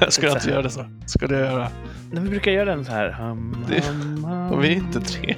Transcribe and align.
Jag 0.00 0.12
ska 0.12 0.30
inte 0.32 0.50
göra 0.50 0.62
det 0.62 0.70
så. 0.70 0.84
Ska 1.06 1.26
det 1.26 1.38
göra? 1.38 1.68
Nej, 2.12 2.22
vi 2.22 2.28
brukar 2.30 2.50
göra 2.50 2.64
den 2.64 2.84
så 2.84 2.92
här. 2.92 3.10
Hum, 3.10 3.64
Det- 3.68 3.86
hum, 3.88 4.24
hum. 4.24 4.60
Vi 4.60 4.68
är 4.68 4.72
inte 4.72 5.00
tre. 5.00 5.36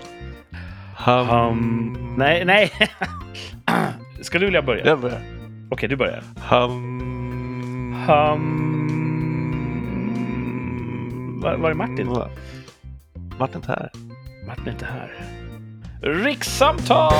Hum. 0.96 2.14
Nej, 2.18 2.44
nej. 2.44 2.72
Ska 4.22 4.38
du 4.38 4.44
vilja 4.44 4.62
börja? 4.62 4.86
Jag 4.86 5.00
börjar. 5.00 5.20
Okej, 5.70 5.88
du 5.88 5.96
börjar. 5.96 6.22
Hum... 6.50 7.94
Hum. 8.06 8.64
Var, 11.40 11.56
var 11.56 11.70
är 11.70 11.74
Martin? 11.74 12.06
Martin 13.38 13.56
inte 13.56 13.72
här. 13.72 13.90
Martin 14.46 14.66
är 14.66 14.70
inte 14.72 14.86
här. 14.86 15.24
Rikssamtal! 16.02 17.12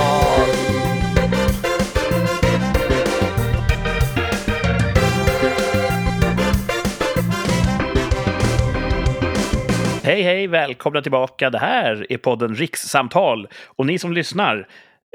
Hej, 10.09 10.23
hej, 10.23 10.47
välkomna 10.47 11.03
tillbaka. 11.03 11.51
Det 11.51 11.59
här 11.59 12.07
är 12.13 12.19
podden 12.19 12.55
Rikssamtal. 12.55 13.49
Och 13.67 13.87
ni 13.87 13.99
som 13.99 14.13
lyssnar, 14.13 14.69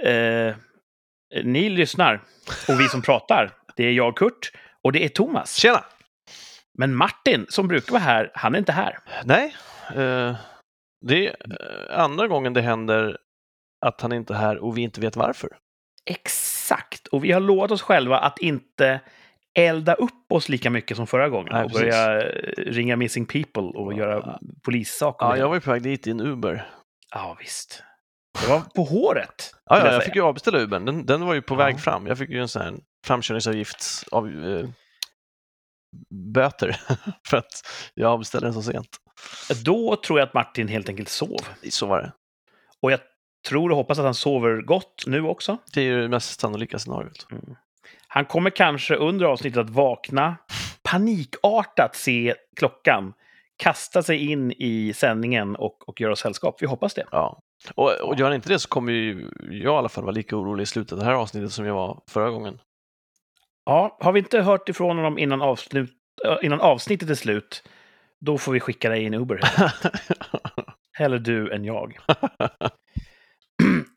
eh, 0.04 0.56
ni 1.44 1.70
lyssnar. 1.70 2.22
Och 2.68 2.80
vi 2.80 2.90
som 2.90 3.02
pratar, 3.02 3.52
det 3.76 3.84
är 3.84 3.92
jag, 3.92 4.18
Kurt, 4.18 4.52
och 4.84 4.92
det 4.92 5.06
är 5.06 5.10
Thomas. 5.10 5.56
Tjena! 5.56 5.84
Men 6.78 6.96
Martin, 6.96 7.46
som 7.50 7.68
brukar 7.68 7.92
vara 7.92 8.04
här, 8.04 8.32
han 8.34 8.56
är 8.56 8.60
inte 8.60 8.72
här. 8.72 9.00
Nej, 9.24 9.56
eh, 9.90 10.36
det 11.06 11.28
är 11.28 11.36
eh, 11.50 12.00
andra 12.00 12.28
gången 12.28 12.54
det 12.54 12.62
händer 12.62 13.18
att 13.86 14.02
han 14.02 14.14
inte 14.14 14.34
är 14.34 14.38
här 14.38 14.58
och 14.58 14.78
vi 14.78 14.82
inte 14.82 15.02
vet 15.02 15.16
varför. 15.16 15.50
Exakt. 16.06 17.08
Och 17.08 17.24
vi 17.24 17.32
har 17.32 17.40
lovat 17.40 17.72
oss 17.72 17.82
själva 17.82 18.18
att 18.18 18.40
inte 18.40 19.00
elda 19.56 19.94
upp 19.94 20.32
oss 20.32 20.50
lika 20.50 20.70
mycket 20.70 20.98
som 20.98 21.08
förra 21.08 21.30
gången 21.30 21.50
Nej, 21.54 21.64
och 21.64 21.72
precis. 21.72 21.82
börja 21.82 22.22
eh, 22.22 22.52
ringa 22.58 22.96
Missing 22.96 23.26
People 23.26 23.62
och 23.62 23.94
göra 23.94 24.40
polissaker. 24.66 25.26
Ja, 25.26 25.38
jag 25.38 25.48
var 25.48 25.56
ju 25.56 25.62
på 25.62 25.72
väg 25.72 25.82
dit 25.82 26.08
i 26.08 26.12
en 26.12 26.22
Uber. 26.22 26.70
ja, 27.12 27.38
visst. 27.40 27.84
Det 28.42 28.48
var 28.50 28.60
på 28.60 28.84
håret. 28.84 29.56
Ja, 29.66 29.78
ja 29.80 29.86
jag 29.86 29.94
jag 29.94 30.04
fick 30.04 30.16
ju 30.16 30.22
avbeställa 30.22 30.60
Ubern. 30.60 30.86
Den, 30.86 31.06
den 31.06 31.26
var 31.26 31.34
ju 31.34 31.42
på 31.42 31.54
Ja. 31.54 31.58
väg 31.58 31.80
fram. 31.80 32.08
Jag 32.08 32.18
fick 32.18 32.30
ju 32.30 32.40
en 32.42 32.48
sån 32.48 32.62
här 32.62 32.74
framkörningsavgift 33.08 34.04
av 34.12 34.28
eh, 34.28 34.66
böter 36.34 36.78
för 37.28 37.38
att 37.38 37.62
jag 37.94 38.12
avbeställde 38.12 38.48
den 38.48 38.54
så 38.54 38.62
sent. 38.72 38.88
Då 39.66 39.96
tror 39.96 40.20
jag 40.20 40.28
att 40.28 40.34
Martin 40.34 40.68
helt 40.68 40.90
enkelt 40.90 41.10
sov. 41.10 41.38
Så 41.70 41.86
var 41.88 42.02
det. 42.02 42.12
Och 42.82 42.92
jag 42.92 43.00
tror 43.50 43.70
och 43.70 43.76
hoppas 43.78 44.00
att 44.00 44.06
han 44.06 44.14
sover 44.16 44.62
gott 44.62 45.04
nu 45.08 45.22
också. 45.22 45.58
Det 45.74 45.82
är 45.82 45.86
ju 45.86 46.02
det 46.02 46.10
mest 46.10 46.40
sannolika 46.40 46.80
scenariot. 46.80 47.28
Han 48.16 48.26
kommer 48.26 48.50
kanske 48.50 48.96
under 48.96 49.26
avsnittet 49.26 49.58
att 49.58 49.70
vakna, 49.70 50.36
panikartat 50.84 51.96
se 51.96 52.36
klockan, 52.56 53.14
kasta 53.58 54.04
sig 54.04 54.32
in 54.32 54.52
i 54.52 54.94
sändningen 54.96 55.56
och, 55.56 55.90
och 55.90 56.02
göra 56.02 56.16
sällskap. 56.16 56.62
Vi 56.62 56.68
hoppas 56.68 56.94
det. 56.94 57.06
Ja. 57.12 57.42
Och, 57.76 57.92
och 58.02 58.16
gör 58.16 58.26
han 58.26 58.36
inte 58.36 58.50
det 58.50 58.60
så 58.60 58.70
kommer 58.70 58.94
ju 58.94 59.30
jag 59.42 59.74
i 59.74 59.78
alla 59.78 59.90
fall 59.90 60.04
vara 60.04 60.12
lika 60.12 60.38
orolig 60.38 60.64
i 60.64 60.66
slutet 60.66 60.94
av 60.94 61.00
det 61.00 61.06
här 61.06 61.14
avsnittet 61.14 61.52
som 61.52 61.66
jag 61.66 61.74
var 61.74 62.02
förra 62.08 62.30
gången. 62.30 62.60
Ja, 63.66 63.98
har 64.00 64.12
vi 64.12 64.20
inte 64.20 64.42
hört 64.42 64.70
ifrån 64.70 64.98
honom 64.98 65.18
innan, 65.18 65.42
avslut, 65.42 65.92
äh, 66.26 66.36
innan 66.42 66.62
avsnittet 66.62 67.10
är 67.10 67.16
slut, 67.16 67.64
då 68.20 68.38
får 68.38 68.52
vi 68.52 68.60
skicka 68.60 68.90
dig 68.90 69.04
i 69.04 69.06
en 69.06 69.14
Uber. 69.14 69.40
Hellre 70.94 71.20
du 71.20 71.52
än 71.52 71.66
jag. 71.66 71.98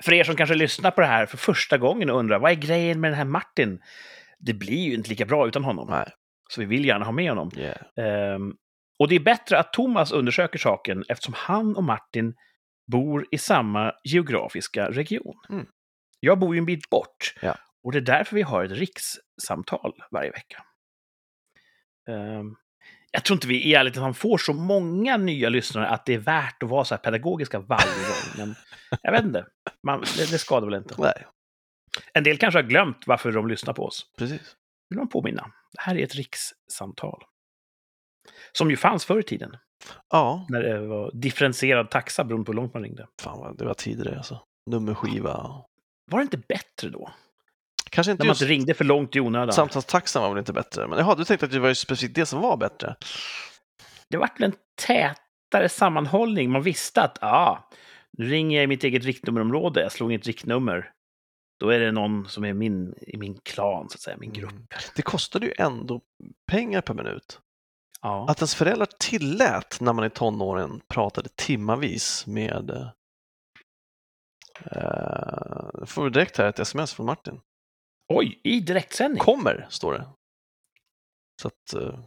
för 0.02 0.12
er 0.12 0.24
som 0.24 0.36
kanske 0.36 0.54
lyssnar 0.54 0.90
på 0.90 1.00
det 1.00 1.06
här 1.06 1.26
för 1.26 1.36
första 1.36 1.78
gången 1.78 2.10
och 2.10 2.18
undrar 2.18 2.38
vad 2.38 2.50
är 2.50 2.54
grejen 2.54 3.00
med 3.00 3.10
den 3.10 3.18
här 3.18 3.24
Martin? 3.24 3.80
Det 4.38 4.54
blir 4.54 4.88
ju 4.88 4.94
inte 4.94 5.10
lika 5.10 5.24
bra 5.24 5.48
utan 5.48 5.64
honom. 5.64 5.88
Nej. 5.90 6.10
Så 6.50 6.60
vi 6.60 6.66
vill 6.66 6.84
gärna 6.84 7.04
ha 7.04 7.12
med 7.12 7.28
honom. 7.28 7.50
Yeah. 7.56 7.76
Ehm, 7.96 8.54
och 8.98 9.08
det 9.08 9.14
är 9.14 9.20
bättre 9.20 9.58
att 9.58 9.72
Thomas 9.72 10.12
undersöker 10.12 10.58
saken 10.58 11.04
eftersom 11.08 11.34
han 11.36 11.76
och 11.76 11.84
Martin 11.84 12.34
bor 12.92 13.26
i 13.30 13.38
samma 13.38 13.92
geografiska 14.04 14.90
region. 14.90 15.34
Mm. 15.50 15.66
Jag 16.20 16.38
bor 16.38 16.54
ju 16.54 16.58
en 16.58 16.66
bit 16.66 16.90
bort. 16.90 17.34
Ja. 17.42 17.56
Och 17.82 17.92
det 17.92 17.98
är 17.98 18.02
därför 18.02 18.36
vi 18.36 18.42
har 18.42 18.64
ett 18.64 18.70
rikssamtal 18.70 19.92
varje 20.10 20.30
vecka. 20.30 20.62
Ehm, 22.08 22.56
jag 23.12 23.24
tror 23.24 23.36
inte 23.36 23.46
vi 23.46 23.62
i 23.64 23.74
ärlighetens 23.74 24.18
får 24.18 24.38
så 24.38 24.52
många 24.52 25.16
nya 25.16 25.48
lyssnare 25.48 25.88
att 25.88 26.06
det 26.06 26.14
är 26.14 26.18
värt 26.18 26.62
att 26.62 26.68
vara 26.68 26.84
så 26.84 26.94
här 26.94 27.02
pedagogiska 27.02 27.58
varje 27.58 27.84
gång. 27.86 28.46
Men 28.46 28.54
jag 29.02 29.12
vet 29.12 29.24
inte. 29.24 29.46
Man, 29.86 30.00
det, 30.00 30.30
det 30.30 30.38
skadar 30.38 30.66
väl 30.66 30.74
inte. 30.74 30.94
Nej, 30.98 31.26
En 32.14 32.24
del 32.24 32.38
kanske 32.38 32.58
har 32.58 32.64
glömt 32.64 33.06
varför 33.06 33.32
de 33.32 33.48
lyssnar 33.48 33.74
på 33.74 33.84
oss 33.84 34.12
precis. 34.18 34.56
vill 34.90 34.98
man 34.98 35.08
påminna. 35.08 35.42
Det 35.72 35.80
här 35.80 35.96
är 35.96 36.04
ett 36.04 36.14
rikssamtal. 36.14 37.22
Som 38.52 38.70
ju 38.70 38.76
fanns 38.76 39.04
förr 39.04 39.18
i 39.20 39.22
tiden, 39.22 39.56
Ja, 40.10 40.46
när 40.48 40.62
det 40.62 40.86
var 40.86 41.10
differentierad 41.14 41.90
taxa 41.90 42.24
beroende 42.24 42.44
på 42.46 42.52
hur 42.52 42.56
långt 42.56 42.74
man 42.74 42.82
ringde. 42.82 43.06
fan 43.22 43.38
vad 43.38 43.58
det 43.58 43.64
var 43.64 43.74
tidigare 43.74 44.16
alltså. 44.16 44.40
Nummerskiva. 44.70 45.64
Var 46.10 46.18
det 46.18 46.22
inte 46.22 46.38
bättre 46.48 46.88
då? 46.88 47.10
Kanske 47.96 48.12
inte 48.12 48.22
När 48.22 48.26
man 48.26 48.30
just 48.30 48.42
inte 48.42 48.52
ringde 48.52 48.74
för 48.74 48.84
långt 48.84 49.16
i 49.16 49.20
onödan. 49.20 49.52
samtalstaxan 49.52 50.22
var 50.22 50.28
väl 50.28 50.38
inte 50.38 50.52
bättre. 50.52 50.86
Men 50.86 50.98
jaha, 50.98 51.14
du 51.14 51.24
tänkte 51.24 51.46
att 51.46 51.52
det 51.52 51.58
var 51.58 51.68
ju 51.68 51.74
specifikt 51.74 52.14
det 52.14 52.26
som 52.26 52.40
var 52.40 52.56
bättre? 52.56 52.96
Det 54.08 54.16
var 54.16 54.30
en 54.38 54.52
tätare 54.86 55.68
sammanhållning. 55.68 56.50
Man 56.50 56.62
visste 56.62 57.02
att 57.02 57.18
ah, 57.22 57.68
nu 58.18 58.28
ringer 58.28 58.56
jag 58.56 58.64
i 58.64 58.66
mitt 58.66 58.84
eget 58.84 59.04
riktnummerområde. 59.04 59.82
Jag 59.82 59.92
slog 59.92 60.12
in 60.12 60.20
ett 60.20 60.26
riktnummer. 60.26 60.90
Då 61.60 61.70
är 61.70 61.80
det 61.80 61.92
någon 61.92 62.28
som 62.28 62.44
är 62.44 62.52
min, 62.52 62.94
i 63.00 63.16
min 63.16 63.38
klan, 63.44 63.88
så 63.88 63.94
att 63.94 64.00
säga, 64.00 64.16
min 64.16 64.32
grupp. 64.32 64.52
Mm. 64.52 64.66
Det 64.96 65.02
kostade 65.02 65.46
ju 65.46 65.52
ändå 65.58 66.00
pengar 66.50 66.80
per 66.80 66.94
minut. 66.94 67.40
Ja. 68.02 68.26
Att 68.28 68.38
ens 68.38 68.54
föräldrar 68.54 68.88
tillät 68.98 69.80
när 69.80 69.92
man 69.92 70.04
i 70.04 70.10
tonåren 70.10 70.80
pratade 70.88 71.28
timmavis 71.36 72.26
med 72.26 72.70
eh, 74.70 75.86
får 75.86 76.04
vi 76.04 76.10
direkt 76.10 76.36
här 76.36 76.48
ett 76.48 76.58
sms 76.58 76.94
från 76.94 77.06
Martin. 77.06 77.40
Oj, 78.08 78.40
i 78.44 78.60
direktsändning. 78.60 79.20
Kommer, 79.20 79.66
står 79.70 79.92
det. 79.92 80.06
Så 81.42 81.48
att, 81.48 81.74
eh, 81.82 81.98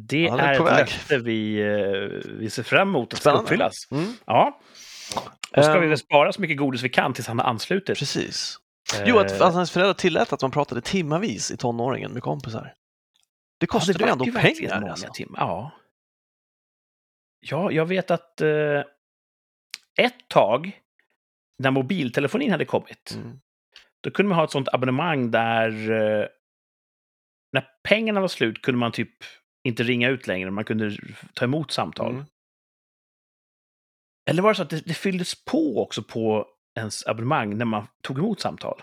Det 0.00 0.28
Han 0.28 0.40
är 0.40 0.44
är 0.48 0.54
ett 0.72 0.78
löfte 0.80 1.18
vi, 1.18 1.60
eh, 1.60 2.30
vi 2.38 2.50
ser 2.50 2.62
fram 2.62 2.88
emot 2.88 3.12
att 3.12 3.20
Spännande. 3.20 3.42
uppfyllas. 3.42 3.74
mm, 3.90 4.12
Ja. 4.26 4.60
Då 5.52 5.62
ska 5.62 5.72
vi 5.72 5.78
Ehm, 5.78 5.88
väl 5.88 5.98
spara 5.98 6.32
så 6.32 6.40
mycket 6.40 6.56
godis 6.56 6.82
vi 6.82 6.88
kan 6.88 7.12
tills 7.14 7.26
han 7.28 7.38
har 7.38 7.46
anslutit. 7.46 7.98
Precis. 7.98 8.58
Jo, 9.06 9.18
att 9.18 9.30
Eh, 9.30 9.46
att 9.46 9.54
hans 9.54 9.70
föräldrar 9.70 9.94
tillät 9.94 10.32
att 10.32 10.42
man 10.42 10.50
pratade 10.50 10.80
timmavis 10.80 11.50
i 11.50 11.56
tonåringen 11.56 12.12
med 12.12 12.22
kompisar. 12.22 12.74
Det 13.60 13.66
kostade 13.66 13.98
ja, 14.00 14.06
ju 14.06 14.10
vart 14.16 14.26
ändå 14.28 14.40
pengar. 14.40 14.80
många 14.80 14.90
Alltså. 14.92 15.12
timmar. 15.12 15.38
Ja. 15.40 15.70
ja, 17.40 17.70
jag 17.72 17.86
vet 17.86 18.10
att 18.10 18.40
eh, 18.40 18.80
ett 20.00 20.28
tag, 20.28 20.80
när 21.58 21.70
mobiltelefonin 21.70 22.50
hade 22.50 22.64
kommit, 22.64 23.12
Mm. 23.16 23.40
Då 24.00 24.10
kunde 24.10 24.28
man 24.28 24.38
ha 24.38 24.44
ett 24.44 24.50
sånt 24.50 24.68
abonnemang 24.72 25.30
där 25.30 25.90
eh, 25.90 26.26
när 27.52 27.66
pengarna 27.88 28.20
var 28.20 28.28
slut 28.28 28.62
kunde 28.62 28.78
man 28.78 28.92
typ 28.92 29.10
inte 29.64 29.82
ringa 29.82 30.08
ut 30.08 30.26
längre, 30.26 30.50
man 30.50 30.64
kunde 30.64 30.98
ta 31.34 31.44
emot 31.44 31.70
samtal. 31.70 32.12
Mm. 32.12 32.24
Eller 34.30 34.42
var 34.42 34.50
det 34.50 34.54
så 34.54 34.62
att 34.62 34.70
det, 34.70 34.86
det 34.86 34.94
fylldes 34.94 35.44
på 35.44 35.82
också 35.82 36.02
på 36.02 36.46
ens 36.78 37.06
abonnemang 37.06 37.58
när 37.58 37.64
man 37.64 37.86
tog 38.02 38.18
emot 38.18 38.40
samtal? 38.40 38.82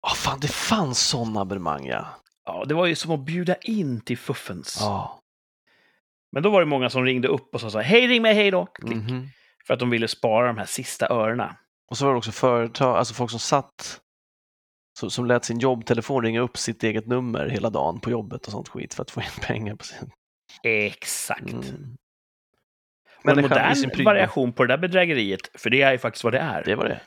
Ah, 0.00 0.14
fan, 0.14 0.40
det 0.40 0.52
fanns 0.52 1.08
sådana 1.08 1.40
abonnemang, 1.40 1.86
ja. 1.86 2.06
Ja, 2.44 2.64
det 2.68 2.74
var 2.74 2.86
ju 2.86 2.94
som 2.94 3.10
att 3.10 3.20
bjuda 3.20 3.56
in 3.56 4.00
till 4.00 4.18
fuffens. 4.18 4.78
Ja. 4.80 5.20
Men 6.32 6.42
då 6.42 6.50
var 6.50 6.60
det 6.60 6.66
många 6.66 6.90
som 6.90 7.04
ringde 7.04 7.28
upp 7.28 7.54
och 7.54 7.60
sa 7.60 7.70
så 7.70 7.78
här, 7.78 7.84
hej, 7.84 8.06
ring 8.06 8.22
mig, 8.22 8.34
hej 8.34 8.50
då. 8.50 8.66
Klick. 8.66 8.94
Mhm. 8.94 9.28
För 9.66 9.74
att 9.74 9.80
de 9.80 9.90
ville 9.90 10.08
spara 10.08 10.46
de 10.46 10.58
här 10.58 10.66
sista 10.66 11.08
örena. 11.08 11.56
Och 11.90 11.98
så 11.98 12.04
var 12.04 12.12
det 12.12 12.18
också 12.18 12.32
företag, 12.32 12.96
alltså 12.96 13.14
folk 13.14 13.30
som 13.30 13.40
satt, 13.40 14.00
som, 14.98 15.10
som 15.10 15.26
lät 15.26 15.44
sin 15.44 15.58
jobbtelefon 15.58 16.22
ringa 16.22 16.40
upp 16.40 16.56
sitt 16.56 16.82
eget 16.82 17.06
nummer 17.06 17.48
hela 17.48 17.70
dagen 17.70 18.00
på 18.00 18.10
jobbet 18.10 18.46
och 18.46 18.52
sånt 18.52 18.68
skit 18.68 18.94
för 18.94 19.02
att 19.02 19.10
få 19.10 19.20
in 19.20 19.26
pengar 19.40 19.76
på 19.76 19.84
sin... 19.84 20.10
Exakt. 20.62 21.52
Mm. 21.52 21.96
Och 23.24 23.30
en 23.30 23.42
modern 23.42 24.04
variation 24.04 24.52
på 24.52 24.64
det 24.64 24.72
där 24.72 24.78
bedrägeriet, 24.78 25.40
för 25.54 25.70
det 25.70 25.82
är 25.82 25.92
ju 25.92 25.98
faktiskt 25.98 26.24
vad 26.24 26.32
det 26.32 26.38
är, 26.38 26.64
Det 26.64 26.74
var 26.74 26.84
det. 26.84 27.00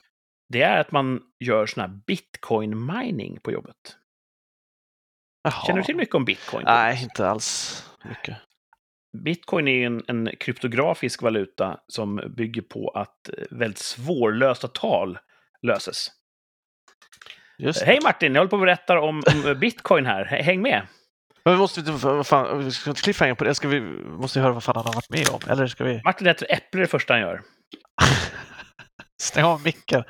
det 0.49 0.61
är 0.61 0.79
att 0.79 0.91
man 0.91 1.21
gör 1.39 1.65
sån 1.65 1.81
här 1.81 1.99
bitcoin-mining 2.07 3.39
på 3.39 3.51
jobbet. 3.51 3.97
Jaha. 5.43 5.65
Känner 5.65 5.79
du 5.79 5.85
till 5.85 5.95
mycket 5.95 6.15
om 6.15 6.25
bitcoin? 6.25 6.63
Nej, 6.65 7.03
inte 7.03 7.29
alls 7.29 7.83
mycket. 8.03 8.37
Bitcoin 9.23 9.67
är 9.67 9.85
en, 9.85 10.03
en 10.07 10.29
kryptografisk 10.39 11.21
valuta 11.21 11.79
som 11.87 12.33
bygger 12.37 12.61
på 12.61 12.89
att 12.89 13.29
eh, 13.29 13.45
väldigt 13.51 13.77
svårlösta 13.77 14.67
tal 14.67 15.17
löses. 15.61 16.07
Hej 17.85 17.99
Martin, 18.03 18.35
jag 18.35 18.39
håller 18.39 18.49
på 18.49 18.55
att 18.55 18.61
berätta 18.61 18.99
om, 18.99 19.23
om 19.45 19.55
bitcoin 19.59 20.05
här. 20.05 20.25
Häng 20.25 20.61
med! 20.61 20.87
Men 21.47 21.53
vi 21.53 21.59
måste 21.59 21.79
inte, 21.79 21.91
vad 21.91 22.27
fan, 22.27 22.63
vi 22.63 22.71
ska 22.71 22.89
inte 22.89 23.01
cliffhanger 23.01 23.33
på 23.33 23.43
det. 23.43 23.55
Ska 23.55 23.67
vi, 23.67 23.81
måste 23.81 24.39
vi 24.39 24.43
höra 24.43 24.53
vad 24.53 24.63
fan 24.63 24.75
han 24.75 24.85
har 24.85 24.93
varit 24.93 25.09
med 25.09 25.29
om? 25.29 25.39
Eller 25.51 25.67
ska 25.67 25.83
vi 25.83 26.01
Martin 26.03 26.27
äter 26.27 26.51
äpple 26.51 26.81
det 26.81 26.87
första 26.87 27.13
han 27.13 27.21
gör. 27.21 27.41
stänga 29.21 29.47
av 29.47 29.63
micken? 29.63 30.03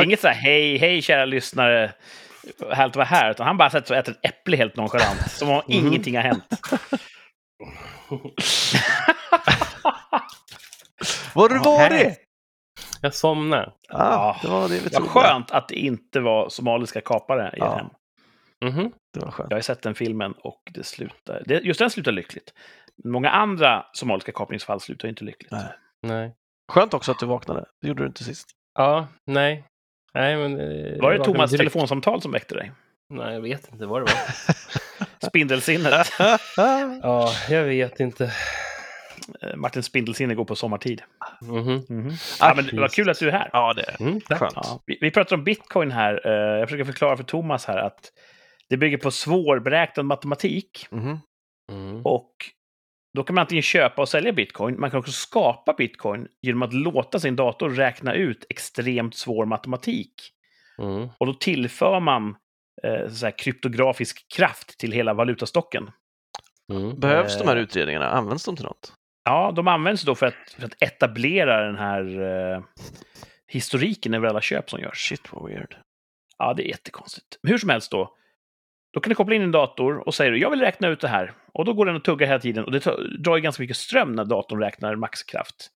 Inget 0.02 0.20
så 0.20 0.28
här 0.28 0.34
hej, 0.34 0.78
hej 0.78 1.02
kära 1.02 1.24
lyssnare. 1.24 1.92
Härligt 2.72 2.90
att 2.92 2.96
vara 2.96 3.06
här. 3.06 3.30
Utan 3.30 3.46
han 3.46 3.56
bara 3.56 3.70
sätter 3.70 3.86
sig 3.86 3.94
och 3.94 4.00
äter 4.00 4.14
ett 4.22 4.24
äpple 4.34 4.56
helt 4.56 4.76
nonchalant. 4.76 5.30
Som 5.30 5.48
om 5.50 5.54
Mhm. 5.54 5.62
ingenting 5.86 6.16
har 6.16 6.22
hänt. 6.22 6.44
Var 11.34 11.42
har 11.42 11.48
du 11.48 11.58
varit? 11.58 12.18
Jag 13.00 13.14
somnar. 13.14 13.72
Ah, 13.88 14.36
det 14.42 14.48
var 14.48 14.68
det 14.68 14.74
vi 14.74 14.80
Vad 14.80 14.92
trodde. 14.92 15.08
skönt 15.08 15.50
att 15.50 15.68
det 15.68 15.74
inte 15.74 16.20
var 16.20 16.48
somaliska 16.48 17.00
kapare 17.00 17.50
i 17.56 17.58
Ja. 17.58 17.76
hem. 17.76 17.86
Mhm. 18.72 18.92
Det 19.14 19.20
var 19.20 19.30
skönt. 19.30 19.50
Jag 19.50 19.56
har 19.56 19.62
sett 19.62 19.82
den 19.82 19.94
filmen 19.94 20.32
och 20.32 20.62
det 20.74 20.84
slutar... 20.84 21.42
Det, 21.46 21.60
just 21.60 21.78
den 21.80 21.90
slutar 21.90 22.12
lyckligt. 22.12 22.54
Men 23.04 23.12
Många 23.12 23.30
andra 23.30 23.86
somaliska 23.92 24.32
kapningsfall 24.32 24.80
slutar 24.80 25.08
inte 25.08 25.24
lyckligt. 25.24 25.52
Nej. 25.52 25.72
Nej. 26.02 26.34
Skönt 26.72 26.94
också 26.94 27.12
att 27.12 27.18
du 27.18 27.26
vaknade. 27.26 27.64
Det 27.82 27.88
gjorde 27.88 28.02
du 28.02 28.06
inte 28.06 28.24
sist. 28.24 28.48
Ja, 28.78 29.08
nej. 29.26 29.64
Nej, 30.14 30.36
men... 30.36 30.60
eh, 30.60 30.66
Var 30.66 31.12
det 31.12 31.18
vaknade 31.18 31.24
Thomas 31.24 31.50
direkt. 31.50 31.60
telefonsamtal 31.60 32.22
som 32.22 32.32
väckte 32.32 32.54
dig? 32.54 32.72
Nej, 33.10 33.34
jag 33.34 33.40
vet 33.40 33.72
inte 33.72 33.86
vad 33.86 34.00
det 34.00 34.12
var. 34.12 34.20
Spindelsinnet. 35.28 36.12
Ja, 37.02 37.32
jag 37.50 37.64
vet 37.64 38.00
inte. 38.00 38.24
Eh, 39.42 39.56
Martin 39.56 39.82
Spindelsinne 39.82 40.34
går 40.34 40.44
på 40.44 40.56
sommartid. 40.56 41.02
Mhm. 41.42 41.84
Mhm. 41.88 42.10
Ja, 42.40 42.52
men 42.56 42.66
det 42.66 42.80
var 42.80 42.88
kul 42.88 43.10
att 43.10 43.18
du 43.18 43.28
är 43.28 43.32
här. 43.32 43.50
ja, 43.52 43.72
det 43.72 43.82
är 43.82 43.96
Mm, 44.00 44.20
tack. 44.20 44.38
skönt. 44.38 44.52
Ja, 44.56 44.82
vi, 44.86 44.98
vi 45.00 45.10
pratar 45.10 45.36
om 45.36 45.44
bitcoin 45.44 45.90
här. 45.90 46.20
Eh, 46.26 46.58
Jag 46.58 46.68
försöker 46.68 46.84
förklara 46.84 47.16
för 47.16 47.24
Thomas 47.24 47.66
här 47.66 47.78
att 47.78 48.12
det 48.68 48.76
bygger 48.76 48.98
på 48.98 49.10
svårberäknad 49.10 50.06
matematik. 50.06 50.86
Mhm. 50.90 51.18
Mm. 51.72 52.02
Och 52.06 52.30
då 53.14 53.24
kan 53.24 53.34
man 53.34 53.42
antingen 53.42 53.62
köpa 53.62 54.02
och 54.02 54.08
sälja 54.08 54.32
bitcoin. 54.32 54.80
Man 54.80 54.90
kan 54.90 55.00
också 55.00 55.12
skapa 55.12 55.72
bitcoin 55.72 56.28
genom 56.42 56.62
att 56.62 56.72
låta 56.72 57.20
sin 57.20 57.36
dator 57.36 57.70
räkna 57.70 58.14
ut 58.14 58.46
extremt 58.48 59.14
svår 59.14 59.46
matematik. 59.46 60.14
Mm. 60.78 61.08
Och 61.18 61.26
då 61.26 61.34
tillför 61.34 62.00
man 62.00 62.36
eh, 62.82 63.08
så 63.08 63.26
här, 63.26 63.38
kryptografisk 63.38 64.26
kraft 64.36 64.78
till 64.78 64.92
hela 64.92 65.14
valutastocken. 65.14 65.90
Mm. 66.72 67.00
Behövs 67.00 67.38
de 67.38 67.48
här 67.48 67.56
Eh. 67.56 67.62
utredningarna? 67.62 68.08
Används 68.08 68.44
de 68.44 68.56
till 68.56 68.64
något? 68.64 68.92
Ja, 69.24 69.52
de 69.56 69.68
används 69.68 70.02
då 70.02 70.14
för 70.14 70.26
att, 70.26 70.54
för 70.56 70.64
att 70.66 70.82
etablera 70.82 71.66
den 71.66 71.76
här 71.76 72.20
eh, 72.54 72.62
historiken 73.48 74.14
över 74.14 74.28
alla 74.28 74.40
köp 74.40 74.70
som 74.70 74.80
görs. 74.80 75.08
Shit 75.08 75.32
vad 75.32 75.50
weird. 75.50 75.76
Ja, 76.38 76.54
det 76.54 76.62
är 76.62 76.68
jättekonstigt. 76.68 77.38
Men 77.42 77.50
hur 77.50 77.58
som 77.58 77.68
helst 77.70 77.90
då. 77.90 78.16
Då 78.92 79.00
kan 79.00 79.08
du 79.08 79.14
koppla 79.14 79.34
in 79.34 79.40
din 79.40 79.52
dator 79.52 80.06
och 80.06 80.14
säger 80.14 80.32
jag 80.32 80.50
vill 80.50 80.60
räkna 80.60 80.88
ut 80.88 81.00
det 81.00 81.08
här. 81.08 81.32
Och 81.52 81.64
då 81.64 81.72
går 81.72 81.86
den 81.86 81.96
och 81.96 82.04
tuggar 82.04 82.26
hela 82.26 82.40
tiden. 82.40 82.64
Och 82.64 82.72
det 82.72 82.78
drar 83.18 83.36
ju 83.36 83.42
ganska 83.42 83.62
mycket 83.62 83.76
ström 83.76 84.12
när 84.12 84.24
datorn 84.24 84.60
räknar 84.60 84.96
maxkraft. 84.96 85.70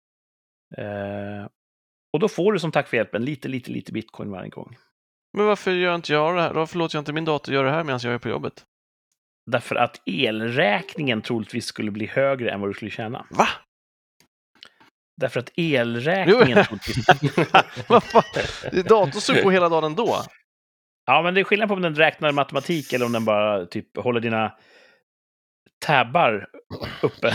Eh, 0.76 1.48
och 2.12 2.20
då 2.20 2.28
får 2.28 2.52
du 2.52 2.58
som 2.58 2.72
tack 2.72 2.88
för 2.88 2.96
hjälpen 2.96 3.24
lite, 3.24 3.48
lite, 3.48 3.70
lite 3.70 3.92
bitcoin 3.92 4.30
varje 4.30 4.48
gång. 4.50 4.76
Men 5.36 5.46
varför 5.46 5.70
gör 5.72 5.94
inte 5.94 6.12
jag 6.12 6.36
det 6.36 6.42
här? 6.42 6.52
Varför 6.52 6.78
låter 6.78 6.96
jag 6.96 7.00
inte 7.00 7.12
min 7.12 7.24
dator 7.24 7.54
göra 7.54 7.66
det 7.66 7.72
här 7.72 7.84
medan 7.84 8.00
jag 8.02 8.14
är 8.14 8.18
på 8.18 8.28
jobbet? 8.28 8.64
Därför 9.50 9.76
att 9.76 10.02
elräkningen 10.06 11.22
troligtvis 11.22 11.66
skulle 11.66 11.90
bli 11.90 12.06
högre 12.06 12.50
än 12.50 12.60
vad 12.60 12.70
du 12.70 12.74
skulle 12.74 12.90
tjäna. 12.90 13.26
Va? 13.30 13.48
Därför 15.16 15.40
att 15.40 15.52
elräkningen 15.56 16.64
troligtvis... 16.64 17.06
Det 18.70 18.78
är 18.78 18.88
datorn 18.88 19.20
som 19.20 19.36
på 19.42 19.50
hela 19.50 19.68
dagen 19.68 19.84
ändå. 19.84 20.16
Ja, 21.06 21.22
men 21.22 21.34
det 21.34 21.40
är 21.40 21.44
skillnad 21.44 21.68
på 21.68 21.74
om 21.74 21.82
den 21.82 21.94
räknar 21.94 22.32
matematik 22.32 22.92
eller 22.92 23.06
om 23.06 23.12
den 23.12 23.24
bara 23.24 23.66
typ 23.66 23.96
håller 23.96 24.20
dina 24.20 24.52
tabbar 25.86 26.46
uppe. 27.02 27.32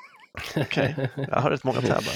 Okej, 0.56 1.08
jag 1.16 1.40
har 1.40 1.50
rätt 1.50 1.64
många 1.64 1.80
tabbar. 1.80 2.14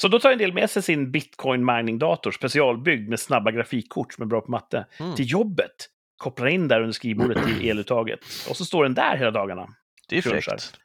Så 0.00 0.08
då 0.08 0.18
tar 0.18 0.32
en 0.32 0.38
del 0.38 0.52
med 0.52 0.70
sig 0.70 0.82
sin 0.82 1.10
bitcoin 1.10 1.64
mining-dator, 1.64 2.30
specialbyggd 2.30 3.08
med 3.08 3.20
snabba 3.20 3.50
grafikkort 3.50 4.12
som 4.14 4.22
är 4.22 4.26
bra 4.26 4.40
på 4.40 4.50
matte, 4.50 4.86
Mm. 5.00 5.14
till 5.16 5.30
jobbet. 5.30 5.70
Kopplar 6.16 6.46
in 6.46 6.68
där 6.68 6.80
under 6.80 6.92
skrivbordet 6.92 7.44
till 7.46 7.68
eluttaget. 7.70 8.20
Och 8.48 8.56
så 8.56 8.64
står 8.64 8.82
den 8.82 8.94
där 8.94 9.16
hela 9.16 9.30
dagarna. 9.30 9.68
Det 10.08 10.18
är 10.18 10.22
fräckt. 10.22 10.78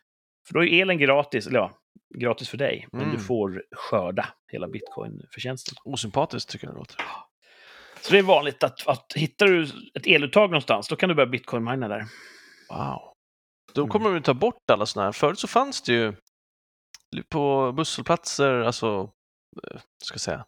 För 0.48 0.54
då 0.54 0.64
är 0.66 0.82
elen 0.82 0.98
gratis, 0.98 1.48
eller 1.48 1.60
ja, 1.60 1.72
gratis 2.20 2.50
för 2.50 2.58
dig. 2.58 2.88
Men 2.92 3.02
Mm. 3.02 3.16
du 3.16 3.22
får 3.24 3.64
skörda 3.72 4.28
hela 4.52 4.68
bitcoin-förtjänsten. 4.68 5.76
Osympatiskt 5.84 6.50
tycker 6.50 6.68
jag 6.68 6.74
det 6.76 6.80
låter. 6.80 6.98
Så 8.06 8.12
det 8.12 8.18
är 8.20 8.24
vanligt 8.24 8.64
att, 8.64 8.88
att 8.88 9.14
hittar 9.16 9.46
du 9.46 9.64
ett 9.94 10.08
eluttag 10.08 10.50
någonstans, 10.50 10.88
då 10.88 10.96
kan 10.96 11.10
du 11.10 11.16
börja 11.16 11.28
bitcoin-mina 11.30 11.88
där. 11.88 12.06
Wow. 12.70 13.02
Då 13.74 13.82
Mm. 13.82 13.92
kommer 13.92 14.14
de 14.14 14.22
ta 14.22 14.34
bort 14.34 14.70
alla 14.72 14.86
sådana 14.86 15.08
här. 15.08 15.12
Förut 15.12 15.40
så 15.40 15.48
fanns 15.48 15.82
det 15.82 15.94
ju 15.94 16.14
på 17.30 17.72
busshållplatser, 17.72 18.54
alltså 18.62 19.12
eh, 19.72 19.80
ska 20.04 20.20
säga, 20.20 20.46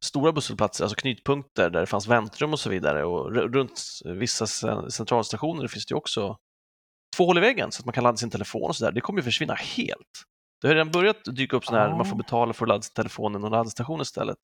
stora 0.00 0.32
busshållplatser, 0.32 0.84
alltså 0.84 0.96
knutpunkter 0.96 1.70
där 1.70 1.80
det 1.80 1.86
fanns 1.86 2.06
väntrum 2.06 2.52
och 2.52 2.60
så 2.60 2.70
vidare 2.70 3.04
och 3.04 3.32
runt 3.34 3.82
vissa 4.04 4.44
cen- 4.46 4.90
centralstationer 4.90 5.68
finns 5.68 5.86
det 5.86 5.92
ju 5.92 5.96
också 5.96 6.36
två 7.16 7.26
hål 7.26 7.38
i 7.38 7.40
väggen 7.40 7.72
så 7.72 7.80
att 7.80 7.86
man 7.86 7.92
kan 7.92 8.04
ladda 8.04 8.16
sin 8.16 8.30
telefon 8.30 8.62
och 8.68 8.76
sådär. 8.76 8.92
Det 8.92 9.00
kommer 9.00 9.18
ju 9.20 9.24
försvinna 9.24 9.54
helt. 9.54 10.24
Det 10.60 10.68
har 10.68 10.74
redan 10.74 10.90
börjat 10.90 11.24
dyka 11.24 11.56
upp 11.56 11.64
sådana 11.64 11.82
här, 11.82 11.90
Ja. 11.90 11.96
man 11.96 12.06
får 12.06 12.16
betala 12.16 12.52
för 12.52 12.64
att 12.64 12.68
ladda 12.68 12.82
sin 12.82 12.94
telefon 12.94 13.36
i 13.36 13.38
någon 13.38 13.52
laddstation 13.52 14.00
istället. 14.00 14.38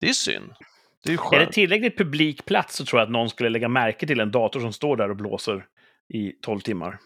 Det 0.00 0.08
är 0.08 0.12
synd. 0.12 0.52
Det 1.04 1.12
är 1.12 1.34
Är 1.34 1.46
det 1.46 1.52
tillräckligt 1.52 1.98
publik 1.98 2.44
plats 2.44 2.76
så 2.76 2.84
tror 2.84 3.00
jag 3.00 3.06
att 3.06 3.12
någon 3.12 3.30
skulle 3.30 3.48
lägga 3.48 3.68
märke 3.68 4.06
till 4.06 4.20
en 4.20 4.30
dator 4.30 4.60
som 4.60 4.72
står 4.72 4.96
där 4.96 5.10
och 5.10 5.16
blåser 5.16 5.66
i 6.14 6.32
12 6.32 6.60
timmar. 6.60 6.98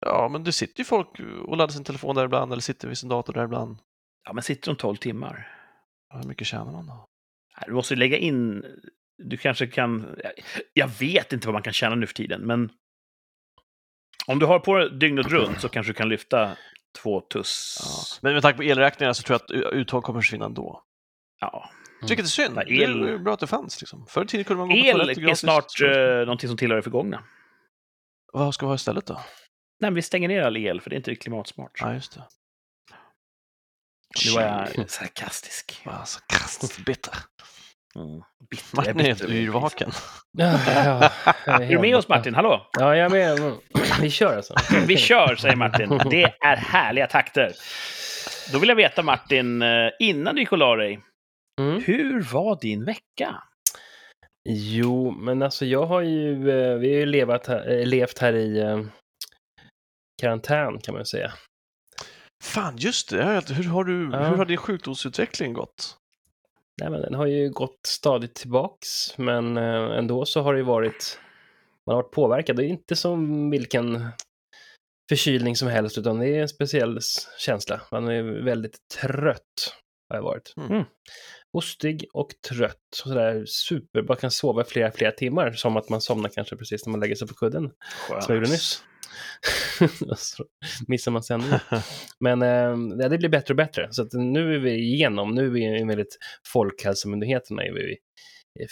Ja, 0.00 0.28
men 0.32 0.44
det 0.44 0.52
sitter 0.52 0.80
ju 0.80 0.84
folk 0.84 1.08
och 1.46 1.56
laddar 1.56 1.72
sin 1.72 1.84
telefon 1.84 2.14
där 2.14 2.24
ibland 2.24 2.52
eller 2.52 2.62
sitter 2.62 2.88
vid 2.88 2.98
sin 2.98 3.08
dator 3.08 3.32
där 3.32 3.44
ibland. 3.44 3.78
Ja, 4.24 4.32
men 4.32 4.42
sitter 4.42 4.70
de 4.70 4.76
12 4.76 4.96
timmar? 4.96 5.48
Hur 6.14 6.28
mycket 6.28 6.46
tjänar 6.46 6.72
man 6.72 6.86
då? 6.86 7.06
Du 7.66 7.72
måste 7.72 7.96
lägga 7.96 8.18
in... 8.18 8.64
Du 9.18 9.36
kanske 9.36 9.66
kan... 9.66 10.18
Jag 10.72 10.88
vet 10.88 11.32
inte 11.32 11.46
vad 11.46 11.52
man 11.52 11.62
kan 11.62 11.72
tjäna 11.72 11.94
nu 11.94 12.06
för 12.06 12.14
tiden, 12.14 12.40
men... 12.40 12.70
Om 14.26 14.38
du 14.38 14.46
har 14.46 14.58
på 14.58 14.76
det 14.76 14.98
dygnet 14.98 15.26
runt 15.26 15.60
så 15.60 15.68
kanske 15.68 15.92
du 15.92 15.96
kan 15.96 16.08
lyfta 16.08 16.56
två 17.02 17.20
tuss. 17.20 17.78
Ja. 17.80 18.18
Men 18.22 18.32
med 18.32 18.42
tanke 18.42 18.56
på 18.56 18.62
elräkningarna 18.62 19.14
så 19.14 19.22
tror 19.22 19.40
jag 19.48 19.58
att 19.58 19.72
uttag 19.74 20.02
kommer 20.02 20.20
försvinna 20.20 20.44
ändå. 20.44 20.82
Ja. 21.40 21.70
Jag 22.04 22.08
tycker 22.08 22.22
det 22.22 22.26
är 22.26 22.28
synd. 22.28 22.56
Ja, 22.56 22.64
Det 22.64 22.74
el- 22.74 23.08
är 23.08 23.18
bra 23.18 23.34
att 23.34 23.40
det 23.40 23.46
fanns. 23.46 23.80
Liksom. 23.80 24.06
Förr 24.06 24.24
i 24.24 24.26
tiden 24.26 24.44
kunde 24.44 24.58
man 24.58 24.68
gå 24.68 24.74
på 24.74 24.80
El 24.80 25.28
är 25.28 25.34
snart 25.34 25.80
uh, 25.82 26.18
någonting 26.18 26.48
som 26.48 26.56
tillhör 26.56 26.76
det 26.76 26.82
förgångna. 26.82 27.24
Vad 28.32 28.54
ska 28.54 28.66
vi 28.66 28.68
ha 28.70 28.74
istället 28.74 29.06
då? 29.06 29.14
Nej, 29.14 29.22
men 29.80 29.94
vi 29.94 30.02
stänger 30.02 30.28
ner 30.28 30.42
all 30.42 30.56
el, 30.56 30.80
för 30.80 30.90
det 30.90 30.94
är 30.94 30.96
inte 30.96 31.14
klimatsmart. 31.14 31.70
Ja, 31.80 31.94
just 31.94 32.14
det. 32.14 32.22
Nu 34.26 34.32
var 34.32 34.42
jag 34.42 34.90
sarkastisk. 34.90 35.80
Alltså, 35.84 36.20
kastigt 36.26 36.84
bitter. 36.84 37.14
Mm. 37.96 38.22
Bitter, 38.50 38.76
Martin 38.76 39.00
är 39.00 39.04
helt 39.04 39.24
yrvaken. 39.24 39.90
Ja, 40.32 40.60
ja, 40.66 41.10
Är 41.52 41.68
du 41.68 41.78
med 41.78 41.96
oss, 41.96 42.08
Martin? 42.08 42.34
Hallå? 42.34 42.70
Ja, 42.72 42.96
jag 42.96 43.06
är 43.06 43.36
med. 43.38 43.54
Vi 44.00 44.10
kör 44.10 44.36
alltså. 44.36 44.54
Vi 44.86 44.96
kör, 44.96 45.36
säger 45.36 45.56
Martin. 45.56 46.00
Det 46.10 46.22
är 46.22 46.56
härliga 46.56 47.06
takter. 47.06 47.52
Då 48.52 48.58
vill 48.58 48.68
jag 48.68 48.76
veta, 48.76 49.02
Martin, 49.02 49.62
eh, 49.62 49.90
innan 49.98 50.34
du 50.34 50.40
gick 50.40 50.52
och 50.52 50.58
la 50.58 50.76
dig, 50.76 51.00
Mm. 51.60 51.82
hur 51.86 52.22
var 52.32 52.60
din 52.60 52.84
vecka? 52.84 53.42
Jo, 54.48 55.10
men 55.10 55.42
alltså 55.42 55.64
jag 55.66 55.86
har 55.86 56.00
ju, 56.02 56.50
eh, 56.50 56.78
vi 56.78 56.92
har 56.92 57.00
ju 57.00 57.06
levat 57.06 57.46
här, 57.46 57.70
eh, 57.70 57.86
levt 57.86 58.18
här 58.18 58.32
i 58.32 58.58
eh, 58.60 58.80
karantän 60.22 60.78
kan 60.78 60.92
man 60.94 61.00
ju 61.00 61.04
säga. 61.04 61.32
Fan, 62.44 62.76
just 62.76 63.10
det. 63.10 63.42
Hur 63.50 63.64
har, 63.68 63.84
du, 63.84 64.10
Ja. 64.12 64.24
hur 64.28 64.36
har 64.36 64.44
din 64.44 64.56
sjukdomsutveckling 64.56 65.52
gått? 65.52 65.96
Nej, 66.80 66.90
men 66.90 67.00
den 67.00 67.14
har 67.14 67.26
ju 67.26 67.50
gått 67.50 67.78
stadigt 67.86 68.34
tillbaks, 68.34 69.18
men 69.18 69.56
ändå 69.56 70.24
så 70.24 70.40
har 70.40 70.52
det 70.52 70.58
ju 70.58 70.64
varit, 70.64 71.20
man 71.86 71.96
har 71.96 72.02
varit 72.02 72.12
påverkad. 72.12 72.56
Det 72.56 72.64
är 72.64 72.68
inte 72.68 72.96
som 72.96 73.50
vilken 73.50 74.08
förkylning 75.10 75.56
som 75.56 75.68
helst, 75.68 75.98
utan 75.98 76.18
det 76.18 76.28
är 76.28 76.40
en 76.42 76.48
speciell 76.48 76.98
känsla. 77.38 77.80
Man 77.92 78.08
är 78.08 78.22
väldigt 78.22 78.76
trött, 79.00 79.74
har 80.08 80.16
jag 80.16 80.22
varit. 80.22 80.54
Mm. 80.56 80.84
Hostig 81.54 82.06
och 82.12 82.28
trött. 82.48 82.88
Och 82.90 83.08
sådär 83.08 83.44
super, 83.46 84.02
bara 84.02 84.18
kan 84.18 84.30
sova 84.30 84.62
i 84.62 84.64
flera, 84.64 84.92
flera 84.92 85.12
timmar, 85.12 85.52
som 85.52 85.76
att 85.76 85.88
man 85.88 86.00
somnar 86.00 86.28
kanske 86.28 86.56
precis 86.56 86.86
när 86.86 86.90
man 86.90 87.00
lägger 87.00 87.14
sig 87.14 87.28
på 87.28 87.34
kudden. 87.34 87.70
Som 88.08 88.20
jag 88.28 88.34
gjorde 88.34 88.50
nyss. 88.50 88.82
Så 90.16 90.44
missar 90.88 91.12
man 91.12 91.22
sändningen. 91.22 91.60
Men 92.20 92.42
eh, 92.42 93.08
det 93.08 93.18
blir 93.18 93.28
bättre 93.28 93.52
och 93.52 93.56
bättre. 93.56 93.88
Så 93.90 94.08
nu 94.12 94.54
är 94.54 94.58
vi 94.58 94.72
igenom. 94.72 95.34
Nu 95.34 95.44
är 95.44 95.50
vi 95.50 95.64
enligt 95.64 96.18
Folkhälsomyndigheterna 96.46 97.62
är 97.62 97.72
vi 97.72 97.96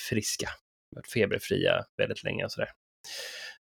friska. 0.09 0.49
Varit 0.97 1.13
feberfria 1.13 1.85
väldigt 1.97 2.25
länge 2.25 2.45
och 2.45 2.53
sådär. 2.53 2.71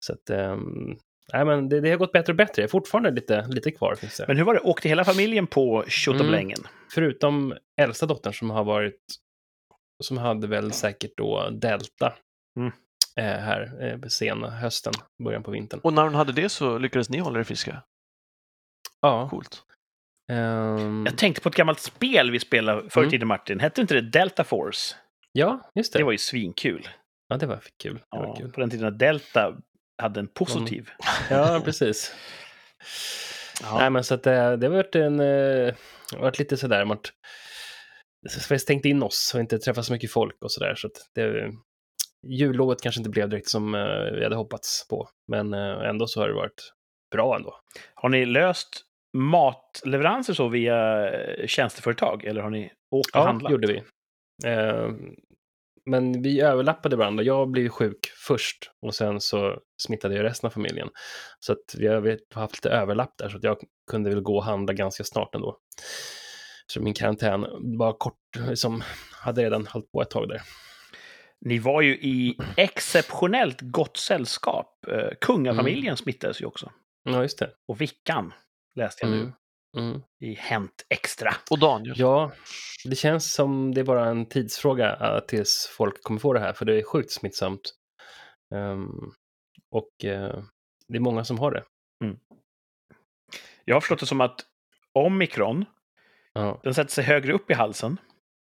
Så 0.01 0.13
att, 0.13 0.31
ehm, 0.31 0.99
nej, 1.33 1.45
men 1.45 1.69
det, 1.69 1.81
det 1.81 1.91
har 1.91 1.97
gått 1.97 2.13
bättre 2.13 2.33
och 2.33 2.37
bättre. 2.37 2.69
Fortfarande 2.69 3.11
lite, 3.11 3.47
lite 3.49 3.71
kvar. 3.71 3.95
Finns 3.95 4.17
det. 4.17 4.25
Men 4.29 4.37
hur 4.37 4.45
var 4.45 4.55
det? 4.55 4.61
Åkte 4.61 4.89
hela 4.89 5.05
familjen 5.05 5.47
på 5.47 5.85
tjottablängen? 5.89 6.59
Förutom 6.95 7.55
äldsta 7.81 8.07
dottern 8.07 8.33
som 8.33 8.51
har 8.51 8.65
varit, 8.65 9.01
som 10.05 10.19
hade 10.19 10.47
väl 10.47 10.73
säkert 10.73 11.13
då 11.17 11.51
Delta 11.51 12.13
Mm. 12.59 12.73
eh, 13.17 13.25
här 13.25 13.85
eh, 13.93 13.99
på 13.99 14.11
sena 14.11 14.51
hösten, 14.51 14.93
början 15.25 15.43
på 15.43 15.51
vintern. 15.51 15.81
Och 15.83 15.93
när 15.93 16.03
hon 16.03 16.15
hade 16.15 16.33
det 16.33 16.49
så 16.49 16.79
lyckades 16.79 17.11
ni 17.11 17.19
hålla 17.19 17.39
er 17.41 17.45
friska. 17.45 17.83
Ja. 19.01 19.29
Coolt. 19.29 19.63
ehm, 20.33 21.05
Jag 21.07 21.19
tänkte 21.19 21.43
på 21.43 21.49
ett 21.49 21.55
gammalt 21.55 21.81
spel 21.81 22.31
vi 22.31 22.41
spelade 22.41 22.91
förr 22.91 23.01
i 23.01 23.05
Mm. 23.05 23.11
tiden, 23.11 23.29
Martin. 23.29 23.61
Hette 23.61 23.81
inte 23.81 23.95
det 23.95 24.01
Delta 24.11 24.45
Force? 24.45 24.97
ja, 25.33 25.71
just 25.75 25.93
det. 25.93 25.99
Det 25.99 26.05
var 26.05 26.13
ju 26.13 26.19
svinkul. 26.19 26.89
Ja, 27.29 27.37
det 27.37 27.47
var 27.47 27.61
kul. 27.83 27.95
Det 27.95 28.19
var 28.19 28.27
Ja, 28.27 28.35
kul. 28.37 28.53
på 28.53 28.61
den 28.61 28.71
tiden 28.71 28.85
när 28.85 28.99
Delta 28.99 29.57
hade 29.99 30.21
en 30.21 30.29
positiv. 30.29 30.91
Ja, 31.31 31.63
precis. 31.65 32.15
Ja. 33.63 33.79
Nej, 33.79 33.91
men 33.91 34.05
så 34.05 34.15
att 34.15 34.23
det, 34.23 34.57
det 34.57 34.67
har 34.67 34.75
varit 34.75 34.95
en... 34.95 35.21
eh, 35.21 35.75
varit 36.19 36.39
lite 36.39 36.57
sådär, 36.57 36.85
man 36.85 36.99
har 38.49 38.59
stängt 38.59 38.85
in 38.85 39.03
oss 39.03 39.33
och 39.35 39.41
inte 39.41 39.59
träffat 39.59 39.85
så 39.85 39.93
mycket 39.93 40.13
folk 40.13 40.37
och 40.43 40.53
sådär. 40.53 40.75
Så 40.75 40.87
att 40.87 40.93
det, 41.15 41.53
jullovet 42.27 42.83
kanske 42.83 43.01
inte 43.01 43.11
blev 43.11 43.29
direkt 43.29 43.49
som 43.49 43.75
eh, 43.75 44.13
vi 44.15 44.23
hade 44.25 44.37
hoppats 44.37 44.89
på. 44.89 45.09
Men 45.29 45.55
eh, 45.55 45.89
ändå 45.89 46.07
så 46.07 46.21
har 46.21 46.29
det 46.29 46.35
varit 46.35 46.73
bra 47.13 47.37
ändå. 47.37 47.61
Har 47.95 48.09
ni 48.09 48.25
löst 48.27 48.69
matleveranser 49.17 50.35
så 50.35 50.49
via 50.49 51.11
eh, 51.11 51.47
tjänsteföretag? 51.47 52.25
Eller 52.25 52.41
har 52.43 52.51
ni 52.51 52.73
åkt 52.91 53.15
och 53.15 53.21
Ja, 53.21 53.25
handlat? 53.27 53.51
det 53.51 53.53
gjorde 53.53 53.67
vi. 53.73 53.83
Eh, 54.51 54.89
men 55.91 56.23
vi 56.23 56.41
överlappade 56.41 56.97
varandra. 56.97 57.25
Jag 57.25 57.51
blev 57.51 57.69
sjuk 57.69 57.99
först 58.27 58.71
och 58.83 58.95
sen 58.95 59.21
så 59.21 59.59
smittade 59.83 60.15
jag 60.17 60.25
resten 60.25 60.47
av 60.47 60.51
familjen. 60.51 60.89
Så 61.39 61.53
att 61.53 61.75
vi 61.79 61.87
har 61.87 62.19
haft 62.35 62.55
lite 62.57 62.71
överlapp 62.77 63.15
där 63.19 63.29
så 63.29 63.37
att 63.37 63.43
jag 63.45 63.57
kunde 63.91 64.11
väl 64.11 64.21
gå 64.21 64.37
och 64.37 64.45
handla 64.45 64.73
ganska 64.73 65.05
snart 65.05 65.35
ändå. 65.35 65.59
Så 66.67 66.81
min 66.83 66.95
karantän 66.95 67.47
var 67.79 67.93
kort, 67.93 68.19
som 68.55 68.83
hade 69.13 69.43
redan 69.43 69.67
hållit 69.67 69.93
på 69.93 70.03
ett 70.03 70.11
tag 70.11 70.29
där. 70.29 70.41
Ni 71.41 71.59
var 71.59 71.83
ju 71.83 71.95
i 71.95 72.37
exceptionellt 72.57 73.61
gott 73.61 73.97
sällskap. 73.97 74.87
Eh, 74.89 75.09
Kungafamiljen 75.21 75.85
Mm. 75.87 75.97
smittades 75.97 76.41
ju 76.43 76.47
också. 76.47 76.73
Ja, 77.05 77.23
just 77.23 77.39
det. 77.39 77.51
Och 77.69 77.81
Vickan 77.81 78.33
läste 78.75 79.05
jag 79.05 79.11
nu 79.11 79.17
Mm. 79.21 79.33
Mm. 79.79 80.03
i 80.21 80.35
Hänt 80.35 80.87
Extra. 80.89 81.35
Och 81.51 81.59
Daniel. 81.59 81.95
Ja, 81.99 82.33
det 82.85 82.97
känns 82.97 83.33
som 83.33 83.75
det 83.75 83.81
är 83.81 83.85
bara 83.85 84.09
en 84.09 84.27
tidsfråga 84.27 84.97
eh, 85.01 85.21
tills 85.21 85.67
folk 85.77 86.03
kommer 86.03 86.21
få 86.21 86.33
det 86.33 86.41
här, 86.41 86.53
för 86.53 86.65
det 86.65 86.79
är 86.79 86.83
sjukt 86.83 87.11
smittsamt. 87.13 87.61
Ehm, 88.55 89.11
och 89.71 90.05
eh, 90.05 90.43
det 90.89 90.97
är 90.97 91.01
många 91.01 91.25
som 91.25 91.39
har 91.39 91.51
det. 91.51 91.65
Jag 93.65 93.77
har 93.77 93.81
förstått 93.81 94.01
det 94.01 94.07
som 94.07 94.21
att 94.21 94.41
omikron, 94.95 95.65
Ja. 96.33 96.61
den 96.63 96.75
sätter 96.75 96.91
sig 96.93 97.05
högre 97.05 97.33
upp 97.33 97.51
i 97.51 97.55
halsen. 97.55 97.97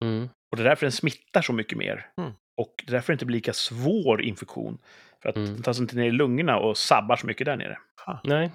Mm. 0.04 0.30
Och 0.52 0.58
det 0.58 0.64
är 0.64 0.68
därför 0.70 0.86
den 0.86 0.92
smittar 0.92 1.42
så 1.42 1.54
mycket 1.54 1.78
mer. 1.78 2.10
Mm. 2.22 2.32
Och 2.58 2.74
det 2.86 2.92
är 2.92 2.94
därför 2.94 3.14
det 3.14 3.16
inte 3.16 3.26
blir 3.26 3.36
lika 3.38 3.54
svår 3.54 4.22
infektion. 4.22 4.78
För 5.22 5.30
att 5.30 5.36
Mm. 5.36 5.54
den 5.54 5.64
tar 5.64 5.74
sig 5.74 5.82
inte 5.82 5.96
ner 5.96 6.06
i 6.08 6.12
lungorna 6.12 6.58
och 6.60 6.78
sabbar 6.78 7.16
så 7.16 7.28
mycket 7.28 7.46
där 7.46 7.56
nere. 7.58 7.78
Nej, 8.24 8.52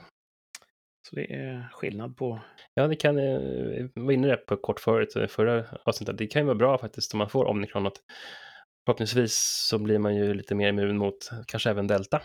Så 1.08 1.16
det 1.16 1.32
är 1.34 1.68
skillnad 1.72 2.16
på... 2.16 2.40
Ja, 2.74 2.86
det 2.88 2.96
kan, 2.96 3.18
eh, 3.18 3.38
vi 3.40 3.90
var 3.94 4.12
inne 4.12 4.36
på 4.36 4.56
kort 4.56 4.80
förut, 4.80 5.16
eh, 5.16 5.26
förra 5.26 5.64
avsnittet, 5.84 6.18
det 6.18 6.26
kan 6.26 6.42
ju 6.42 6.46
vara 6.46 6.54
bra 6.56 6.78
faktiskt 6.78 7.14
om 7.14 7.18
man 7.18 7.28
får 7.28 7.44
omikron 7.44 7.86
att 7.86 7.96
förhoppningsvis 8.86 9.34
så 9.68 9.78
blir 9.78 9.98
man 9.98 10.16
ju 10.16 10.34
lite 10.34 10.54
mer 10.54 10.68
immun 10.68 10.98
mot 10.98 11.30
kanske 11.46 11.70
även 11.70 11.86
delta, 11.86 12.22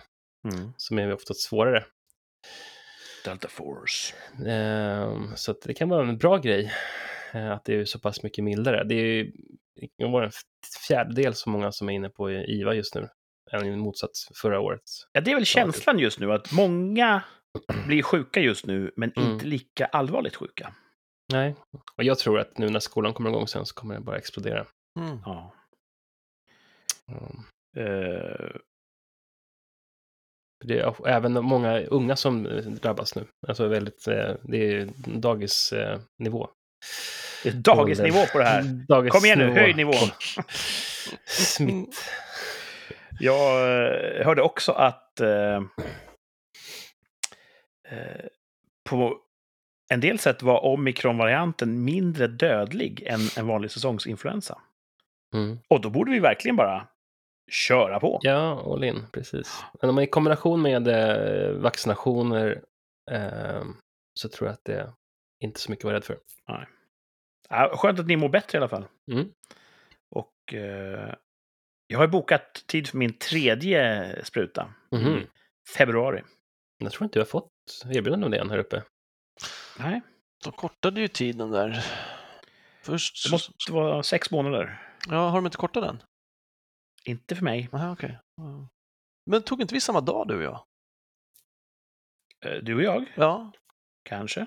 Mm. 0.53 0.73
som 0.77 0.99
är 0.99 1.13
oftast 1.13 1.41
svårare. 1.41 1.83
Delta 3.25 3.47
Force. 3.47 4.13
Ehm, 4.47 5.35
Så 5.35 5.51
att 5.51 5.61
det 5.61 5.73
kan 5.73 5.89
vara 5.89 6.07
en 6.09 6.17
bra 6.17 6.37
grej 6.37 6.71
eh, 7.33 7.51
att 7.51 7.65
det 7.65 7.75
är 7.75 7.85
så 7.85 7.99
pass 7.99 8.23
mycket 8.23 8.43
mildare. 8.43 8.83
Det 8.83 8.95
är 8.95 9.05
ju 9.05 9.31
det 9.97 10.05
vara 10.07 10.25
en 10.25 10.31
fjärdedel 10.87 11.33
så 11.33 11.49
många 11.49 11.71
som 11.71 11.89
är 11.89 11.93
inne 11.93 12.09
på 12.09 12.31
IVA 12.31 12.73
just 12.73 12.95
nu, 12.95 13.07
än 13.51 13.79
motsats 13.79 14.27
förra 14.41 14.59
året. 14.59 14.81
Ja, 15.11 15.21
det 15.21 15.31
är 15.31 15.35
väl 15.35 15.45
känslan 15.45 15.99
just 15.99 16.19
nu 16.19 16.33
att 16.33 16.51
många 16.51 17.23
blir 17.87 18.03
sjuka 18.03 18.39
just 18.39 18.65
nu, 18.65 18.91
men 18.95 19.11
Mm. 19.17 19.31
inte 19.31 19.45
lika 19.45 19.85
allvarligt 19.85 20.35
sjuka. 20.35 20.73
Nej, 21.33 21.55
och 21.97 22.03
jag 22.03 22.19
tror 22.19 22.39
att 22.39 22.57
nu 22.57 22.69
när 22.69 22.79
skolan 22.79 23.13
kommer 23.13 23.29
igång 23.29 23.47
sen 23.47 23.65
så 23.65 23.75
kommer 23.75 23.95
det 23.95 24.01
bara 24.01 24.17
explodera. 24.17 24.65
Mm. 24.99 25.19
Ja. 25.25 25.53
Mm. 27.11 27.43
Eh, 27.77 28.49
Det 30.65 30.79
är 30.79 31.07
även 31.07 31.33
många 31.43 31.79
unga 31.79 32.15
som 32.15 32.45
eh, 32.45 32.63
drabbas 32.63 33.15
nu. 33.15 33.25
Alltså 33.47 33.67
väldigt, 33.67 34.07
eh, 34.07 34.35
det 34.43 34.57
är 34.57 34.89
dagisnivå. 35.05 36.49
det 37.43 37.49
är 37.49 37.53
dagisnivå 37.53 38.25
på 38.31 38.37
det 38.37 38.45
här. 38.45 38.61
Dagisnivå 38.87 39.09
Kom 39.19 39.25
igen 39.25 39.39
nu, 39.39 39.49
höj 39.51 39.73
nivån. 39.73 40.09
Smitt. 41.25 41.95
Jag 43.19 43.49
hörde 44.25 44.41
också 44.41 44.71
att 44.71 45.21
på 48.89 49.21
en 49.89 49.99
del 49.99 50.19
sätt 50.19 50.43
var 50.43 50.65
omikron-varianten 50.65 51.83
mindre 51.83 52.27
dödlig 52.27 53.03
än 53.05 53.19
en 53.37 53.47
vanlig 53.47 53.71
säsongsinfluensa. 53.71 54.61
Mm. 55.33 55.59
Och 55.67 55.81
då 55.81 55.89
borde 55.89 56.11
vi 56.11 56.19
verkligen 56.19 56.55
bara 56.55 56.87
köra 57.51 57.99
på. 57.99 58.19
Ja, 58.21 58.73
all 58.73 58.83
in, 58.83 59.05
precis. 59.11 59.63
Men 59.81 59.89
om 59.89 59.95
man 59.95 60.03
i 60.03 60.07
kombination 60.07 60.61
med 60.61 60.87
eh, 60.87 61.51
vaccinationer 61.51 62.61
eh, 63.11 63.63
så 64.19 64.29
tror 64.29 64.47
jag 64.47 64.53
att 64.53 64.65
det 64.65 64.93
inte 65.43 65.59
så 65.59 65.71
mycket 65.71 65.85
att 65.85 65.89
vara 65.89 65.95
rädd 65.95 66.03
för. 66.03 66.17
Ja, 67.49 67.71
skönt 67.77 67.99
att 67.99 68.07
ni 68.07 68.15
mår 68.15 68.29
bättre 68.29 68.57
i 68.57 68.59
alla 68.59 68.69
fall. 68.69 68.85
Mm. 69.11 69.31
Och 70.09 70.53
eh, 70.53 71.13
jag 71.87 71.99
har 71.99 72.07
bokat 72.07 72.63
tid 72.67 72.87
för 72.87 72.97
min 72.97 73.13
tredje 73.13 74.25
spruta. 74.25 74.73
I 74.91 75.27
februari. 75.77 76.23
Jag 76.77 76.91
tror 76.91 77.03
inte 77.03 77.19
jag 77.19 77.25
har 77.25 77.29
fått 77.29 77.51
erbjudande 77.85 78.25
om 78.25 78.31
det 78.31 78.37
än 78.39 78.49
här 78.49 78.57
uppe. 78.57 78.83
Nej, 79.79 80.01
De 80.43 80.51
kortade 80.53 81.01
ju 81.01 81.07
tiden 81.07 81.51
där. 81.51 81.85
Först... 82.81 83.25
det 83.25 83.31
måste 83.31 83.71
vara 83.71 84.03
sex 84.03 84.31
månader. 84.31 84.93
Ja, 85.09 85.29
har 85.29 85.37
de 85.37 85.45
inte 85.45 85.57
kortat 85.57 85.83
den? 85.83 86.03
Inte 87.05 87.35
för 87.35 87.43
mig. 87.43 87.69
Okej. 87.73 88.19
Ja. 88.35 88.67
Men 89.25 89.41
tog 89.43 89.61
inte 89.61 89.73
vi 89.73 89.81
samma 89.81 90.01
dag, 90.01 90.27
du 90.27 90.35
och 90.37 90.43
jag? 90.43 90.63
Eh, 92.45 92.63
Du 92.63 92.75
och 92.75 92.81
jag, 92.81 93.05
Ja. 93.15 93.51
kanske. 94.03 94.45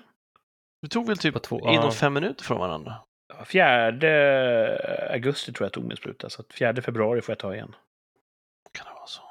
Vi 0.81 0.89
tog 0.89 1.07
väl 1.07 1.17
typ 1.17 1.33
På 1.33 1.39
två- 1.39 1.59
inom 1.59 1.73
ja. 1.85 1.91
fem 1.91 2.13
minuter 2.13 2.43
från 2.43 2.59
varandra? 2.59 3.03
Fjärde 3.45 5.09
augusti 5.13 5.53
tror 5.53 5.65
jag 5.65 5.73
tog 5.73 5.83
min 5.83 5.97
spruta, 5.97 6.29
så 6.29 6.43
fjärde 6.49 6.81
februari 6.81 7.21
får 7.21 7.31
jag 7.33 7.39
ta 7.39 7.53
igen. 7.55 7.75
Kan 8.71 8.85
det 8.87 8.93
vara 8.93 9.07
så? 9.07 9.21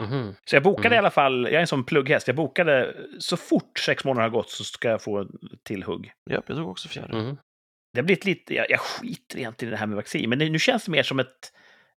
Mhm. 0.00 0.34
Så 0.44 0.56
jag 0.56 0.62
bokade 0.62 0.86
Mm. 0.88 0.94
i 0.96 0.98
alla 0.98 1.10
fall, 1.10 1.44
jag 1.44 1.52
är 1.52 1.60
en 1.60 1.66
sån 1.66 1.84
plugghäst, 1.84 2.26
jag 2.26 2.36
bokade 2.36 2.94
så 3.18 3.36
fort 3.36 3.78
sex 3.78 4.04
månader 4.04 4.22
har 4.22 4.30
gått 4.30 4.50
så 4.50 4.64
ska 4.64 4.88
jag 4.88 5.02
få 5.02 5.18
en 5.18 5.28
tillhugg. 5.64 6.12
Japp, 6.30 6.44
jag 6.46 6.56
tog 6.56 6.68
också 6.70 6.88
fjärde. 6.88 7.16
Mhm. 7.16 7.36
Det 7.92 8.00
har 8.00 8.04
blivit 8.04 8.24
lite, 8.24 8.54
jag, 8.54 8.70
jag 8.70 8.80
skiter 8.80 9.38
egentligen 9.38 9.70
i 9.70 9.74
det 9.74 9.78
här 9.78 9.86
med 9.86 9.96
vaccin, 9.96 10.30
men 10.30 10.38
det, 10.38 10.50
nu 10.50 10.58
känns 10.58 10.84
det 10.84 10.90
mer 10.90 11.02
som 11.02 11.18
ett, 11.18 11.52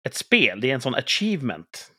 ett 0.07 0.15
spel, 0.15 0.61
det 0.61 0.69
är 0.69 0.73
en 0.75 0.81
sån 0.81 0.95
achievement. 0.95 1.91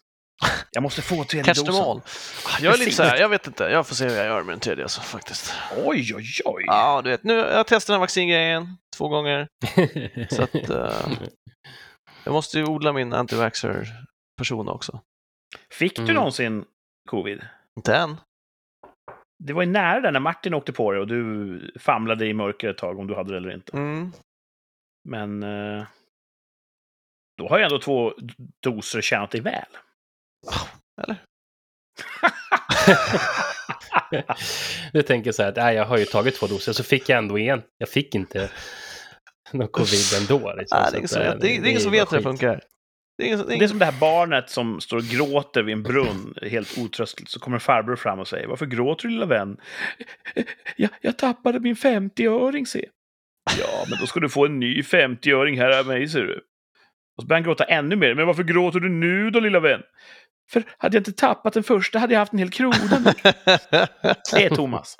Jag 0.72 0.82
måste 0.82 1.02
få 1.02 1.24
tredje 1.24 1.54
them 1.54 1.64
dosen. 1.64 1.84
Ah, 1.84 2.58
Jag 2.62 2.74
är 2.74 2.78
lite 2.78 2.90
så 2.92 3.02
här, 3.02 3.16
jag 3.16 3.28
vet 3.28 3.46
inte, 3.46 3.64
jag 3.64 3.86
får 3.86 3.94
se 3.94 4.04
hur 4.08 4.16
jag 4.16 4.26
gör 4.26 4.42
med 4.42 4.52
den 4.52 4.60
tredje 4.60 4.84
alltså, 4.84 5.00
faktiskt. 5.00 5.52
Oj, 5.84 6.14
oj, 6.14 6.24
oj! 6.44 6.64
Ja, 6.66 7.00
du 7.04 7.10
vet, 7.10 7.24
nu 7.24 7.34
jag 7.34 7.56
har 7.56 7.64
testat 7.64 7.86
den 7.86 7.94
här 7.94 8.00
vaccingrejen 8.00 8.76
två 8.96 9.08
gånger. 9.08 9.48
Så 10.30 10.42
att 10.42 10.54
eh, 10.70 11.12
jag 12.24 12.32
måste 12.32 12.58
ju 12.58 12.64
odla 12.64 12.92
min 12.92 13.12
antivaxxer-person 13.12 14.68
också. 14.68 15.00
Fick 15.72 15.96
du 15.96 16.02
Mm. 16.02 16.14
någonsin 16.14 16.64
covid? 17.08 17.46
Inte 17.76 17.96
än. 17.96 18.16
Det 19.44 19.52
var 19.52 19.62
ju 19.62 19.68
nära 19.70 20.00
där 20.00 20.12
när 20.12 20.20
Martin 20.20 20.54
åkte 20.54 20.72
på 20.72 20.92
det 20.92 21.00
och 21.00 21.06
du 21.06 21.72
famlade 21.80 22.26
i 22.26 22.34
mörker 22.34 22.68
ett 22.70 22.78
tag 22.78 22.98
om 22.98 23.06
du 23.06 23.14
hade 23.14 23.30
det 23.30 23.36
eller 23.36 23.54
inte. 23.54 23.76
Mm. 23.76 24.12
Men 25.08 25.42
eh, 25.42 25.86
då 27.38 27.48
har 27.48 27.58
ju 27.58 27.64
ändå 27.64 27.78
två 27.78 28.12
doser 28.62 29.00
tjänat 29.00 29.30
dig 29.30 29.40
väl. 29.40 29.64
Eller? 31.02 31.16
Du 34.92 35.02
tänker 35.02 35.32
så 35.32 35.42
här 35.42 35.48
att 35.50 35.56
nej, 35.56 35.76
jag 35.76 35.84
har 35.84 35.98
ju 35.98 36.04
tagit 36.04 36.36
två 36.36 36.46
doser, 36.46 36.72
så 36.72 36.84
fick 36.84 37.08
jag 37.08 37.18
ändå 37.18 37.38
en. 37.38 37.62
Jag 37.78 37.88
fick 37.88 38.14
inte 38.14 38.50
någon 39.52 39.68
covid 39.68 39.98
ändå. 40.20 40.54
Liksom, 40.54 40.78
Nej, 40.80 41.36
det 41.40 41.48
är 41.48 41.66
ingen 41.66 41.80
som 41.80 41.94
eh, 41.94 42.00
vet, 42.00 42.12
hur 42.12 42.16
det 42.16 42.22
funkar. 42.22 42.60
Det 43.18 43.22
är 43.22 43.26
ingen, 43.26 43.38
som- 43.38 43.48
det 43.48 43.64
är 43.64 43.68
som 43.68 43.78
det 43.78 43.84
här 43.84 44.00
barnet 44.00 44.50
som 44.50 44.80
står 44.80 44.96
och 44.96 45.02
gråter 45.04 45.62
vid 45.62 45.72
en 45.72 45.82
brunn, 45.82 46.34
helt 46.42 46.78
otröstligt. 46.78 47.30
Så 47.30 47.40
kommer 47.40 47.58
farbror 47.58 47.96
fram 47.96 48.18
och 48.18 48.28
säger 48.28 48.46
Varför 48.46 48.66
gråter 48.66 49.08
du 49.08 49.14
lilla 49.14 49.26
vän? 49.26 49.56
Jag, 50.76 50.90
jag 51.00 51.18
tappade 51.18 51.60
min 51.60 51.74
50-öring, 51.76 52.66
se. 52.66 52.88
Ja, 53.60 53.84
men 53.90 53.98
då 54.00 54.06
ska 54.06 54.20
du 54.20 54.28
få 54.28 54.46
en 54.46 54.60
ny 54.60 54.82
50-öring 54.82 55.56
här 55.58 55.78
av 55.78 55.86
mig, 55.86 56.08
ser 56.08 56.22
du. 56.22 56.34
Och 57.16 57.22
så 57.22 57.26
börjar 57.26 57.40
han 57.40 57.44
gråta 57.44 57.64
ännu 57.64 57.96
mer. 57.96 58.14
Men 58.14 58.26
varför 58.26 58.42
gråter 58.42 58.80
du 58.80 58.88
nu 58.88 59.30
då, 59.30 59.40
lilla 59.40 59.60
vän? 59.60 59.80
För 60.52 60.62
hade 60.78 60.96
jag 60.96 61.00
inte 61.00 61.12
tappat 61.12 61.52
den 61.52 61.62
första 61.62 61.98
hade 61.98 62.12
jag 62.14 62.18
haft 62.18 62.32
en 62.32 62.38
hel 62.38 62.50
krona. 62.50 62.76
nu." 63.04 63.12
Det 64.32 64.44
är 64.44 64.54
Thomas. 64.54 64.96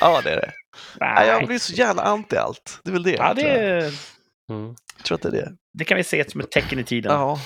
ja, 0.00 0.20
det 0.24 0.30
är 0.30 0.36
det. 0.36 0.52
Nej, 1.00 1.28
jag 1.28 1.46
blir 1.46 1.58
så 1.58 1.72
jävla 1.72 2.02
anti 2.02 2.36
allt. 2.36 2.80
Det 2.84 2.90
är 2.90 2.92
väl 2.92 3.02
det. 3.02 3.10
Ja, 3.10 3.34
det, 3.34 3.48
är- 3.48 4.15
Mm. 4.50 4.74
jag 4.96 5.04
tror 5.04 5.14
att 5.16 5.22
det 5.22 5.28
är 5.28 5.32
det. 5.32 5.52
det 5.78 5.84
kan 5.84 5.96
vi 5.96 6.04
se 6.04 6.30
som 6.30 6.40
ett 6.40 6.50
tecken 6.50 6.78
i 6.78 6.84
tiden. 6.84 7.12
Ja. 7.12 7.38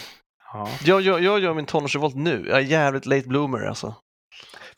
Ja. 0.52 0.68
Jag, 0.84 1.00
jag, 1.00 1.22
jag 1.22 1.40
gör 1.40 1.54
min 1.54 1.66
tonårsrevolt 1.66 2.14
nu. 2.16 2.44
Jag 2.48 2.58
är 2.58 2.62
jävligt 2.62 3.06
late 3.06 3.28
bloomer 3.28 3.66
alltså. 3.66 3.94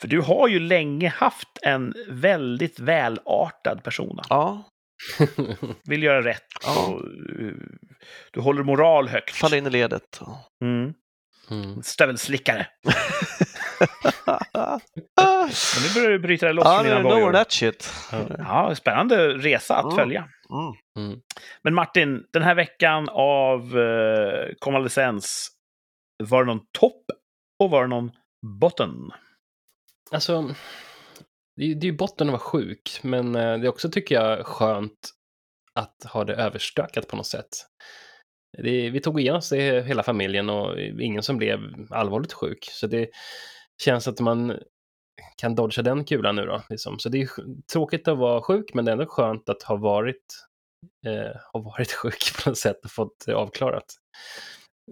För 0.01 0.09
du 0.09 0.21
har 0.21 0.49
ju 0.49 0.59
länge 0.61 1.09
haft 1.09 1.49
en 1.63 1.95
väldigt 2.09 2.81
välartad 2.81 3.85
persona. 3.85 4.23
Ja. 4.29 4.65
Vill 5.85 6.03
göra 6.03 6.23
rätt 6.25 6.43
Ja. 6.65 6.87
och 6.87 7.01
uh, 7.41 7.53
du 8.33 8.41
håller 8.41 8.63
moral 8.63 9.09
högt. 9.09 9.37
Falla 9.37 9.57
in 9.57 9.67
i 9.67 9.71
ledet. 9.71 10.21
Mm. 10.65 10.93
Mm. 11.51 11.83
Stövelslickare. 11.83 12.67
Men 12.85 12.95
nu 15.83 15.95
börjar 15.95 16.11
du 16.11 16.19
bryta 16.19 16.47
dig 16.47 16.55
loss 16.55 16.65
Ja, 16.65 16.75
från 16.77 16.85
dina 16.87 17.03
bojor. 17.03 17.33
that 17.33 17.53
shit. 17.53 17.93
Ja, 18.39 18.75
spännande 18.75 19.29
resa 19.29 19.77
att 19.77 19.85
Mm. 19.85 19.97
följa. 19.97 20.29
Mm. 20.53 21.07
Mm. 21.07 21.21
Men 21.63 21.75
Martin, 21.75 22.27
den 22.33 22.43
här 22.43 22.55
veckan 22.55 23.09
av 23.13 23.79
eh, 23.79 24.55
konvalescens, 24.59 25.49
var 26.23 26.45
det 26.45 26.53
någon 26.53 26.67
topp 26.79 27.05
och 27.63 27.71
var 27.71 27.83
det 27.83 27.89
någon 27.89 28.11
botten? 28.61 29.11
Alltså, 30.11 30.55
det 31.57 31.65
är 31.65 31.75
det 31.75 31.87
är 31.87 31.91
ju 31.91 31.97
botten 31.97 32.29
att 32.29 32.33
vara 32.33 32.41
sjuk, 32.41 33.01
men 33.03 33.35
eh, 33.35 33.59
det 33.59 33.67
är 33.67 33.69
också, 33.69 33.91
tycker 33.91 34.15
jag, 34.15 34.47
skönt 34.47 35.11
att 35.75 36.05
ha 36.13 36.25
det 36.25 36.35
överstökat 36.35 37.09
på 37.09 37.17
något 37.17 37.27
sätt. 37.27 37.49
Det, 38.59 38.91
vi 38.91 39.01
tog 39.01 39.21
igen 39.21 39.37
oss 39.37 39.49
det 39.49 39.87
hela 39.87 40.03
familjen 40.03 40.51
och 40.51 40.81
ingen 40.81 41.23
som 41.23 41.37
blev 41.37 41.61
allvarligt 41.91 42.33
sjuk. 42.33 42.69
Så 42.71 42.87
det 42.87 43.09
känns 43.83 44.09
att 44.09 44.21
man 44.21 44.59
kan 45.37 45.55
dodga 45.55 45.83
den 45.83 46.05
kulan 46.05 46.37
nu 46.37 46.45
då. 46.47 46.63
Liksom. 46.71 46.99
Så 46.99 47.09
det 47.09 47.23
är 47.23 47.29
tråkigt 47.73 48.09
att 48.09 48.19
vara 48.19 48.43
sjuk, 48.43 48.75
men 48.75 48.85
det 48.85 48.91
är 48.91 48.93
ändå 48.93 49.07
skönt 49.07 49.49
att 49.49 49.63
ha 49.63 49.77
varit, 49.77 50.25
eh, 51.07 51.37
ha 51.53 51.61
varit 51.61 51.93
sjuk 52.03 52.43
på 52.45 52.51
något 52.51 52.59
sätt 52.59 52.85
och 52.85 52.91
fått 52.91 53.25
det 53.27 53.35
avklarat. 53.35 53.85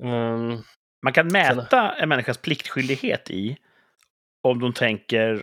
Mm, 0.02 0.58
Man 1.04 1.12
kan 1.12 1.26
mäta 1.26 1.92
en 1.96 2.08
människas 2.08 2.38
pliktskyldighet 2.38 3.30
i 3.30 3.56
om 4.48 4.60
de 4.60 4.72
tänker 4.72 5.42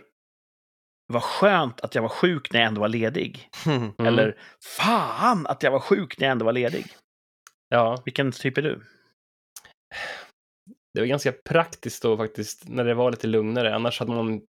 vad 1.12 1.22
skönt 1.22 1.80
att 1.80 1.94
jag 1.94 2.02
var 2.02 2.08
sjuk 2.08 2.52
när 2.52 2.60
jag 2.60 2.66
ändå 2.68 2.80
var 2.80 2.88
ledig. 2.88 3.48
Mm, 3.66 3.92
Eller 3.98 4.36
fan 4.78 5.46
att 5.46 5.62
jag 5.62 5.70
var 5.70 5.80
sjuk 5.80 6.18
när 6.18 6.26
jag 6.26 6.32
ändå 6.32 6.44
var 6.44 6.52
ledig. 6.52 6.86
Ja, 7.68 8.02
Vilken 8.04 8.32
typ 8.32 8.58
är 8.58 8.62
du? 8.62 8.80
det 10.94 11.00
var 11.00 11.06
ganska 11.06 11.32
praktiskt 11.32 12.02
då 12.02 12.16
faktiskt 12.16 12.68
när 12.68 12.84
det 12.84 12.94
var 12.94 13.10
lite 13.10 13.26
lugnare. 13.26 13.74
Annars 13.74 13.98
hade 14.00 14.12
man 14.12 14.40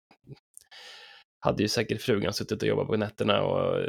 hade 1.39 1.63
ju 1.63 1.69
säkert 1.69 2.01
frugan 2.01 2.33
suttit 2.33 2.61
och 2.61 2.67
jobbat 2.67 2.87
på 2.87 2.97
nätterna 2.97 3.41
och 3.41 3.85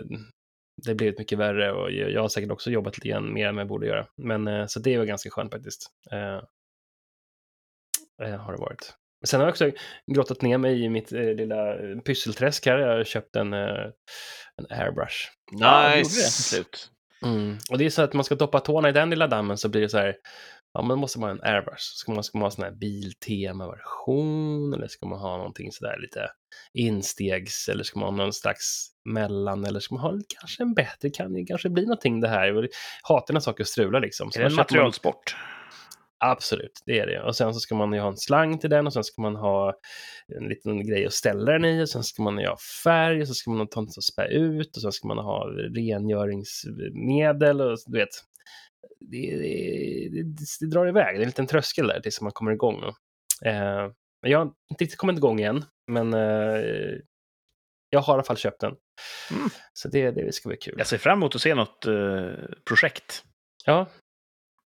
det 0.87 0.95
blivit 0.95 1.19
mycket 1.19 1.38
värre 1.38 1.73
och 1.73 1.92
jag 1.92 2.21
har 2.21 2.28
säkert 2.28 2.50
också 2.50 2.71
jobbat 2.71 2.99
lite 2.99 3.09
grann 3.09 3.33
mer 3.33 3.49
än 3.49 3.57
jag 3.57 3.69
borde 3.69 3.87
göra. 3.87 4.07
Men 4.16 4.49
eh, 4.49 4.66
så 4.66 4.80
det 4.80 4.99
var 4.99 5.04
ganska 5.04 5.30
skönt 5.30 5.52
faktiskt. 5.52 5.90
Eh, 6.12 6.42
eh, 8.28 8.40
har 8.40 8.52
det 8.52 8.59
varit. 8.61 8.95
Sen 9.25 9.40
har 9.40 9.47
jag 9.47 9.52
också 9.52 9.71
grottat 10.07 10.42
ner 10.42 10.59
mig 10.59 10.85
i 10.85 10.88
mitt 10.88 11.12
eh, 11.12 11.23
lilla 11.23 11.76
pysselträsk 12.04 12.66
här. 12.66 12.78
Jag 12.78 12.97
har 12.97 13.04
köpt 13.04 13.37
en, 13.37 13.52
eh, 13.52 13.87
en 14.57 14.66
airbrush. 14.71 15.28
Ja, 15.52 15.83
du 15.83 15.99
gjorde 15.99 16.09
det 16.09 16.59
Nice. 16.59 16.64
Mm. 17.23 17.59
Och 17.71 17.78
det 17.78 17.85
är 17.85 17.90
så 17.90 18.02
att 18.02 18.12
man 18.12 18.25
ska 18.25 18.35
doppa 18.35 18.61
tårna 18.61 18.88
i 18.88 18.92
den 18.92 19.11
lilla 19.11 19.26
dammen 19.26 19.59
så 19.59 19.69
blir 19.69 19.80
det 19.80 19.88
så 19.88 19.99
här, 19.99 20.16
ja 20.74 20.82
man 20.82 20.98
måste 20.98 21.20
man 21.20 21.28
ha 21.28 21.36
en 21.36 21.54
airbrush. 21.54 21.82
Ska 21.96 22.12
man, 22.12 22.24
ska 22.24 22.38
man 22.38 22.46
ha 22.46 22.50
sån 22.50 22.64
här 22.64 22.72
biltema-version 22.72 24.74
eller 24.74 24.86
ska 24.88 25.06
man 25.06 25.18
ha 25.18 25.36
någonting 25.36 25.72
sådär 25.72 25.98
lite 26.00 26.28
instegs 26.74 27.68
eller 27.68 27.84
ska 27.84 28.00
man 28.00 28.08
ha 28.08 28.16
någon 28.24 28.32
slags 28.32 28.88
mellan 29.04 29.64
eller 29.64 29.80
ska 29.80 29.94
man 29.94 30.02
ha 30.02 30.18
kanske 30.40 30.62
en 30.62 30.74
bättre, 30.74 31.10
kan 31.10 31.32
det 31.32 31.44
kanske 31.44 31.68
bli 31.70 31.82
någonting 31.82 32.20
det 32.20 32.28
här. 32.28 32.46
Jag 32.46 32.68
hatar 33.02 33.34
när 33.34 33.40
saker 33.40 33.64
strular 33.64 34.00
liksom. 34.00 34.30
Så 34.30 34.38
Är 34.38 34.42
det 34.42 34.46
en 34.46 34.52
man- 34.54 34.62
materialsport? 34.62 35.36
Absolut, 36.24 36.82
det 36.86 36.98
är 36.98 37.06
det. 37.06 37.22
Och 37.22 37.36
sen 37.36 37.54
så 37.54 37.60
ska 37.60 37.74
man 37.74 37.92
ju 37.92 38.00
ha 38.00 38.08
en 38.08 38.16
slang 38.16 38.58
till 38.58 38.70
den 38.70 38.86
och 38.86 38.92
sen 38.92 39.04
ska 39.04 39.22
man 39.22 39.36
ha 39.36 39.74
en 40.40 40.48
liten 40.48 40.86
grej 40.86 41.06
att 41.06 41.12
ställa 41.12 41.52
den 41.52 41.64
i 41.64 41.84
och 41.84 41.88
sen 41.88 42.04
ska 42.04 42.22
man 42.22 42.38
ju 42.38 42.46
ha 42.46 42.56
färg 42.84 43.20
och 43.20 43.28
så 43.28 43.34
ska 43.34 43.50
man 43.50 43.58
ha 43.58 43.64
något 43.64 43.76
att 43.98 44.04
spä 44.04 44.26
ut 44.26 44.76
och 44.76 44.82
sen 44.82 44.92
ska 44.92 45.08
man 45.08 45.18
ha 45.18 45.46
rengöringsmedel 45.76 47.60
och 47.60 47.78
du 47.86 47.98
vet. 47.98 48.08
Det, 49.00 49.37
det, 49.37 50.23
det, 50.61 50.66
drar 50.66 50.88
iväg, 50.88 51.14
det 51.14 51.19
är 51.19 51.23
en 51.23 51.28
liten 51.28 51.47
tröskel 51.47 51.87
där 51.87 52.00
tills 52.00 52.21
man 52.21 52.33
kommer 52.33 52.52
igång. 52.52 52.85
Eh, 53.45 53.90
men 54.23 54.30
jag 54.30 54.38
har 54.38 54.45
inte 54.71 54.85
riktigt 54.85 54.99
kommit 54.99 55.16
igång 55.16 55.40
än, 55.40 55.64
men 55.87 56.14
eh, 56.14 56.99
jag 57.91 58.00
har 58.00 58.13
i 58.13 58.15
alla 58.15 58.23
fall 58.23 58.36
köpt 58.36 58.60
den. 58.60 58.75
Mm. 59.30 59.49
Så 59.73 59.89
det, 59.89 60.10
det 60.10 60.34
ska 60.34 60.49
bli 60.49 60.56
kul. 60.58 60.75
Jag 60.78 60.86
ser 60.86 60.99
fram 60.99 61.19
emot 61.19 61.34
att 61.34 61.41
se 61.41 61.54
något 61.54 61.86
eh, 61.86 62.32
projekt. 62.69 63.25
Ja, 63.65 63.86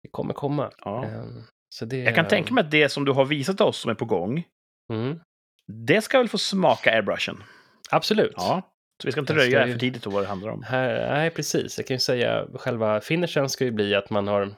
det 0.02 0.08
kommer 0.08 0.34
komma. 0.34 0.70
Ja. 0.84 1.04
Eh, 1.04 1.24
så 1.68 1.84
det, 1.84 1.96
Jag 1.96 2.14
kan 2.14 2.28
tänka 2.28 2.54
mig 2.54 2.64
att 2.64 2.70
det 2.70 2.88
som 2.88 3.04
du 3.04 3.12
har 3.12 3.24
visat 3.24 3.60
oss 3.60 3.78
som 3.80 3.90
är 3.90 3.94
på 3.94 4.04
gång, 4.04 4.44
Mm, 4.92 5.20
det 5.66 6.02
ska 6.02 6.18
väl 6.18 6.28
få 6.28 6.38
smaka 6.38 6.90
airbrushen? 6.90 7.42
absolut. 7.90 8.34
Ja. 8.36 8.74
Så 9.02 9.08
vi 9.08 9.12
ska 9.12 9.20
inte 9.20 9.34
röja 9.34 9.66
ju- 9.66 9.72
för 9.72 9.80
tidigt 9.80 10.06
om 10.06 10.12
vad 10.12 10.22
det 10.22 10.26
handlar 10.28 10.48
om. 10.50 10.62
Här, 10.62 11.14
nej, 11.14 11.30
precis. 11.30 11.78
Jag 11.78 11.86
kan 11.86 11.94
ju 11.94 12.00
säga 12.00 12.46
själva 12.54 13.00
finishen 13.00 13.48
ska 13.48 13.64
ju 13.64 13.70
bli 13.70 13.94
att 13.94 14.10
man 14.10 14.28
har 14.28 14.54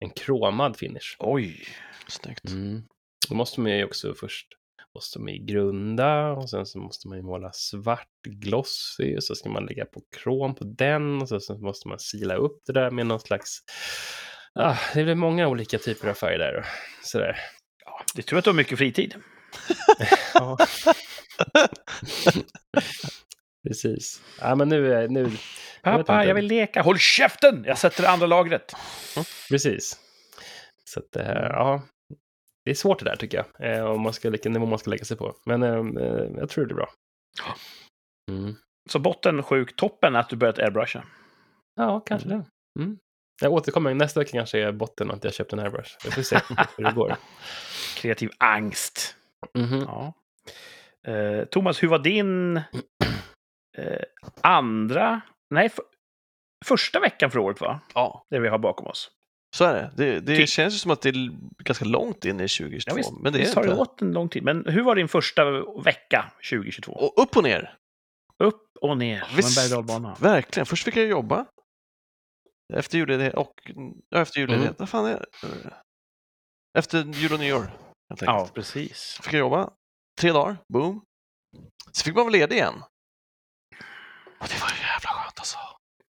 en 0.00 0.10
kromad 0.10 0.76
finish. 0.76 1.16
Oj! 1.18 1.64
Snyggt. 2.08 2.48
Mm. 2.48 2.82
Då 3.28 3.34
måste 3.34 3.60
man 3.60 3.72
ju 3.72 3.84
också 3.84 4.14
först 4.14 4.46
måste 4.94 5.18
man 5.18 5.32
ju 5.32 5.38
grunda 5.44 6.30
och 6.32 6.50
sen 6.50 6.66
så 6.66 6.78
måste 6.78 7.08
man 7.08 7.18
ju 7.18 7.22
måla 7.24 7.50
svart 7.52 8.08
glossy 8.28 9.16
och 9.16 9.24
så 9.24 9.34
ska 9.34 9.48
man 9.48 9.66
lägga 9.66 9.84
på 9.84 10.02
krom 10.16 10.54
på 10.54 10.64
den 10.64 11.22
och 11.22 11.28
så, 11.28 11.40
så 11.40 11.58
måste 11.58 11.88
man 11.88 11.98
sila 11.98 12.34
upp 12.34 12.58
det 12.66 12.72
där 12.72 12.90
med 12.90 13.06
någon 13.06 13.20
slags 13.20 13.58
Ah, 14.54 14.76
det 14.94 15.02
väl 15.02 15.14
många 15.16 15.48
olika 15.48 15.78
typer 15.78 16.08
av 16.08 16.14
färger 16.14 16.38
där. 16.38 16.66
Sådär. 17.02 17.36
Ja, 17.84 18.04
det 18.14 18.22
tur 18.22 18.38
att 18.38 18.44
du 18.44 18.50
har 18.50 18.54
mycket 18.56 18.78
fritid. 18.78 19.14
Ja. 20.34 20.58
Precis. 23.68 24.22
Ja, 24.40 24.54
men 24.54 24.68
nu, 24.68 24.92
är- 24.94 25.08
nu, 25.08 25.22
Jag 25.22 25.30
Pappa, 25.82 25.98
inte. 25.98 26.28
jag 26.28 26.34
vill 26.34 26.46
leka. 26.46 26.82
Håll 26.82 26.98
käften! 26.98 27.64
Jag 27.66 27.78
sätter 27.78 28.02
det 28.02 28.10
andra 28.10 28.26
lagret. 28.26 28.72
Precis. 29.50 30.00
Så 30.84 31.00
att, 31.00 31.16
eh, 31.16 31.26
ja, 31.32 31.82
det 32.64 32.70
är 32.70 32.74
svårt 32.74 32.98
det 32.98 33.04
där 33.04 33.16
tycker 33.16 33.44
jag, 33.58 33.76
eh, 33.76 33.84
om 33.84 34.00
man 34.00 34.12
ska, 34.12 34.30
vilken 34.30 34.52
nivå 34.52 34.66
man 34.66 34.78
ska 34.78 34.90
lägga 34.90 35.04
sig 35.04 35.16
på. 35.16 35.34
Men 35.46 35.62
eh, 35.62 35.68
jag 36.36 36.48
tror 36.48 36.66
det 36.66 36.72
är 36.72 36.76
bra. 36.76 36.88
Mm. 38.30 38.54
Så 38.90 38.98
botten 38.98 39.42
sjuk, 39.42 39.76
toppen 39.76 40.16
att 40.16 40.28
du 40.28 40.36
börjat 40.36 40.58
airbrusha. 40.58 41.04
Ja, 41.76 42.00
kanske 42.00 42.28
det. 42.28 42.44
Mm. 42.80 42.98
Jag 43.42 43.52
återkommer, 43.52 43.94
nästa 43.94 44.20
vecka 44.20 44.30
kanske 44.32 44.58
är 44.58 44.72
botten 44.72 45.10
att 45.10 45.24
jag 45.24 45.34
köpt 45.34 45.52
en 45.52 45.58
airbrush. 45.58 45.90
Vi 46.04 46.10
får 46.10 46.22
se 46.22 46.38
hur 46.76 46.84
det 46.84 46.92
går. 46.92 47.16
Kreativ 47.96 48.30
angst. 48.38 49.16
Mhm. 49.58 49.80
Ja. 49.86 50.12
Eh, 51.12 51.44
Thomas, 51.44 51.82
hur 51.82 51.88
var 51.88 51.98
din 51.98 52.60
eh, 53.78 54.00
andra, 54.40 55.20
nej, 55.50 55.66
f- 55.66 55.78
första 56.64 57.00
veckan 57.00 57.30
för 57.30 57.38
året 57.38 57.60
va? 57.60 57.80
Ja, 57.94 58.26
Det 58.30 58.38
vi 58.38 58.48
har 58.48 58.58
bakom 58.58 58.86
oss. 58.86 59.10
så 59.56 59.64
är 59.64 59.74
det. 59.74 59.92
Det, 59.96 60.20
det 60.20 60.36
Ty- 60.36 60.46
känns 60.46 60.74
ju 60.74 60.78
som 60.78 60.90
att 60.90 61.02
det 61.02 61.08
är 61.08 61.30
ganska 61.64 61.84
långt 61.84 62.24
in 62.24 62.40
i 62.40 62.48
2022. 62.48 62.90
Ja, 62.90 62.94
visst, 62.96 63.12
men 63.22 63.32
det 63.32 63.38
är 63.38 63.40
visst 63.40 63.54
har 63.54 63.62
det 63.62 63.68
inte. 63.68 63.78
gått 63.78 64.02
en 64.02 64.12
lång 64.12 64.28
tid. 64.28 64.42
Men 64.42 64.66
hur 64.66 64.82
var 64.82 64.94
din 64.94 65.08
första 65.08 65.44
vecka 65.84 66.32
2022? 66.50 66.92
Och 66.92 67.22
upp 67.22 67.36
och 67.36 67.42
ner. 67.42 67.76
Upp 68.38 68.62
och 68.80 68.96
ner, 68.98 69.26
en 69.30 69.36
Visst. 69.36 69.70
berg 69.70 69.78
och. 69.78 70.22
Verkligen. 70.22 70.66
Först 70.66 70.84
fick 70.84 70.96
jag 70.96 71.06
jobba. 71.06 71.46
Efter 72.74 72.98
julledighet 72.98 73.34
och 73.34 73.52
ja, 74.08 74.20
efter 74.20 74.40
julledighet. 74.40 74.68
Mm. 74.70 74.76
Vad 74.78 74.88
fan 74.88 75.06
är 75.06 75.18
det? 75.18 75.26
Efter 76.78 77.04
jul 77.14 77.32
och 77.32 77.38
nyår. 77.40 77.70
Ja, 78.20 78.48
precis. 78.54 79.18
Fick 79.22 79.32
jag 79.32 79.38
jobba. 79.40 79.70
Tre 80.20 80.32
dagar. 80.32 80.56
Boom. 80.72 81.04
Så 81.92 82.04
fick 82.04 82.14
man 82.14 82.24
vara 82.24 82.32
ledig 82.32 82.56
igen. 82.56 82.74
Och 84.42 84.48
det 84.48 84.60
var 84.60 84.68
jävla 84.70 85.10
skönt 85.10 85.38
alltså. 85.38 85.58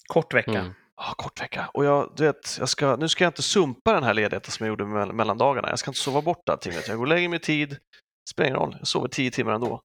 Kort 0.08 0.34
vecka. 0.34 0.60
Mm. 0.60 0.74
Ja, 0.98 1.14
kort 1.18 1.42
vecka. 1.42 1.70
Och 1.74 1.86
jag, 1.86 2.14
du 2.16 2.24
vet, 2.26 2.58
jag 2.60 2.70
ska, 2.70 2.96
nu 2.96 3.10
ska 3.10 3.24
jag 3.24 3.30
inte 3.30 3.44
sumpa 3.44 3.94
den 3.94 4.04
här 4.04 4.14
ledigheten 4.14 4.52
som 4.52 4.66
jag 4.66 4.72
gjorde 4.72 4.84
mell- 4.84 5.14
mellan 5.14 5.38
dagarna. 5.38 5.70
Jag 5.70 5.80
ska 5.80 5.90
inte 5.92 6.00
sova 6.00 6.22
bort 6.22 6.50
allting. 6.50 6.74
Jag 6.74 6.98
går 6.98 7.04
och 7.04 7.08
lägger 7.08 7.30
mig 7.30 7.38
i 7.38 7.40
tid. 7.40 7.78
Spelar 8.30 8.48
ingen 8.48 8.60
roll. 8.60 8.76
Jag 8.80 8.88
sover 8.88 9.08
tio 9.08 9.32
timmar 9.32 9.54
ändå. 9.54 9.82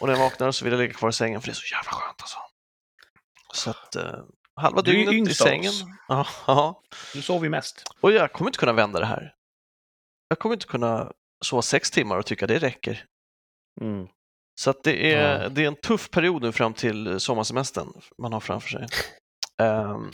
Och 0.00 0.08
när 0.08 0.14
jag 0.14 0.20
vaknar 0.20 0.52
så 0.52 0.64
vill 0.64 0.72
jag 0.72 0.80
ligga 0.80 0.94
kvar 0.94 1.08
i 1.08 1.12
sängen 1.12 1.40
för 1.40 1.48
det 1.48 1.52
är 1.52 1.54
så 1.54 1.74
jävla 1.74 1.90
skönt 1.92 2.22
alltså. 2.22 2.38
Så 3.54 3.70
att 3.70 3.96
eh, 3.96 4.12
halva 4.56 4.82
Du 4.82 4.92
dygnet 4.92 5.30
i 5.30 5.34
sängen. 5.34 5.72
Ja, 6.08 6.26
ja. 6.46 6.82
Du 7.12 7.22
sover 7.22 7.44
ju 7.44 7.50
mest. 7.50 7.82
Och 8.00 8.12
jag 8.12 8.32
kommer 8.32 8.48
inte 8.48 8.58
kunna 8.58 8.72
vända 8.72 9.00
det 9.00 9.06
här. 9.06 9.34
Jag 10.28 10.38
kommer 10.38 10.54
inte 10.54 10.66
kunna 10.66 11.12
sova 11.44 11.62
sex 11.62 11.90
timmar 11.90 12.18
och 12.18 12.26
tycka 12.26 12.46
det 12.46 12.58
räcker. 12.58 13.04
Mm. 13.80 14.08
Så 14.54 14.70
att 14.70 14.82
det, 14.82 15.12
är, 15.14 15.42
Ja. 15.42 15.48
det 15.48 15.62
är 15.62 15.66
en 15.68 15.76
tuff 15.76 16.10
period 16.10 16.42
nu 16.42 16.52
fram 16.52 16.74
till 16.74 17.20
sommarsemestern 17.20 17.92
man 18.18 18.32
har 18.32 18.40
framför 18.40 18.68
sig. 18.68 18.86
Ehm, 19.58 20.10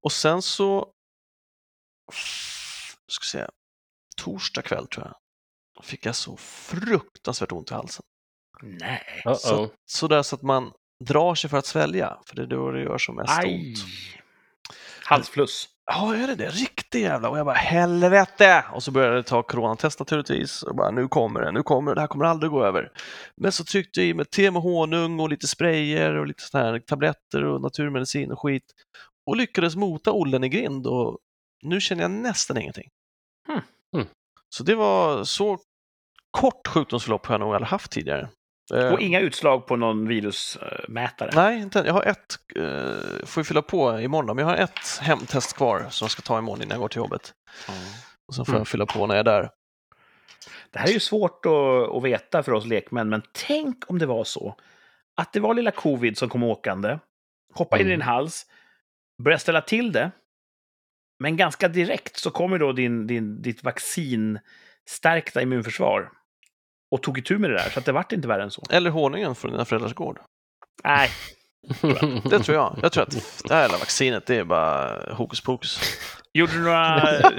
och 0.00 0.12
sen 0.12 0.42
så, 0.42 0.88
ska 3.08 3.22
jag 3.22 3.30
säga, 3.30 3.50
torsdag 4.16 4.62
kväll 4.62 4.86
tror 4.86 5.06
jag, 5.06 5.84
fick 5.84 6.06
jag 6.06 6.16
så 6.16 6.36
fruktansvärt 6.36 7.52
ont 7.52 7.70
i 7.70 7.74
halsen. 7.74 8.04
Nej. 8.62 9.22
Uh-oh. 9.24 9.34
Så, 9.34 9.70
så 9.86 10.08
där 10.08 10.22
så 10.22 10.36
att 10.36 10.42
man 10.42 10.72
drar 11.04 11.34
sig 11.34 11.50
för 11.50 11.56
att 11.58 11.66
svälja, 11.66 12.18
för 12.26 12.36
det 12.36 12.42
är 12.42 12.46
då 12.46 12.70
det 12.70 12.82
gör 12.82 12.98
som 12.98 13.16
mest 13.16 13.38
Aj! 13.38 13.54
ont. 13.54 13.78
Halsfluss. 15.04 15.68
Ja, 15.92 16.16
är 16.16 16.26
det 16.26 16.34
det? 16.34 16.48
Riktigt 16.48 17.00
jävla. 17.00 17.28
Och 17.28 17.38
jag 17.38 17.46
bara 17.46 17.54
helvete! 17.54 18.64
Och 18.72 18.82
så 18.82 18.90
började 18.90 19.16
jag 19.16 19.26
ta 19.26 19.42
coronatest 19.42 19.98
naturligtvis. 19.98 20.62
Och 20.62 20.76
bara 20.76 20.90
nu 20.90 21.08
kommer 21.08 21.40
det, 21.40 21.52
nu 21.52 21.62
kommer 21.62 21.90
det, 21.90 21.94
det 21.94 22.00
här 22.00 22.08
kommer 22.08 22.24
aldrig 22.24 22.52
gå 22.52 22.64
över. 22.64 22.92
Men 23.36 23.52
så 23.52 23.64
tryckte 23.64 24.00
jag 24.00 24.08
i 24.08 24.14
mig 24.14 24.24
te 24.24 24.50
med 24.50 24.62
honung 24.62 25.20
och 25.20 25.28
lite 25.28 25.46
sprayer 25.46 26.14
och 26.14 26.26
lite 26.26 26.42
sådana 26.42 26.70
här 26.70 26.78
tabletter 26.78 27.44
och 27.44 27.60
naturmedicin 27.60 28.32
och 28.32 28.40
skit. 28.40 28.64
Och 29.26 29.36
lyckades 29.36 29.76
mota 29.76 30.12
Ollen 30.12 30.44
i 30.44 30.48
grind 30.48 30.86
och 30.86 31.18
Nu 31.62 31.80
känner 31.80 32.02
jag 32.02 32.10
nästan 32.10 32.58
ingenting. 32.58 32.88
Hmm. 33.48 33.60
Mm. 33.94 34.06
Så 34.48 34.62
det 34.62 34.74
var 34.74 35.24
så 35.24 35.58
kort 36.30 36.68
sjukdomsförlopp 36.68 37.26
har 37.26 37.34
jag 37.34 37.40
nog 37.40 37.54
aldrig 37.54 37.68
haft 37.68 37.90
tidigare. 37.90 38.28
Eh, 38.72 38.92
Och 38.92 39.00
inga 39.00 39.20
utslag 39.20 39.66
på 39.66 39.76
någon 39.76 40.08
virusmätare. 40.08 41.30
Nej, 41.34 41.60
inte. 41.60 41.82
Jag 41.86 41.92
har 41.92 42.02
ett, 42.02 42.38
eh, 42.56 43.26
får 43.26 43.40
ju 43.40 43.44
fylla 43.44 43.62
på 43.62 44.00
imorgon 44.00 44.36
men 44.36 44.46
jag 44.48 44.56
har 44.56 44.56
ett 44.64 44.98
hemtest 45.00 45.56
kvar 45.56 45.86
som 45.90 46.04
jag 46.04 46.10
ska 46.10 46.22
ta 46.22 46.38
imorgon 46.38 46.62
innan 46.62 46.70
jag 46.74 46.80
går 46.80 46.88
till 46.88 46.98
jobbet. 46.98 47.34
Och 48.28 48.34
sen 48.34 48.44
får 48.44 48.52
Mm. 48.52 48.60
jag 48.60 48.68
fylla 48.68 48.86
på 48.86 49.06
när 49.06 49.14
jag 49.14 49.20
är 49.20 49.32
där. 49.32 49.50
Det 50.70 50.78
här 50.78 50.88
är 50.88 50.92
ju 50.92 51.00
svårt 51.00 51.46
att, 51.46 51.96
att 51.96 52.02
veta 52.02 52.42
för 52.42 52.52
oss 52.52 52.66
lekmän, 52.66 53.08
men 53.08 53.22
tänk 53.32 53.90
om 53.90 53.98
det 53.98 54.06
var 54.06 54.24
så 54.24 54.56
att 55.16 55.32
det 55.32 55.40
var 55.40 55.54
lilla 55.54 55.70
covid 55.70 56.18
som 56.18 56.28
kom 56.28 56.42
åkande, 56.42 56.98
hoppade 57.54 57.82
in 57.82 57.88
i 57.88 57.90
Mm. 57.94 57.98
din 58.00 58.08
hals, 58.08 58.46
började 59.22 59.40
ställa 59.40 59.60
till 59.60 59.92
det, 59.92 60.10
men 61.18 61.36
ganska 61.36 61.68
direkt 61.68 62.16
så 62.16 62.30
kommer 62.30 62.58
då 62.58 62.72
din, 62.72 63.06
din, 63.06 63.42
ditt 63.42 63.64
vaccinstärkta 63.64 65.42
immunförsvar 65.42 66.10
och 66.90 67.02
tog 67.02 67.18
itu 67.18 67.38
med 67.38 67.50
det 67.50 67.56
där, 67.56 67.70
så 67.70 67.78
att 67.78 67.84
det 67.84 67.92
vart 67.92 68.12
inte 68.12 68.28
värre 68.28 68.42
än 68.42 68.50
så. 68.50 68.62
Eller 68.70 68.90
honungen 68.90 69.34
från 69.34 69.50
dina 69.50 69.64
föräldrars 69.64 69.94
gård. 69.94 70.18
Nej, 70.84 71.10
Det 72.30 72.38
tror 72.38 72.56
jag. 72.56 72.78
Jag 72.82 72.92
tror 72.92 73.02
att 73.02 73.42
det 73.44 73.54
här 73.54 73.62
jävla 73.62 73.78
vaccinet, 73.78 74.26
det 74.26 74.36
är 74.36 74.44
bara 74.44 75.14
hokus 75.14 75.40
pokus. 75.40 75.80
gjorde 76.32 76.52
du 76.52 76.60
några, 76.60 77.02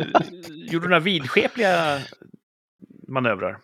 gjorde 0.49 0.85
du 0.85 0.89
några 0.89 0.99
vidskepliga 0.99 2.01
manövrar? 3.07 3.57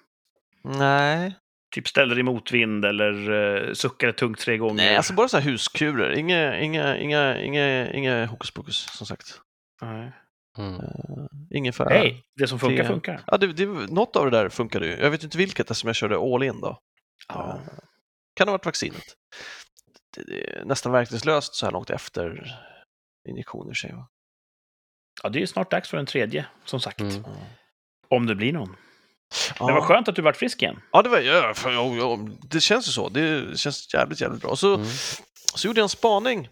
Nej. 0.63 1.35
Typ 1.75 1.87
ställde 1.87 2.15
dig 2.15 2.23
mot 2.23 2.51
vind 2.51 2.85
eller 2.85 3.29
uh, 3.29 3.73
suckade 3.73 4.13
tungt 4.13 4.39
tre 4.39 4.57
gånger? 4.57 4.75
Nej, 4.75 4.95
alltså 4.97 5.13
bara 5.13 5.27
så 5.27 5.37
här 5.37 5.43
huskurer. 5.43 6.11
Inga, 6.11 6.59
inga, 6.59 6.97
inga, 6.97 7.39
inga, 7.41 7.91
inga 7.91 8.25
hokus 8.25 8.51
pokus, 8.51 8.75
som 8.97 9.07
sagt. 9.07 9.39
Nej. 9.81 10.11
Mm. 10.57 10.73
Uh, 10.75 11.27
ingen 11.51 11.73
för... 11.73 11.85
Nej, 11.85 12.23
det 12.35 12.47
som 12.47 12.59
funkar 12.59 12.83
Det- 12.83 12.89
funkar. 12.89 13.21
Ja, 13.27 13.37
det, 13.37 13.53
det, 13.53 13.65
något 13.65 14.15
av 14.15 14.31
det 14.31 14.37
där 14.37 14.49
funkade 14.49 14.85
ju. 14.87 14.91
Jag 14.97 15.11
vet 15.11 15.23
inte 15.23 15.37
vilket 15.37 15.71
eftersom 15.71 15.87
jag 15.87 15.95
körde 15.95 16.15
all 16.17 16.43
in 16.43 16.61
då. 16.61 16.79
Ja. 17.27 17.59
Kan 18.35 18.47
ha 18.47 18.51
varit 18.51 18.65
vaccinet. 18.65 19.03
Det, 20.15 20.23
det 20.23 20.49
är 20.57 20.65
nästan 20.65 20.91
verkningslöst 20.91 21.55
så 21.55 21.65
här 21.65 21.73
långt 21.73 21.89
efter 21.89 22.55
injektioner 23.29 23.73
sig. 23.73 23.91
Va? 23.93 24.07
ja, 25.23 25.29
det 25.29 25.37
är 25.39 25.41
ju 25.41 25.47
snart 25.47 25.71
dags 25.71 25.89
för 25.89 25.97
en 25.97 26.05
tredje, 26.05 26.45
som 26.65 26.79
sagt. 26.79 26.99
Mm. 26.99 27.23
Om 28.09 28.25
det 28.25 28.35
blir 28.35 28.53
någon. 28.53 28.75
Ja. 29.59 29.65
Men 29.65 29.75
vad 29.75 29.83
skönt 29.83 30.07
att 30.07 30.15
du 30.15 30.21
vart 30.21 30.37
frisk 30.37 30.61
igen. 30.61 30.79
Ja, 30.91 31.01
det, 31.01 31.09
var, 31.09 31.19
ja, 31.19 31.53
för, 31.55 31.71
ja, 31.71 31.95
ja, 31.95 32.19
det 32.41 32.59
känns 32.59 32.87
ju 32.87 32.91
så. 32.91 33.09
Det 33.09 33.59
känns 33.59 33.93
jävligt, 33.93 34.21
jävligt 34.21 34.41
bra. 34.41 34.55
Så, 34.55 34.75
Mm. 34.75 34.87
så 35.55 35.67
gjorde 35.67 35.79
jag 35.79 35.85
en 35.85 35.89
spaning. 35.89 36.49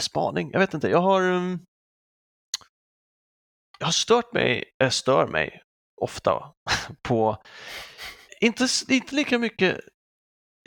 Spaning? 0.00 0.50
Jag 0.52 0.60
vet 0.60 0.74
inte. 0.74 0.88
Jag 0.88 1.00
har... 1.00 1.22
um, 1.22 1.60
Jag 3.84 3.86
har 3.86 3.92
stört 3.92 4.32
mig, 4.32 4.64
äh, 4.82 4.90
stör 4.90 5.26
mig 5.26 5.62
ofta 6.00 6.52
på... 7.02 7.42
Inte, 8.40 8.66
inte 8.88 9.14
lika 9.14 9.38
mycket 9.38 9.80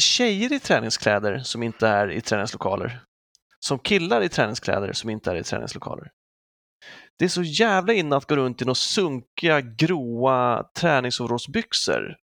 tjejer 0.01 0.53
i 0.53 0.59
träningskläder 0.59 1.39
som 1.39 1.63
inte 1.63 1.87
är 1.87 2.11
i 2.11 2.21
träningslokaler. 2.21 3.03
Som 3.59 3.79
killar 3.79 4.21
i 4.21 4.29
träningskläder 4.29 4.93
som 4.93 5.09
inte 5.09 5.31
är 5.31 5.35
i 5.35 5.43
träningslokaler. 5.43 6.11
Det 7.19 7.25
är 7.25 7.29
så 7.29 7.43
jävla 7.43 7.93
inne 7.93 8.15
att 8.15 8.27
gå 8.27 8.35
runt 8.35 8.61
i 8.61 8.65
några 8.65 8.75
sunkiga, 8.75 9.61
gråa 9.61 10.63
träningsoverallsbyxor 10.79 12.15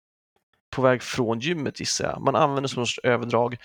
på 0.71 0.83
väg 0.83 1.03
från 1.03 1.41
gymmet 1.41 1.81
gissar 1.81 2.05
jag. 2.05 2.23
Man 2.23 2.37
använder 2.37 2.69
som 2.69 2.81
någon 2.81 2.87
sorts 2.87 3.01
överdrag. 3.05 3.57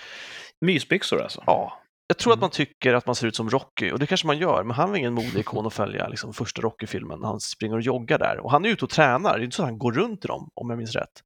Mysbyxor 0.62 1.22
alltså. 1.22 1.44
Ja, 1.46 1.82
jag 2.08 2.18
tror 2.18 2.34
att 2.34 2.38
Mm. 2.38 2.42
man 2.44 2.50
tycker 2.50 2.94
att 2.94 3.06
man 3.06 3.16
ser 3.16 3.28
ut 3.28 3.36
som 3.36 3.50
Rocky 3.50 3.92
och 3.92 4.00
det 4.00 4.08
kanske 4.08 4.28
man 4.28 4.38
gör, 4.38 4.64
men 4.64 4.76
han 4.76 4.90
var 4.90 4.98
ingen 4.98 5.14
modeikon 5.14 5.68
att 5.68 5.74
följa 5.74 6.08
liksom, 6.08 6.34
första 6.34 6.62
Rocky-filmen 6.62 7.20
när 7.20 7.28
han 7.28 7.40
springer 7.40 7.76
och 7.76 7.82
joggar 7.82 8.18
där. 8.20 8.40
Och 8.40 8.52
han 8.52 8.66
är 8.66 8.70
ute 8.70 8.86
och 8.86 8.92
tränar, 8.92 9.34
det 9.38 9.42
är 9.42 9.44
inte 9.46 9.56
så 9.56 9.62
att 9.64 9.70
han 9.70 9.78
går 9.78 9.92
runt 9.92 10.26
i 10.26 10.28
dem 10.28 10.50
om 10.56 10.70
jag 10.70 10.78
minns 10.78 10.96
rätt. 10.96 11.22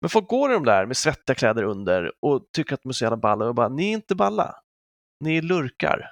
Men 0.00 0.08
folk 0.10 0.28
går 0.28 0.50
i 0.50 0.54
de 0.54 0.64
där 0.64 0.86
med 0.86 0.96
svettiga 0.96 1.34
kläder 1.34 1.62
under 1.62 2.12
och 2.22 2.46
tycker 2.52 2.74
att 2.74 2.82
de 2.82 2.88
är 2.88 2.92
så 2.92 3.04
jävla 3.04 3.16
balla 3.16 3.44
och 3.44 3.54
bara, 3.54 3.68
ni 3.68 3.88
är 3.88 3.92
inte 3.92 4.14
balla, 4.14 4.54
ni 5.24 5.36
är 5.36 5.42
lurkar. 5.42 6.10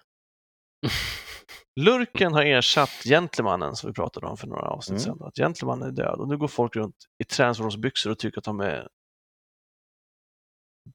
Lurken 1.81 2.33
har 2.33 2.43
ersatt 2.43 3.03
gentlemannen 3.05 3.77
som 3.77 3.91
vi 3.91 3.95
pratade 3.95 4.27
om 4.27 4.37
för 4.37 4.47
några 4.47 4.67
avsnitt 4.69 5.07
Mm. 5.07 5.19
sedan. 5.19 5.29
Att 5.29 5.37
gentlemannen 5.37 5.89
är 5.89 5.93
död 5.93 6.19
och 6.21 6.29
nu 6.29 6.37
går 6.37 6.49
folk 6.49 6.77
runt 6.77 6.97
i 7.19 7.25
träningsbyxor 7.25 8.11
och 8.11 8.19
tycker 8.19 8.39
att 8.39 8.45
de 8.45 8.61
är 8.61 8.89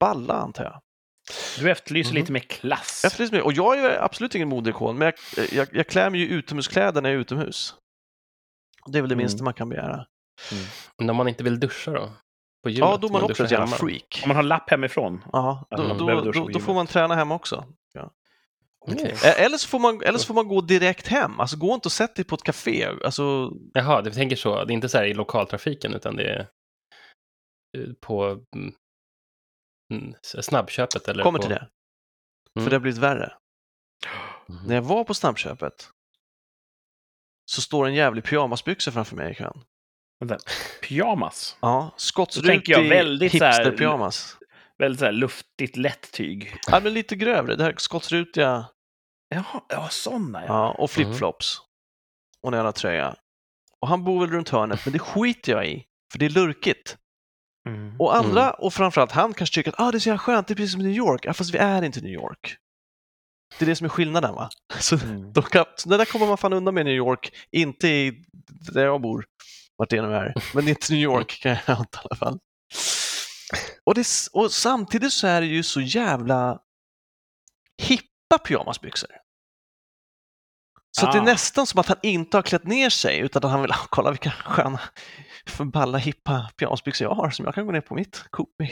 balla 0.00 0.34
antar 0.34 0.64
jag. 0.64 0.80
Du 1.58 1.70
efterlyser 1.70 2.10
Mhm. 2.12 2.20
lite 2.20 2.32
mer 2.32 2.40
klass. 2.40 3.04
Efterlyser 3.04 3.32
mig. 3.32 3.42
Och 3.42 3.52
jag 3.52 3.78
är 3.78 4.02
absolut 4.04 4.34
ingen 4.34 4.48
modeikon, 4.48 4.98
men 4.98 5.12
jag, 5.36 5.46
jag, 5.52 5.68
jag 5.72 5.86
klär 5.86 6.10
mig 6.10 6.20
ju 6.20 6.26
utomhuskläder 6.26 7.02
när 7.02 7.08
jag 7.08 7.16
är 7.16 7.20
utomhus. 7.20 7.74
Det 8.86 8.98
är 8.98 9.02
väl 9.02 9.08
det 9.08 9.14
Mm. 9.14 9.22
minsta 9.22 9.44
man 9.44 9.54
kan 9.54 9.68
begära. 9.68 10.06
Men 10.98 11.10
om 11.10 11.16
man 11.16 11.28
inte 11.28 11.44
vill 11.44 11.60
duscha 11.60 11.90
då? 11.90 12.12
På 12.62 12.70
gymmet? 12.70 12.88
Ja, 12.90 12.96
då 12.96 13.06
är 13.08 13.12
man 13.12 13.22
också 13.22 13.44
ett 13.44 13.50
jävla 13.50 13.66
freak. 13.66 14.20
Om 14.24 14.28
man 14.28 14.36
har 14.36 14.42
lapp 14.42 14.70
hemifrån. 14.70 15.24
Ja, 15.32 15.66
då, 15.70 15.82
man 15.82 15.98
då, 15.98 16.32
då, 16.32 16.48
då 16.48 16.60
får 16.60 16.74
man 16.74 16.86
träna 16.86 17.14
hemma 17.14 17.34
också. 17.34 17.64
Okej. 18.86 19.14
Ä- 19.24 19.32
Eller 19.44 19.58
så, 19.58 19.68
får 19.68 19.78
man, 19.78 20.02
eller 20.02 20.18
så 20.18 20.26
får 20.26 20.34
man 20.34 20.48
gå 20.48 20.60
direkt 20.60 21.06
hem. 21.08 21.40
Alltså 21.40 21.56
gå 21.56 21.74
inte 21.74 21.88
och 21.88 21.92
sätt 21.92 22.14
dig 22.16 22.24
på 22.24 22.34
ett 22.34 22.42
café. 22.42 22.86
Alltså, 23.04 23.50
Jaha, 23.74 24.02
du 24.02 24.10
tänker 24.10 24.36
så. 24.36 24.64
Det 24.64 24.72
är 24.72 24.74
inte 24.74 24.88
så 24.88 24.98
här 24.98 25.04
i 25.04 25.14
lokaltrafiken, 25.14 25.94
utan 25.94 26.16
det 26.16 26.24
är 26.24 26.40
eh, 27.78 27.92
på 28.00 28.38
mm, 29.92 30.04
mm, 30.04 30.42
snabbköpet 30.42 31.08
eller 31.08 31.22
kommer 31.22 31.38
på... 31.38 31.42
till 31.42 31.54
det. 31.54 31.68
Mm. 32.56 32.64
För 32.64 32.70
det 32.70 32.76
har 32.76 32.80
blivit 32.80 33.00
värre. 33.00 33.32
Mhm. 34.48 34.66
När 34.66 34.74
jag 34.74 34.82
var 34.82 35.04
på 35.04 35.14
snabbköpet 35.14 35.90
så 37.44 37.60
står 37.60 37.86
en 37.86 37.94
jävlig 37.94 38.24
pyjamasbyxa 38.24 38.92
framför 38.92 39.16
mig 39.16 39.32
i 39.32 39.34
kön. 39.34 39.64
Vänta. 40.20 40.38
Pyjamas. 40.82 41.56
Ja, 41.60 41.94
skottsrutig 41.96 42.68
jag 42.68 42.88
väldigt 42.88 43.38
så 43.38 43.44
här- 43.44 43.52
hipsterpyjamas. 43.52 44.38
Väldigt 44.78 44.98
så 44.98 45.04
här 45.04 45.12
luftigt, 45.12 45.76
lätt 45.76 46.12
tyg. 46.12 46.56
Ja, 46.66 46.80
men 46.80 46.94
lite 46.94 47.16
grövre. 47.16 47.56
Det 47.56 47.64
här 47.64 47.74
skottsrutiga 47.76 48.66
Jaha, 49.28 49.62
ja, 49.68 49.88
sådana 49.88 50.40
ja. 50.40 50.46
Ja, 50.46 50.70
och 50.70 50.90
flipflops. 50.90 51.58
Och 52.42 52.48
en 52.48 52.54
jävla 52.54 52.72
tröja. 52.72 53.16
Och 53.80 53.88
han 53.88 54.04
bor 54.04 54.20
väl 54.20 54.30
runt 54.30 54.48
hörnet, 54.48 54.80
men 54.84 54.92
det 54.92 54.98
skiter 54.98 55.52
jag 55.52 55.66
i, 55.66 55.84
för 56.12 56.18
det 56.18 56.26
är 56.26 56.30
lurkigt. 56.30 56.96
Mm. 57.68 58.00
Och 58.00 58.16
andra, 58.16 58.50
och 58.52 58.74
framförallt 58.74 59.12
han 59.12 59.34
kanske 59.34 59.54
tycker 59.54 59.70
att 59.70 59.80
ah, 59.80 59.90
det 59.90 59.96
är 59.98 60.00
så 60.00 60.08
jävla 60.08 60.18
skönt, 60.18 60.46
det 60.46 60.54
är 60.54 60.56
precis 60.56 60.72
som 60.72 60.82
New 60.82 60.92
York. 60.92 61.24
Ja, 61.24 61.32
fast 61.32 61.54
vi 61.54 61.58
är 61.58 61.82
inte 61.82 62.00
New 62.00 62.12
York. 62.12 62.56
Det 63.58 63.64
är 63.64 63.66
det 63.66 63.76
som 63.76 63.84
är 63.84 63.88
skillnaden 63.88 64.34
va? 64.34 64.50
Så, 64.80 64.96
Mm. 64.96 65.32
då 65.32 65.42
kan, 65.42 65.64
så 65.76 65.88
det 65.88 65.96
där 65.96 66.04
kommer 66.04 66.26
man 66.26 66.38
fan 66.38 66.52
undan 66.52 66.74
med 66.74 66.84
New 66.84 66.94
York, 66.94 67.32
inte 67.50 67.88
i 67.88 68.24
där 68.72 68.84
jag 68.84 69.00
bor, 69.00 69.24
vart 69.76 69.90
det 69.90 70.02
nu 70.02 70.14
är. 70.14 70.34
Men 70.54 70.68
inte 70.68 70.92
New 70.92 71.02
York 71.02 71.40
kan 71.42 71.50
jag 71.50 71.60
anta 71.78 71.98
i 71.98 72.02
alla 72.10 72.16
fall. 72.16 72.38
Och, 73.84 73.94
det, 73.94 74.06
och 74.32 74.52
samtidigt 74.52 75.12
så 75.12 75.26
är 75.26 75.40
det 75.40 75.46
ju 75.46 75.62
så 75.62 75.80
jävla 75.80 76.58
hippa 77.82 78.38
pyjamasbyxor. 78.48 79.10
Så 80.98 81.06
att 81.06 81.12
det 81.12 81.18
är 81.18 81.22
Ah. 81.22 81.24
nästan 81.24 81.66
som 81.66 81.80
att 81.80 81.86
han 81.88 81.96
inte 82.02 82.36
har 82.36 82.42
klätt 82.42 82.64
ner 82.66 82.90
sig 82.90 83.18
utan 83.18 83.44
att 83.44 83.50
han 83.50 83.62
vill 83.62 83.70
"Ah, 83.70 83.76
kolla 83.90 84.10
vilka 84.10 84.30
sköna, 84.30 84.80
för 85.46 85.64
balla 85.64 85.98
hippa 85.98 86.50
pyjamasbyxor 86.58 87.06
jag 87.08 87.14
har 87.14 87.30
som 87.30 87.44
jag 87.44 87.54
kan 87.54 87.66
gå 87.66 87.72
ner 87.72 87.80
på 87.80 87.94
mitt 87.94 88.24
Coop 88.30 88.60
i. 88.62 88.64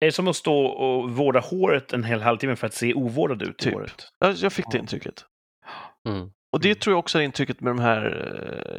Är 0.00 0.06
det 0.06 0.12
som 0.12 0.28
att 0.28 0.36
stå 0.36 0.64
och 0.66 1.10
vårda 1.10 1.40
håret 1.40 1.92
en 1.92 2.04
hel 2.04 2.22
halvtimme 2.22 2.56
för 2.56 2.66
att 2.66 2.74
se 2.74 2.94
ovårdad 2.94 3.42
ut 3.42 3.60
i 3.60 3.64
Typ. 3.64 3.74
håret? 3.74 4.08
Jag, 4.18 4.34
jag 4.34 4.52
fick 4.52 4.70
det 4.70 4.76
Ja. 4.76 4.80
intrycket. 4.80 5.24
Mm. 6.08 6.30
Och 6.52 6.60
det 6.60 6.80
tror 6.80 6.92
jag 6.92 6.98
också 6.98 7.18
är 7.18 7.22
intrycket 7.22 7.60
med 7.60 7.70
de 7.70 7.78
här 7.82 8.04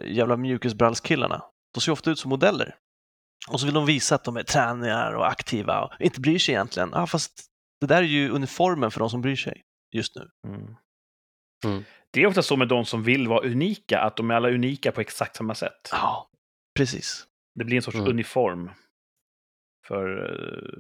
eh, 0.06 0.12
jävla 0.16 0.38
mjukisbrallskillarna. 0.38 1.42
De 1.74 1.82
ser 1.82 1.92
ofta 1.92 2.12
ut 2.12 2.20
som 2.20 2.30
modeller. 2.30 2.76
Och 3.50 3.60
så 3.60 3.66
vill 3.66 3.76
de 3.76 3.86
visa 3.86 4.16
att 4.16 4.24
de 4.24 4.38
är 4.38 4.44
träningar 4.44 5.14
och 5.14 5.28
aktiva 5.28 5.82
och 5.82 5.92
inte 6.02 6.20
bryr 6.22 6.40
sig 6.40 6.54
egentligen. 6.54 6.90
Ja, 6.94 7.08
fast 7.08 7.32
det 7.82 7.88
där 7.88 7.98
är 7.98 8.02
ju 8.02 8.30
uniformen 8.30 8.92
för 8.92 9.00
de 9.00 9.10
som 9.10 9.22
bryr 9.22 9.36
sig 9.36 9.62
just 9.96 10.16
nu. 10.16 10.28
Mm. 10.48 10.76
Mm. 11.64 11.84
Det 12.12 12.22
är 12.22 12.28
ofta 12.28 12.42
så 12.42 12.56
med 12.58 12.68
de 12.68 12.86
som 12.86 13.04
vill 13.04 13.28
vara 13.28 13.46
unika, 13.48 14.00
att 14.00 14.18
de 14.18 14.32
är 14.32 14.36
alla 14.36 14.50
unika 14.50 14.92
på 14.92 15.02
exakt 15.02 15.36
samma 15.36 15.56
sätt. 15.56 15.90
Ja, 15.92 16.30
precis. 16.78 17.26
Det 17.56 17.64
blir 17.66 17.76
en 17.76 17.82
sorts 17.82 17.98
Mm. 17.98 18.10
uniform 18.10 18.72
för 19.88 20.26
eh, 20.26 20.80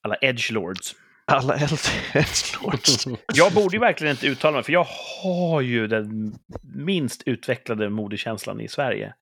alla 0.00 0.16
edgelords. 0.20 0.94
Alla 1.24 1.54
äldre 1.54 1.76
edgelords. 2.14 3.06
Jag 3.34 3.52
borde 3.52 3.76
ju 3.76 3.80
verkligen 3.80 4.10
inte 4.10 4.26
uttala 4.26 4.54
mig, 4.54 4.64
för 4.64 4.72
jag 4.72 4.86
har 5.22 5.60
ju 5.60 5.86
den 5.86 6.38
minst 6.62 7.22
utvecklade 7.26 7.90
modekänslan 7.90 8.60
i 8.60 8.68
Sverige. 8.68 9.14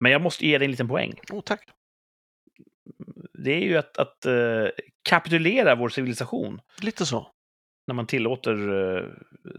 Men 0.00 0.12
jag 0.12 0.20
måste 0.22 0.46
ge 0.46 0.58
dig 0.58 0.64
en 0.64 0.70
liten 0.70 0.88
poäng. 0.88 1.14
Oh, 1.30 1.40
tack. 1.40 1.68
Det 3.44 3.52
är 3.54 3.60
ju 3.60 3.76
att, 3.76 3.98
att 3.98 4.26
eh, 4.26 4.66
kapitulera 5.08 5.74
vår 5.74 5.88
civilisation 5.88 6.60
Lite 6.80 7.06
så. 7.06 7.32
När 7.86 7.94
man 7.94 8.06
tillåter 8.06 8.70
uh, 8.70 9.12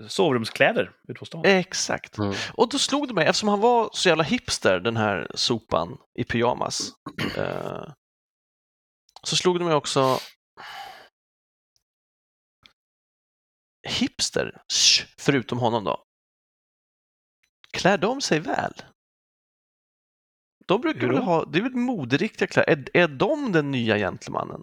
sovrumskläder 0.08 0.92
ute 1.08 1.20
på 1.20 1.26
stan. 1.26 1.46
Exakt. 1.46 2.18
Mm. 2.18 2.34
Och 2.54 2.70
då 2.70 2.80
slog 2.80 3.08
det 3.08 3.14
mig, 3.14 3.28
eftersom 3.28 3.50
han 3.50 3.60
var 3.60 3.90
så 3.94 4.10
jävla 4.10 4.24
hipster, 4.24 4.80
den 4.80 4.98
här 4.98 5.32
sopan 5.36 5.98
i 6.20 6.24
pyjamas, 6.24 6.92
eh, 7.38 7.84
så 9.24 9.36
slog 9.36 9.60
det 9.60 9.66
mig 9.66 9.74
också 9.74 10.18
hipster, 13.88 14.62
förutom 15.20 15.60
honom 15.60 15.84
då, 15.84 16.04
klär 17.72 17.98
de 17.98 18.22
sig 18.22 18.40
väl? 18.40 18.74
De 20.68 20.82
brukar 20.82 21.08
väl 21.08 21.18
ha, 21.18 21.46
det 21.46 21.60
är 21.60 21.64
väl 21.64 21.76
moderiktiga 21.76 22.48
kläder. 22.48 22.72
Är, 22.72 23.04
är 23.04 23.08
de 23.08 23.52
den 23.52 23.72
nya 23.72 23.98
gentlemannen? 23.98 24.62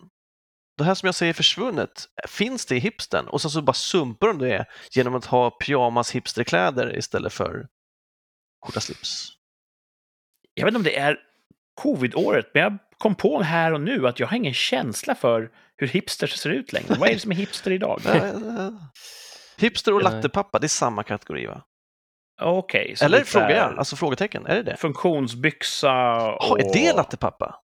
Det 0.76 0.84
här 0.84 0.94
som 0.94 1.06
jag 1.06 1.14
säger 1.14 1.32
försvunnet, 1.32 2.08
finns 2.28 2.66
det 2.66 2.76
i 2.76 2.78
hipstern? 2.78 3.28
Och 3.28 3.42
sen 3.42 3.50
så 3.50 3.62
bara 3.62 3.72
sumpar 3.72 4.26
de 4.26 4.38
det 4.38 4.66
genom 4.90 5.14
att 5.14 5.24
ha 5.24 5.50
pyjamas 5.50 6.10
hipsterkläder 6.10 6.98
istället 6.98 7.32
för 7.32 7.66
skjorta 8.66 8.80
slips. 8.80 9.28
Jag 10.54 10.64
vet 10.64 10.70
inte 10.70 10.78
om 10.78 10.84
det 10.84 10.98
är 10.98 11.18
covid-året, 11.82 12.46
men 12.54 12.62
jag 12.62 12.78
kom 12.98 13.14
på 13.14 13.42
här 13.42 13.72
och 13.72 13.80
nu 13.80 14.08
att 14.08 14.20
jag 14.20 14.26
har 14.26 14.36
ingen 14.36 14.54
känsla 14.54 15.14
för 15.14 15.50
hur 15.76 15.88
hipsters 15.88 16.32
ser 16.32 16.50
ut 16.50 16.72
längre. 16.72 16.94
Vad 16.98 17.08
är 17.08 17.14
det 17.14 17.20
som 17.20 17.30
är 17.30 17.36
hipster 17.36 17.70
idag? 17.70 18.00
Hipster 19.56 19.94
och 19.94 20.02
lattepappa, 20.02 20.58
det 20.58 20.66
är 20.66 20.68
samma 20.68 21.02
kategori 21.02 21.46
va? 21.46 21.62
Okej. 22.40 22.96
så 22.96 23.04
Eller 23.04 23.24
frågar 23.24 23.50
jag, 23.50 23.78
alltså 23.78 23.96
frågetecken, 23.96 24.46
är 24.46 24.54
det 24.54 24.62
det? 24.62 24.76
Funktionsbyxa 24.76 25.92
och... 26.32 26.52
Oh, 26.52 26.60
är 26.60 26.72
det 26.72 26.92
lattepappa? 26.92 27.63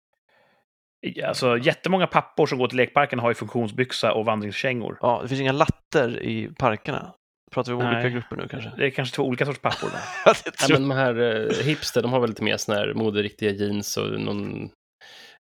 Alltså 1.25 1.59
jättemånga 1.59 2.07
pappor 2.07 2.47
som 2.47 2.59
går 2.59 2.69
till 2.69 2.77
lekparken 2.77 3.19
har 3.19 3.31
ju 3.31 3.35
funktionsbyxa 3.35 4.13
och 4.13 4.25
vandringskängor. 4.25 4.99
Ja, 5.01 5.21
det 5.23 5.29
finns 5.29 5.41
inga 5.41 5.53
latter 5.53 6.23
i 6.23 6.49
parkerna. 6.59 7.15
Pratar 7.53 7.73
vi 7.73 7.77
om 7.79 7.87
olika 7.87 8.01
Nej. 8.03 8.11
grupper 8.11 8.37
nu 8.37 8.49
kanske? 8.49 8.73
Det 8.77 8.87
är 8.87 8.91
kanske 8.91 9.17
två 9.17 9.23
olika 9.23 9.47
sorts 9.47 9.59
pappor 9.61 9.91
där. 9.91 10.01
Ja, 10.25 10.35
Ja, 10.69 10.79
men 10.79 10.89
de 10.89 10.91
här 10.91 11.21
eh, 11.21 11.65
hipster, 11.65 12.03
de 12.03 12.13
har 12.13 12.21
väl 12.21 12.29
lite 12.31 12.43
mer 12.45 12.57
såna 12.57 12.79
här 12.79 12.95
moderiktiga 12.95 13.51
jeans 13.51 13.97
och 13.97 14.21
någon 14.21 14.71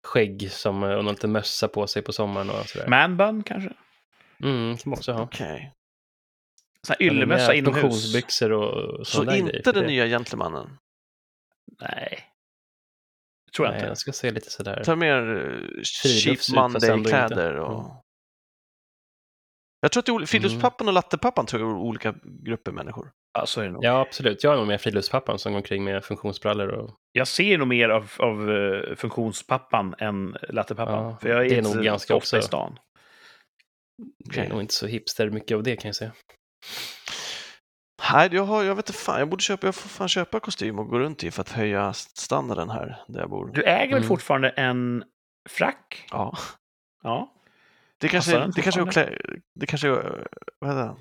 skägg 0.08 0.52
som, 0.52 0.84
och 0.84 0.90
någon 0.90 1.14
liten 1.14 1.32
mössa 1.32 1.68
på 1.68 1.88
sig 1.88 2.02
på 2.02 2.14
sommaren 2.14 2.50
och 2.50 2.66
sådär. 2.70 2.88
Manbun 2.88 3.44
kanske? 3.44 3.70
Mm, 4.44 4.78
kan 4.78 4.90
man 4.90 4.98
också 4.98 5.12
ha. 5.14 5.22
Okej. 5.22 5.72
Sån 6.88 6.96
här 7.00 7.08
yllemössa 7.08 7.54
inomhus? 7.54 7.82
Funktionsbyxor 7.82 8.52
och 8.52 9.08
Så 9.08 9.18
sådana 9.18 9.32
grejer. 9.38 9.58
inte 9.58 9.72
den 9.72 9.82
Det- 9.84 9.88
nya 9.90 10.06
gentlemannen? 10.08 10.78
Nej. 11.82 12.20
Tror 13.56 13.68
jag 13.68 13.72
Nej, 13.72 13.80
inte. 13.80 13.88
jag 13.88 13.98
ska 13.98 14.12
se 14.12 14.32
lite 14.32 14.52
sådär. 14.52 14.84
Ta 14.86 14.96
mer 14.96 15.22
uh, 15.22 15.82
Chief 15.84 16.50
Monday-kläder. 16.56 17.56
Och... 17.56 17.80
Mm. 17.80 17.92
Jag 19.82 19.92
tror 19.92 20.04
att 20.04 20.10
ol- 20.10 20.26
friluftspappan 20.26 20.88
och 20.88 20.94
lattepappan 20.94 21.46
tror 21.46 21.62
jag 21.62 21.72
är 21.72 21.76
olika 21.76 22.16
grupper 22.24 22.72
människor. 22.72 23.12
Ja, 23.34 23.46
så 23.46 23.62
är 23.62 23.66
det 23.66 23.72
nog. 23.72 23.84
Ja, 23.84 24.00
absolut. 24.02 24.44
Jag 24.44 24.54
är 24.54 24.58
nog 24.58 24.68
mer 24.68 24.78
friluftspappan 24.78 25.40
som 25.40 25.52
går 25.52 25.58
omkring 25.58 25.84
med 25.84 26.04
funktionsbrallor 26.04 26.68
och 26.68 26.96
Jag 27.12 27.28
ser 27.28 27.58
nog 27.58 27.68
mer 27.68 27.90
av, 27.90 28.12
av 28.18 28.52
eh, 28.52 28.96
funktionspappan 28.96 29.96
än 29.98 30.38
lattepappan. 30.50 31.04
Ja, 31.04 31.18
för 31.22 31.30
jag 31.30 31.46
är, 31.46 31.50
det 31.50 31.58
är 31.58 31.62
nog 31.62 31.84
ganska 31.84 32.16
ofta 32.16 32.38
också. 32.38 32.38
i 32.38 32.42
stan. 32.42 32.80
det 34.34 34.40
är 34.40 34.50
nog 34.50 34.62
inte 34.62 34.74
så 34.74 34.88
hipster 34.88 35.30
mycket 35.30 35.56
av 35.56 35.64
det 35.64 35.76
kan 35.76 35.90
jag 35.90 35.96
säga. 35.96 36.12
Nej, 38.14 38.30
jag, 38.32 38.44
har, 38.46 38.64
jag 38.64 38.76
vet 38.76 38.90
inte 38.90 39.00
fan, 39.00 39.20
jag 39.20 39.30
borde 39.30 39.44
köpa, 39.44 39.68
jag 39.68 39.76
får 39.76 39.90
fan 39.90 40.10
köpa 40.10 40.40
kostym 40.40 40.80
och 40.80 40.88
gå 40.88 41.00
runt 41.00 41.24
i 41.24 41.32
för 41.32 41.42
att 41.42 41.50
höja 41.52 41.94
standarden 41.94 42.70
här 42.70 43.04
där 43.08 43.20
jag 43.20 43.30
bor. 43.30 43.52
Du 43.54 43.64
äger 43.64 43.88
väl 43.88 43.98
Mm. 43.98 44.08
fortfarande 44.08 44.50
en 44.50 45.04
frack? 45.50 46.08
Ja, 46.12 46.38
Ja. 47.04 47.32
det 47.98 48.08
kanske, 48.08 48.32
den 48.40 48.52
det 48.56 48.62
kanske 48.62 48.82
är, 49.02 49.40
det 49.60 49.66
kanske 49.66 49.88
är 49.88 50.28
vad 50.60 50.70
heter 50.70 50.84
det? 50.88 50.96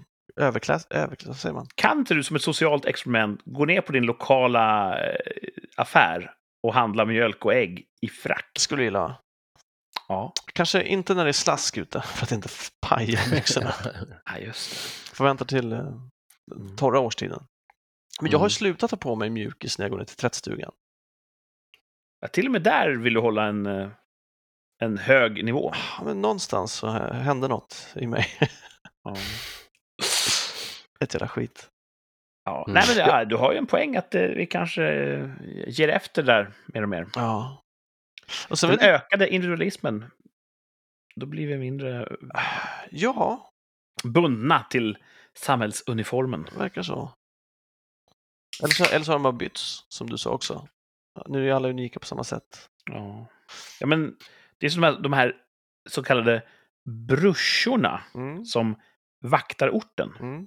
överklass, 0.44 0.86
överklass, 0.90 1.40
säger 1.40 1.54
man? 1.54 1.66
Kan 1.74 1.98
inte 1.98 2.14
du 2.14 2.22
som 2.22 2.36
ett 2.36 2.42
socialt 2.42 2.84
experiment 2.84 3.40
gå 3.44 3.64
ner 3.64 3.80
på 3.80 3.92
din 3.92 4.04
lokala 4.04 4.96
eh, 5.06 5.16
affär 5.76 6.30
och 6.62 6.74
handla 6.74 7.04
mjölk 7.04 7.44
och 7.44 7.54
ägg 7.54 7.84
i 8.00 8.08
frack? 8.08 8.50
Skulle 8.58 8.82
jag 8.82 8.86
gilla. 8.86 9.16
Ja. 10.08 10.32
Kanske 10.52 10.82
inte 10.84 11.14
när 11.14 11.24
det 11.24 11.30
är 11.30 11.32
slask 11.32 11.78
ute 11.78 12.00
för 12.00 12.24
att 12.24 12.32
inte 12.32 12.48
paja 12.80 13.18
byxorna. 13.30 13.74
ja, 14.24 14.38
just 14.38 14.70
det. 15.10 15.16
Får 15.16 15.24
vänta 15.24 15.44
till 15.44 15.72
eh, 16.52 16.76
torra 16.76 17.00
årstiden. 17.00 17.44
Men 18.20 18.30
jag 18.30 18.38
har 18.38 18.44
Mm. 18.46 18.50
slutat 18.50 18.90
ta 18.90 18.96
på 18.96 19.14
mig 19.14 19.30
mjukis 19.30 19.78
när 19.78 19.84
jag 19.84 19.90
går 19.90 19.98
ner 19.98 20.04
till 20.04 20.16
tvättstugan. 20.16 20.72
Ja, 22.20 22.28
till 22.28 22.46
och 22.46 22.52
med 22.52 22.62
där 22.62 22.90
vill 22.90 23.14
du 23.14 23.20
hålla 23.20 23.46
en, 23.46 23.66
eh, 23.66 23.88
en 24.82 24.98
hög 24.98 25.44
nivå. 25.44 25.72
Ja, 25.98 26.04
Men 26.04 26.20
någonstans 26.20 26.72
så 26.72 26.88
hände 27.12 27.48
något 27.48 27.92
i 27.96 28.06
mig. 28.06 28.26
Ja. 29.04 29.16
Ett 31.00 31.14
jävla 31.14 31.28
skit. 31.28 31.70
Ja. 32.44 32.64
Mm. 32.68 32.74
Nej, 32.74 32.84
men 32.88 32.96
det, 32.96 33.24
du 33.24 33.36
har 33.36 33.52
ju 33.52 33.58
en 33.58 33.66
poäng 33.66 33.96
att 33.96 34.14
eh, 34.14 34.22
vi 34.22 34.46
kanske 34.46 34.84
eh, 34.84 35.30
ger 35.66 35.88
efter 35.88 36.22
där 36.22 36.52
mer 36.66 36.82
och 36.82 36.88
mer. 36.88 37.06
Ja. 37.14 37.62
Och 38.48 38.58
sen 38.58 38.70
Den 38.70 38.78
jag, 38.80 38.94
ökade 38.94 39.28
individualismen, 39.28 40.04
då 41.16 41.26
blir 41.26 41.46
vi 41.46 41.58
mindre 41.58 42.16
ja, 42.90 43.52
bundna 44.04 44.66
till 44.70 44.98
samhällsuniformen. 45.38 46.46
det 46.52 46.58
verkar 46.58 46.82
så. 46.82 47.12
Eller 48.62 48.74
så, 48.74 48.84
eller 48.84 49.04
så 49.04 49.12
har 49.12 49.16
de 49.18 49.22
bara 49.22 49.32
bytts, 49.32 49.84
som 49.88 50.10
du 50.10 50.18
sa 50.18 50.30
också. 50.30 50.68
Nu 51.26 51.48
är 51.48 51.52
alla 51.54 51.68
unika 51.68 52.00
på 52.00 52.06
samma 52.06 52.24
sätt. 52.24 52.70
Ja, 52.90 53.26
ja 53.80 53.86
men 53.86 54.16
det 54.58 54.66
är 54.66 54.70
som 54.70 54.80
de 54.82 54.86
här, 54.92 55.00
de 55.00 55.12
här 55.12 55.36
så 55.88 56.02
kallade 56.02 56.42
brorsorna 57.08 58.02
Mm. 58.14 58.44
som 58.44 58.76
vaktar 59.20 59.68
orten. 59.70 60.12
Mm. 60.20 60.46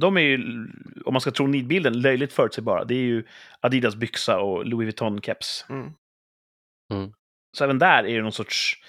De 0.00 0.16
är 0.16 0.20
ju, 0.20 0.36
om 1.04 1.14
man 1.14 1.20
ska 1.20 1.30
tro 1.30 1.46
nidbilden, 1.46 2.00
löjligt 2.00 2.32
förutsägbara. 2.32 2.84
Det 2.84 2.94
är 2.94 3.02
ju 3.02 3.24
Adidas 3.60 3.96
byxa 3.96 4.40
och 4.40 4.66
Louis 4.66 4.86
Vuitton-keps. 4.94 5.64
Mm. 5.68 5.92
Så 7.56 7.64
även 7.64 7.78
där 7.78 8.06
är 8.06 8.16
det 8.16 8.22
någon 8.22 8.32
sorts 8.32 8.82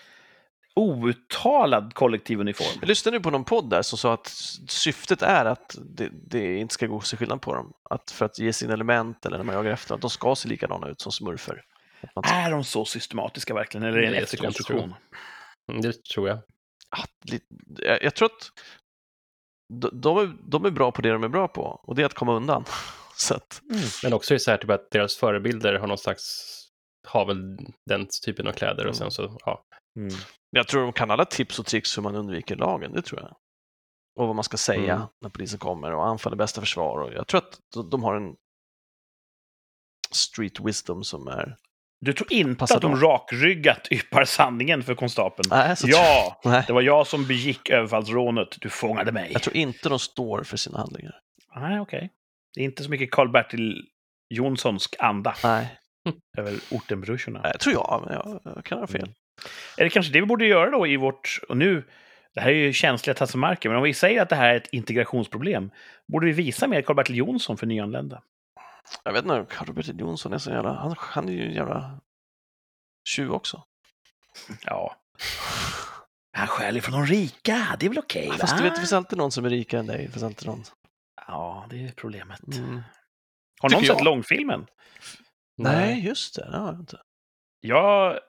outtalad 0.76 1.94
kollektiv 1.94 2.40
uniform. 2.40 2.78
Jag 2.80 2.88
lyssnade 2.88 3.18
nu 3.18 3.24
på 3.24 3.30
någon 3.32 3.44
podd 3.44 3.70
där 3.70 3.82
som 3.82 3.98
sa 3.98 4.14
att 4.14 4.28
syftet 4.68 5.22
är 5.22 5.46
att 5.46 5.76
det, 5.86 6.10
det 6.14 6.58
inte 6.58 6.74
ska 6.74 6.88
gå 6.88 6.98
att 6.98 7.06
se 7.06 7.18
skillnad 7.18 7.42
på 7.42 7.56
dem. 7.56 7.74
Att 7.90 8.12
för 8.12 8.26
att 8.26 8.40
ge 8.40 8.54
sin 8.54 8.70
element 8.70 9.26
eller 9.26 9.38
när 9.38 9.44
man 9.46 9.56
jagar 9.56 9.72
efter, 9.72 9.96
att 9.96 10.02
de 10.02 10.10
ska 10.10 10.36
se 10.36 10.50
likadana 10.50 10.88
ut 10.88 11.02
som 11.02 11.12
smurfer. 11.12 11.62
Att 12.14 12.32
Är 12.32 12.52
de 12.52 12.64
så 12.64 12.86
systematiska 12.86 13.54
verkligen, 13.54 13.84
eller 13.88 13.98
är 13.98 14.02
det 14.02 14.08
en 14.08 14.14
det 14.14 14.20
efterkonstruktion? 14.20 14.94
Mm, 15.70 15.82
Det 15.82 16.04
tror 16.04 16.30
jag. 16.30 16.38
Ah, 16.90 17.06
lite- 17.24 17.46
jag, 17.78 18.04
jag 18.04 18.16
tror 18.16 18.26
att 18.26 18.50
de, 19.74 19.90
de, 20.02 20.18
är, 20.18 20.34
de 20.52 20.66
är 20.66 20.70
bra 20.72 20.92
på 20.92 21.02
det 21.02 21.10
de 21.12 21.24
är 21.24 21.28
bra 21.30 21.48
på 21.48 21.62
och 21.64 21.96
det 21.96 22.02
är 22.02 22.06
att 22.06 22.14
komma 22.14 22.34
undan. 22.36 22.66
Så 23.18 23.34
att, 23.36 23.62
Men 24.04 24.14
också 24.14 24.34
är 24.34 24.36
det 24.36 24.40
så 24.40 24.52
här 24.52 24.58
typ 24.58 24.70
att 24.70 24.92
deras 24.92 25.16
förebilder 25.16 25.74
har 25.74 25.88
någon 25.88 25.98
slags, 25.98 26.52
har 27.08 27.26
väl 27.26 27.58
den 27.90 28.08
typen 28.26 28.48
av 28.48 28.52
kläder 28.52 28.82
Mm. 28.82 28.90
och 28.90 28.96
sen 28.96 29.12
så, 29.12 29.38
ja. 29.46 29.64
Mm. 29.96 30.14
jag 30.50 30.68
tror 30.68 30.82
de 30.84 30.94
kan 30.94 31.12
alla 31.12 31.26
tips 31.26 31.60
och 31.60 31.66
tricks 31.66 31.98
hur 31.98 32.04
man 32.04 32.16
undviker 32.16 32.56
lagen, 32.56 32.94
det 32.94 33.02
tror 33.02 33.22
jag. 33.22 33.36
Och 34.20 34.28
vad 34.28 34.36
man 34.36 34.44
ska 34.44 34.58
säga 34.58 34.96
Mm. 34.96 35.08
när 35.22 35.30
polisen 35.30 35.60
kommer 35.60 35.92
och 35.94 36.08
anfall 36.08 36.34
är 36.34 36.38
bästa 36.38 36.62
försvar. 36.62 37.00
Och 37.02 37.14
jag 37.14 37.28
tror 37.28 37.38
att 37.42 37.60
de, 37.92 38.04
har 38.04 38.16
en 38.16 38.36
street 40.12 40.60
wisdom 40.60 41.04
som 41.04 41.28
är... 41.28 41.58
Du 42.00 42.14
tror 42.14 42.34
inte 42.34 42.60
Passar 42.60 42.76
att 42.76 42.82
de 42.82 42.96
rakryggat 42.96 43.88
yppar 43.92 44.26
sanningen 44.26 44.84
för 44.84 44.96
konstapeln? 44.96 45.50
Nej, 45.50 45.76
så 45.78 45.88
Ja, 45.90 46.42
Nej. 46.46 46.64
det 46.68 46.74
var 46.74 46.82
jag 46.82 47.08
som 47.08 47.28
begick 47.28 47.70
överfallsrånet. 47.70 48.48
Du 48.62 48.70
fångade 48.70 49.12
mig. 49.12 49.30
Jag 49.34 49.42
tror 49.44 49.56
inte 49.56 49.90
de 49.90 50.00
står 50.00 50.44
för 50.44 50.58
sina 50.58 50.78
handlingar. 50.78 51.20
Nej, 51.56 51.80
okej. 51.80 52.10
Det 52.54 52.62
är 52.62 52.66
inte 52.66 52.84
så 52.84 52.90
mycket 52.90 53.12
Karl-Bertil 53.12 53.86
Jonssonsk 54.30 54.96
anda 55.00 55.36
Nej, 55.44 55.80
över 56.38 56.60
ortenbrorsorna. 56.72 57.42
jag 57.44 57.60
tror 57.60 57.74
jag, 57.74 58.04
men 58.06 58.14
jag, 58.14 58.42
jag 58.56 58.66
kan 58.66 58.80
ha 58.80 58.88
fel. 58.88 59.02
Mm. 59.02 59.14
Är 59.78 59.84
det 59.84 59.90
kanske 59.90 60.14
det 60.14 60.20
vi 60.20 60.26
borde 60.26 60.46
göra 60.46 60.70
då 60.70 60.88
i 60.88 60.98
vårt... 60.98 61.40
Och 61.50 61.58
nu, 61.58 61.84
det 62.34 62.42
här 62.42 62.50
är 62.50 62.54
ju 62.54 62.74
känsliga 62.74 63.14
tassemarker, 63.14 63.70
men 63.70 63.78
om 63.78 63.84
vi 63.84 63.94
säger 63.94 64.22
att 64.22 64.30
det 64.30 64.36
här 64.36 64.50
är 64.54 64.58
ett 64.58 64.70
integrationsproblem, 64.72 65.72
borde 66.08 66.26
vi 66.26 66.32
visa 66.32 66.68
mer 66.68 66.82
Karl-Bertil 66.82 67.16
Jonsson 67.16 67.58
för 67.58 67.68
nyanlända? 67.68 68.22
Jag 69.04 69.14
vet 69.14 69.24
inte, 69.24 69.46
Karl-Bertil 69.50 70.00
Jonsson 70.00 70.34
är 70.34 70.38
så 70.38 70.50
jävla... 70.50 70.74
Han, 70.74 70.96
han 70.98 71.30
är 71.30 71.34
ju 71.34 71.46
en 71.46 71.54
jävla 71.54 72.00
tjuv 73.08 73.32
också. 73.32 73.64
Ja. 74.66 74.96
Han 76.38 76.48
stjäl 76.48 76.82
från 76.82 76.94
de 76.94 77.06
rika, 77.06 77.76
det 77.80 77.86
är 77.86 77.90
väl 77.90 78.00
okej? 78.00 78.28
va? 78.28 78.36
Fast 78.40 78.58
du 78.58 78.64
vet, 78.64 78.74
det 78.74 78.80
finns 78.80 78.94
alltid 78.94 79.18
någon 79.18 79.32
som 79.32 79.46
är 79.46 79.50
rikare 79.50 79.80
än 79.80 79.86
dig. 79.88 80.06
Det 80.06 80.12
finns 80.12 80.24
alltid 80.24 80.48
någon. 80.48 80.64
Ja, 81.28 81.68
det 81.70 81.86
är 81.86 81.92
problemet. 81.92 82.48
Mm. 82.48 82.82
Har 83.62 83.70
någon 83.70 83.82
Tycker 83.82 83.94
sett 83.94 84.00
jag. 84.00 84.06
långfilmen? 84.06 84.68
Nej, 85.58 86.06
just 86.06 86.36
det. 86.36 86.52
det 86.52 86.58
har 86.58 86.66
jag 86.68 86.80
inte. 86.80 87.02
Jag, 87.60 88.20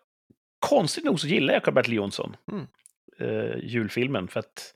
konstigt 0.68 1.04
nog 1.04 1.20
så 1.20 1.26
gillar 1.26 1.54
jag 1.54 1.62
Karl-Bertil 1.62 1.94
Jonsson. 1.94 2.36
Mm. 2.52 2.66
Eh, 3.20 3.56
julfilmen, 3.62 4.28
för 4.28 4.40
att 4.40 4.72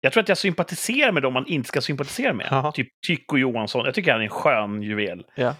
jag 0.00 0.12
tror 0.12 0.22
att 0.22 0.28
jag 0.28 0.38
sympatiserar 0.38 1.12
med 1.12 1.22
dem 1.22 1.32
man 1.32 1.46
inte 1.46 1.68
ska 1.68 1.80
sympatisera 1.80 2.32
med. 2.32 2.48
Jaha. 2.50 2.72
Typ 2.72 2.88
Tycho 3.06 3.36
Johansson. 3.38 3.84
Jag 3.84 3.94
tycker 3.94 4.12
han 4.12 4.20
är 4.20 4.24
en 4.24 4.30
skön 4.30 4.82
juvel. 4.82 5.26
Ja. 5.34 5.54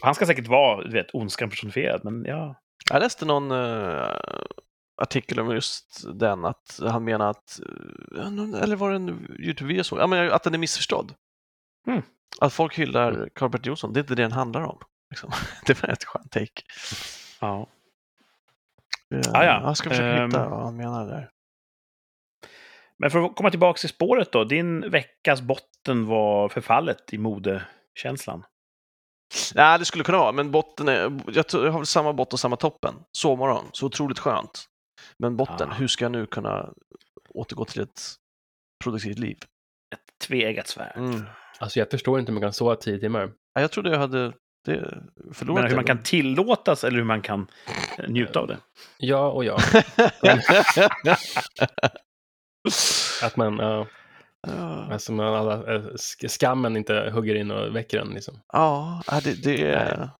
Han 0.00 0.14
ska 0.14 0.26
säkert 0.26 0.46
vara, 0.46 0.84
du 0.84 0.90
vet, 0.90 1.14
ondskan 1.14 1.50
personifierad, 1.50 2.04
men 2.04 2.24
ja. 2.24 2.54
Jag 2.90 3.00
läste 3.00 3.24
någon 3.24 3.50
eh, 3.50 4.16
artikel 5.02 5.40
om 5.40 5.50
just 5.54 6.04
den, 6.20 6.44
att 6.44 6.80
han 6.82 7.04
menar 7.04 7.30
att, 7.30 7.60
eh, 8.16 8.62
eller 8.62 8.76
var 8.76 8.90
det 8.90 8.96
en 8.96 9.26
Youtube-video 9.38 9.84
så? 9.84 9.98
Ja, 9.98 10.06
men 10.06 10.32
att 10.32 10.42
den 10.42 10.54
är 10.54 10.58
missförstådd. 10.58 11.14
Mm. 11.86 12.02
Att 12.40 12.52
folk 12.52 12.78
hyllar 12.78 13.12
Mm. 13.12 13.28
Karl-Bertil 13.34 13.66
Jonsson, 13.68 13.92
det 13.92 14.00
är 14.00 14.02
inte 14.02 14.14
det 14.14 14.22
den 14.22 14.32
handlar 14.32 14.62
om. 14.62 14.78
Liksom. 15.10 15.30
Det 15.66 15.82
var 15.82 15.88
ett 15.88 16.04
skönt 16.04 16.30
take. 16.32 16.62
ja. 17.40 17.66
Ah, 19.34 19.44
ja. 19.44 19.60
Jag 19.62 19.76
ska 19.76 19.90
försöka 19.90 20.24
hitta 20.24 20.42
Ehm. 20.44 20.50
vad 20.50 20.62
han 20.64 20.76
menar 20.76 21.06
där. 21.06 21.28
Men 22.98 23.10
för 23.10 23.24
att 23.24 23.36
komma 23.36 23.50
tillbaka 23.50 23.78
till 23.78 23.88
spåret 23.88 24.32
då. 24.32 24.44
Din 24.44 24.90
veckas 24.90 25.40
botten 25.40 26.06
var 26.06 26.48
förfallet 26.48 27.12
i 27.14 27.18
mode. 27.18 27.62
känslan. 27.94 28.44
Nej, 29.54 29.78
det 29.78 29.84
skulle 29.84 30.04
kunna 30.04 30.18
vara, 30.18 30.32
men 30.32 30.50
botten 30.50 30.88
är, 30.88 31.20
jag, 31.26 31.44
har 31.52 31.78
väl 31.78 31.86
samma 31.86 32.12
botten 32.12 32.34
och 32.34 32.40
samma 32.40 32.56
toppen. 32.56 32.94
Sovmorgon, 33.12 33.64
så 33.72 33.86
otroligt 33.86 34.18
skönt. 34.18 34.64
Men 35.18 35.36
botten, 35.36 35.68
Ah. 35.70 35.74
hur 35.74 35.88
ska 35.88 36.04
jag 36.04 36.12
nu 36.12 36.26
kunna 36.26 36.72
återgå 37.28 37.64
till 37.64 37.80
ett 37.82 38.00
produktivt 38.84 39.18
liv? 39.18 39.38
Ett 39.94 40.26
tveeggat 40.28 40.68
svärd. 40.68 40.96
Mm. 40.96 41.22
Alltså 41.58 41.78
jag 41.78 41.90
förstår 41.90 42.20
inte 42.20 42.32
hur 42.32 42.34
man 42.34 42.42
kan 42.42 42.52
sova 42.52 42.76
tio 42.76 42.98
timmar. 42.98 43.32
Ja, 43.54 43.60
Jag 43.60 43.70
trodde 43.70 43.90
jag 43.90 43.98
hade 43.98 44.32
det 44.64 44.98
förlorat 45.32 45.62
Men 45.62 45.70
hur 45.70 45.76
man 45.76 45.84
kan 45.84 46.02
tillåtas 46.02 46.84
eller 46.84 46.96
hur 46.98 47.04
man 47.04 47.22
kan 47.22 47.46
eh, 47.98 48.08
njuta 48.08 48.40
av 48.40 48.46
det. 48.46 48.58
Ja 48.98 49.30
och 49.30 49.44
ja. 49.44 49.58
Att 53.22 53.36
man, 53.36 53.58
ja, 53.58 53.86
Ja, 54.46 54.88
alltså 54.92 55.12
man 55.12 55.26
alla, 55.34 55.74
eh, 55.74 55.80
sk- 55.82 56.28
skammen 56.28 56.76
inte 56.76 57.10
hugger 57.14 57.34
in 57.34 57.50
och 57.50 57.76
väcker 57.76 57.98
en 57.98 58.08
liksom. 58.08 58.40
ja 58.52 59.20
det, 59.24 59.42
det 59.42 59.62
är... 59.62 60.10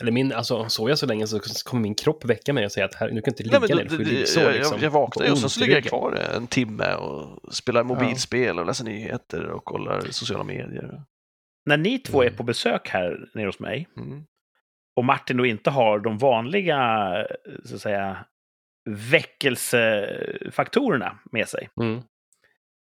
Eller 0.00 0.12
min, 0.12 0.32
alltså 0.32 0.68
sover 0.68 0.90
jag 0.90 0.98
så 0.98 1.06
länge 1.06 1.26
så 1.26 1.40
kommer 1.64 1.82
min 1.82 1.94
kropp 1.94 2.24
väcka 2.24 2.52
mig 2.52 2.64
och 2.64 2.72
säga 2.72 2.86
att 2.86 2.94
här, 2.94 3.10
nu 3.10 3.20
kan 3.20 3.32
inte 3.32 3.42
Nej, 3.42 3.60
ligga 3.60 3.76
men 3.76 3.86
ner, 3.86 4.04
det, 4.04 4.10
jag, 4.42 4.52
liksom. 4.54 4.72
jag, 4.76 4.82
jag 4.82 4.90
vaknar 4.90 5.30
och 5.30 5.38
så 5.38 5.60
i 5.60 5.64
ligger 5.64 5.74
jag 5.80 5.84
kvar 5.84 6.12
en 6.36 6.46
timme 6.46 6.94
och 6.94 7.54
spelar 7.54 7.82
mobilspel 7.84 8.58
och 8.58 8.66
läser 8.66 8.84
nyheter 8.84 9.46
och 9.46 9.64
kollar 9.64 10.00
sociala 10.10 10.44
medier. 10.44 11.02
När 11.66 11.76
ni 11.76 11.98
två 11.98 12.22
är 12.22 12.26
Mm. 12.26 12.36
på 12.36 12.42
besök 12.42 12.88
här 12.88 13.28
nere 13.34 13.46
hos 13.46 13.58
mig 13.58 13.88
Mm. 13.96 14.24
och 14.96 15.04
Martin 15.04 15.36
då 15.36 15.46
inte 15.46 15.70
har 15.70 15.98
de 15.98 16.18
vanliga, 16.18 16.78
eh, 17.20 17.26
så 17.64 17.74
att 17.74 17.80
säga, 17.80 18.24
väckelsefaktorerna 18.90 21.18
med 21.32 21.48
sig. 21.48 21.68
Mm. 21.80 22.02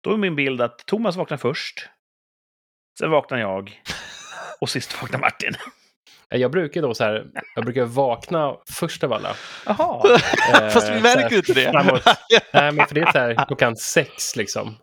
Då 0.04 0.14
är 0.14 0.18
min 0.18 0.36
bild 0.36 0.62
att 0.62 0.86
Thomas 0.86 1.16
vaknar 1.16 1.38
först, 1.38 1.90
sen 3.00 3.12
vaknar 3.12 3.38
jag 3.38 3.82
och 4.62 4.70
sist 4.70 5.02
vaknar 5.02 5.20
Martin. 5.20 5.54
Jag 6.30 6.52
brukar 6.52 6.82
då 6.82 6.94
så 6.94 7.04
här, 7.04 7.26
jag 7.56 7.66
brukar 7.66 7.86
vakna 7.86 8.58
först 8.70 9.04
av 9.04 9.14
alla. 9.14 9.36
Jaha. 9.66 10.02
Eh, 10.14 10.20
Fast 10.70 10.90
vi 10.90 10.96
så 10.98 11.04
märker 11.04 11.30
ju 11.30 11.38
inte 11.38 11.54
det. 11.54 11.72
framåt. 11.72 12.04
Nej, 12.54 12.72
men 12.72 12.88
för 12.88 12.96
det 12.96 13.02
är 13.02 13.12
så 13.12 13.18
här 13.18 13.46
klockan 13.48 13.76
sex 13.76 14.36
liksom. 14.36 14.76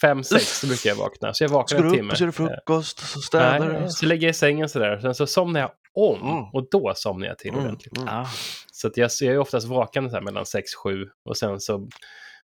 Fem, 0.00 0.22
sex, 0.24 0.58
så 0.60 0.66
brukar 0.66 0.90
jag 0.90 0.96
vakna. 0.96 1.34
Så 1.34 1.44
jag 1.44 1.48
vaknar 1.48 1.66
Ska 1.66 1.76
du 1.78 1.82
en 1.82 1.88
upp 1.90 1.96
timme. 1.96 2.12
och 2.12 2.18
det 2.26 2.32
frukost 2.32 2.98
och 2.98 3.04
så 3.06 3.20
städar 3.20 3.80
du. 3.82 3.88
Så- 3.90 4.06
lägger 4.06 4.26
jag 4.26 4.30
i 4.30 4.34
sängen 4.34 4.68
sådär. 4.68 4.98
Sen 5.00 5.14
så 5.14 5.26
somnar 5.26 5.60
jag 5.60 5.70
om. 5.94 6.20
Mm. 6.30 6.44
Och 6.44 6.68
då 6.70 6.92
somnar 6.96 7.26
jag 7.26 7.38
till 7.38 7.50
Mm, 7.50 7.64
ordentligt. 7.64 7.96
mm. 7.98 8.08
Ah. 8.08 8.26
Så 8.72 8.86
att 8.86 8.96
jag, 8.96 9.10
jag 9.20 9.34
är 9.34 9.38
oftast 9.38 9.66
vaken 9.66 10.10
så 10.10 10.16
här 10.16 10.22
mellan 10.22 10.46
sex, 10.46 10.74
sju. 10.74 11.06
Och 11.24 11.36
sen 11.36 11.60
så, 11.60 11.88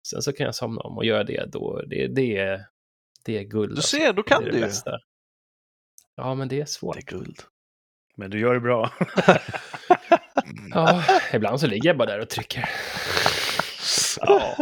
sen 0.08 0.22
så 0.22 0.32
kan 0.32 0.46
jag 0.46 0.54
somna 0.54 0.80
om 0.80 0.96
och 0.98 1.04
göra 1.04 1.24
det 1.24 1.44
då. 1.52 1.82
Det, 1.86 2.06
det, 2.08 2.36
är, 2.38 2.64
det 3.24 3.38
är 3.38 3.42
guld. 3.42 3.70
Du 3.70 3.76
alltså. 3.76 3.96
ser, 3.96 4.12
då 4.12 4.22
kan 4.22 4.44
det 4.44 4.50
du 4.50 4.58
ju. 4.58 4.70
Ja, 6.16 6.34
men 6.34 6.48
det 6.48 6.60
är 6.60 6.64
svårt. 6.64 6.94
Det 6.96 7.00
är 7.00 7.18
guld. 7.18 7.38
Men 8.16 8.30
du 8.30 8.40
gör 8.40 8.54
det 8.54 8.60
bra. 8.60 8.90
Ja, 10.74 11.04
ibland 11.32 11.60
så 11.60 11.66
ligger 11.66 11.88
jag 11.88 11.96
bara 11.98 12.08
där 12.10 12.18
och 12.20 12.28
trycker. 12.28 12.68
ja. 14.20 14.56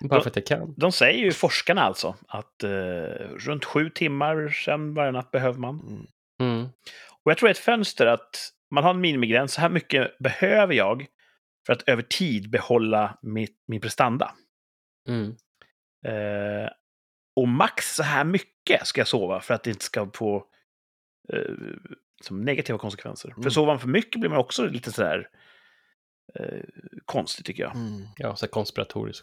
Bara 0.00 0.20
för 0.20 0.30
att 0.30 0.36
jag 0.36 0.46
kan. 0.46 0.74
De 0.76 0.92
säger 0.92 1.24
ju, 1.24 1.32
forskarna 1.32 1.82
alltså, 1.82 2.16
att 2.28 2.62
eh, 2.62 2.70
runt 3.38 3.64
sju 3.64 3.90
timmar 3.90 4.48
sen 4.48 4.94
varje 4.94 5.12
natt 5.12 5.30
behöver 5.30 5.58
man. 5.58 5.80
Mm. 5.80 6.06
Mm. 6.40 6.68
Och 7.24 7.30
jag 7.30 7.38
tror 7.38 7.46
det 7.46 7.50
är 7.50 7.54
ett 7.54 7.58
fönster 7.58 8.06
att 8.06 8.52
man 8.70 8.84
har 8.84 8.90
en 8.90 9.00
minimigräns. 9.00 9.52
Så 9.52 9.60
här 9.60 9.68
mycket 9.68 10.18
behöver 10.18 10.74
jag 10.74 11.06
för 11.66 11.72
att 11.72 11.88
över 11.88 12.02
tid 12.02 12.50
behålla 12.50 13.18
mitt, 13.22 13.64
min 13.68 13.80
prestanda. 13.80 14.32
Mm. 15.08 15.36
Eh, 16.06 16.70
och 17.36 17.48
max 17.48 17.94
så 17.94 18.02
här 18.02 18.24
mycket 18.24 18.86
ska 18.86 19.00
jag 19.00 19.08
sova 19.08 19.40
för 19.40 19.54
att 19.54 19.62
det 19.62 19.70
inte 19.70 19.84
ska 19.84 20.10
få 20.14 20.44
eh, 21.32 21.40
som 22.22 22.40
negativa 22.42 22.78
konsekvenser. 22.78 23.28
För 23.28 23.40
Mm. 23.40 23.50
sover 23.50 23.66
man 23.66 23.80
för 23.80 23.88
mycket 23.88 24.20
blir 24.20 24.30
man 24.30 24.38
också 24.38 24.66
lite 24.66 24.92
sådär 24.92 25.28
eh, 26.34 26.60
konstigt 27.04 27.46
tycker 27.46 27.62
jag. 27.62 27.74
Mm. 27.76 28.06
Ja, 28.16 28.36
så 28.36 28.46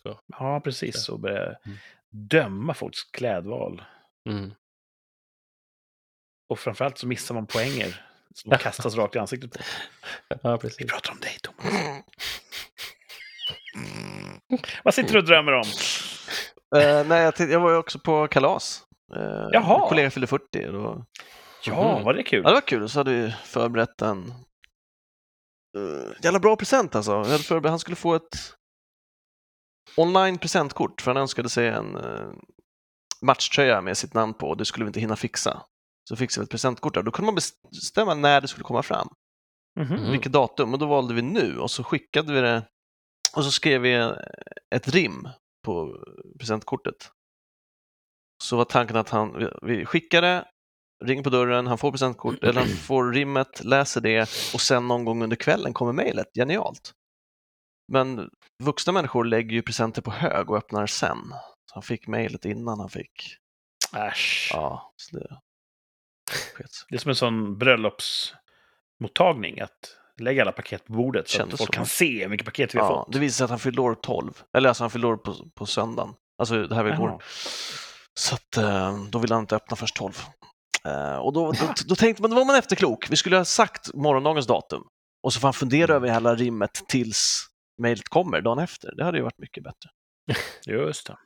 och... 0.06 0.20
Ja, 0.28 0.62
precis. 0.64 1.10
Och 1.10 1.20
börja 1.20 1.44
Mm. 1.66 1.78
döma 2.12 2.74
folks 2.74 3.04
klädval. 3.04 3.84
Mm. 4.30 4.54
Och 6.50 6.60
framförallt 6.60 6.98
så 6.98 7.08
missar 7.08 7.36
man 7.36 7.48
poänger 7.48 8.06
som 8.36 8.52
kastas 8.60 8.96
rakt 8.96 9.16
i 9.16 9.20
ansiktet 9.20 9.52
på. 9.52 9.60
Ja, 10.44 10.52
Vi 10.52 10.58
precis. 10.58 10.92
pratar 10.92 11.12
om 11.12 11.20
dig, 11.20 11.38
Thomas. 11.44 11.74
Vad 14.84 14.94
sitter 14.94 15.14
du 15.14 15.20
och 15.20 15.26
drömmer 15.26 15.52
om? 15.52 15.64
Eh, 16.76 17.08
nej, 17.08 17.22
jag, 17.38 17.50
jag 17.52 17.60
var 17.60 17.72
ju 17.72 17.78
också 17.78 18.00
på 18.00 18.28
kalas. 18.28 18.82
Uh, 19.16 19.48
Jaha. 19.52 19.80
Min 19.80 19.88
kollega 19.90 20.10
fyllde 20.12 20.28
40. 20.28 20.66
Då, 20.72 21.06
Ja, 21.66 21.96
Mhm. 21.96 22.04
var 22.06 22.14
det 22.14 22.24
kul? 22.24 22.42
ja, 22.44 22.50
det 22.50 22.54
var 22.54 22.62
kul. 22.62 22.90
Så 22.90 23.00
hade 23.00 23.12
vi 23.12 23.32
förberett 23.46 24.02
en 24.02 24.18
uh, 24.28 24.34
jävla 26.24 26.40
bra 26.40 26.56
present 26.56 26.96
alltså. 26.96 27.12
Jag 27.12 27.26
hade 27.26 27.44
förberett, 27.44 27.70
han 27.70 27.80
skulle 27.80 27.96
få 27.96 28.16
ett 28.16 28.56
online 29.98 30.38
presentkort 30.38 31.02
för 31.02 31.12
han 31.12 31.22
önskade 31.22 31.50
sig 31.50 31.68
en 31.68 31.96
uh, 31.96 32.34
matchtröja 33.22 33.82
med 33.82 33.98
sitt 33.98 34.14
namn 34.14 34.34
på 34.34 34.48
och 34.50 34.58
det 34.58 34.66
skulle 34.66 34.86
vi 34.86 34.90
inte 34.90 35.00
hinna 35.00 35.16
fixa. 35.16 35.66
Så 36.10 36.16
fixade 36.16 36.42
vi 36.42 36.46
ett 36.46 36.52
presentkort 36.52 36.94
där. 36.94 37.04
Då 37.04 37.12
kunde 37.12 37.26
man 37.32 37.36
bestämma 37.72 38.14
när 38.14 38.42
det 38.42 38.48
skulle 38.48 38.64
komma 38.64 38.84
fram. 38.84 39.08
Mhm. 39.80 39.94
Mm. 39.96 40.12
vilket 40.12 40.32
datum 40.32 40.74
och 40.74 40.80
då 40.80 40.86
valde 40.86 41.14
vi 41.14 41.22
nu 41.22 41.58
och 41.60 41.72
så 41.72 41.84
skickade 41.84 42.34
vi 42.34 42.42
det 42.42 42.68
och 43.36 43.44
så 43.44 43.52
skrev 43.52 43.82
vi 43.82 44.14
ett 44.76 44.88
rim 44.88 45.28
på 45.66 45.98
presentkortet. 46.40 47.12
Så 48.44 48.58
var 48.58 48.66
tanken 48.66 48.98
att 48.98 49.10
han, 49.10 49.34
vi- 49.62 49.86
det, 50.22 50.48
ringer 51.04 51.24
på 51.24 51.30
dörren, 51.30 51.68
han 51.68 51.78
får 51.78 51.92
presentkort, 51.92 52.44
eller 52.44 52.60
han 52.62 52.70
får 52.70 53.12
rimmet, 53.12 53.64
läser 53.64 54.02
det 54.02 54.22
och 54.54 54.62
sen 54.62 54.88
någon 54.88 55.06
gång 55.06 55.24
under 55.24 55.36
kvällen 55.36 55.74
kommer 55.74 55.94
mejlet. 55.94 56.28
Genialt! 56.36 56.94
Men 57.92 58.30
vuxna 58.64 58.94
människor 58.94 59.26
lägger 59.26 59.52
ju 59.52 59.62
presenter 59.62 60.02
på 60.02 60.12
hög 60.12 60.50
och 60.52 60.58
öppnar 60.58 60.88
sen. 60.88 61.18
Så 61.66 61.74
han 61.74 61.84
fick 61.84 62.08
mejlet 62.08 62.46
innan 62.46 62.80
han 62.80 62.90
fick, 62.90 63.38
Äsch. 63.96 64.50
ja, 64.54 64.94
så 64.96 65.18
det. 65.18 65.38
Det 66.90 66.96
är 66.96 67.00
som 67.00 67.10
en 67.10 67.16
sån 67.16 67.58
bröllopsmottagning. 67.58 69.60
Att 69.60 69.98
lägga 70.20 70.42
alla 70.42 70.52
paket 70.52 70.86
på 70.86 70.94
bordet 70.94 71.30
så 71.30 71.38
Kändes 71.38 71.54
att 71.54 71.60
folk 71.60 71.68
så. 71.68 71.74
kan 71.74 71.86
se 71.86 72.22
hur 72.24 72.30
mycket 72.30 72.46
paket 72.46 72.76
vi 72.76 72.80
har 72.80 72.86
Ja, 72.86 73.04
fått. 73.06 73.14
det 73.14 73.20
visade 73.20 73.38
sig 73.38 73.44
att 73.44 73.50
han 73.50 73.60
fyllde 73.60 73.82
år 73.82 73.96
12, 73.96 74.34
eller 74.58 74.70
alltså 74.70 74.84
han 74.84 74.92
fyllde 74.92 75.08
år 75.08 75.18
på, 75.18 75.36
på 75.56 75.66
söndagen. 75.66 76.14
Alltså 76.38 76.68
det 76.68 76.76
här 76.76 76.84
var 76.84 76.94
igår. 76.94 77.24
Så 78.14 78.36
att, 78.36 78.58
eh, 78.58 79.04
då 79.10 79.20
ville 79.20 79.34
han 79.36 79.44
inte 79.44 79.56
öppna 79.56 79.76
först 79.78 79.96
12. 79.96 80.22
Eh, 80.88 81.16
och 81.16 81.34
då, 81.34 81.52
då, 81.52 81.74
då 81.88 81.96
tänkte 81.96 82.22
man, 82.22 82.32
då 82.32 82.38
var 82.38 82.46
man 82.46 82.56
efterklok. 82.56 83.08
Vi 83.12 83.16
skulle 83.16 83.38
ha 83.38 83.46
sagt 83.46 83.94
morgondagens 83.94 84.48
datum. 84.48 84.84
Och 85.24 85.34
så 85.34 85.40
får 85.40 85.48
han 85.48 85.54
fundera 85.54 85.94
över 85.94 86.10
hela 86.10 86.36
rimmet 86.36 86.72
tills 86.88 87.46
mejlet 87.78 88.10
kommer 88.10 88.42
dagen 88.42 88.60
efter. 88.60 88.96
Det 88.96 89.04
hade 89.04 89.18
ju 89.18 89.24
varit 89.24 89.38
mycket 89.38 89.64
bättre. 89.64 89.90
Just 90.66 91.08
det. 91.08 91.18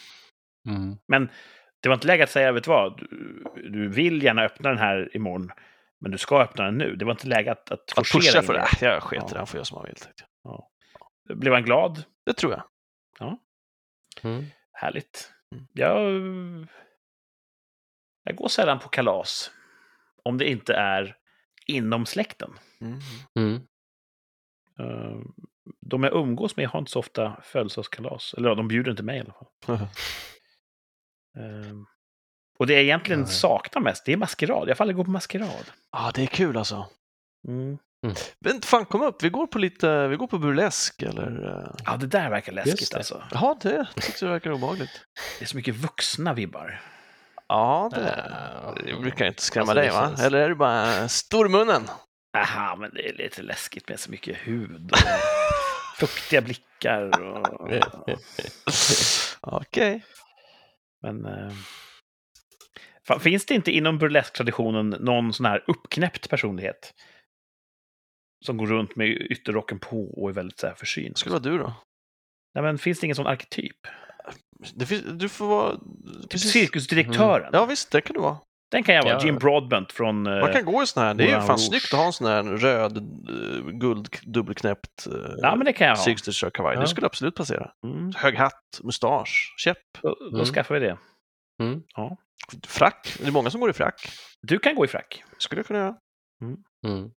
Mm. 0.70 0.98
Men 1.08 1.30
det 1.80 1.90
var 1.90 1.94
inte 1.94 2.08
läge 2.08 2.24
att 2.24 2.30
säga, 2.32 2.52
vet 2.52 2.64
du 2.64 2.70
vad, 2.70 2.98
du, 2.98 3.44
du 3.70 3.90
vill 3.90 4.24
gärna 4.24 4.44
öppna 4.44 4.70
den 4.70 4.78
här 4.78 5.16
imorgon, 5.16 5.52
men 6.02 6.12
du 6.12 6.18
ska 6.18 6.42
öppna 6.42 6.64
den 6.66 6.78
nu. 6.78 6.96
Det 6.96 7.06
var 7.06 7.12
inte 7.12 7.28
läge 7.28 7.52
att, 7.52 7.72
att 7.72 7.98
Att 7.98 8.12
pusha 8.12 8.42
för 8.42 8.54
det, 8.54 8.68
jag 8.82 9.04
sket 9.04 9.24
i 9.24 9.26
Ja. 9.28 9.34
det, 9.34 9.38
han 9.38 9.48
får 9.48 9.58
göra 9.58 9.66
som 9.66 9.78
han 9.78 9.86
vill. 9.86 9.96
Jag. 10.44 11.38
Blev 11.38 11.54
han 11.54 11.64
glad? 11.64 12.04
Det 12.26 12.34
tror 12.34 12.52
jag. 12.54 12.64
Mm. 14.24 14.46
Härligt. 14.74 15.32
Mm. 15.56 15.68
Jag, 15.74 16.06
jag 18.28 18.36
går 18.36 18.48
sällan 18.48 18.80
på 18.80 18.90
kalas. 18.90 19.52
Om 20.24 20.38
det 20.38 20.50
inte 20.50 20.74
är 20.74 21.16
inom 21.66 22.06
släkten. 22.06 22.54
Mm. 22.82 23.00
Mm. 23.40 23.56
Eh, 24.80 25.18
De 25.82 26.04
jag 26.04 26.14
umgås 26.14 26.56
med 26.58 26.68
har 26.68 26.80
inte 26.80 26.92
så 26.92 27.00
ofta 27.00 27.42
födelsedagskalas. 27.44 28.34
Eller 28.38 28.50
ja, 28.50 28.56
de 28.56 28.68
bjuder 28.68 28.92
inte 28.92 29.04
mig 29.04 29.18
i 29.18 29.22
alla 29.22 29.34
fall. 29.34 29.88
Eh, 31.38 31.76
Och 32.60 32.68
det 32.68 32.74
jag 32.74 32.84
egentligen 32.84 33.20
Nej. 33.22 33.30
saknar 33.30 33.82
mest, 33.82 34.06
det 34.06 34.14
är 34.14 34.18
maskerad. 34.18 34.70
Jag 34.70 34.78
får 34.78 34.84
aldrig 34.84 34.96
gå 34.98 35.04
på 35.04 35.12
maskerad. 35.12 35.72
Ja, 35.92 36.12
det 36.16 36.22
är 36.24 36.28
kul 36.28 36.58
alltså. 36.58 36.90
Mm. 37.48 37.78
Men 38.40 38.62
fan, 38.62 38.86
kom 38.86 39.02
upp, 39.02 39.24
vi 39.24 39.30
går 39.30 39.48
på 39.48 39.60
lite, 39.60 40.08
vi 40.08 40.16
går 40.16 40.28
på 40.28 40.38
burlesk 40.38 41.02
eller... 41.02 41.60
eh, 41.60 41.76
Ja, 41.86 41.98
det 41.98 42.08
där 42.08 42.30
verkar 42.30 42.52
läskigt 42.52 42.96
alltså. 42.96 43.24
Ja, 43.32 43.58
det 43.62 43.88
tyckte 43.96 44.26
jag 44.26 44.32
verkar 44.32 44.52
obehagligt. 44.52 45.06
Det 45.40 45.46
är 45.46 45.48
så 45.48 45.58
mycket 45.58 45.76
vuxna 45.76 46.34
vibbar. 46.34 46.82
Ja, 47.48 47.90
det, 47.94 48.10
Äh, 48.10 48.74
det 48.86 49.02
brukar 49.02 49.26
inte 49.26 49.42
skrämma 49.42 49.72
alltså, 49.72 49.82
dig 49.82 49.90
va? 49.90 50.08
känns- 50.08 50.22
Eller 50.22 50.40
är 50.42 50.50
det 50.50 50.56
bara 50.56 51.08
stormunnen? 51.10 51.84
Aha, 52.38 52.76
men 52.76 52.92
det 52.94 53.10
är 53.10 53.14
lite 53.14 53.42
läskigt 53.42 53.90
med 53.90 54.00
så 54.00 54.12
mycket 54.12 54.38
hud 54.38 54.92
och 54.92 54.98
fuktiga 56.00 56.42
blickar. 56.42 57.20
Och... 57.24 57.70
Okej. 59.42 60.04
Men 61.02 61.26
eh, 61.26 61.52
fan, 63.08 63.20
finns 63.20 63.46
det 63.46 63.54
inte 63.54 63.72
inom 63.72 63.98
burlesktraditionen 63.98 64.90
någon 64.90 65.34
sån 65.34 65.46
här 65.46 65.64
uppknäppt 65.68 66.30
personlighet? 66.30 66.94
Som 68.46 68.58
går 68.58 68.68
runt 68.68 68.96
med 68.96 69.08
ytterrocken 69.08 69.80
på 69.80 70.22
och 70.22 70.30
är 70.30 70.34
väldigt 70.34 70.60
så 70.60 70.68
här 70.68 70.74
försynt. 70.76 71.18
Skulle 71.18 71.34
vara 71.34 71.44
du 71.44 71.58
då? 71.58 71.74
Nej, 72.56 72.64
men 72.64 72.78
finns 72.78 73.00
det 73.00 73.06
ingen 73.06 73.16
sån 73.16 73.28
arketyp? 73.28 73.78
Det 74.76 74.86
finns, 74.86 75.04
du 75.14 75.30
får 75.30 75.48
vara... 75.48 75.78
Typ 76.30 76.40
cirkusdirektören. 76.42 77.50
Ja 77.54 77.66
visst, 77.66 77.92
det 77.92 78.02
kan 78.02 78.14
du 78.14 78.20
vara. 78.22 78.38
Den 78.72 78.84
kan 78.84 78.96
jag 78.96 79.04
vara. 79.04 79.14
Ja. 79.14 79.26
Jim 79.26 79.36
Broadbent 79.38 79.92
från... 79.92 80.28
eh, 80.28 80.40
Man 80.40 80.54
kan 80.54 80.66
gå 80.66 80.84
i 80.84 80.88
sån 80.88 81.04
här, 81.04 81.14
det 81.14 81.24
är 81.24 81.28
ju 81.28 81.34
fan 81.34 81.48
Rouge. 81.48 81.60
snyggt 81.62 81.94
att 81.94 82.00
ha 82.00 82.06
en 82.06 82.14
sån 82.14 82.28
här 82.28 82.44
röd, 82.44 82.98
uh, 83.30 83.70
guld, 83.72 84.10
dubbelknäppt 84.24 85.08
uh, 85.08 85.34
Ja, 85.38 85.56
men 85.56 85.66
det 85.66 85.74
kan 85.74 85.88
jag 85.88 85.96
ha. 85.96 86.50
Kavaj. 86.54 86.76
Ja. 86.76 86.82
Det 86.82 86.88
skulle 86.88 87.08
absolut 87.08 87.36
passera. 87.36 87.72
Mm. 87.86 88.12
Hög 88.16 88.36
hatt, 88.38 88.80
mustasch, 88.84 89.54
käpp, 89.58 89.78
Då, 90.02 90.16
då 90.20 90.28
Mm. 90.38 90.46
skaffar 90.46 90.76
vi 90.76 90.82
det. 90.82 90.98
Mm. 91.64 91.82
frack. 92.68 93.14
Det 93.20 93.28
är 93.28 93.32
många 93.32 93.50
som 93.50 93.62
går 93.62 93.70
i 93.70 93.74
frack. 93.74 94.10
Du 94.42 94.60
kan 94.60 94.76
gå 94.76 94.86
i 94.86 94.88
frack. 94.88 95.24
Skulle 95.38 95.60
jag 95.60 95.68
kunna 95.68 95.80
göra. 95.80 95.96
Mm. 96.86 97.12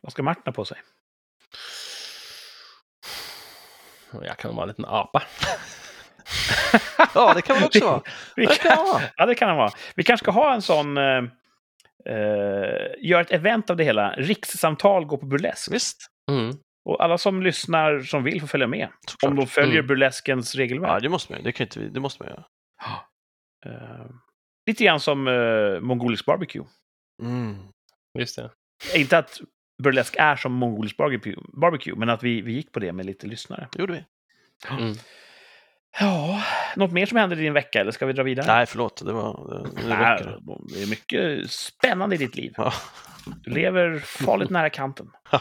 Vad 0.00 0.12
ska 0.12 0.22
Martin 0.22 0.42
ha 0.46 0.52
på 0.52 0.64
sig? 0.64 0.78
Jag 4.22 4.36
kan 4.36 4.54
vara 4.54 4.62
en 4.62 4.68
liten 4.68 4.84
apa. 4.84 5.22
Ja, 7.14 7.34
det 7.34 7.42
kan 7.42 7.56
man 7.56 7.64
också 7.64 7.84
vara. 7.84 8.02
Vi 8.36 8.46
Det 8.46 8.54
kan 8.62 8.76
vara. 8.84 9.02
ja, 9.16 9.26
det 9.26 9.34
kan 9.34 9.48
han 9.48 9.56
vara. 9.58 9.70
Vi 9.96 10.02
kanske 10.04 10.24
ska 10.24 10.30
ha 10.30 10.54
en 10.54 10.62
sån... 10.62 10.96
Eh, 10.96 11.22
eh, 12.06 12.94
gör 12.98 13.20
ett 13.20 13.30
event 13.30 13.70
av 13.70 13.76
det 13.76 13.84
hela. 13.84 14.10
Rikssamtal 14.16 15.04
går 15.04 15.16
på 15.16 15.26
burlesk. 15.26 15.72
Visst. 15.72 15.96
Mm. 16.30 16.56
Och 16.84 17.04
alla 17.04 17.18
som 17.18 17.42
lyssnar 17.42 18.00
som 18.00 18.22
vill 18.24 18.40
får 18.40 18.46
följa 18.46 18.66
med. 18.66 18.88
Såklart. 19.08 19.30
Om 19.30 19.36
de 19.36 19.46
följer 19.46 19.74
Mm. 19.78 19.86
burleskens 19.86 20.54
Ja, 20.54 20.60
regelverk. 20.62 21.02
det 21.02 21.08
måste 21.08 21.32
man 21.32 21.38
ju. 21.40 21.44
Det, 21.44 21.52
kan 21.52 21.66
inte 21.66 21.80
vi, 21.80 21.88
det 21.88 22.00
måste 22.00 22.22
man 22.22 22.32
göra. 22.32 22.44
Eh, 23.66 24.06
lite 24.66 24.84
grann 24.84 25.00
som 25.00 25.26
uh, 25.28 25.80
mongolisk 25.80 26.24
barbecue. 26.26 26.64
Mm. 27.22 27.56
Just 28.18 28.36
det. 28.36 28.50
Inte 28.94 29.18
att 29.18 29.40
burlesk 29.82 30.16
är 30.18 30.36
som 30.36 30.52
mongolisk 30.52 30.96
barbecue, 30.96 31.36
barbecue 31.60 31.94
men 31.96 32.08
att 32.10 32.22
vi, 32.22 32.40
vi 32.40 32.52
gick 32.52 32.72
på 32.72 32.78
det 32.80 32.92
med 32.92 33.06
lite 33.06 33.26
lyssnare. 33.26 33.68
Det 33.72 33.78
gjorde 33.78 33.92
vi. 33.92 34.04
Mm. 34.70 34.94
Ja, 36.00 36.42
något 36.76 36.92
mer 36.92 37.06
som 37.06 37.18
händer 37.18 37.38
i 37.38 37.42
din 37.42 37.52
vecka, 37.52 37.80
eller 37.80 37.90
ska 37.90 38.06
vi 38.06 38.12
dra 38.12 38.22
vidare? 38.22 38.46
Nej, 38.46 38.66
förlåt. 38.66 39.02
Det 39.06 39.12
var... 39.12 39.48
Det, 39.64 39.88
Nej, 39.88 40.24
det 40.74 40.82
är 40.82 40.90
mycket 40.90 41.50
spännande 41.50 42.14
i 42.14 42.18
ditt 42.18 42.36
liv. 42.36 42.52
Ja. 42.56 42.72
Du 43.26 43.50
lever 43.50 43.98
farligt 43.98 44.50
nära 44.50 44.70
kanten. 44.70 45.10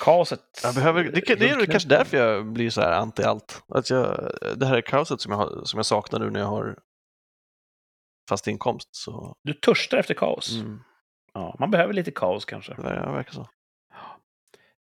Kaoset. 0.00 0.40
Jag 0.62 0.74
behöver, 0.74 1.04
det, 1.04 1.34
det 1.34 1.48
är 1.50 1.66
kanske 1.66 1.88
därför 1.88 2.16
jag 2.16 2.46
blir 2.52 2.70
så 2.70 2.80
här 2.80 2.92
anti 2.92 3.22
allt. 3.22 3.62
Att 3.74 3.90
jag, 3.90 4.30
det 4.56 4.66
här 4.66 4.80
kaoset 4.80 5.20
som 5.20 5.32
jag, 5.32 5.66
som 5.68 5.78
jag 5.78 5.86
saknar 5.86 6.18
nu 6.18 6.30
när 6.30 6.40
jag 6.40 6.46
har 6.46 6.78
fast 8.28 8.46
inkomst. 8.46 8.88
Så 8.92 9.36
Du 9.44 9.52
törstar 9.52 9.98
efter 9.98 10.14
kaos. 10.14 10.56
mm, 10.56 10.80
Ja, 11.34 11.56
man 11.58 11.70
behöver 11.70 11.92
lite 11.92 12.10
kaos 12.10 12.44
kanske. 12.44 12.74
verkar, 12.74 13.06
det 13.06 13.12
verkar 13.12 13.32
så. 13.32 13.48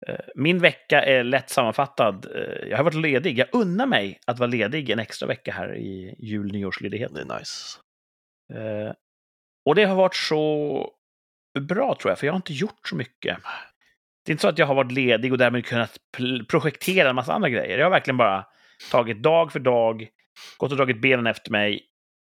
Eh, 0.07 0.15
Min 0.35 0.59
vecka 0.59 1.01
är 1.03 1.23
lätt 1.23 1.49
sammanfattad. 1.49 2.25
Eh, 2.35 2.67
Jag 2.69 2.77
har 2.77 2.83
varit 2.83 2.95
ledig. 2.95 3.39
Jag 3.39 3.47
unnar 3.51 3.85
mig 3.85 4.19
att 4.27 4.39
vara 4.39 4.47
ledig 4.49 4.89
en 4.89 4.99
extra 4.99 5.27
vecka 5.27 5.51
här 5.51 5.75
i 5.77 6.15
jul 6.19 6.51
nyårsledighet. 6.51 7.13
Det 7.13 7.21
är 7.21 7.39
nice. 7.39 7.79
Eh, 8.53 8.93
Och 9.65 9.75
det 9.75 9.83
har 9.83 9.95
varit 9.95 10.15
så 10.15 10.91
bra 11.59 11.95
tror 12.01 12.11
jag, 12.11 12.19
för 12.19 12.27
jag 12.27 12.33
har 12.33 12.37
inte 12.37 12.53
gjort 12.53 12.87
så 12.89 12.95
mycket. 12.95 13.37
Det 14.25 14.29
är 14.29 14.33
inte 14.33 14.41
så 14.41 14.47
att 14.47 14.57
jag 14.57 14.65
har 14.65 14.75
varit 14.75 14.91
ledig 14.91 15.31
och 15.31 15.37
därmed 15.37 15.65
kunnat 15.65 15.97
projektera 16.47 17.09
en 17.09 17.15
massa 17.15 17.33
andra 17.33 17.49
grejer. 17.49 17.77
Jag 17.77 17.85
har 17.85 17.91
verkligen 17.91 18.17
bara 18.17 18.45
tagit 18.91 19.23
dag 19.23 19.51
för 19.51 19.59
dag, 19.59 20.07
gått 20.57 20.71
och 20.71 20.77
dragit 20.77 21.01
benen 21.01 21.27
efter 21.27 21.51
mig, 21.51 21.81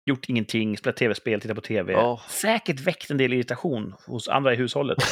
gjort 0.07 0.29
ingenting, 0.29 0.77
spelat 0.79 0.97
tv-spel, 0.97 1.41
tittat 1.41 1.55
på 1.57 1.61
tv. 1.61 1.95
Åh. 1.97 2.21
Säkert 2.29 2.81
väckt 2.81 3.11
en 3.11 3.17
del 3.17 3.33
irritation 3.33 3.95
hos 4.07 4.29
andra 4.29 4.53
i 4.53 4.57
hushållet. 4.57 4.99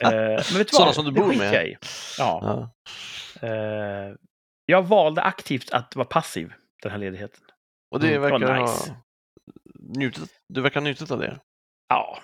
Eh, 0.00 0.10
men 0.10 0.36
vet 0.36 0.50
du 0.52 0.64
Sådana 0.64 0.86
vad? 0.86 0.94
som 0.94 1.04
du 1.04 1.10
Det 1.10 1.20
bor 1.20 1.34
med. 1.34 1.76
Ja. 2.18 2.70
Ja. 3.40 3.48
Eh, 3.48 4.14
jag 4.66 4.82
valde 4.82 5.22
aktivt 5.22 5.70
att 5.70 5.96
vara 5.96 6.06
passiv 6.06 6.52
den 6.82 6.90
här 6.92 6.98
ledigheten. 6.98 7.40
Och 7.90 8.00
det 8.00 8.08
Mm, 8.16 8.22
det 8.22 8.46
verkar 8.46 8.60
nice. 8.60 8.90
ha 8.90 8.96
njutit, 9.98 10.30
du 10.48 10.60
verkar 10.60 10.80
ha 10.80 10.84
njutit 10.84 11.10
av 11.10 11.18
det. 11.18 11.38
Ja. 11.88 12.18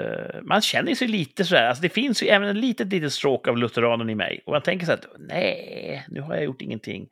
Eh, 0.00 0.42
man 0.42 0.60
känner 0.62 0.94
sig 0.94 1.08
lite 1.08 1.44
sådär, 1.44 1.66
alltså 1.68 1.82
det 1.82 1.88
finns 1.88 2.22
ju 2.22 2.26
även 2.26 2.48
en 2.48 2.60
litet, 2.60 2.86
litet 2.88 3.12
stråk 3.12 3.48
av 3.48 3.56
lutheranen 3.58 4.10
i 4.10 4.14
mig. 4.14 4.42
Och 4.46 4.56
jag 4.56 4.64
tänker 4.64 4.86
så 4.86 4.92
att 4.92 5.06
nej, 5.18 6.04
nu 6.08 6.20
har 6.20 6.34
jag 6.34 6.44
gjort 6.44 6.62
ingenting. 6.62 7.08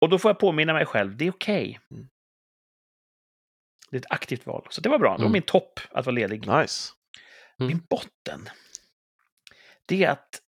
Och 0.00 0.08
då 0.08 0.18
får 0.18 0.28
jag 0.28 0.38
påminna 0.38 0.72
mig 0.72 0.86
själv, 0.86 1.16
det 1.16 1.26
är 1.26 1.30
okej. 1.30 1.80
Mm. 1.90 2.08
Det 3.90 3.96
är 3.96 4.00
ett 4.00 4.10
aktivt 4.10 4.46
val. 4.46 4.66
Så 4.70 4.80
det 4.80 4.88
var 4.88 4.98
bra, 4.98 5.08
det 5.10 5.22
var 5.22 5.26
Mm. 5.26 5.32
min 5.32 5.42
topp 5.42 5.80
att 5.90 6.06
vara 6.06 6.14
ledig. 6.14 6.46
Nice. 6.48 6.92
Mm. 7.60 7.68
Min 7.68 7.80
botten, 7.90 8.48
det 9.86 10.04
är 10.04 10.10
att 10.10 10.40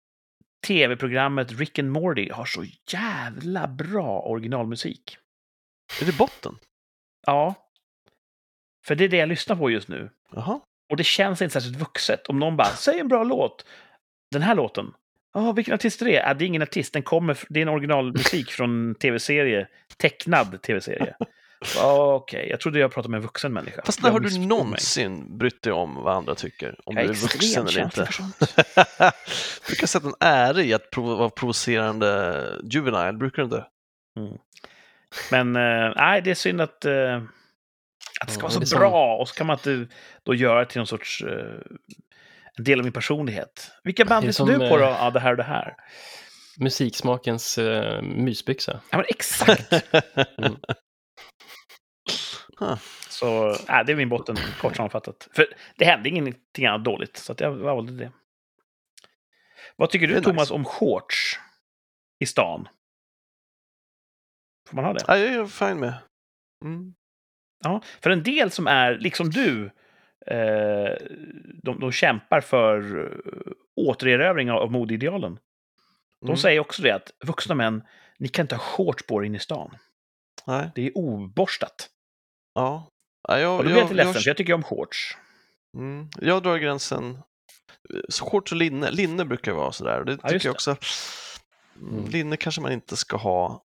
tv-programmet 0.68 1.52
Rick 1.52 1.80
and 1.80 1.92
Morty 1.92 2.30
har 2.32 2.46
så 2.46 2.66
jävla 2.92 3.68
bra 3.68 4.22
originalmusik. 4.22 5.18
Är 6.02 6.06
det 6.06 6.18
botten? 6.18 6.58
Ja. 7.28 7.56
För 8.86 8.96
det 8.96 9.04
är 9.04 9.10
det 9.10 9.18
jag 9.18 9.30
lyssnar 9.30 9.56
på 9.56 9.70
just 9.70 9.88
nu. 9.88 10.10
Jaha. 10.32 10.60
Och 10.90 10.98
det 10.98 11.04
känns 11.04 11.42
inte 11.42 11.54
särskilt 11.54 11.78
vuxet 11.78 12.28
om 12.28 12.40
någon 12.40 12.58
bara 12.58 12.68
säg 12.68 13.00
en 13.00 13.08
bra 13.08 13.24
låt. 13.24 13.66
Den 14.32 14.42
här 14.42 14.56
låten. 14.56 14.94
Ja, 15.34 15.52
vilken 15.52 15.74
artist 15.74 16.02
är 16.02 16.06
det? 16.06 16.24
Ah, 16.30 16.34
det 16.34 16.46
är 16.46 16.48
ingen 16.48 16.62
artist, 16.62 16.94
den 16.94 17.04
kommer, 17.04 17.40
det 17.50 17.60
är 17.60 17.62
en 17.62 17.70
originalmusik 17.70 18.52
från 18.52 18.96
tv-serie, 18.96 19.68
tecknad 19.98 20.62
tv-serie. 20.62 21.16
Okej, 21.82 22.48
jag 22.50 22.60
trodde 22.60 22.80
jag 22.80 22.92
pratade 22.94 23.12
med 23.12 23.18
en 23.18 23.24
vuxen 23.24 23.54
människa. 23.54 23.82
Fast 23.86 24.02
när 24.02 24.10
Jag 24.10 24.14
har 24.14 24.20
du 24.20 24.24
missförstod 24.24 24.48
mig. 24.50 24.58
någonsin 24.58 25.38
brytt 25.38 25.62
dig 25.62 25.74
om 25.74 25.96
vad 25.96 26.16
andra 26.16 26.36
tycker? 26.36 26.76
Om 26.86 26.96
Jag 26.96 27.06
du 27.06 27.10
är 27.10 27.14
vuxen 27.16 27.68
eller 27.68 27.82
inte? 27.84 28.08
du 28.10 28.24
brukar 29.68 29.88
sätta 29.88 30.08
en 30.08 30.14
ära 30.20 30.62
i 30.62 30.74
att 30.74 30.98
vara 30.98 31.30
provocerande 31.30 32.44
juvenile, 32.72 33.14
brukar 33.14 33.38
du 33.38 33.44
inte? 33.44 33.66
Men 35.32 35.56
eh, 35.56 35.94
nej, 35.96 36.22
det 36.22 36.32
är 36.32 36.36
synd 36.36 36.62
att, 36.62 36.86
eh, 36.86 37.16
att 38.22 38.28
det 38.28 38.34
ska 38.34 38.40
Ja, 38.40 38.42
vara 38.42 38.52
så 38.52 38.60
det 38.60 38.64
är 38.64 38.68
som- 38.68 38.80
bra 38.80 39.16
och 39.18 39.28
så 39.30 39.36
kan 39.36 39.48
man 39.48 39.54
inte 39.58 39.88
då 40.24 40.34
göra 40.36 40.60
det 40.60 40.66
till 40.66 40.80
någon 40.80 40.88
sorts 40.88 41.22
eh, 41.22 41.56
en 42.58 42.64
del 42.64 42.80
av 42.80 42.84
min 42.86 42.94
personlighet. 42.94 43.72
Vilka 43.84 44.06
band 44.06 44.26
lyssnar 44.26 44.46
du 44.46 44.54
på 44.70 44.78
då? 44.78 44.84
eh, 44.84 44.96
Ja, 45.00 45.10
det 45.10 45.20
här 45.20 45.32
och 45.32 45.38
det 45.38 45.44
här. 45.44 45.76
Musiksmakens 46.58 47.58
uh, 47.58 48.02
mysbyxa. 48.02 48.80
Ja, 48.90 48.98
men 48.98 49.06
exakt. 49.10 49.74
Mm. 50.38 50.56
Så 53.10 53.50
äh, 53.50 53.86
det 53.86 53.92
är 53.92 53.96
min 53.96 54.10
botten, 54.10 54.36
kort 54.62 54.76
sammanfattat. 54.76 55.30
För 55.34 55.46
det 55.76 55.86
hände 55.86 56.10
ingenting 56.10 56.66
annat 56.66 56.84
dåligt, 56.84 57.18
så 57.18 57.32
att 57.32 57.40
jag 57.40 57.52
valde 57.52 57.92
det. 57.94 58.12
Vad 59.76 59.90
tycker 59.90 60.08
du, 60.08 60.22
Thomas, 60.22 60.42
nice. 60.42 60.54
om 60.54 60.66
shorts 60.66 61.40
i 62.20 62.26
stan? 62.26 62.68
Får 64.70 64.76
man 64.76 64.86
ha 64.86 64.94
det? 64.94 65.04
Ja, 65.08 65.18
jag 65.18 65.34
är 65.34 65.46
fine 65.46 65.80
med. 65.80 65.94
Mm. 66.66 66.94
Ja, 67.64 67.82
för 68.02 68.10
en 68.10 68.24
del 68.24 68.52
som 68.52 68.68
är, 68.68 68.98
liksom 68.98 69.30
du, 69.30 69.66
eh, 70.28 70.98
de, 71.64 71.80
de 71.80 71.92
kämpar 71.92 72.42
för 72.42 73.06
eh, 73.06 73.52
återerövring 73.76 74.52
av, 74.52 74.72
modeidealen. 74.72 75.40
De 76.22 76.26
Mm. 76.26 76.38
säger 76.38 76.60
också 76.60 76.82
det 76.82 76.92
att 76.92 77.12
vuxna 77.26 77.56
män, 77.56 77.84
ni 78.20 78.28
kan 78.28 78.44
inte 78.44 78.56
ha 78.56 78.64
shorts 78.64 79.06
på 79.08 79.22
er 79.22 79.26
in 79.26 79.36
i 79.36 79.40
stan. 79.40 79.78
Nej. 80.48 80.72
Det 80.76 80.88
är 80.88 80.98
oborstat. 80.98 81.90
Ja. 82.54 82.88
Ja, 83.28 83.40
jag, 83.40 83.58
Och 83.58 83.64
då 83.64 83.64
blir 83.64 83.72
jag 83.76 83.80
jag, 83.80 83.84
lite 83.84 83.96
ledsen, 83.96 84.14
jag, 84.14 84.30
jag 84.30 84.38
tycker 84.38 84.54
om 84.54 84.64
shorts. 84.64 85.18
mm, 85.78 86.10
jag 86.22 86.44
drar 86.44 86.58
gränsen. 86.58 87.18
Shorts 88.10 88.52
och 88.52 88.58
linne, 88.58 88.92
linne 88.92 89.26
brukar 89.26 89.52
vara 89.52 89.72
sådär. 89.72 90.04
Det 90.04 90.18
Ja, 90.24 90.30
tycker 90.30 90.48
jag 90.48 90.54
också. 90.54 90.76
Mm. 91.76 91.94
Mm. 91.98 92.10
Linne 92.10 92.38
kanske 92.38 92.62
man 92.62 92.72
inte 92.72 92.98
ska 92.98 93.18
ha. 93.18 93.64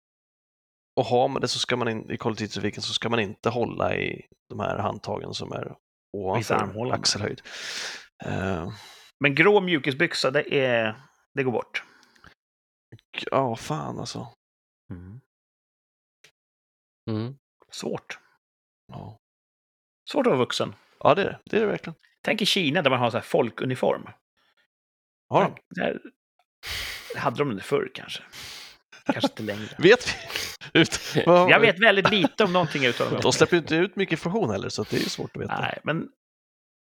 Och 0.99 1.05
har 1.05 1.27
man 1.27 1.41
det 1.41 1.47
så 1.47 1.59
ska 1.59 1.75
man 1.75 1.87
in, 1.89 2.11
i 2.11 2.17
kollektivtrafiken 2.17 2.81
så 2.83 2.93
ska 2.93 3.09
man 3.09 3.19
inte 3.19 3.49
hålla 3.49 3.95
i 3.95 4.25
de 4.49 4.59
här 4.59 4.77
handtagen 4.77 5.33
som 5.33 5.51
är 5.51 5.75
ovanför 6.17 6.93
axelhöjd. 6.93 7.41
Eh, 8.25 8.69
Men 9.19 9.35
grå 9.35 9.61
mjukisbyxa, 9.61 10.31
det, 10.31 10.55
är, 10.59 10.95
det 11.33 11.43
går 11.43 11.51
bort. 11.51 11.83
ja, 13.31 13.55
fan 13.55 13.99
alltså. 13.99 14.27
Mm. 14.91 15.19
Svårt. 17.71 18.19
Ja, 18.87 19.19
Svårt 20.11 20.25
att 20.27 20.31
vara 20.31 20.39
vuxen. 20.39 20.75
ja 20.99 21.15
det 21.15 21.21
är 21.21 21.25
det. 21.25 21.39
Det 21.45 21.57
är 21.57 21.61
det 21.61 21.67
verkligen. 21.67 21.95
Tänk 22.21 22.41
i 22.41 22.45
Kina 22.45 22.81
där 22.81 22.89
man 22.89 22.99
har 22.99 23.09
så 23.11 23.17
här 23.17 23.23
folkuniform. 23.23 24.09
Har 25.29 25.41
de? 25.43 25.55
Där 25.81 25.99
hade 27.17 27.37
de 27.37 27.55
det 27.55 27.61
förr 27.61 27.91
kanske. 27.93 28.23
Kanske 29.05 29.27
inte 29.27 29.43
längre. 29.43 29.69
Vet 29.77 30.07
vi? 30.07 30.79
Ut, 30.79 30.99
Jag 31.25 31.59
vet 31.59 31.79
väldigt 31.79 32.09
lite 32.09 32.43
om 32.43 32.53
någonting 32.53 32.81
dem. 32.81 33.19
De 33.21 33.33
släpper 33.33 33.55
ju 33.55 33.61
inte 33.61 33.75
ut 33.75 33.95
mycket 33.95 34.11
information 34.11 34.49
heller, 34.49 34.69
så 34.69 34.83
det 34.83 34.95
är 34.95 34.99
ju 34.99 35.09
svårt 35.09 35.35
att 35.35 35.41
veta. 35.41 35.59
Nej, 35.59 35.79
men 35.83 36.09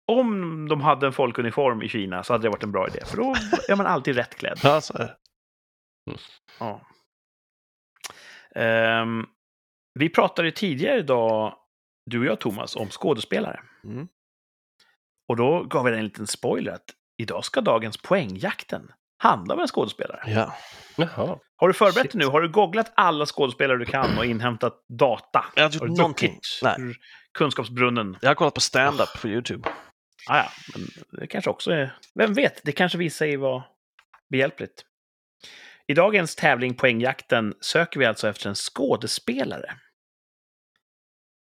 om 0.07 0.69
de 0.69 0.81
hade 0.81 1.07
en 1.07 1.13
folkuniform 1.13 1.83
i 1.83 1.89
Kina 1.89 2.25
så 2.25 2.33
hade 2.33 2.43
det 2.43 2.51
varit 2.51 2.63
en 2.63 2.73
bra 2.73 2.89
idé. 2.89 3.05
För 3.07 3.17
då 3.17 3.35
är 3.69 3.77
man 3.77 3.87
alltid 3.87 4.17
rätt 4.17 4.35
klädd. 4.35 4.61
Ja, 4.63 4.81
så 4.81 4.95
är 4.95 4.99
det. 4.99 5.17
Ja. 6.59 6.81
Ehm, 8.55 9.27
vi 9.95 10.09
pratade 10.09 10.51
tidigare 10.53 10.99
idag, 10.99 11.55
du 12.07 12.19
och 12.19 12.25
jag 12.25 12.41
Thomas, 12.41 12.77
om 12.77 12.89
skådespelare. 12.89 13.61
Mm. 13.85 14.09
Och 15.29 15.37
då 15.37 15.65
gav 15.65 15.85
dig 15.85 15.99
en 15.99 16.05
liten 16.05 16.27
spoiler 16.27 16.73
att 16.73 16.85
idag 17.17 17.45
ska 17.45 17.61
dagens 17.61 17.97
poängjakten 17.97 18.93
handla 19.19 19.55
om 19.55 19.61
en 19.61 19.67
skådespelare. 19.67 20.23
Ja. 20.27 20.57
Jaha. 20.97 21.39
Har 21.57 21.69
du 21.69 21.75
förberett 21.75 22.03
Shit. 22.03 22.13
dig 22.13 22.19
nu? 22.19 22.27
Har 22.27 22.41
du 22.41 22.49
googlat 22.49 22.93
alla 22.97 23.27
skådespelare 23.27 23.79
du 23.79 23.85
kan 23.85 24.19
och 24.19 24.25
inhämtat 24.27 24.85
data? 24.89 25.45
Jag 25.55 25.63
har 25.63 25.67
inte 25.67 25.79
Har 25.79 25.87
gjort 25.87 25.97
du 25.97 26.01
någonting. 26.03 26.41
Nej. 26.63 26.77
kunskapsbrunnen? 27.39 28.17
Jag 28.21 28.31
har 28.31 28.35
kollat 28.35 28.55
på 28.55 28.61
stand-up 28.61 29.09
på 29.23 29.29
YouTube. 29.29 29.69
Ah, 30.29 30.37
ja, 30.37 30.51
men 30.75 30.87
det 31.21 31.27
kanske 31.27 31.51
också 31.51 31.71
är... 31.71 31.97
Vem 32.15 32.35
vet, 32.35 32.61
det 32.65 32.73
kanske 32.73 32.99
visar 32.99 33.27
sig 33.27 33.37
vara 33.37 33.65
behjälpligt. 34.31 34.85
I 35.87 35.95
dagens 35.95 36.37
tävling 36.37 36.75
Poängjakten 36.75 37.55
söker 37.61 38.01
vi 38.01 38.07
alltså 38.07 38.29
efter 38.29 38.49
en 38.49 38.55
skådespelare. 38.55 39.75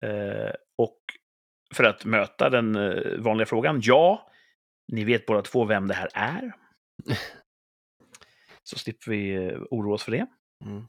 Eh, 0.05 0.53
och 0.79 0.99
för 1.75 1.85
att 1.85 2.05
möta 2.05 2.51
den 2.51 2.77
eh, 2.77 3.19
vanliga 3.19 3.47
frågan, 3.47 3.81
ja, 3.83 4.31
ni 4.93 5.05
vet 5.05 5.27
båda 5.27 5.43
två 5.43 5.65
vem 5.65 5.89
det 5.89 5.95
här 5.95 6.09
är. 6.15 6.53
Så 8.63 8.79
slipper 8.79 9.11
vi 9.11 9.35
eh, 9.35 9.59
oroa 9.71 9.95
oss 9.95 10.03
för 10.05 10.13
det. 10.13 10.27
Mm. 10.65 10.77
Eh, 10.77 10.87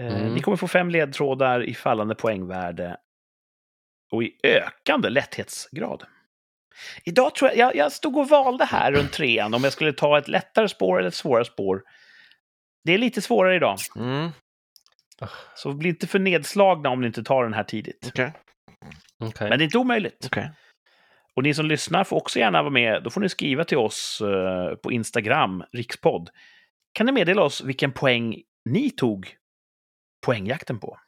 Mm. 0.00 0.34
Ni 0.34 0.40
kommer 0.40 0.56
få 0.56 0.68
fem 0.68 0.90
ledtrådar 0.90 1.62
i 1.62 1.74
fallande 1.74 2.14
poängvärde 2.14 2.96
och 4.12 4.22
i 4.22 4.36
ökande 4.42 5.08
lätthetsgrad. 5.08 6.04
Idag 7.04 7.34
tror 7.34 7.50
jag, 7.50 7.58
jag, 7.58 7.76
jag 7.76 7.92
stod 7.92 8.16
och 8.16 8.28
valde 8.28 8.64
här 8.64 8.92
runt 8.92 9.12
trean 9.12 9.54
om 9.54 9.64
jag 9.64 9.72
skulle 9.72 9.92
ta 9.92 10.18
ett 10.18 10.28
lättare 10.28 10.68
spår 10.68 10.98
eller 10.98 11.08
ett 11.08 11.14
svårare 11.14 11.44
spår. 11.44 11.82
Det 12.84 12.92
är 12.92 12.98
lite 12.98 13.22
svårare 13.22 13.56
idag, 13.56 13.78
Mm. 13.96 14.30
så 15.54 15.72
bli 15.72 15.88
inte 15.88 16.06
för 16.06 16.18
nedslagna 16.18 16.88
om 16.88 17.00
ni 17.00 17.06
inte 17.06 17.22
tar 17.22 17.44
den 17.44 17.54
här 17.54 17.64
tidigt. 17.64 18.06
Okej. 18.08 18.32
Okej. 19.18 19.48
Men 19.48 19.58
det 19.58 19.62
är 19.62 19.66
inte 19.66 19.78
omöjligt. 19.78 20.26
Okej. 20.26 20.50
Och 21.34 21.42
ni 21.42 21.54
som 21.54 21.66
lyssnar 21.66 22.04
får 22.04 22.16
också 22.16 22.38
gärna 22.38 22.62
vara 22.62 22.72
med. 22.72 23.02
Då 23.02 23.10
får 23.10 23.20
ni 23.20 23.28
skriva 23.28 23.64
till 23.64 23.78
oss 23.78 24.20
eh, 24.20 24.74
på 24.76 24.92
Instagram, 24.92 25.64
rikspodd. 25.72 26.30
Kan 26.92 27.06
ni 27.06 27.12
meddela 27.12 27.42
oss 27.42 27.60
vilken 27.60 27.92
poäng 27.92 28.42
ni 28.64 28.90
tog 28.90 29.36
poängjakten 30.26 30.78
på? 30.80 30.98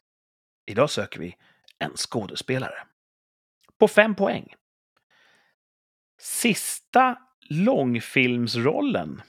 Idag 0.66 0.90
söker 0.90 1.20
vi 1.20 1.34
en 1.78 1.96
skådespelare. 1.96 2.86
På 3.78 3.88
fem 3.88 4.14
poäng. 4.14 4.54
Sista 6.20 7.18
långfilmsrollen 7.50 9.22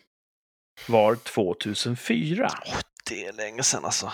var 0.88 1.16
2004. 1.16 2.50
Åh, 2.66 2.80
det 3.10 3.26
är 3.26 3.34
länge 3.34 3.64
sedan 3.64 3.86
alltså. 3.86 4.12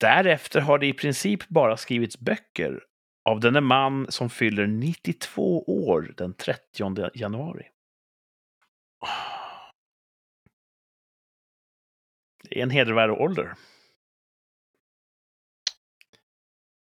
Därefter 0.00 0.60
har 0.60 0.78
det 0.78 0.86
i 0.86 0.92
princip 0.92 1.48
bara 1.48 1.76
skrivits 1.76 2.18
böcker 2.18 2.80
av 3.24 3.40
denne 3.40 3.60
man 3.60 4.12
som 4.12 4.30
fyller 4.30 4.66
92 4.66 5.64
år 5.86 6.14
den 6.16 6.34
30 6.34 7.10
januari. 7.14 7.68
Det 12.42 12.58
är 12.58 12.62
en 12.62 12.70
hedervärd 12.70 13.10
ålder. 13.10 13.54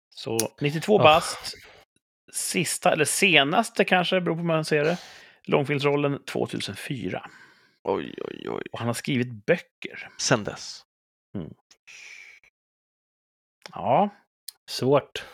Så 0.10 0.38
92 0.62 0.96
Oh. 0.96 1.04
bast, 1.04 1.54
sista, 2.34 2.92
eller 2.92 3.06
senaste 3.06 3.86
kanske, 3.86 4.22
beror 4.22 4.36
på 4.36 4.40
hur 4.42 4.48
man 4.48 4.66
ser 4.66 4.84
det, 4.84 4.98
långfilmsrollen 5.44 6.24
2004. 6.24 7.30
Oj, 7.90 8.14
oj, 8.18 8.50
oj. 8.50 8.64
Och 8.72 8.80
han 8.80 8.88
har 8.88 8.94
skrivit 8.94 9.46
böcker. 9.46 10.10
Sen 10.18 10.44
dess. 10.44 10.86
Ja, 13.74 14.10
Svårt. 14.70 15.26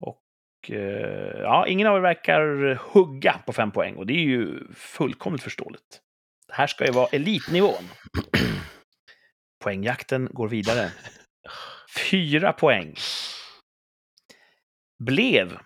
Och 0.00 0.70
eh, 0.70 1.40
ja, 1.40 1.66
ingen 1.66 1.86
av 1.86 1.96
er 1.96 2.00
verkar 2.00 2.74
hugga 2.74 3.38
på 3.46 3.52
fem 3.52 3.70
poäng 3.70 3.96
och 3.96 4.06
det 4.06 4.12
är 4.12 4.24
ju 4.24 4.72
fullkomligt 4.74 5.42
förståeligt. 5.42 6.00
Det 6.46 6.54
här 6.54 6.66
ska 6.66 6.86
ju 6.86 6.92
vara 6.92 7.06
elitnivån. 7.06 7.88
Poängjakten 9.64 10.28
går 10.32 10.48
vidare. 10.48 10.90
Fyra 12.10 12.52
poäng. 12.52 12.94
Blev, 14.98 15.58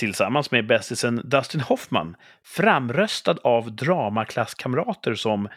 tillsammans 0.00 0.50
med 0.50 0.66
bästisen 0.66 1.20
Dustin 1.24 1.60
Hoffman, 1.60 2.16
framröstad 2.42 3.36
av 3.44 3.72
dramaklasskamrater 3.72 5.14
som 5.14 5.48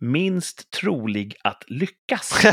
minst 0.00 0.70
trolig 0.70 1.36
att 1.44 1.64
lyckas. 1.66 2.32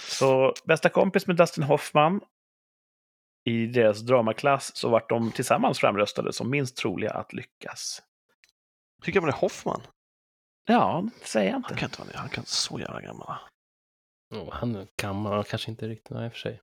Så 0.00 0.54
bästa 0.64 0.88
kompis 0.88 1.26
med 1.26 1.36
Dustin 1.36 1.64
Hoffman. 1.64 2.20
I 3.44 3.66
deras 3.66 4.00
dramaklass 4.00 4.76
så 4.76 4.88
vart 4.88 5.08
de 5.08 5.32
tillsammans 5.32 5.78
framröstade 5.78 6.32
som 6.32 6.50
minst 6.50 6.76
troliga 6.76 7.10
att 7.10 7.32
lyckas. 7.32 8.02
Hur 9.04 9.12
gammal 9.12 9.30
är 9.30 9.34
Hoffman? 9.34 9.80
Ja, 10.66 11.04
det 11.20 11.26
säger 11.26 11.46
jag 11.46 11.52
Han 11.52 11.62
inte. 11.64 11.74
kan 11.74 11.86
inte 11.88 12.00
vara 12.02 12.10
han 12.14 12.28
kan 12.28 12.42
inte 12.42 12.50
så 12.50 12.80
jävla 12.80 13.00
gammal. 13.00 13.36
Oh, 14.34 14.52
han 14.52 14.76
är 14.76 14.86
gammal, 15.02 15.44
kanske 15.44 15.70
inte 15.70 15.88
riktigt, 15.88 16.10
nej 16.10 16.26
i 16.26 16.28
och 16.28 16.32
för 16.32 16.38
sig. 16.38 16.60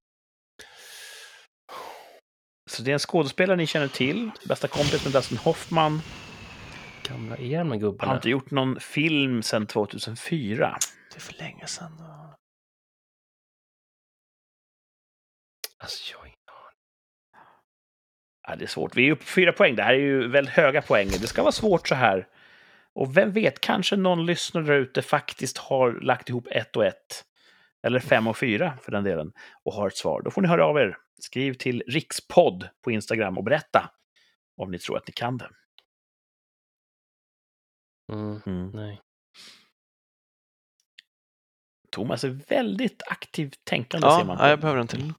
Så 2.69 2.81
det 2.83 2.91
är 2.91 2.93
en 2.93 2.99
skådespelare 2.99 3.57
ni 3.57 3.67
känner 3.67 3.87
till. 3.87 4.31
Bästa 4.47 4.67
kompis 4.67 5.03
med 5.03 5.13
Dustin 5.13 5.37
Hoffman. 5.37 6.01
Gamla 7.03 7.37
är 7.37 7.57
de 7.57 7.69
Har 7.69 7.77
gubbarna. 7.77 8.15
inte 8.15 8.29
gjort 8.29 8.51
någon 8.51 8.79
film 8.79 9.43
sedan 9.43 9.67
2004. 9.67 10.77
Det 11.11 11.15
är 11.15 11.21
för 11.21 11.33
länge 11.33 11.67
sedan. 11.67 12.01
Alltså, 15.77 16.11
jag 16.11 16.19
har 16.19 16.25
ingen 16.25 16.37
aning. 16.47 17.45
Ja, 18.47 18.55
det 18.55 18.65
är 18.65 18.67
svårt. 18.67 18.95
Vi 18.95 19.07
är 19.07 19.11
uppe 19.11 19.23
på 19.23 19.29
fyra 19.29 19.51
poäng. 19.51 19.75
Det 19.75 19.83
här 19.83 19.93
är 19.93 19.97
ju 19.99 20.27
väldigt 20.27 20.53
höga 20.53 20.81
poäng. 20.81 21.07
Det 21.07 21.27
ska 21.27 21.41
vara 21.41 21.51
svårt 21.51 21.87
så 21.87 21.95
här. 21.95 22.27
Och 22.93 23.17
vem 23.17 23.31
vet, 23.31 23.59
kanske 23.61 23.95
någon 23.95 24.25
lyssnare 24.25 24.65
där 24.65 24.73
ute 24.79 25.01
faktiskt 25.01 25.57
har 25.57 25.91
lagt 25.91 26.29
ihop 26.29 26.47
ett 26.51 26.75
och 26.75 26.85
ett. 26.85 27.25
Eller 27.85 27.99
fem 27.99 28.27
och 28.27 28.37
fyra 28.37 28.77
för 28.81 28.91
den 28.91 29.03
delen. 29.03 29.33
Och 29.63 29.73
har 29.73 29.87
ett 29.87 29.97
svar. 29.97 30.21
Då 30.21 30.31
får 30.31 30.41
ni 30.41 30.47
höra 30.47 30.65
av 30.65 30.77
er. 30.77 30.97
Skriv 31.19 31.53
till 31.53 31.83
rikspodd 31.87 32.69
på 32.83 32.91
Instagram 32.91 33.37
och 33.37 33.43
berätta 33.43 33.91
om 34.57 34.71
ni 34.71 34.79
tror 34.79 34.97
att 34.97 35.07
ni 35.07 35.13
kan 35.13 35.37
det. 35.37 35.49
Mm, 38.13 38.71
nej. 38.73 39.01
Thomas 41.91 42.23
är 42.23 42.29
väldigt 42.29 43.03
aktivt 43.07 43.65
tänkande 43.65 44.07
ser 44.07 44.17
Ja, 44.19 44.23
man. 44.23 44.37
ja, 44.39 44.49
jag 44.49 44.59
behöver 44.59 44.79
en 44.81 44.87
till. 44.87 45.13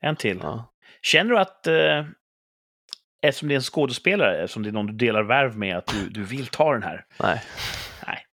En 0.00 0.16
till. 0.16 0.38
Ja. 0.42 0.72
Känner 1.02 1.30
du 1.30 1.38
att, 1.38 1.66
eh, 1.66 2.06
eftersom 3.22 3.48
det 3.48 3.54
är 3.54 3.56
en 3.56 3.62
skådespelare, 3.62 4.42
eftersom 4.42 4.62
det 4.62 4.68
är 4.68 4.72
någon 4.72 4.86
du 4.86 4.92
delar 4.92 5.22
värv 5.22 5.58
med, 5.58 5.76
att 5.76 5.86
du, 5.86 6.08
du 6.08 6.24
vill 6.24 6.46
ta 6.46 6.72
den 6.72 6.82
här? 6.82 7.06
Nej. 7.20 7.42
Nej. 8.06 8.26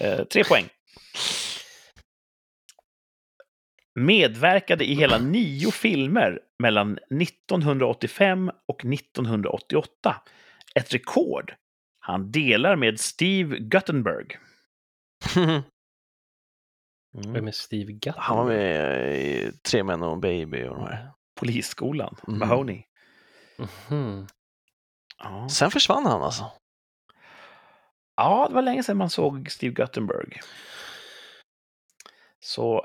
Eh, 0.00 0.24
tre 0.24 0.44
poäng. 0.44 0.68
Medverkade 3.98 4.84
i 4.84 4.94
hela 4.94 5.18
nio 5.18 5.70
filmer 5.70 6.40
mellan 6.58 6.98
1985 7.20 8.50
och 8.68 8.84
1988. 8.84 10.16
Ett 10.74 10.94
rekord. 10.94 11.54
Han 12.00 12.30
delar 12.32 12.76
med 12.76 13.00
Steve 13.00 13.58
Guttenberg. 13.58 14.26
Vem 17.26 17.48
är 17.48 17.52
Steve 17.52 17.92
Gatt? 17.92 18.16
Han 18.18 18.36
var 18.36 18.44
med 18.44 19.16
i 19.20 19.52
Tre 19.70 19.82
män 19.84 20.02
och 20.02 20.12
en 20.12 20.20
baby 20.20 20.64
och 20.64 20.76
de 20.76 20.84
här. 20.86 21.10
Polisskolan, 21.40 22.16
Mhm. 22.26 22.38
Mahoney. 22.38 22.82
Mhm. 23.90 24.26
Ja. 25.18 25.48
Sen 25.48 25.70
försvann 25.70 26.06
han 26.06 26.22
alltså. 26.22 26.50
ja, 28.16 28.46
det 28.48 28.54
var 28.54 28.62
länge 28.62 28.82
sedan 28.82 28.96
man 28.96 29.10
såg 29.10 29.50
Steve 29.50 29.72
Guttenberg. 29.74 30.40
Så 32.40 32.84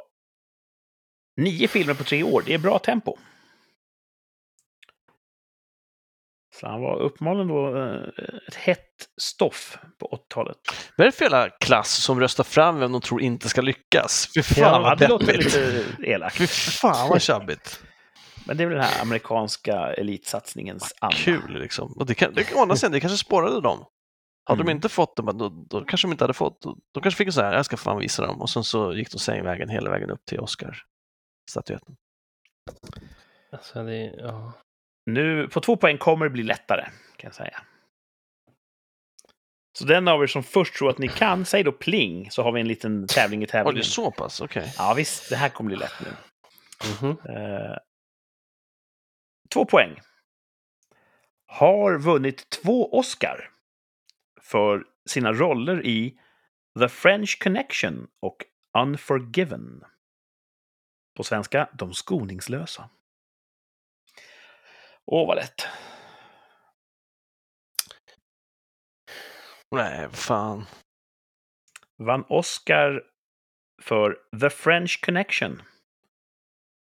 nio 1.38 1.68
filmer 1.68 1.94
på 1.94 2.04
tre 2.04 2.24
år, 2.24 2.44
det 2.46 2.54
är 2.54 2.58
bra 2.58 2.80
tempo. 2.80 3.18
Så 6.60 6.68
han 6.68 6.82
var 6.82 7.00
uppenbarligen 7.00 7.48
då 7.48 7.78
eh, 7.78 8.26
ett 8.48 8.56
hett 8.56 8.80
stoff 9.22 9.78
på 10.00 10.08
80-talet. 10.30 10.58
Vad 10.98 11.08
är 11.08 11.12
det 11.12 11.18
för 11.18 11.26
jävla 11.26 11.50
klass 11.50 11.90
som 12.04 12.20
röstar 12.20 12.44
fram 12.44 12.80
vem 12.80 12.92
de 12.92 13.02
tror 13.02 13.22
inte 13.22 13.50
ska 13.50 13.62
lyckas? 13.62 14.30
Fy 14.36 14.44
fan 14.44 14.64
Ja, 14.64 14.80
vad 14.80 14.98
deppigt. 15.00 15.44
lite 15.46 15.86
elakt. 16.04 16.36
Fy 16.38 16.48
fan 16.48 17.10
vad 17.10 17.22
tjabbigt. 17.22 17.84
Men 18.46 18.58
det 18.58 18.64
är 18.64 18.68
väl 18.68 18.76
den 18.78 18.86
här 18.86 19.02
amerikanska 19.02 19.94
elitsatsningens 19.94 20.94
anda. 21.02 21.16
Kul 21.18 21.60
liksom. 21.62 21.94
Och 21.98 22.06
det 22.06 22.16
kan, 22.16 22.34
det, 22.34 22.54
å 22.56 22.62
andra 22.62 22.76
sidan, 22.76 22.92
det 22.92 23.00
kanske 23.00 23.18
spårade 23.26 23.62
dem. 23.62 23.86
Hade 24.46 24.58
Mm. 24.62 24.66
de 24.66 24.72
inte 24.72 24.90
fått 24.90 25.16
det, 25.16 25.22
då, 25.34 25.50
då 25.70 25.86
kanske 25.86 26.08
de 26.08 26.12
inte 26.12 26.24
hade 26.24 26.34
fått. 26.34 26.62
Då, 26.62 26.78
de 26.94 27.04
kanske 27.04 27.18
fick 27.18 27.28
en 27.28 27.34
så 27.34 27.42
här, 27.42 27.54
jag 27.54 27.66
ska 27.66 27.78
fan 27.78 27.98
visa 28.00 28.26
dem. 28.28 28.42
Och 28.42 28.50
sen 28.50 28.64
så 28.64 28.94
gick 28.94 29.12
de 29.12 29.20
sängvägen 29.20 29.70
hela 29.70 29.90
vägen 29.90 30.10
upp 30.10 30.26
till 30.26 30.40
Oscar-statyetten. 31.44 31.96
Alltså, 33.52 33.84
det. 33.84 34.16
Ja. 34.18 34.54
Nu, 35.06 35.48
på 35.48 35.62
två 35.62 35.78
poäng 35.78 35.98
kommer 35.98 36.26
det 36.26 36.30
bli 36.30 36.44
lättare, 36.44 36.84
kan 37.18 37.28
jag 37.28 37.36
säga. 37.36 37.62
Så 39.78 39.86
den 39.86 40.08
av 40.08 40.24
er 40.24 40.28
som 40.28 40.44
först 40.44 40.76
tror 40.76 40.90
att 40.90 40.98
ni 40.98 41.08
kan, 41.08 41.46
säg 41.46 41.64
då 41.64 41.72
pling, 41.72 42.32
så 42.32 42.44
har 42.44 42.52
vi 42.52 42.62
en 42.62 42.68
liten 42.68 43.08
tävling 43.08 43.44
i 43.44 43.46
det 43.46 43.52
tävlingen. 43.52 43.80
är 43.80 43.84
så 43.84 44.12
pass? 44.12 44.42
Okej. 44.42 44.74
Ja, 44.78 44.94
visst, 44.94 45.30
det 45.30 45.36
här 45.36 45.50
kommer 45.50 45.68
bli 45.68 45.78
lätt 45.78 45.94
nu. 46.02 46.10
Mhm. 47.02 47.18
Eh, 47.38 47.78
två 49.54 49.66
poäng. 49.66 50.00
Har 51.46 51.98
vunnit 51.98 52.50
två 52.50 52.98
Oscar 52.98 53.50
för 54.42 54.86
sina 55.06 55.34
roller 55.34 55.86
i 55.86 56.18
The 56.80 56.90
French 56.90 57.40
Connection 57.44 58.08
och 58.20 58.38
Unforgiven. 58.78 59.84
På 61.18 61.24
svenska, 61.24 61.70
De 61.74 61.94
skoningslösa. 61.94 62.90
Åh, 65.06 65.28
vad 65.28 65.36
lätt. 65.38 65.68
Nej, 69.72 70.10
fan. 70.10 70.66
Vann 71.98 72.26
Oscar 72.30 73.04
för 73.82 74.18
The 74.42 74.50
French 74.50 75.02
Connection. 75.06 75.62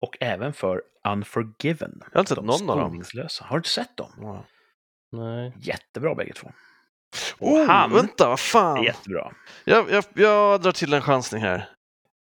Och 0.01 0.17
även 0.19 0.53
för 0.53 0.83
Unforgiven. 1.07 1.99
Jag 2.03 2.13
har 2.13 2.19
inte 2.19 2.35
sett 2.35 2.43
någon 2.43 2.69
av 2.69 2.77
dem. 2.77 2.89
skoningslösa. 2.89 3.45
Har 3.45 3.55
du 3.55 3.59
inte 3.59 3.69
sett 3.69 3.97
dem? 3.97 4.11
Ja. 4.17 4.45
Nej. 5.11 5.53
Jättebra 5.59 6.15
bägge 6.15 6.33
två. 6.33 6.51
Och 7.39 7.47
Oh, 7.47 7.67
han 7.67 7.93
vänta, 7.93 8.27
vad 8.29 8.39
fan. 8.39 8.83
jättebra. 8.83 9.33
Jag, 9.65 9.91
jag, 9.91 10.03
jag 10.13 10.61
drar 10.61 10.71
till 10.71 10.93
en 10.93 11.01
chansning 11.01 11.41
här. 11.41 11.69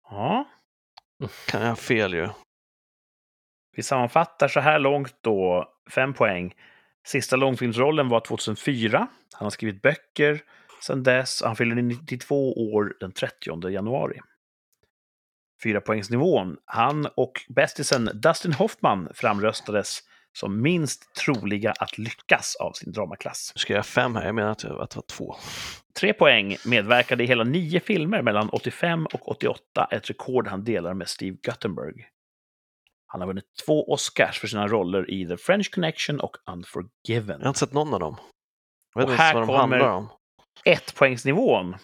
Ja. 0.09 0.45
Kan 1.47 1.61
jag 1.61 1.69
ha 1.69 1.75
fel 1.75 2.13
ju? 2.13 2.29
Vi 3.75 3.83
sammanfattar 3.83 4.47
så 4.47 4.59
här 4.59 4.79
långt 4.79 5.15
då, 5.21 5.69
fem 5.91 6.13
poäng. 6.13 6.53
Sista 7.05 7.35
långfilmsrollen 7.35 8.09
var 8.09 8.19
2004. 8.19 9.07
Han 9.33 9.45
har 9.45 9.49
skrivit 9.49 9.81
böcker 9.81 10.43
sedan 10.81 11.03
dess. 11.03 11.41
Han 11.43 11.55
fyller 11.55 11.75
92 11.75 12.73
år 12.73 12.97
den 12.99 13.11
30 13.11 13.69
januari. 13.69 14.19
Fyra 15.63 15.81
poängsnivån. 15.81 16.57
Han 16.65 17.07
och 17.15 17.41
bästisen 17.49 18.09
Dustin 18.13 18.53
Hoffman 18.53 19.09
framröstades 19.13 19.99
som 20.33 20.61
minst 20.61 21.13
troliga 21.15 21.71
att 21.79 21.97
lyckas 21.97 22.55
av 22.55 22.71
sin 22.71 22.91
dramaklass. 22.91 23.51
Nu 23.55 23.59
ska 23.59 23.73
jag 23.73 23.85
fem 23.85 24.15
här, 24.15 24.25
jag 24.25 24.35
menar 24.35 24.51
att, 24.51 24.63
jag, 24.63 24.81
att 24.81 24.89
det 24.89 24.95
var 24.97 25.03
två. 25.07 25.35
Tre 25.99 26.13
poäng 26.13 26.57
medverkade 26.65 27.23
i 27.23 27.27
hela 27.27 27.43
nio 27.43 27.79
filmer 27.79 28.21
mellan 28.21 28.49
85 28.49 29.05
och 29.05 29.31
88, 29.31 29.87
ett 29.91 30.09
rekord 30.09 30.47
han 30.47 30.63
delar 30.63 30.93
med 30.93 31.09
Steve 31.09 31.37
Guttenberg. 31.43 31.93
Han 33.07 33.21
har 33.21 33.27
vunnit 33.27 33.45
två 33.65 33.91
Oscars 33.91 34.39
för 34.39 34.47
sina 34.47 34.67
roller 34.67 35.11
i 35.11 35.27
The 35.27 35.37
French 35.37 35.71
Connection 35.71 36.19
och 36.19 36.37
Unforgiven. 36.51 37.37
Jag 37.39 37.45
har 37.45 37.47
inte 37.49 37.59
sett 37.59 37.73
någon 37.73 37.93
av 37.93 37.99
dem. 37.99 38.17
Jag 38.93 39.01
vet 39.01 39.07
Och 39.07 39.11
inte 39.13 39.23
här 39.23 39.33
vad 39.33 39.43
de 39.43 39.47
kommer- 39.47 39.59
handlar 39.59 39.89
om. 39.89 40.09
Ett 40.65 40.95
poängsnivån. 40.95 41.75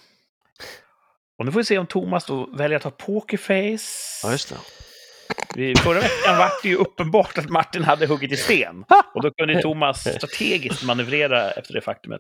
Och 1.38 1.46
nu 1.46 1.52
får 1.52 1.60
vi 1.60 1.66
se 1.66 1.78
om 1.78 1.88
Thomas 1.88 2.26
då 2.26 2.46
väljer 2.46 2.76
att 2.78 2.84
ta 2.84 2.92
pokerface. 2.92 4.20
Ja, 4.28 4.32
just 4.32 4.50
det. 4.50 4.58
Vi- 5.56 5.76
Förra 5.76 6.00
veckan 6.00 6.38
var 6.38 6.52
det 6.64 6.70
ju 6.70 6.76
uppenbart 6.76 7.38
att 7.38 7.50
Martin 7.50 7.84
hade 7.84 8.06
huggit 8.08 8.32
i 8.32 8.38
sten. 8.38 8.86
Och 9.14 9.22
då 9.24 9.32
kunde 9.32 9.62
Thomas 9.62 10.02
strategiskt 10.16 10.84
manövrera 10.84 11.52
efter 11.52 11.74
det 11.74 11.82
faktumet. 11.82 12.20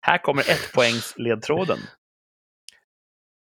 Här 0.00 0.18
kommer 0.18 0.42
ett 0.50 0.72
poängs 0.74 1.14
ledtråden. 1.16 1.78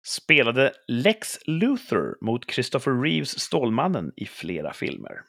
Spelade 0.08 0.74
Lex 0.88 1.38
Luthor 1.48 2.18
mot 2.26 2.52
Christopher 2.52 3.02
Reeves 3.04 3.40
Stålmannen 3.40 4.12
i 4.16 4.26
flera 4.26 4.74
filmer. 4.74 5.22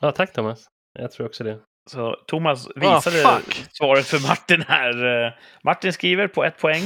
Ja, 0.00 0.12
tack 0.12 0.32
Thomas. 0.32 0.66
Jag 0.92 1.12
tror 1.12 1.26
också 1.26 1.44
det. 1.44 1.60
Så 1.90 2.16
Thomas 2.26 2.66
Ah, 2.68 2.72
visade 2.76 3.16
fuck. 3.22 3.66
svaret 3.72 4.06
för 4.06 4.28
Martin 4.28 4.62
här. 4.68 5.24
Eh, 5.26 5.32
Martin 5.64 5.92
skriver 5.92 6.28
på 6.28 6.44
ett 6.44 6.58
poäng. 6.58 6.82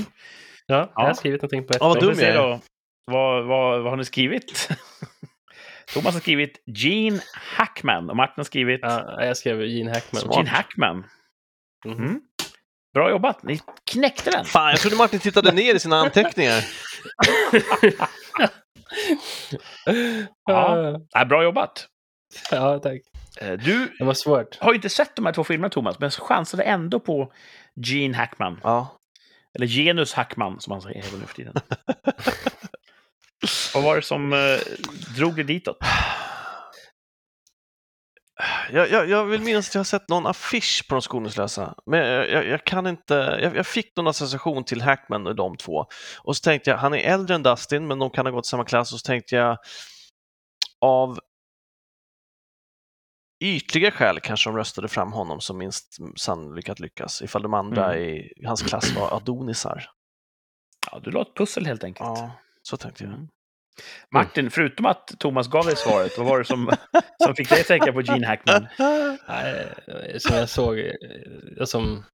Ja, 0.66 0.76
jag 0.76 0.88
Ja. 0.94 1.02
har 1.06 1.14
skrivit 1.14 1.42
någonting 1.42 1.66
på 1.66 1.70
ett 1.72 1.76
Ja, 1.80 1.88
vad 1.88 1.98
poäng. 1.98 2.08
vi 2.16 2.24
dum 2.24 2.34
jag 2.34 2.52
är. 2.52 2.60
Vad, 3.08 3.44
vad, 3.46 3.82
vad 3.82 3.92
har 3.92 3.96
ni 3.96 4.04
skrivit? 4.04 4.68
Thomas 5.94 6.14
har 6.14 6.20
skrivit 6.20 6.62
Gene 6.66 7.20
Hackman 7.34 8.10
och 8.10 8.16
Martin 8.16 8.34
har 8.36 8.44
skrivit 8.44 8.80
Ja, 8.82 9.24
jag 9.24 9.36
skrev 9.36 9.62
Gene 9.62 9.90
Hackman. 9.92 10.22
Smart. 10.22 10.36
Gene 10.36 10.48
Hackman. 10.50 11.04
Mhm. 11.84 11.98
Mm. 12.04 12.20
Bra 12.94 13.10
jobbat, 13.10 13.42
ni 13.42 13.60
knäckte 13.90 14.30
den. 14.30 14.44
Fan, 14.44 14.70
jag 14.70 14.80
trodde 14.80 14.96
Martin 14.96 15.20
tittade 15.20 15.52
ner 15.52 15.74
i 15.74 15.78
sina 15.78 15.96
anteckningar. 16.00 16.64
Ja. 20.46 20.98
Ja, 21.10 21.24
bra 21.24 21.42
jobbat. 21.42 21.86
ja, 22.50 22.78
tack. 22.78 23.00
Eh, 23.40 23.52
Du 23.52 23.94
Det 23.98 24.04
var 24.04 24.14
svårt. 24.14 24.58
har 24.60 24.72
ju 24.72 24.76
inte 24.76 24.88
sett 24.88 25.16
de 25.16 25.26
här 25.26 25.32
två 25.32 25.44
filmerna, 25.44 25.70
Thomas, 25.70 25.98
men 25.98 26.10
chansade 26.10 26.62
ändå 26.62 27.00
på 27.00 27.32
Gene 27.86 28.16
Hackman. 28.16 28.60
Ja. 28.62 28.96
Eller 29.54 29.66
Genus 29.66 30.12
Hackman, 30.14 30.60
som 30.60 30.70
han 30.72 30.82
säger 30.82 31.04
även 31.08 31.20
nu 31.20 31.26
för 31.26 31.34
tiden. 31.34 31.54
Vad 33.74 33.82
var 33.82 33.96
det 33.96 34.02
som 34.02 34.32
eh, 34.32 34.58
drog 35.16 35.34
dig 35.34 35.44
ditåt? 35.44 35.78
Jag, 38.70 38.90
jag, 38.90 39.08
jag 39.08 39.24
vill 39.24 39.40
minnas 39.40 39.68
att 39.68 39.74
jag 39.74 39.80
har 39.80 39.84
sett 39.84 40.08
någon 40.08 40.26
affisch 40.26 40.86
på 40.88 40.94
de 40.94 41.02
skoningslösa, 41.02 41.74
men 41.86 41.98
jag, 42.00 42.30
jag, 42.30 42.46
jag 42.46 42.64
kan 42.64 42.86
inte, 42.86 43.38
jag, 43.42 43.56
jag 43.56 43.66
fick 43.66 43.96
någon 43.96 44.06
association 44.06 44.64
till 44.64 44.82
Hackman 44.82 45.26
och 45.26 45.36
de 45.36 45.56
två. 45.56 45.86
Och 46.18 46.36
så 46.36 46.42
tänkte 46.42 46.70
jag, 46.70 46.76
han 46.78 46.94
är 46.94 46.98
äldre 46.98 47.34
än 47.34 47.42
Dustin, 47.42 47.86
men 47.86 47.98
de 47.98 48.10
kan 48.10 48.26
ha 48.26 48.30
gått 48.30 48.46
i 48.46 48.48
samma 48.48 48.64
klass, 48.64 48.92
och 48.92 49.00
så 49.00 49.06
tänkte 49.06 49.36
jag 49.36 49.58
av 50.80 51.18
ytliga 53.44 53.90
skäl 53.90 54.20
kanske 54.20 54.50
de 54.50 54.56
röstade 54.56 54.88
fram 54.88 55.12
honom 55.12 55.40
som 55.40 55.58
minst 55.58 55.96
sannolik 56.16 56.68
att 56.68 56.80
lyckas, 56.80 57.22
ifall 57.22 57.42
de 57.42 57.54
andra 57.54 57.94
Mm. 57.94 58.04
i 58.08 58.44
hans 58.46 58.62
klass 58.62 58.96
var 58.96 59.16
adonisar. 59.16 59.90
Ja, 60.90 61.00
du 61.04 61.10
la 61.10 61.22
ett 61.22 61.34
pussel 61.36 61.66
helt 61.66 61.84
enkelt. 61.84 62.08
Ja, 62.18 62.30
så 62.68 62.76
tänkte 62.76 63.04
jag. 63.04 63.12
Mm. 63.12 63.28
Martin, 64.14 64.50
förutom 64.50 64.86
att 64.86 65.14
Thomas 65.18 65.48
gav 65.48 65.66
dig 65.66 65.76
svaret, 65.76 66.18
vad 66.18 66.26
var 66.26 66.38
det 66.38 66.44
som, 66.44 66.76
som 67.24 67.34
fick 67.34 67.48
dig 67.48 67.60
att 67.60 67.66
tänka 67.66 67.92
på 67.92 68.02
Gene 68.02 68.26
Hackman? 68.26 68.66
Nej, 69.28 69.74
som 70.18 70.36
jag 70.36 70.48
såg, 70.48 70.78
eh, 70.78 71.64
som 71.64 72.04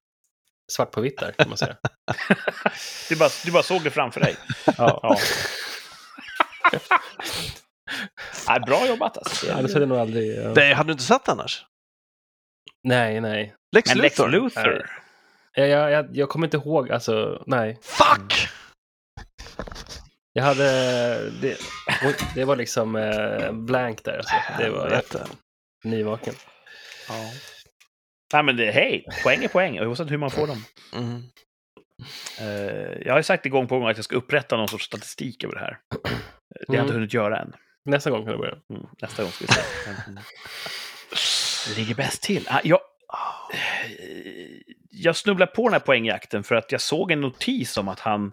svart 0.72 0.90
på 0.90 1.00
vitt 1.00 1.18
där 1.18 1.32
kan 1.32 1.48
man 1.48 1.59
säga. 1.59 1.76
Du 3.09 3.16
bara, 3.16 3.28
du 3.44 3.52
bara 3.52 3.62
såg 3.62 3.84
det 3.84 3.90
framför 3.90 4.20
dig. 4.20 4.36
Ja. 4.66 5.00
Ja. 5.02 5.16
Nej, 8.48 8.61
bra 8.61 8.86
jobbat 8.88 9.18
alltså. 9.18 9.52
Annars 9.52 9.72
hade 9.72 9.82
jag 9.82 9.88
nog 9.88 9.98
aldrig... 9.98 10.38
Ja. 10.38 10.48
Det 10.55 10.74
hade 10.74 10.88
du 10.88 10.92
inte 10.92 11.05
sett 11.05 11.28
annars? 11.28 11.66
Nej, 12.82 13.20
nej. 13.20 13.55
Lex 13.76 13.90
Men 13.90 13.98
Lex 13.98 14.18
Luthor? 14.18 14.30
Luthor. 14.30 14.90
Jag, 15.52 15.68
jag, 15.68 15.90
jag, 15.90 16.16
jag 16.16 16.28
kommer 16.28 16.46
inte 16.46 16.57
ihåg, 16.57 16.90
alltså, 16.90 17.44
nej. 17.46 17.78
Fuck! 17.82 18.48
Jag 20.37 20.45
hade... 20.45 20.64
Det, 21.30 21.57
oj, 22.05 22.14
det 22.35 22.45
var 22.45 22.57
liksom 22.57 22.97
eh, 22.97 23.53
blank 23.53 24.05
där. 24.05 24.16
Alltså. 24.16 24.35
Det 24.59 24.70
var 24.70 24.80
Helvete. 24.82 25.26
nyvaken. 25.85 26.35
Ja. 27.09 27.14
Nej, 28.32 28.43
men 28.43 28.57
det, 28.57 28.70
hej, 28.70 29.05
poäng 29.22 29.45
är 29.45 29.49
poäng, 29.49 29.80
oavsett 29.80 30.11
hur 30.11 30.16
man 30.18 30.30
får 30.30 30.47
dem. 30.47 30.64
Mm. 30.95 31.22
Eh, 32.41 33.03
jag 33.07 33.12
har 33.12 33.18
ju 33.18 33.22
sagt 33.22 33.47
igång 33.47 33.68
på 33.68 33.78
gång 33.78 33.89
att 33.89 33.97
jag 33.99 34.05
ska 34.05 34.16
upprätta 34.16 34.57
någon 34.57 34.68
sorts 34.68 34.85
statistik 34.87 35.45
över 35.45 35.55
det 35.55 35.61
här. 35.61 35.78
Det 35.91 35.99
har 36.68 36.74
jag 36.74 36.82
inte 36.82 36.82
Mm. 36.82 36.95
hunnit 36.95 37.14
göra 37.14 37.39
än. 37.41 37.53
Nästa 37.85 38.11
gång 38.11 38.24
kan 38.24 38.32
du 38.32 38.39
börja. 38.39 38.57
Mm, 38.74 38.87
nästa 39.03 39.22
gång 39.22 39.32
ska 39.32 39.45
vi 39.47 39.53
se. 39.53 39.61
Det 41.70 41.76
ligger 41.80 41.95
bäst 41.95 42.22
till. 42.22 42.47
Ah, 42.51 42.61
jag, 42.64 42.80
jag 44.91 45.16
snubblade 45.16 45.53
på 45.53 45.62
den 45.68 45.72
här 45.72 45.80
poängjakten 45.80 46.45
för 46.45 46.55
att 46.55 46.72
jag 46.72 46.80
såg 46.80 47.11
en 47.12 47.20
notis 47.20 47.76
om 47.76 47.89
att 47.89 48.01
han 48.01 48.32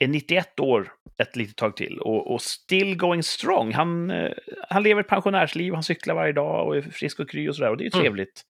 är 0.00 0.08
91 0.08 0.60
år 0.60 0.92
ett 1.18 1.36
litet 1.36 1.56
tag 1.56 1.76
till 1.76 1.98
och, 2.00 2.32
och 2.34 2.42
still 2.42 2.96
going 2.96 3.22
strong. 3.22 3.72
Han, 3.72 4.10
eh, 4.10 4.32
han 4.68 4.82
lever 4.82 5.00
ett 5.00 5.08
pensionärsliv, 5.08 5.74
han 5.74 5.82
cyklar 5.82 6.14
varje 6.14 6.32
dag 6.32 6.66
och 6.66 6.76
är 6.76 6.82
frisk 6.82 7.20
och 7.20 7.30
kry 7.30 7.48
och 7.48 7.56
sådär 7.56 7.70
och 7.70 7.76
det 7.76 7.82
är 7.82 7.86
ju 7.86 7.90
Mm. 7.94 8.02
trevligt. 8.02 8.42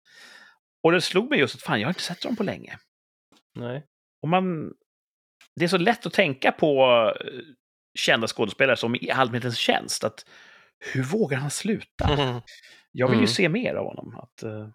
Och 0.82 0.92
det 0.92 1.00
slog 1.00 1.30
mig 1.30 1.38
just 1.38 1.54
att 1.54 1.62
fan, 1.62 1.80
jag 1.80 1.86
har 1.86 1.90
inte 1.90 2.02
sett 2.02 2.22
dem 2.22 2.36
på 2.36 2.42
länge. 2.42 2.78
Nej. 3.54 3.84
Och 4.22 4.28
man, 4.28 4.72
det 5.56 5.64
är 5.64 5.68
så 5.68 5.78
lätt 5.78 6.06
att 6.06 6.12
tänka 6.12 6.52
på 6.52 6.84
eh, 7.20 7.40
kända 7.98 8.26
skådespelare 8.26 8.76
som 8.76 8.94
i 8.94 9.10
allmänhetens 9.10 9.56
tjänst. 9.58 10.04
Att 10.04 10.26
hur 10.92 11.02
vågar 11.02 11.38
han 11.38 11.50
sluta? 11.50 12.04
Mm. 12.04 12.40
Jag 12.92 13.06
vill 13.08 13.16
ju 13.18 13.20
Mm. 13.24 13.28
se 13.28 13.48
mer 13.48 13.74
av 13.74 13.86
honom. 13.86 14.16
Att, 14.22 14.42
eh, 14.42 14.68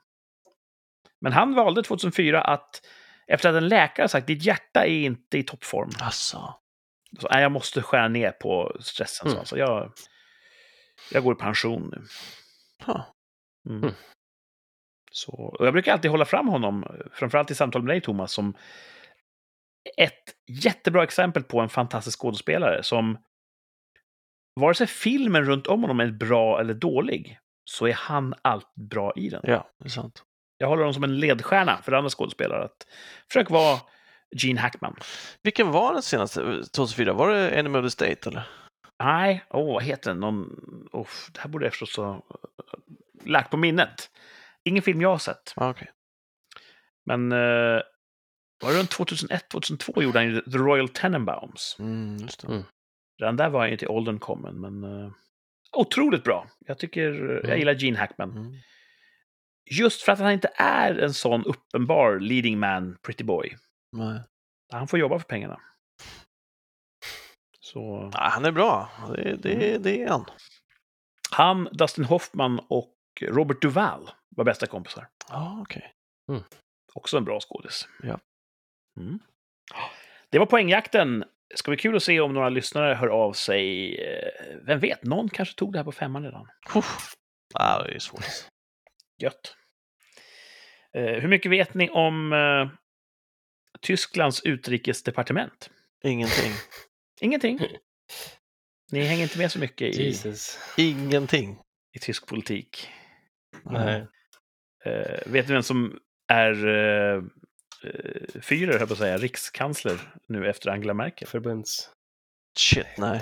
Men 1.22 1.34
han 1.34 1.55
valde 1.55 1.84
2004 1.84 2.41
att, 2.41 2.82
efter 3.28 3.49
att 3.49 3.55
en 3.55 3.67
läkare 3.67 4.07
sagt 4.07 4.28
ditt 4.28 4.43
hjärta 4.45 4.86
är 4.86 4.99
inte 5.05 5.38
i 5.38 5.43
toppform, 5.43 5.89
Alltså. 5.99 6.55
Så, 7.20 7.28
nej, 7.32 7.41
jag 7.41 7.51
måste 7.51 7.82
skära 7.82 8.07
ner 8.07 8.32
på 8.32 8.78
stressen. 8.80 9.28
Mm. 9.28 9.34
Så, 9.36 9.39
alltså, 9.39 9.57
jag, 9.57 9.91
jag 11.12 11.24
går 11.24 11.36
i 11.36 11.39
pension 11.39 11.89
nu. 11.91 12.03
Mm. 13.70 13.84
Mm. 13.84 13.95
Så, 15.12 15.32
och 15.32 15.66
jag 15.66 15.74
brukar 15.74 15.93
alltid 15.93 16.12
hålla 16.12 16.26
fram 16.26 16.47
honom, 16.47 16.86
framförallt 17.14 17.51
i 17.51 17.55
samtal 17.55 17.84
med 17.84 17.93
dig 17.93 18.01
Thomas, 18.01 18.32
som 18.32 18.53
ett 19.97 20.24
jättebra 20.47 21.03
exempel 21.03 21.43
på 21.43 21.59
en 21.59 21.70
fantastisk 21.70 22.20
skådespelare 22.20 22.84
som 22.84 23.18
vare 24.59 24.74
sig 24.74 24.88
filmen 24.88 25.45
runt 25.45 25.68
om 25.68 25.82
honom 25.82 25.99
är 25.99 26.12
bra 26.12 26.59
eller 26.59 26.74
dålig, 26.74 27.39
så 27.64 27.88
är 27.88 27.93
han 27.93 28.34
alltid 28.41 28.89
bra 28.89 29.14
i 29.16 29.30
den. 29.30 29.41
Ja, 29.43 29.70
det 29.80 29.86
är 29.86 29.89
sant. 29.89 30.24
Jag 30.57 30.68
håller 30.68 30.82
honom 30.82 30.93
som 30.93 31.03
en 31.03 31.20
ledstjärna 31.20 31.82
för 31.82 31.91
andra 31.91 32.09
skådespelare. 32.09 32.64
Att 32.64 32.88
försök 33.28 33.49
vara 33.49 33.80
Gene 34.36 34.59
Hackman. 34.59 34.95
Vilken 35.43 35.71
var 35.71 35.93
den 35.93 36.01
senaste? 36.01 36.63
2004? 36.63 37.13
Var 37.13 37.29
det 37.34 37.49
Enemy 37.49 37.79
of 37.79 37.86
the 37.86 37.89
State 37.91 38.29
eller? 38.29 38.47
Nej, 39.03 39.43
åh, 39.49 39.73
vad 39.73 39.84
heter 39.84 40.09
den? 40.11 40.19
Någon... 40.19 40.45
Oh, 40.91 41.07
det 41.34 41.39
här 41.39 41.49
borde 41.49 41.65
jag 41.65 41.73
förstås 41.73 41.97
ha 41.97 42.21
lagt 43.25 43.51
på 43.51 43.57
minnet. 43.57 44.09
Ingen 44.63 44.84
film 44.84 45.01
jag 45.01 45.09
har 45.09 45.17
sett. 45.17 45.53
Ah, 45.55 45.69
okej. 45.69 45.91
Men 47.05 47.32
eh, 47.32 47.82
var 48.63 48.71
det 48.71 48.79
runt 48.79 48.91
2001-2002 48.97 50.03
gjorde 50.03 50.19
han 50.19 50.27
ju 50.27 50.41
The 50.41 50.57
Royal 50.57 50.89
Tenenbaums. 50.89 51.75
Mm, 51.79 52.17
just 52.17 52.41
det. 52.41 52.47
Mm. 52.47 52.63
Redan 53.21 53.38
där 53.38 53.49
var 53.49 53.59
han 53.59 53.69
ju 53.69 53.77
till 53.77 53.88
åldern 53.88 54.19
kommen, 54.19 54.61
men 54.61 54.84
uh, 54.84 55.11
otroligt 55.77 56.23
bra. 56.23 56.47
Jag 56.65 56.77
tycker, 56.77 57.01
jag 57.13 57.45
Mm. 57.45 57.59
gillar 57.59 57.73
Gene 57.73 57.97
Hackman. 57.99 58.32
Mm. 58.32 58.53
Just 59.71 60.01
för 60.01 60.11
att 60.11 60.19
han 60.19 60.32
inte 60.32 60.51
är 60.55 60.95
en 60.99 61.13
sån 61.13 61.43
uppenbar 61.45 62.19
leading 62.19 62.59
man, 62.59 62.97
pretty 63.01 63.23
boy. 63.23 63.57
Nej. 63.92 64.22
Han 64.72 64.88
får 64.88 65.00
jobba 65.00 65.20
för 65.20 65.26
pengarna. 65.26 65.62
Så 67.60 68.10
Ja, 68.14 68.20
han 68.32 68.46
är 68.46 68.52
bra. 68.52 68.89
Det, 69.16 69.36
det, 69.36 69.78
det 69.78 70.02
är 70.04 70.10
han. 70.10 70.26
han, 71.32 71.70
Dustin 71.72 72.06
Hoffman 72.06 72.60
och 72.70 72.96
Robert 73.22 73.62
Duvall 73.62 74.10
var 74.30 74.46
bästa 74.46 74.68
kompisar. 74.68 75.08
Ja, 75.30 75.60
okej. 75.62 75.94
Också 76.94 77.18
en 77.18 77.24
bra 77.26 77.39
skådis. 77.39 77.88
Ja. 78.04 78.20
Mm. 78.98 79.20
Det 80.30 80.39
var 80.39 80.46
poängjakten. 80.46 81.24
Ska 81.56 81.72
bli 81.72 81.78
kul 81.78 81.96
att 81.96 82.04
se 82.04 82.20
om 82.20 82.34
några 82.34 82.50
lyssnare 82.50 82.94
hör 82.94 83.08
av 83.08 83.34
sig. 83.34 83.96
Eh, 84.04 84.58
Vem 84.66 84.80
vet, 84.80 85.04
någon 85.04 85.30
kanske 85.30 85.56
tog 85.56 85.74
det 85.74 85.80
här 85.80 85.84
på 85.84 85.92
femman 85.92 86.24
redan. 86.24 86.48
Uff. 86.76 87.14
Ja, 87.54 87.84
det 87.84 87.96
är 87.96 88.00
svårt. 88.00 88.24
Gött. 89.22 89.56
Eh, 90.94 91.04
Hur 91.22 91.28
mycket 91.28 91.52
vet 91.52 91.74
ni 91.74 91.89
om 91.89 92.34
eh, 92.34 92.70
Tysklands 93.82 94.41
utrikesdepartement? 94.41 95.69
Ingenting. 96.03 96.51
Ingenting. 97.22 97.59
Ni 98.91 99.03
hänger 99.03 99.24
inte 99.24 99.38
med 99.38 99.51
så 99.51 99.59
mycket 99.59 99.95
i, 99.95 100.03
Jesus. 100.03 100.59
Ingenting. 100.78 101.59
i 101.93 101.99
tysk 101.99 102.28
politik. 102.28 102.89
Nej. 103.63 104.07
Eh, 104.86 105.19
vet 105.26 105.47
ni 105.47 105.53
vem 105.53 105.63
som 105.63 105.99
är 106.28 106.67
uh, 106.67 107.24
Führer, 108.41 108.80
höll 108.80 108.88
på 108.88 108.93
att 108.93 108.99
säga, 108.99 109.17
rikskansler 109.17 110.13
nu 110.28 110.49
efter 110.49 110.69
Angela 110.69 110.93
Merkel? 110.93 111.28
Förbunds... 111.28 111.89
Shit, 112.59 112.88
nej. 112.97 113.22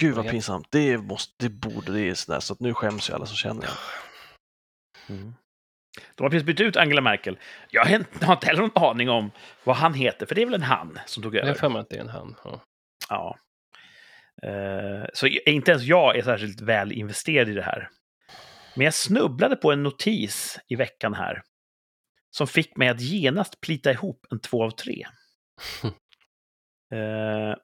Gud 0.00 0.14
vad 0.14 0.30
pinsamt. 0.30 0.66
Det, 0.70 0.98
måste, 0.98 1.34
det 1.38 1.48
borde 1.48 1.92
det 1.92 2.00
är 2.00 2.14
sådär, 2.14 2.40
så 2.40 2.52
att 2.52 2.60
nu 2.60 2.74
skäms 2.74 3.10
ju 3.10 3.14
alla 3.14 3.26
som 3.26 3.36
känner 3.36 3.62
jag. 3.62 3.76
De 6.14 6.22
har 6.22 6.30
precis 6.30 6.46
bytt 6.46 6.60
ut 6.60 6.76
Angela 6.76 7.00
Merkel. 7.00 7.38
Jag 7.70 7.84
har 7.84 7.94
inte- 7.96 8.46
heller 8.46 8.60
någon 8.60 8.84
aning 8.84 9.10
om 9.10 9.30
vad 9.64 9.76
han 9.76 9.94
heter, 9.94 10.26
för 10.26 10.34
det 10.34 10.42
är 10.42 10.46
väl 10.46 10.54
en 10.54 10.62
han 10.62 10.98
som 11.06 11.22
tog 11.22 11.34
Jag 11.34 11.44
över. 11.44 11.54
för 11.54 11.68
mig 11.68 11.80
att 11.80 11.88
det 11.90 11.96
är 11.96 12.00
en 12.00 12.08
han. 12.08 12.34
Ja. 12.44 12.60
Ja. 13.08 13.38
Eh, 14.42 15.04
så 15.14 15.26
inte 15.26 15.70
ens 15.70 15.84
jag 15.84 16.16
är 16.16 16.22
särskilt 16.22 16.60
väl 16.60 16.92
investerad 16.92 17.48
i 17.48 17.52
det 17.54 17.62
här. 17.62 17.88
Men 18.76 18.84
jag 18.84 18.94
snubblade 18.94 19.56
på 19.56 19.72
en 19.72 19.82
notis 19.82 20.58
i 20.68 20.74
veckan 20.76 21.14
här 21.14 21.42
som 22.30 22.46
fick 22.46 22.76
mig 22.76 22.88
att 22.88 23.00
genast 23.00 23.60
plita 23.60 23.90
ihop 23.92 24.26
en 24.30 24.40
två 24.40 24.64
av 24.64 24.70
tre. 24.70 25.06
Eh, 26.92 27.54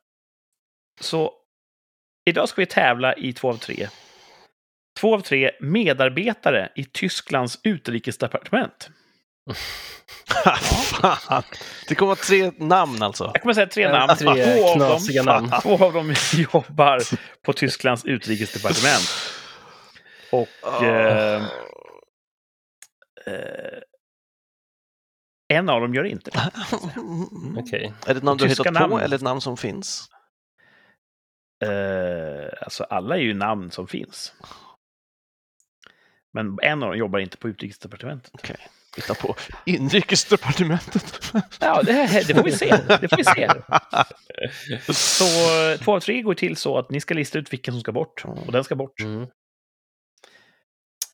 så 1.01 1.32
idag 2.24 2.49
ska 2.49 2.61
vi 2.62 2.66
tävla 2.66 3.14
i 3.14 3.32
två 3.32 3.49
av 3.51 3.57
tre. 3.57 3.89
Två 5.01 5.14
av 5.14 5.20
tre 5.20 5.51
medarbetare 5.61 6.68
i 6.74 6.84
Tysklands 6.84 7.59
utrikesdepartement. 7.62 8.90
Fan. 11.01 11.42
Det 11.88 11.95
kommer 11.95 12.14
tre 12.14 12.53
namn 12.59 13.03
alltså. 13.03 13.30
Jag 13.34 13.42
kommer 13.42 13.55
säga 13.55 13.66
tre 13.66 13.92
namn. 13.92 14.16
Tre 14.16 14.57
två, 14.57 14.68
av 14.68 14.78
dem, 14.78 15.24
namn. 15.24 15.51
två 15.62 15.84
av 15.84 15.92
dem 15.92 16.14
jobbar 16.53 17.01
på 17.42 17.53
Tysklands 17.53 18.05
utrikesdepartement. 18.05 19.09
Och 20.32 20.82
eh, 20.82 21.42
eh, 23.26 23.80
en 25.49 25.68
av 25.68 25.80
dem 25.80 25.95
gör 25.95 26.05
inte 26.05 26.30
det. 26.30 26.51
Okej. 27.61 27.92
Är 28.07 28.14
det 28.14 28.18
ett 28.18 28.24
namn 28.24 28.38
du 28.38 28.45
har 28.45 28.49
hittat 28.49 28.66
på 28.66 28.72
namn. 28.72 28.99
eller 28.99 29.16
ett 29.16 29.22
namn 29.22 29.40
som 29.40 29.57
finns? 29.57 30.09
Eh, 31.64 32.49
alltså 32.61 32.84
alla 32.84 33.16
är 33.16 33.20
ju 33.20 33.34
namn 33.34 33.70
som 33.70 33.88
finns. 33.88 34.32
Men 36.35 36.59
en 36.62 36.82
av 36.82 36.89
dem 36.89 36.99
jobbar 36.99 37.18
inte 37.18 37.37
på 37.37 37.49
utrikesdepartementet. 37.49 38.51
Hitta 38.97 39.14
på 39.14 39.37
Inrikesdepartementet. 39.64 41.32
Ja, 41.61 41.82
det, 41.82 42.24
det 42.26 42.35
får 42.35 42.43
vi 42.43 42.53
se. 42.53 42.76
Det 43.01 43.09
får 43.09 43.16
vi 43.16 43.24
se. 43.24 43.49
Så 44.93 45.24
två 45.85 45.95
av 45.95 46.01
tre 46.01 46.22
går 46.22 46.35
till 46.35 46.57
så 46.57 46.78
att 46.78 46.91
ni 46.91 47.01
ska 47.01 47.14
lista 47.14 47.39
ut 47.39 47.53
vilken 47.53 47.74
som 47.74 47.80
ska 47.80 47.93
bort. 47.93 48.24
Och 48.24 48.53
den 48.53 48.64
ska 48.64 48.74
bort. 48.74 49.01
Mm. 49.01 49.26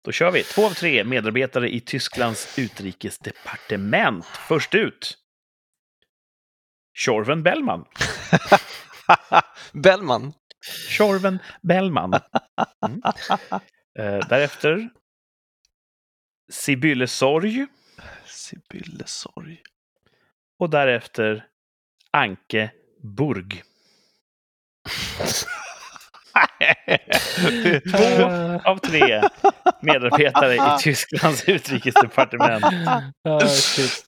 Då 0.04 0.12
kör 0.12 0.30
vi. 0.30 0.42
Två 0.42 0.66
av 0.66 0.70
tre 0.70 1.04
medarbetare 1.04 1.74
i 1.74 1.80
Tysklands 1.80 2.58
utrikesdepartement. 2.58 4.26
Först 4.26 4.74
ut. 4.74 5.18
Tjorven 6.94 7.42
Bellman. 7.42 7.84
Bellman. 9.72 10.32
Tjorven 10.88 11.38
Bellman. 11.62 12.14
Mm. 12.86 13.02
Eh, 13.98 14.28
därefter 14.28 14.90
Sibylle 16.50 17.06
Sorg. 17.06 17.66
Sibylle 18.26 19.04
Sorg. 19.06 19.62
Och 20.58 20.70
därefter 20.70 21.44
Anke 22.12 22.70
Burg. 23.16 23.62
Två 27.96 28.24
av 28.70 28.76
tre 28.78 29.22
medarbetare 29.80 30.54
i 30.54 30.60
Tysklands 30.80 31.48
utrikesdepartement. 31.48 32.64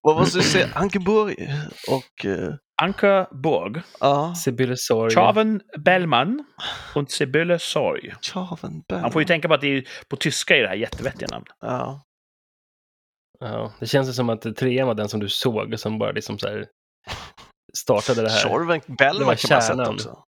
Vad 0.03 0.17
måste 0.17 0.39
du 0.39 0.43
säga? 0.45 0.69
Ankeborg 0.75 1.35
och... 1.91 2.27
eh, 2.27 2.55
Anke 2.83 3.27
Burg, 3.43 3.83
Ja, 4.01 4.35
Sibylle 4.35 4.77
Sorg. 4.77 5.11
Tjaven 5.15 5.61
Bellman 5.79 6.45
och 6.95 7.11
Sibylle 7.11 7.59
Sorg. 7.59 8.15
Tjaven 8.21 8.83
Bellman. 8.89 9.03
Man 9.03 9.13
får 9.13 9.23
ju 9.23 9.27
tänka 9.27 9.49
på 9.49 9.55
att 9.55 9.61
det 9.61 9.77
är, 9.77 9.85
på 10.09 10.17
tyska 10.17 10.57
är 10.57 10.63
det 10.63 10.69
här 10.69 10.75
jättevettiga 10.75 11.29
namn. 11.29 11.45
Ja. 11.61 12.03
Ja, 13.43 13.73
det 13.81 13.87
känns 13.87 14.09
ju 14.09 14.13
som 14.13 14.31
att 14.31 14.57
trean 14.57 14.87
var 14.87 14.95
den 14.95 15.09
som 15.09 15.21
du 15.21 15.29
såg 15.29 15.73
och 15.73 15.81
som 15.81 15.99
bara 15.99 16.13
liksom 16.13 16.39
så 16.39 16.49
här 16.49 16.67
startade 17.77 18.23
det 18.23 18.31
här. 18.31 18.39
Tjorven 18.39 18.81
Bellman 18.99 19.27
var 19.27 19.35
kan 19.35 19.49
man 19.51 19.79
ha 19.79 19.87
sett 19.87 19.95
också. 19.95 20.25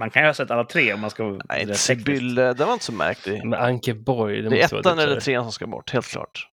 Man 0.00 0.10
kan 0.10 0.22
ju 0.22 0.28
ha 0.28 0.34
sett 0.34 0.50
alla 0.50 0.64
tre 0.64 0.94
om 0.94 1.00
man 1.00 1.10
ska... 1.10 1.38
Nej. 1.48 1.74
Sibylle, 1.74 2.52
den 2.52 2.66
var 2.66 2.72
inte 2.72 2.84
så 2.84 2.92
märklig. 2.92 3.44
Men 3.44 3.60
Anke 3.60 3.94
Borg, 3.94 4.42
det, 4.42 4.48
Det 4.48 4.56
är 4.56 4.60
måste 4.60 4.74
vara 4.74 4.80
ettan 4.80 4.98
typ 4.98 5.06
eller 5.06 5.20
trean 5.20 5.44
som 5.44 5.52
ska 5.52 5.66
bort, 5.66 5.90
helt 5.90 6.06
klart. 6.06 6.48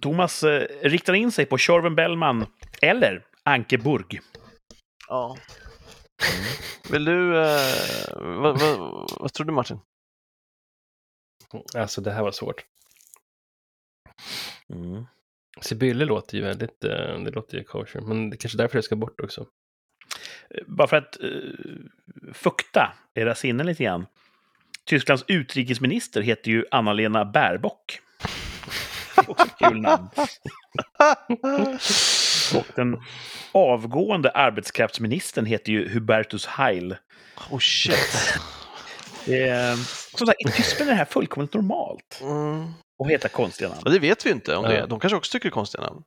Thomas 0.00 0.42
eh, 0.42 0.66
riktar 0.82 1.12
in 1.12 1.32
sig 1.32 1.46
på 1.46 1.58
Tjorven 1.58 1.94
Bellman 1.94 2.46
eller 2.82 3.24
Anke 3.42 3.78
Burg. 3.78 4.20
Ja. 5.08 5.36
Vill 6.90 7.04
du... 7.04 7.38
Eh, 7.38 7.60
vad, 8.14 8.60
vad, 8.60 8.78
vad 9.20 9.32
tror 9.32 9.46
du 9.46 9.52
Martin? 9.52 9.80
Alltså 11.74 12.00
det 12.00 12.12
här 12.12 12.22
var 12.22 12.32
svårt. 12.32 12.64
Mm. 14.68 15.06
Sibylle 15.60 16.04
låter 16.04 16.36
ju 16.36 16.44
väldigt, 16.44 16.84
eh, 16.84 17.18
det 17.18 17.30
låter 17.30 17.58
ju 17.58 17.64
kosher. 17.64 18.00
Men 18.00 18.30
det 18.30 18.36
är 18.36 18.38
kanske 18.38 18.58
därför 18.58 18.78
det 18.78 18.82
ska 18.82 18.96
bort 18.96 19.20
också. 19.20 19.46
Bara 20.66 20.88
för 20.88 20.96
att 20.96 21.16
uh, 21.22 21.52
fukta 22.32 22.92
era 23.14 23.34
sinnen 23.34 23.66
lite 23.66 23.84
grann. 23.84 24.06
Tysklands 24.84 25.24
utrikesminister 25.28 26.22
heter 26.22 26.50
ju 26.50 26.64
Anna-Lena 26.70 27.24
ett 29.40 29.58
kul 29.58 29.80
namn. 29.80 30.08
Och 32.54 32.66
den 32.74 33.02
avgående 33.52 34.30
arbetskraftsministern 34.30 35.46
heter 35.46 35.72
ju 35.72 35.88
Hubertus 35.88 36.46
Heil. 36.46 36.96
Oh 37.50 37.58
shit. 37.58 38.38
Det 39.26 39.48
är, 39.48 39.76
som 40.16 40.26
sagt, 40.26 40.40
I 40.40 40.50
Tyskland 40.50 40.90
är 40.90 40.94
det 40.94 40.98
här 40.98 41.04
fullkomligt 41.04 41.54
normalt. 41.54 42.20
Mm. 42.22 42.64
Att 42.98 43.10
heta 43.10 43.28
konstiga 43.28 43.68
namn. 43.68 43.82
Ja, 43.84 43.90
det 43.90 43.98
vet 43.98 44.26
vi 44.26 44.30
inte 44.30 44.56
om 44.56 44.64
det. 44.64 44.76
Ja. 44.76 44.86
De 44.86 45.00
kanske 45.00 45.16
också 45.16 45.32
tycker 45.32 45.48
är 45.48 45.50
konstiga 45.50 45.84
namn. 45.84 46.02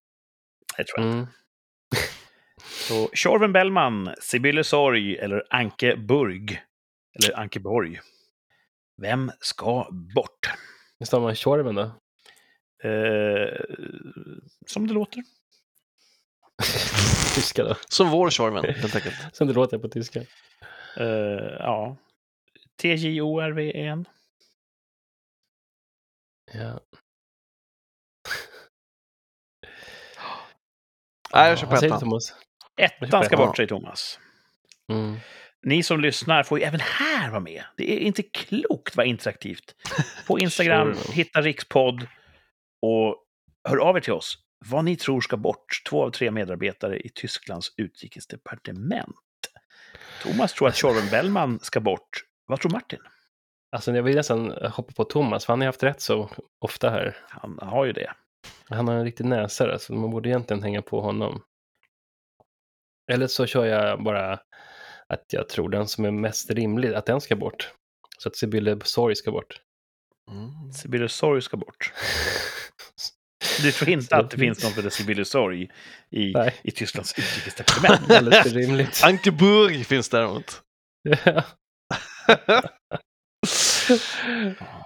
Det 0.77 0.83
tror 0.83 1.05
jag. 1.05 1.13
Mm. 1.13 1.27
Så 2.89 3.09
Tjorven 3.13 3.53
Bellman, 3.53 4.15
Sibylle 4.21 4.63
Sorg 4.63 5.17
eller 5.17 5.43
Anke 5.49 5.95
Burg. 5.95 6.61
Eller 7.19 7.39
Anke 7.39 7.59
Borg. 7.59 7.99
Vem 9.01 9.31
ska 9.39 9.87
bort? 10.15 10.49
Hur 10.99 11.05
stavar 11.05 11.23
man 11.23 11.35
Tjorven 11.35 11.75
då? 11.75 11.91
Eh, 12.89 13.59
som 14.65 14.87
det 14.87 14.93
låter. 14.93 15.23
Tyska 17.35 17.63
då? 17.63 17.75
Som 17.89 18.09
vår 18.09 18.29
Tjorven, 18.29 18.65
helt 18.65 18.95
enkelt. 18.95 19.15
Som 19.35 19.47
det 19.47 19.53
låter 19.53 19.77
på 19.77 19.89
tyska. 19.89 20.19
Eh, 20.97 21.05
ja. 21.59 21.97
T-J-O-R-V-E-N. 22.81 24.05
Ja. 26.53 26.79
Nej, 31.33 31.49
jag 31.49 31.59
du 31.81 31.87
ettan. 31.87 31.99
Thomas? 31.99 32.33
Ettan 32.77 33.23
ska 33.23 33.37
bort, 33.37 33.55
säger 33.55 33.67
Thomas. 33.67 34.19
Mm. 34.91 35.15
Ni 35.61 35.83
som 35.83 35.99
lyssnar 35.99 36.43
får 36.43 36.59
ju 36.59 36.65
även 36.65 36.79
här 36.79 37.29
vara 37.29 37.39
med. 37.39 37.63
Det 37.77 37.93
är 37.93 37.97
inte 37.99 38.23
klokt 38.23 38.95
vad 38.95 39.05
interaktivt. 39.05 39.75
På 40.27 40.39
Instagram, 40.43 40.93
Sure. 40.95 41.13
hitta 41.13 41.41
Rikspodd 41.41 42.07
och 42.81 43.25
hör 43.69 43.77
av 43.77 43.97
er 43.97 44.01
till 44.01 44.13
oss 44.13 44.37
vad 44.65 44.85
ni 44.85 44.95
tror 44.95 45.21
ska 45.21 45.37
bort. 45.37 45.81
Två 45.89 46.03
av 46.05 46.11
tre 46.11 46.31
medarbetare 46.31 46.99
i 46.99 47.09
Tysklands 47.09 47.73
utrikesdepartement. 47.77 49.15
Thomas 50.23 50.53
tror 50.53 50.67
att 50.67 50.75
Tjorven 50.75 51.09
Bellman 51.11 51.59
ska 51.61 51.79
bort. 51.79 52.23
Vad 52.49 52.61
tror 52.61 52.71
Martin? 52.71 52.99
Alltså 53.71 53.91
jag 53.91 54.03
vill 54.03 54.15
nästan 54.15 54.51
hoppa 54.51 54.93
på 54.93 55.03
Thomas, 55.03 55.45
för 55.45 55.53
han 55.53 55.61
har 55.61 55.65
haft 55.65 55.83
rätt 55.83 56.01
så 56.01 56.29
ofta 56.59 56.89
här. 56.89 57.17
Han 57.27 57.59
har 57.61 57.85
ju 57.85 57.93
det. 57.93 58.13
Han 58.69 58.87
har 58.87 58.95
en 58.95 59.03
riktig 59.03 59.25
näsa 59.25 59.67
där, 59.67 59.77
så 59.77 59.93
man 59.93 60.11
borde 60.11 60.29
egentligen 60.29 60.63
hänga 60.63 60.81
på 60.81 61.01
honom. 61.01 61.41
Eller 63.11 63.27
så 63.27 63.45
kör 63.45 63.65
jag 63.65 64.03
bara 64.03 64.33
att 65.07 65.25
jag 65.33 65.49
tror 65.49 65.69
den 65.69 65.87
som 65.87 66.05
är 66.05 66.11
mest 66.11 66.49
rimlig, 66.51 66.93
att 66.93 67.05
den 67.05 67.21
ska 67.21 67.35
bort. 67.35 67.73
Så 68.17 68.29
att 68.29 68.35
Sibylle 68.35 68.79
Sorg 68.83 69.15
ska 69.15 69.31
bort. 69.31 69.61
Mm. 70.31 70.73
Sibylle 70.73 71.09
Sorg 71.09 71.41
ska 71.41 71.57
bort. 71.57 71.93
Du 73.61 73.71
tror 73.71 73.89
inte 73.89 74.15
att 74.15 74.31
det 74.31 74.37
finns 74.37 74.63
någon 74.63 74.73
heter 74.73 74.89
Sibylle 74.89 75.25
Sorg 75.25 75.71
i, 76.09 76.33
Nej. 76.33 76.55
i 76.63 76.71
Tysklands 76.71 77.19
utrikesdepartement? 77.19 78.11
Alldeles 78.11 78.43
för 78.43 78.49
rimligt. 78.49 79.01
Ankeburg 79.03 79.85
finns 79.85 80.09
däremot. 80.09 80.61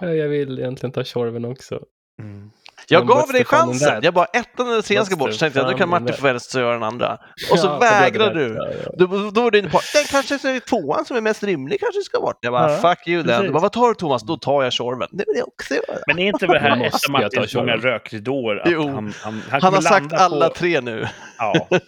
jag 0.00 0.28
vill 0.28 0.58
egentligen 0.58 0.92
ta 0.92 1.04
Tjorven 1.04 1.44
också. 1.44 1.80
Mm. 2.22 2.50
Jag 2.88 3.06
gav 3.06 3.28
dig 3.32 3.44
chansen. 3.44 4.00
Jag 4.02 4.14
bara 4.14 4.24
ettan 4.24 4.68
eller 4.68 4.82
trean 4.82 5.06
ska 5.06 5.16
bort. 5.16 5.32
Så 5.32 5.38
tänkte 5.38 5.58
jag, 5.60 5.68
då 5.68 5.76
kan 5.76 5.82
in 5.82 5.90
Martin 5.90 6.16
få 6.16 6.22
välja 6.22 6.36
att 6.36 6.54
göra 6.54 6.72
den 6.72 6.82
andra. 6.82 7.18
Och 7.52 7.58
så 7.58 7.66
Ja, 7.66 7.78
vägrar 7.78 8.34
du. 8.34 8.54
Då, 8.98 9.30
då 9.30 9.42
var 9.42 9.50
du 9.50 9.58
inne 9.58 9.70
på, 9.70 9.80
den 9.94 10.04
kanske 10.04 10.34
är 10.34 10.60
tvåan 10.60 11.04
som 11.04 11.16
är 11.16 11.20
mest 11.20 11.42
rimlig 11.42 11.80
kanske 11.80 12.02
ska 12.02 12.20
bort. 12.20 12.38
Jag 12.40 12.52
bara, 12.52 12.72
Ja, 12.72 12.78
fuck 12.78 13.08
you 13.08 13.24
precis. 13.24 13.42
Du 13.42 13.50
bara, 13.50 13.62
vad 13.62 13.72
tar 13.72 13.88
du 13.88 13.94
Thomas? 13.94 14.22
Då 14.22 14.36
tar 14.36 14.62
jag 14.62 14.72
Tjorven. 14.72 15.08
Det 15.12 15.24
vill 15.26 15.36
jag 15.36 15.48
också 15.48 15.74
göra. 15.74 15.98
Men 16.06 16.18
är 16.18 16.26
inte 16.26 16.46
det 16.46 16.58
här 16.58 16.84
ett 16.84 16.94
av 17.08 17.10
Martins 17.10 17.54
många 17.54 17.76
rökridåer? 17.76 18.62
Jo. 18.66 18.82
han, 18.88 18.94
han, 18.94 19.42
han, 19.50 19.62
Han 19.62 19.74
har 19.74 19.80
sagt 19.80 20.12
alla 20.12 20.48
på, 20.48 20.54
tre 20.54 20.80
nu. 20.80 21.08
Ja, 21.38 21.68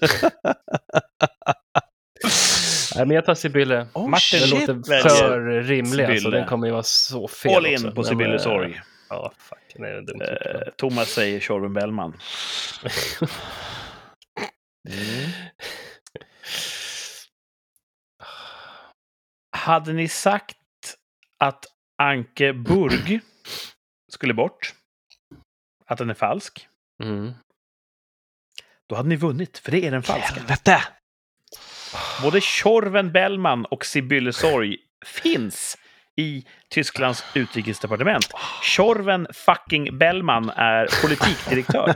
Nej, 2.97 3.07
men 3.07 3.11
jag 3.11 3.25
tar 3.25 3.35
Sibylle. 3.35 3.87
Oh, 3.93 4.09
Martin 4.09 4.41
shit. 4.41 4.51
låter 4.51 5.09
för 5.09 5.41
rimlig, 5.63 6.05
alltså. 6.05 6.31
Den 6.31 6.47
kommer 6.47 6.67
ju 6.67 6.73
vara 6.73 6.83
så 6.83 7.29
fel 7.29 7.57
all 7.57 7.67
in 7.67 7.75
också. 7.75 7.91
på 7.91 8.03
Den 8.03 8.05
Sibylle 8.05 8.35
är- 8.35 8.39
Sorg. 8.39 8.81
Ja, 9.09 9.33
fuck. 9.39 9.59
Nej, 9.75 9.91
det 9.93 9.99
är 9.99 10.03
dumt. 10.03 10.21
Eh, 10.23 10.73
Thomas 10.77 11.09
säger 11.09 11.41
Tjorven 11.41 11.73
Bellman. 11.73 12.17
Hade 19.57 19.93
ni 19.93 20.09
sagt 20.09 20.57
att 21.39 21.67
Anke 22.03 22.53
Burg 22.53 23.21
skulle 24.13 24.35
bort, 24.35 24.75
att 25.87 25.99
den 25.99 26.11
är 26.11 26.15
falsk, 26.15 26.69
Mm. 27.03 27.33
då 28.89 28.97
hade 28.97 29.09
ni 29.09 29.17
vunnit, 29.17 29.59
för 29.59 29.73
det 29.73 29.87
är 29.87 29.91
den 29.91 30.03
falska. 30.03 30.35
Helvete! 30.35 30.83
Både 32.23 32.41
Tjorven 32.41 33.13
Bellman 33.13 33.65
och 33.65 33.87
Sibylle 33.87 34.33
Sorg 34.33 34.77
finns 35.07 35.79
i 36.17 36.45
Tysklands 36.71 37.25
utrikesdepartement. 37.35 38.27
Tjorven 38.63 39.27
fucking 39.33 39.99
Bellman 39.99 40.51
är 40.51 41.03
politikdirektör 41.03 41.95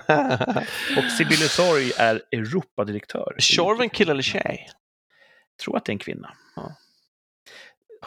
och 0.97 1.11
Sibylle 1.19 1.49
Sorg 1.49 1.93
är 1.99 2.23
Europadirektör. 2.33 3.35
Tjorven 3.39 3.91
kille 3.91 4.13
eller 4.13 4.23
tjej? 4.23 4.67
Jag 5.57 5.65
tror 5.65 5.77
att 5.77 5.85
det 5.85 5.91
är 5.91 5.95
en 5.95 5.99
kvinna. 5.99 6.33
Ja. 6.57 6.77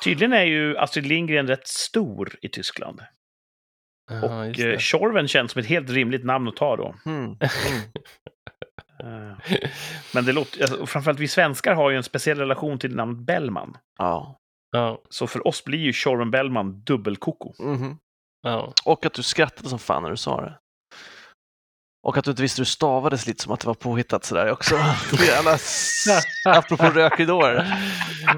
Tydligen 0.04 0.34
är 0.34 0.44
ju 0.44 0.78
Astrid 0.78 1.06
Lindgren 1.08 1.48
rätt 1.48 1.68
stor 1.68 2.36
i 2.42 2.50
Tyskland. 2.50 3.02
Ja, 4.10 4.22
Och 4.24 4.60
eh. 4.60 4.78
Tjorven 4.78 5.28
känns 5.28 5.52
som 5.52 5.60
ett 5.60 5.68
helt 5.68 5.90
rimligt 5.90 6.26
namn 6.26 6.48
att 6.48 6.56
ta 6.56 6.76
då. 6.76 6.96
Mm. 7.06 7.26
Mm. 7.70 7.82
Eh, 9.04 9.56
Men 10.14 10.26
det 10.26 10.32
låter, 10.34 10.62
alltså, 10.62 10.86
framförallt 10.86 11.20
vi 11.20 11.28
svenskar 11.28 11.74
har 11.76 11.90
ju 11.90 11.98
en 11.98 12.04
speciell 12.04 12.38
relation 12.38 12.80
till 12.80 12.96
namnet 12.96 13.26
Bellman. 13.26 13.78
Ja. 14.00 14.40
Ja, 14.72 15.02
Så 15.10 15.28
för 15.28 15.48
oss 15.48 15.64
blir 15.64 15.80
ju 15.80 15.94
Tjorven 15.94 16.32
Bellman 16.32 16.84
dubbelkoko. 16.84 17.54
Mhm. 17.64 17.98
ja. 18.44 18.74
Och 18.86 19.06
att 19.06 19.14
du 19.14 19.24
skrattade 19.24 19.70
som 19.70 19.80
fan 19.80 20.04
när 20.04 20.10
du 20.10 20.18
sa 20.18 20.42
det. 20.42 20.58
Och 22.08 22.18
att 22.18 22.24
du 22.26 22.32
inte 22.32 22.42
visste 22.42 22.60
hur 22.62 22.66
stavades 22.66 23.28
lite 23.28 23.44
som 23.44 23.52
att 23.54 23.60
det 23.60 23.68
var 23.68 23.74
påhittat 23.74 24.26
sådär 24.26 24.52
också. 24.52 24.76
Jävla... 25.28 25.58
Apropå 26.46 26.86
rökridåer. 26.86 27.78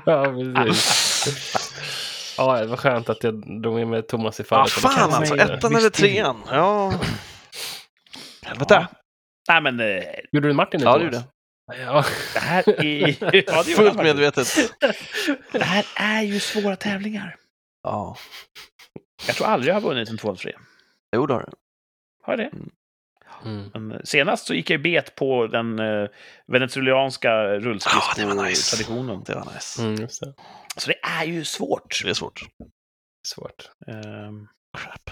ja, 0.06 0.26
precis. 0.66 2.36
Ja, 2.38 2.60
det 2.60 2.66
var 2.68 2.78
skönt 2.78 3.10
att 3.10 3.24
jag 3.24 3.62
drog 3.62 3.76
med 3.76 3.88
mig 3.88 4.02
Thomas 4.04 4.40
i 4.40 4.44
Ja, 4.44 4.48
fallet. 4.48 4.72
fan 4.72 5.14
alltså. 5.14 5.36
Ettan 5.38 5.76
eller 5.76 5.90
trean? 5.90 6.42
Ja. 6.52 6.94
Helvete. 8.44 8.88
Ja. 8.92 8.98
Nej, 9.50 9.62
men 9.62 9.80
eh, 9.80 10.04
Gjorde 10.32 10.48
du 10.48 10.54
Martin 10.54 10.80
nu, 10.80 10.86
Ja, 10.86 10.98
det 10.98 11.04
gjorde 11.04 11.24
Ja. 11.68 12.06
det 12.34 12.40
här 12.40 12.70
är... 12.86 13.08
Ja, 13.22 13.32
det 13.32 13.38
gjorde 13.38 13.64
Fullt 13.76 13.98
medvetet. 13.98 14.48
Det 15.52 15.64
här 15.64 15.86
är 15.96 16.22
ju 16.22 16.40
svåra 16.40 16.76
tävlingar. 16.76 17.36
Ja. 17.84 18.18
Jag 19.28 19.36
tror 19.36 19.48
aldrig 19.48 19.70
jag 19.70 19.76
har 19.82 19.82
vunnit 19.90 20.10
en 20.10 20.18
2 20.18 20.30
av 20.30 20.36
3. 20.36 20.54
Jo, 21.16 21.26
det 21.26 21.34
har 21.34 21.42
du. 21.42 21.48
Har 22.24 22.34
jag 22.34 22.40
det? 22.40 22.52
Mm. 23.46 23.70
Men 23.74 23.92
eh, 23.92 24.00
senast 24.04 24.48
så 24.48 24.54
gick 24.54 24.70
jag 24.70 24.82
bet 24.82 25.16
på 25.16 25.48
den 25.48 25.80
eh, 25.80 26.08
venezuelanska 26.48 27.30
Ja, 27.30 27.44
det 27.46 27.52
var 27.52 27.60
nice. 27.60 27.68
rullskridsko-traditionen. 27.70 29.24
Det 29.26 29.36
var 29.36 29.54
nice. 29.54 29.82
Mm, 29.82 29.96
just 29.96 30.22
det. 30.22 30.34
Så 30.78 30.90
det 30.90 31.00
är 31.04 31.24
ju 31.26 31.44
svårt. 31.46 32.02
Det 32.04 32.10
är 32.10 32.14
svårt. 32.14 32.42
Svårt. 33.28 33.70
Ehm, 33.88 34.48
Crap. 34.78 35.10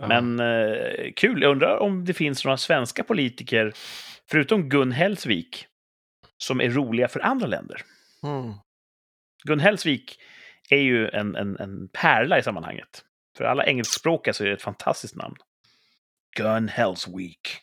Men 0.00 0.40
eh, 0.40 1.12
kul. 1.16 1.42
Jag 1.42 1.50
undrar 1.50 1.78
om 1.78 2.04
det 2.04 2.14
finns 2.14 2.44
några 2.44 2.56
svenska 2.56 3.04
politiker, 3.04 3.72
förutom 4.30 4.68
Gun 4.68 4.92
Hellsvik, 4.92 5.66
som 6.38 6.60
är 6.60 6.70
roliga 6.70 7.08
för 7.08 7.20
andra 7.20 7.46
länder. 7.46 7.82
Mm. 8.22 8.54
Gun 9.44 9.60
Hellsvik 9.60 10.20
är 10.70 10.78
ju 10.80 11.08
en, 11.08 11.36
en, 11.36 11.56
en 11.56 11.88
pärla 11.88 12.38
i 12.38 12.42
sammanhanget. 12.42 13.04
För 13.36 13.44
alla 13.44 13.66
engelskspråkiga 13.66 14.34
så 14.34 14.44
är 14.44 14.48
det 14.48 14.54
ett 14.54 14.62
fantastiskt 14.62 15.14
namn. 15.14 15.36
Gun 16.36 16.68
Hellsvik. 16.68 17.58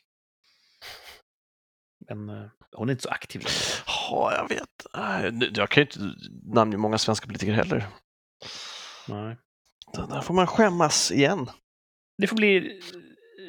Men 2.09 2.29
eh, 2.29 2.45
hon 2.71 2.89
är 2.89 2.91
inte 2.91 3.03
så 3.03 3.09
aktiv. 3.09 3.45
Ja, 3.88 4.34
jag 4.36 4.49
vet. 4.49 5.57
Jag 5.57 5.69
kan 5.69 5.84
ju 5.84 5.88
inte 5.88 6.19
namnge 6.43 6.77
många 6.77 6.97
svenska 6.97 7.27
politiker 7.27 7.53
heller. 7.53 7.86
Nej. 9.07 9.38
Där 9.93 10.21
får 10.21 10.34
man 10.34 10.47
skämmas 10.47 11.11
igen. 11.11 11.49
Det 12.22 12.28
får 12.28 12.36
bli 12.36 12.80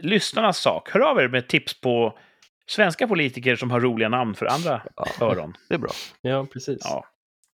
lyssnarnas 0.02 0.58
sak. 0.58 0.90
Hör 0.90 1.00
av 1.00 1.18
er 1.20 1.28
med 1.28 1.48
tips 1.48 1.80
på 1.80 2.18
svenska 2.66 3.08
politiker 3.08 3.56
som 3.56 3.70
har 3.70 3.80
roliga 3.80 4.08
namn 4.08 4.34
för 4.34 4.46
andra 4.46 4.82
Ja, 4.96 5.06
öron. 5.20 5.56
det 5.68 5.74
är 5.74 5.78
bra. 5.78 5.90
Ja, 6.20 6.46
precis. 6.52 6.78
Ja, 6.84 7.04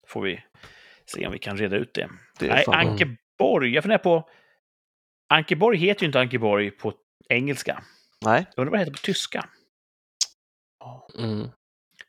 får 0.08 0.22
vi 0.22 0.44
se 1.06 1.26
om 1.28 1.34
vi 1.34 1.40
kan 1.40 1.58
reda 1.58 1.76
ut 1.76 1.94
det. 1.94 2.10
Det 2.40 2.48
Nej, 2.48 2.66
fan- 2.66 2.88
Anke 2.88 3.16
Borg. 3.40 3.74
Jag 3.74 3.84
funderar 3.84 4.04
på... 4.04 4.30
Anke 5.30 5.56
Borg 5.56 5.78
heter 5.78 6.02
ju 6.02 6.06
inte 6.08 6.20
Anke 6.20 6.40
Borg 6.40 6.72
på 6.72 6.94
engelska. 7.30 7.84
Nej. 8.26 8.46
Jag 8.56 8.62
undrar 8.62 8.72
vad 8.72 8.80
det 8.80 8.82
heter 8.82 8.92
på 8.92 8.98
tyska. 9.06 9.46
Mm. 11.20 11.48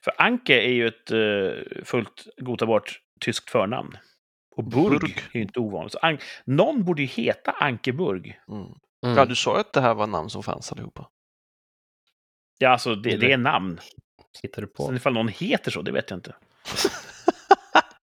För 0.04 0.12
Anke 0.18 0.61
är 0.61 0.72
ju 0.72 0.86
ett 0.86 1.11
eh, 1.11 1.84
fullt 1.84 2.26
godtagbart 2.36 3.00
tyskt 3.20 3.50
förnamn. 3.50 3.96
Och 4.57 4.64
Burg, 4.64 4.98
Burg. 4.98 5.14
är 5.32 5.36
ju 5.36 5.42
inte 5.42 5.61
ovanligt. 5.61 5.92
Så 5.92 5.98
An- 5.98 6.18
Någon 6.44 6.84
borde 6.84 7.02
ju 7.02 7.09
heta 7.09 7.50
Anke 7.50 7.92
Burg. 7.92 8.40
Mm. 8.48 8.66
Mm. 9.05 9.18
Ja, 9.18 9.24
du 9.24 9.34
sa 9.34 9.55
ju 9.55 9.61
att 9.61 9.72
det 9.72 9.80
här 9.80 9.94
var 9.94 10.07
namn 10.07 10.30
som 10.30 10.42
fanns 10.42 10.72
allihopa. 10.72 11.09
Ja, 12.59 12.68
alltså 12.68 12.94
det, 12.94 13.16
det 13.16 13.32
är 13.32 13.38
namn. 13.38 13.80
Hittar 14.42 14.62
du 14.62 14.68
på? 14.68 14.86
Sen 14.86 14.97
ifall 14.97 15.12
någon 15.12 15.28
heter 15.28 15.70
så, 15.70 15.82
det 15.82 15.92
vet 15.92 16.11
jag 16.11 16.16
inte. 16.16 16.34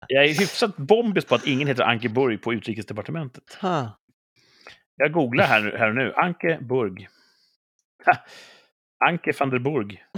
Jag 0.08 0.26
är 0.26 0.28
hyfsat 0.28 0.78
bombis 0.78 1.26
på 1.26 1.36
att 1.36 1.48
ingen 1.48 1.68
heter 1.68 1.84
Anke 1.84 2.10
Burg 2.10 2.38
på 2.38 2.54
utrikesdepartementet. 2.54 3.58
Ha. 3.62 4.00
Jag 4.96 5.12
googlar 5.12 5.46
här, 5.46 5.76
här 5.78 5.92
nu. 5.92 6.14
Anke 6.16 6.58
Burg. 6.62 7.08
Ha. 8.06 8.14
Anke 9.10 9.34
van 9.40 9.50
der 9.50 9.60
Burg. 9.60 10.04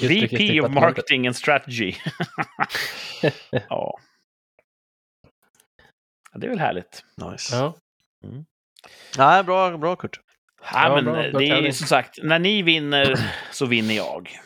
VP 0.00 0.60
of 0.60 0.70
Marketing 0.70 1.26
and 1.26 1.36
Strategy. 1.36 1.94
ja. 3.68 3.98
Det 6.40 6.46
är 6.46 6.50
väl 6.50 6.58
härligt. 6.58 7.04
Nice. 7.30 7.56
Ja. 7.56 7.74
Nej, 9.18 9.44
bra, 9.44 9.76
bra 9.78 9.96
Kurt. 9.96 10.20
Ja, 10.60 10.88
Ja, 10.88 10.94
men 10.94 11.04
bra, 11.04 11.14
bra 11.30 11.38
det 11.38 11.48
är 11.48 11.72
som 11.72 11.86
sagt, 11.86 12.18
när 12.22 12.38
ni 12.38 12.62
vinner 12.62 13.14
så 13.52 13.66
vinner 13.66 13.94
jag. 13.94 14.38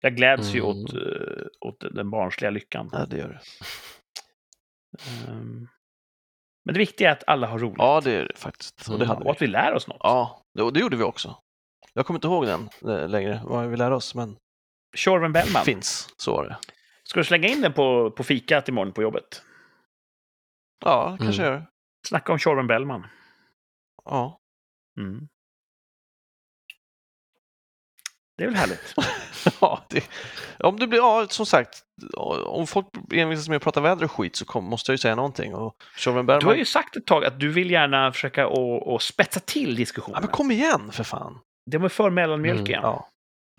Jag 0.00 0.16
gläds 0.16 0.54
ju 0.54 0.58
Mm. 0.60 0.70
åt, 0.70 0.92
eh, 0.94 1.46
åt 1.60 1.84
den 1.94 2.10
barnsliga 2.10 2.50
lyckan. 2.50 2.90
Ja, 2.92 3.06
det 3.06 3.16
gör 3.18 3.28
det. 3.28 3.40
Ehm, 5.28 5.68
men 6.64 6.74
det 6.74 6.78
viktiga 6.78 7.08
är 7.08 7.12
att 7.12 7.24
alla 7.26 7.46
har 7.46 7.58
roligt. 7.58 7.76
Ja, 7.78 8.00
det 8.04 8.12
är 8.12 8.24
det 8.24 8.36
faktiskt. 8.38 8.88
Och 8.88 8.98
det 8.98 9.04
Mm. 9.04 9.08
hade 9.08 9.20
och 9.20 9.26
vi. 9.26 9.30
att 9.30 9.42
vi 9.42 9.46
lär 9.46 9.72
oss 9.74 9.88
något. 9.88 10.00
Ja, 10.00 10.42
det, 10.54 10.70
det 10.70 10.80
gjorde 10.80 10.96
vi 10.96 11.02
också. 11.04 11.36
Jag 11.94 12.06
kommer 12.06 12.18
inte 12.18 12.26
ihåg 12.26 12.46
den 12.46 12.68
eh, 12.88 13.08
längre, 13.08 13.40
vad 13.44 13.68
vi 13.68 13.76
lärde 13.76 13.94
oss, 13.94 14.14
men 14.14 14.36
Tjorven 14.96 15.32
Bellman. 15.32 15.64
finns. 15.64 16.08
Så 16.16 16.32
var 16.32 16.44
det. 16.48 16.56
Ska 17.02 17.20
du 17.20 17.24
slänga 17.24 17.48
in 17.48 17.60
den 17.60 17.72
på, 17.72 18.10
på 18.10 18.24
fikat 18.24 18.68
imorgon 18.68 18.92
på 18.92 19.02
jobbet? 19.02 19.42
Ja, 20.84 21.16
kanske 21.20 21.42
Mm. 21.42 21.54
gör. 21.54 21.66
Snacka 22.08 22.32
om 22.32 22.38
Tjorven 22.38 22.66
Bellman. 22.66 23.06
Ja. 24.04 24.40
Mm. 25.00 25.28
Det 28.36 28.44
är 28.44 28.48
väl 28.48 28.56
härligt? 28.56 28.94
ja 29.60 29.84
det, 29.90 30.04
om 30.58 30.76
du 30.78 30.86
blir, 30.86 30.98
ja, 30.98 31.26
som 31.28 31.46
sagt, 31.46 31.82
om 32.46 32.66
folk 32.66 32.86
envisas 33.12 33.48
med 33.48 33.56
att 33.56 33.62
prata 33.62 33.80
väder 33.80 34.04
och 34.04 34.12
skit 34.12 34.36
så 34.36 34.44
kom, 34.44 34.64
måste 34.64 34.90
jag 34.90 34.94
ju 34.94 34.98
säga 34.98 35.14
någonting. 35.14 35.54
Och 35.54 35.76
Tjorven 35.96 36.26
Du 36.26 36.46
har 36.46 36.54
ju 36.54 36.64
sagt 36.64 36.96
ett 36.96 37.06
tag 37.06 37.24
att 37.24 37.40
du 37.40 37.52
vill 37.52 37.70
gärna 37.70 38.12
försöka 38.12 38.46
att 38.46 38.86
att 38.88 39.02
spetsa 39.02 39.40
till 39.40 39.70
ja, 39.70 39.76
diskussionen. 39.76 40.20
men 40.22 40.30
kom 40.30 40.50
igen 40.50 40.92
för 40.92 41.04
fan. 41.04 41.38
Det 41.70 41.78
var 41.78 41.88
för 41.88 42.10
mellanmjölk 42.10 42.68
Mm. 42.68 42.70
Ja, 42.82 43.08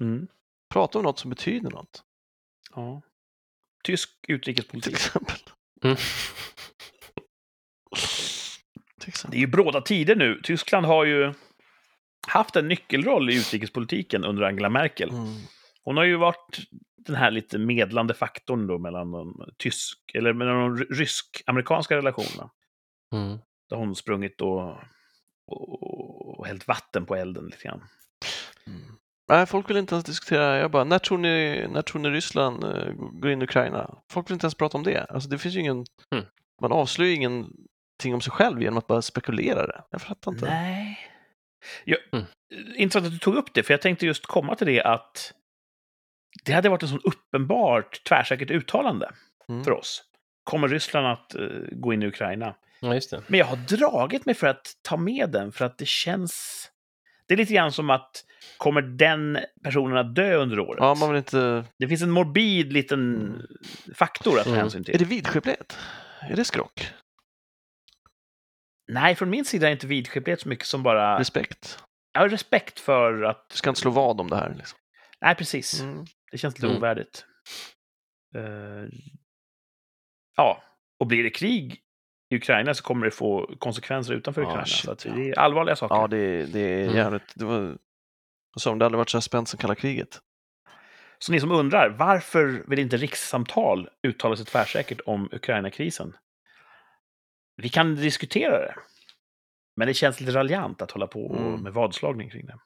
Mm. 0.01 0.27
prata 0.73 0.97
om 0.99 1.03
något 1.03 1.19
som 1.19 1.29
betyder 1.29 1.69
något, 1.69 2.03
Ja. 2.75 3.01
Tysk 3.83 4.21
till 4.21 4.35
utrikespolitik. 4.35 4.93
exempel. 4.93 5.37
Mm. 5.83 5.97
Det 9.27 9.37
är 9.37 9.41
ju 9.41 9.47
bråda 9.47 9.81
tider 9.81 10.15
nu. 10.15 10.41
Tyskland 10.43 10.85
har 10.85 11.05
ju 11.05 11.33
haft 12.27 12.55
en 12.55 12.67
nyckelroll 12.67 13.29
i 13.29 13.37
utrikespolitiken 13.37 14.25
under 14.25 14.43
Angela 14.43 14.69
Merkel. 14.69 15.09
Mm. 15.09 15.35
Hon 15.83 15.97
har 15.97 16.03
ju 16.03 16.15
varit 16.15 16.59
den 16.97 17.15
här 17.15 17.31
lite 17.31 17.57
medlande 17.57 18.13
faktorn 18.13 18.67
då 18.67 18.77
mellan 18.77 19.11
de 19.11 19.49
tysk, 19.57 19.99
eller 20.13 20.33
mellan 20.33 20.55
de 20.55 20.77
rysk-amerikanska 20.85 21.97
relationerna. 21.97 22.49
Mm. 23.13 23.37
Där 23.69 23.77
hon 23.77 23.95
sprungit 23.95 24.41
och, 24.41 24.77
och, 25.47 26.39
och 26.39 26.47
hällt 26.47 26.67
vatten 26.67 27.05
på 27.05 27.15
elden 27.15 27.45
lite 27.45 27.63
grann. 27.63 27.83
Mm. 28.67 28.81
Nej, 29.29 29.45
folk 29.45 29.69
vill 29.69 29.77
inte 29.77 29.95
ens 29.95 30.05
diskutera. 30.05 30.57
Jag 30.57 30.71
bara, 30.71 30.83
när 30.83 30.99
tror 30.99 31.17
ni, 31.17 31.67
när 31.69 31.81
tror 31.81 32.01
ni 32.01 32.09
Ryssland 32.09 32.63
eh, 32.63 32.93
går 32.93 33.31
in 33.31 33.41
i 33.41 33.43
Ukraina? 33.43 33.97
Folk 34.11 34.29
vill 34.29 34.33
inte 34.33 34.45
ens 34.45 34.55
prata 34.55 34.77
om 34.77 34.83
det. 34.83 35.05
Alltså, 35.09 35.29
det 35.29 35.37
finns 35.37 35.55
ju 35.55 35.59
ingen... 35.59 35.85
Mm. 36.11 36.25
Man 36.61 36.71
avslöjar 36.71 37.13
ingenting 38.05 38.13
om 38.13 38.21
sig 38.21 38.31
själv 38.31 38.61
genom 38.61 38.77
att 38.77 38.87
bara 38.87 39.01
spekulera 39.01 39.67
det. 39.67 39.83
Jag 39.89 40.01
fattar 40.01 40.31
inte. 40.31 40.45
Nej. 40.45 40.99
Jag, 41.85 41.97
Mm. 42.11 42.25
Intressant 42.75 43.05
att 43.05 43.11
du 43.11 43.19
tog 43.19 43.35
upp 43.35 43.53
det, 43.53 43.63
för 43.63 43.73
jag 43.73 43.81
tänkte 43.81 44.05
just 44.05 44.25
komma 44.25 44.55
till 44.55 44.67
det 44.67 44.83
att 44.83 45.33
det 46.45 46.51
hade 46.51 46.69
varit 46.69 46.83
en 46.83 46.89
sån 46.89 47.01
uppenbart 47.03 48.03
tvärsäkert 48.03 48.51
uttalande 48.51 49.11
Mm. 49.49 49.63
för 49.63 49.71
oss. 49.71 50.03
Kommer 50.43 50.67
Ryssland 50.67 51.07
att 51.07 51.35
eh, 51.35 51.41
gå 51.71 51.93
in 51.93 52.03
i 52.03 52.07
Ukraina? 52.07 52.55
Ja, 52.81 52.93
just 52.93 53.11
det. 53.11 53.21
Men 53.27 53.39
jag 53.39 53.45
har 53.45 53.55
dragit 53.57 54.25
mig 54.25 54.35
för 54.35 54.47
att 54.47 54.73
ta 54.81 54.97
med 54.97 55.29
den, 55.29 55.51
för 55.51 55.65
att 55.65 55.77
det 55.77 55.87
känns... 55.87 56.65
Det 57.27 57.33
är 57.33 57.37
lite 57.37 57.53
grann 57.53 57.71
som 57.71 57.89
att 57.89 58.23
kommer 58.57 58.81
den 58.81 59.39
personen 59.63 59.97
att 59.97 60.15
dö 60.15 60.35
under 60.35 60.59
året? 60.59 60.77
Ja, 60.81 60.95
man 60.95 61.09
vill 61.09 61.17
inte... 61.17 61.65
Det 61.79 61.87
finns 61.87 62.01
en 62.01 62.11
morbid 62.11 62.73
liten 62.73 63.33
faktor 63.95 64.37
att 64.37 64.43
ta 64.43 64.49
Mm. 64.49 64.59
hänsyn 64.61 64.83
till. 64.83 64.95
Är 64.95 64.99
det 64.99 65.05
vidskeplighet? 65.05 65.77
Är 66.21 66.35
det 66.35 66.45
skrock? 66.45 66.87
Nej, 68.89 69.15
från 69.15 69.29
min 69.29 69.45
sida 69.45 69.67
är 69.67 69.71
inte 69.71 69.87
vidskeplighet 69.87 70.41
så 70.41 70.49
mycket 70.49 70.65
som 70.65 70.83
bara... 70.83 71.19
Respekt? 71.19 71.79
Har 72.17 72.29
respekt 72.29 72.79
för 72.79 73.23
att... 73.23 73.49
Du 73.49 73.55
ska 73.57 73.69
inte 73.69 73.81
slå 73.81 73.91
vad 73.91 74.21
om 74.21 74.29
det 74.29 74.35
här. 74.35 74.53
Liksom. 74.57 74.79
Nej, 75.21 75.35
precis. 75.35 75.79
Mm. 75.81 76.05
Det 76.31 76.37
känns 76.37 76.55
lite 76.55 76.67
Mm. 76.67 76.77
ovärdigt. 76.77 77.25
Eh, 78.35 78.89
ja, 80.37 80.63
och 80.99 81.07
blir 81.07 81.23
det 81.23 81.29
krig 81.29 81.79
i 82.29 82.35
Ukraina 82.35 82.73
så 82.73 82.83
kommer 82.83 83.05
det 83.05 83.11
få 83.11 83.55
konsekvenser 83.59 84.13
utanför 84.13 84.41
Ja, 84.41 84.47
Ukraina. 84.47 84.65
shit, 84.65 84.99
så 85.01 85.07
ja. 85.09 85.13
det 85.13 85.29
är 85.29 85.39
allvarliga 85.39 85.75
saker. 85.75 85.95
Ja, 85.95 86.07
det, 86.07 86.45
det 86.45 86.59
är 86.59 86.83
Mm. 86.83 86.95
jävligt... 86.95 87.33
Det 87.35 87.45
var... 87.45 87.77
Som 88.57 88.79
det 88.79 88.85
aldrig 88.85 88.97
varit 88.97 89.09
så 89.09 89.17
här 89.17 89.21
spänt 89.21 89.49
som 89.49 89.59
kalla 89.59 89.75
kriget. 89.75 90.19
Så 91.19 91.31
ni 91.31 91.39
som 91.39 91.51
undrar, 91.51 91.89
varför 91.89 92.63
vill 92.67 92.79
inte 92.79 92.97
rikssamtal 92.97 93.89
uttala 94.07 94.35
sig 94.35 94.45
tvärsäkert 94.45 95.01
om 95.05 95.29
Ukraina-krisen? 95.31 96.13
Vi 97.61 97.69
kan 97.69 97.95
diskutera 97.95 98.59
det. 98.59 98.75
Men 99.77 99.87
det 99.87 99.93
känns 99.93 100.19
lite 100.19 100.31
raljant 100.33 100.81
att 100.81 100.91
hålla 100.91 101.07
på 101.07 101.35
Mm. 101.35 101.61
med 101.63 101.73
vadslagning 101.73 102.29
kring 102.29 102.45
det. 102.45 102.59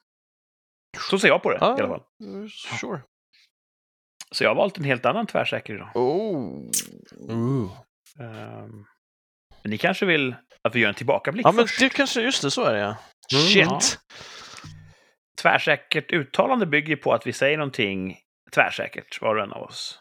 Så 1.10 1.18
ser 1.18 1.28
jag 1.28 1.42
på 1.42 1.50
det 1.50 1.58
Ja. 1.60 1.78
i 1.78 1.80
alla 1.82 1.88
fall. 1.88 2.02
Sure. 2.80 3.00
Så 4.30 4.44
jag 4.44 4.50
har 4.50 4.54
valt 4.56 4.78
en 4.78 4.84
helt 4.84 5.06
annan 5.06 5.26
tvärsäker 5.26 5.74
idag. 5.74 5.90
Oh. 5.94 6.70
Ooh. 7.28 7.72
Ehm, 8.20 8.84
men 9.62 9.70
ni 9.70 9.78
kanske 9.78 10.06
vill 10.06 10.34
att 10.62 10.74
vi 10.74 10.80
gör 10.80 10.88
en 10.88 10.94
tillbakablick 10.94 11.46
Ja, 11.46 11.52
men 11.52 11.64
först? 11.64 11.80
det 11.80 11.88
kanske... 11.88 12.20
Just 12.22 12.42
det, 12.42 12.50
så 12.50 12.64
är 12.64 12.72
det 12.74 12.80
ja. 12.80 12.86
Mm, 13.32 13.46
Shit! 13.46 13.66
ja. 13.66 13.80
Tvärsäkert 15.42 16.12
uttalande 16.12 16.66
bygger 16.66 16.96
på 16.96 17.12
att 17.12 17.26
vi 17.26 17.32
säger 17.32 17.58
någonting 17.58 18.18
tvärsäkert, 18.54 19.20
var 19.22 19.36
och 19.36 19.42
en 19.42 19.52
av 19.52 19.62
oss. 19.62 20.00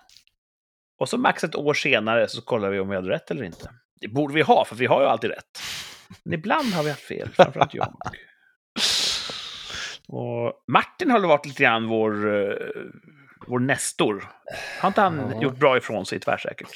Och 0.99 1.09
så 1.09 1.17
max 1.17 1.43
ett 1.43 1.55
år 1.55 1.73
senare 1.73 2.27
så 2.27 2.41
kollar 2.41 2.69
vi 2.69 2.79
om 2.79 2.89
vi 2.89 2.95
hade 2.95 3.09
rätt 3.09 3.31
eller 3.31 3.43
inte. 3.43 3.71
Det 4.03 4.09
borde 4.09 4.33
vi 4.33 4.41
ha, 4.41 4.65
för 4.65 4.75
vi 4.75 4.85
har 4.85 5.01
ju 5.01 5.07
alltid 5.07 5.29
rätt. 5.29 5.59
Men 6.23 6.33
ibland 6.33 6.73
har 6.73 6.83
vi 6.83 6.89
haft 6.89 7.01
fel, 7.07 7.29
framförallt 7.33 7.73
jag. 7.73 7.97
Och 10.07 10.63
Martin 10.67 11.11
har 11.11 11.19
väl 11.19 11.27
varit 11.29 11.45
lite 11.45 11.63
grann 11.63 11.87
vår, 11.87 12.35
eh, 12.35 12.55
vår 13.47 13.59
nestor. 13.59 14.29
Har 14.79 14.87
inte 14.87 15.01
han 15.01 15.31
Ja. 15.35 15.41
gjort 15.41 15.57
bra 15.57 15.77
ifrån 15.77 16.05
sig 16.05 16.19
tvärsäkert? 16.19 16.69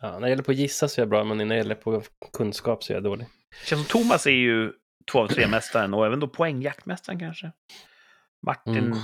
Ja, 0.00 0.12
när 0.12 0.20
det 0.20 0.28
gäller 0.28 0.42
på 0.42 0.50
att 0.50 0.56
gissa 0.56 0.88
så 0.88 1.00
är 1.00 1.02
jag 1.02 1.08
bra, 1.08 1.24
men 1.24 1.38
när 1.38 1.44
det 1.44 1.56
gäller 1.56 1.74
på 1.74 2.02
kunskap 2.32 2.84
så 2.84 2.92
är 2.92 2.94
jag 2.94 3.04
dålig. 3.04 3.26
känns 3.64 3.88
som 3.88 4.02
Thomas 4.02 4.26
är 4.26 4.30
ju 4.30 4.72
två 5.12 5.18
av 5.18 5.28
tre-mästaren 5.28 5.94
och 5.94 6.06
även 6.06 6.20
då 6.20 6.28
poängjaktmästaren 6.28 7.18
kanske. 7.18 7.52
Martin 8.46 8.76
Mm. 8.76 8.98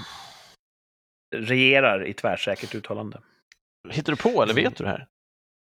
regerar 1.36 2.07
i 2.07 2.14
tvärsäkert 2.14 2.74
uttalande. 2.74 3.20
Hittar 3.90 4.12
du 4.12 4.16
på 4.16 4.42
eller 4.42 4.54
vet 4.54 4.76
du 4.76 4.84
det 4.84 4.90
här? 4.90 5.07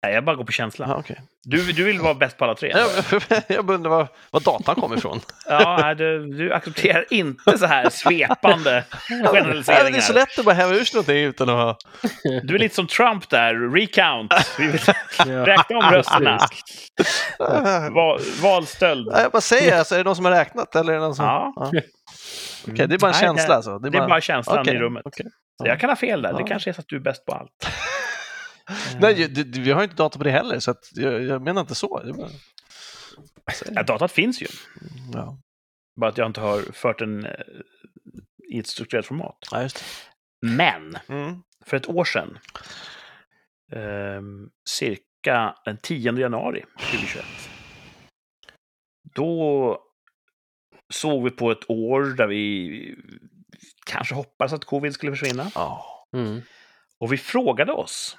Nej, 0.03 0.15
jag 0.15 0.25
bara 0.25 0.37
går 0.37 0.45
på 0.45 0.53
känsla. 0.53 0.87
Ja, 0.89 0.97
okej. 0.97 1.21
Du, 1.45 1.73
du 1.73 1.85
vill 1.85 2.01
vara 2.01 2.15
bäst 2.15 2.37
på 2.39 2.45
alla 2.45 2.55
tre? 2.55 2.73
Jag, 2.77 3.23
jag 3.49 3.65
bara 3.65 3.75
undrar 3.75 3.91
var, 3.91 4.09
var 4.31 4.41
datan 4.41 4.75
kom 4.75 4.95
ifrån. 4.95 5.21
Ja, 5.49 5.79
nej, 5.83 5.95
du, 5.95 6.27
du 6.27 6.53
accepterar 6.53 7.05
inte 7.11 7.59
så 7.59 7.67
här 7.67 7.91
svepande 7.91 8.85
Nej, 9.11 9.21
men 9.23 9.33
det 9.33 9.39
är 9.39 9.63
så 9.63 9.73
generaliseringar. 9.73 10.13
lätt 10.15 10.39
att 10.39 10.45
bara 10.45 10.55
häva 10.55 10.75
ur 10.75 10.85
sig 10.85 10.97
någonting 10.97 11.17
utan 11.25 11.49
att 11.49 11.55
ha... 11.55 11.77
Du 12.43 12.55
är 12.55 12.59
lite 12.59 12.75
som 12.75 12.87
Trump 12.87 13.29
där, 13.31 13.55
recount. 13.75 14.35
Vi 14.59 14.67
vill 14.67 14.81
Ja. 15.19 15.47
räkna 15.47 15.79
om 15.79 15.91
rösterna. 15.95 16.39
Nej, 17.63 17.91
Val, 17.91 18.21
valstöld. 18.43 19.09
jag 19.17 19.31
bara 19.33 19.41
säger, 19.41 19.79
alltså, 19.79 19.95
är 19.95 19.99
det 19.99 20.05
någon 20.05 20.17
som 20.17 20.25
har 20.25 20.33
räknat 20.33 20.77
eller 20.77 20.93
är 20.93 20.97
det 20.97 21.03
någon 21.03 21.15
som... 21.15 21.25
Ja. 21.25 21.53
Okej, 22.69 22.87
det 22.87 22.95
är 22.95 22.99
bara 22.99 23.07
en 23.07 23.13
Nej, 23.13 23.21
känsla 23.21 23.49
det- 23.49 23.55
alltså? 23.57 23.79
Det 23.79 23.99
är 23.99 24.09
bara 24.09 24.21
känslan 24.21 24.59
Okej, 24.59 24.75
i 24.75 24.79
rummet. 24.79 25.03
okej. 25.05 25.27
Så 25.63 25.67
jag 25.69 25.81
kan 25.81 25.91
ha 25.91 25.97
fel 25.97 26.23
där. 26.23 26.33
Det 26.33 26.41
Ja. 26.41 26.47
kanske 26.47 26.71
är 26.71 26.75
så 26.75 26.81
att 26.81 26.89
du 26.89 26.97
är 26.97 27.01
bäst 27.01 27.27
på 27.27 27.33
allt. 27.33 27.51
Nej, 29.01 29.15
det, 29.15 29.45
det- 29.45 29.61
vi 29.61 29.71
har 29.73 29.81
ju 29.81 29.85
inte 29.85 29.97
data 29.97 30.19
på 30.19 30.25
det 30.25 30.31
heller, 30.31 30.59
så 30.61 30.71
att 30.71 30.89
jag, 30.93 31.23
jag 31.23 31.43
menar 31.43 31.61
inte 31.61 31.75
så. 31.75 31.99
Är 31.99 32.13
bara... 32.13 32.29
Ja, 33.75 33.83
datat 33.83 34.13
finns 34.13 34.43
ju. 34.43 34.47
Ja. 35.13 35.39
Bara 36.01 36.11
att 36.11 36.19
jag 36.19 36.27
inte 36.27 36.41
har 36.41 36.63
fört 36.73 36.99
den 36.99 37.25
eh, 37.27 37.33
i 38.55 38.59
ett 38.59 38.67
strukturerat 38.67 39.07
format. 39.07 39.39
ja, 39.51 39.63
just 39.63 39.85
Men. 40.43 40.99
Mm. 41.09 41.43
för 41.67 41.77
ett 41.77 41.89
år 41.89 42.05
sedan, 42.05 42.39
ehm, 43.73 44.49
cirka 44.69 45.55
den 45.65 45.77
10 45.83 46.13
januari 46.19 46.65
2021, 46.79 47.25
då 49.15 49.79
såg 50.93 51.25
vi 51.25 51.31
på 51.31 51.51
ett 51.51 51.71
år 51.71 52.03
där 52.17 52.27
vi 52.27 52.95
kanske 53.87 54.15
hoppades 54.15 54.53
att 54.53 54.65
covid 54.65 54.95
skulle 54.95 55.13
försvinna. 55.17 55.51
Ja. 55.55 55.87
Mm. 56.17 56.41
Och 56.99 57.13
vi 57.13 57.17
frågade 57.19 57.73
oss, 57.73 58.17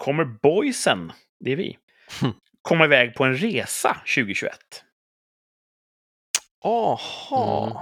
kommer 0.00 0.24
boysen, 0.24 1.12
det 1.44 1.52
är 1.52 1.56
vi, 1.56 1.78
Hmm. 2.20 2.32
komma 2.62 2.84
iväg 2.84 3.14
på 3.14 3.24
en 3.24 3.36
resa 3.36 3.96
2021? 4.16 4.58
Jaha. 6.62 7.66
Mm. 7.70 7.76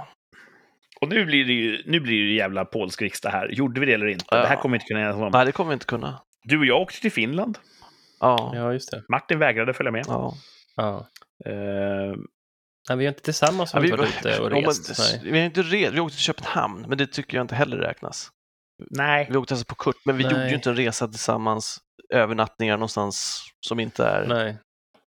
Och 1.01 1.09
nu 1.09 1.25
blir 1.25 1.45
det 1.45 1.53
ju 1.53 1.83
nu 1.85 1.99
blir 1.99 2.25
det 2.25 2.31
jävla 2.33 2.65
polsk 2.65 3.01
riksdag 3.01 3.29
här. 3.29 3.47
Gjorde 3.47 3.79
vi 3.79 3.85
det 3.85 3.93
eller 3.93 4.07
inte? 4.07 4.25
Ja. 4.31 4.37
Det 4.37 4.47
här 4.47 4.55
kommer 4.55 4.73
vi 4.73 4.75
inte 4.77 4.85
kunna 4.87 4.99
enas 5.01 5.15
om. 5.15 5.29
Nej, 5.33 5.45
det 5.45 5.51
kommer 5.51 5.69
vi 5.69 5.73
inte 5.73 5.85
kunna. 5.85 6.21
Du 6.43 6.59
och 6.59 6.65
jag 6.65 6.81
åkte 6.81 7.01
till 7.01 7.11
Finland. 7.11 7.57
Ja. 8.19 8.51
Ja, 8.55 8.73
just 8.73 8.91
det. 8.91 9.03
Martin 9.09 9.39
vägrade 9.39 9.73
följa 9.73 9.91
med. 9.91 10.05
ja. 10.07 10.33
Ja. 10.75 11.07
Eh, 11.45 12.15
Nej, 12.89 12.97
vi 12.97 13.05
har 13.05 13.11
inte 13.11 13.21
tillsammans 13.23 13.73
Ja, 13.73 13.77
har 13.79 13.81
vi 13.83 13.91
vi, 13.91 13.97
varit 13.97 14.17
ute 14.25 14.39
och 14.39 14.51
men- 14.51 14.63
rest. 14.63 14.99
Nej. 14.99 15.31
vi 15.31 15.39
har 15.39 15.45
inte 15.45 15.61
res, 15.61 15.91
vi 15.93 15.99
åkte 15.99 16.15
till 16.17 16.23
Köpenhamn, 16.25 16.85
men 16.87 16.97
det 16.97 17.07
tycker 17.07 17.37
jag 17.37 17.43
inte 17.43 17.55
heller 17.55 17.77
räknas. 17.77 18.29
nej, 18.89 19.27
Vi 19.31 19.37
åkte 19.37 19.53
alltså 19.53 19.65
på 19.65 19.75
kurt, 19.75 19.95
men 20.05 20.17
vi 20.17 20.23
Nej. 20.23 20.33
gjorde 20.33 20.49
ju 20.49 20.55
inte 20.55 20.69
en 20.69 20.75
resa 20.75 21.07
tillsammans, 21.07 21.79
övernattningar 22.13 22.77
någonstans 22.77 23.43
som 23.67 23.79
inte 23.79 24.05
är 24.05 24.25
Nej. 24.27 24.43
Nej, 24.43 24.53
det 24.53 24.59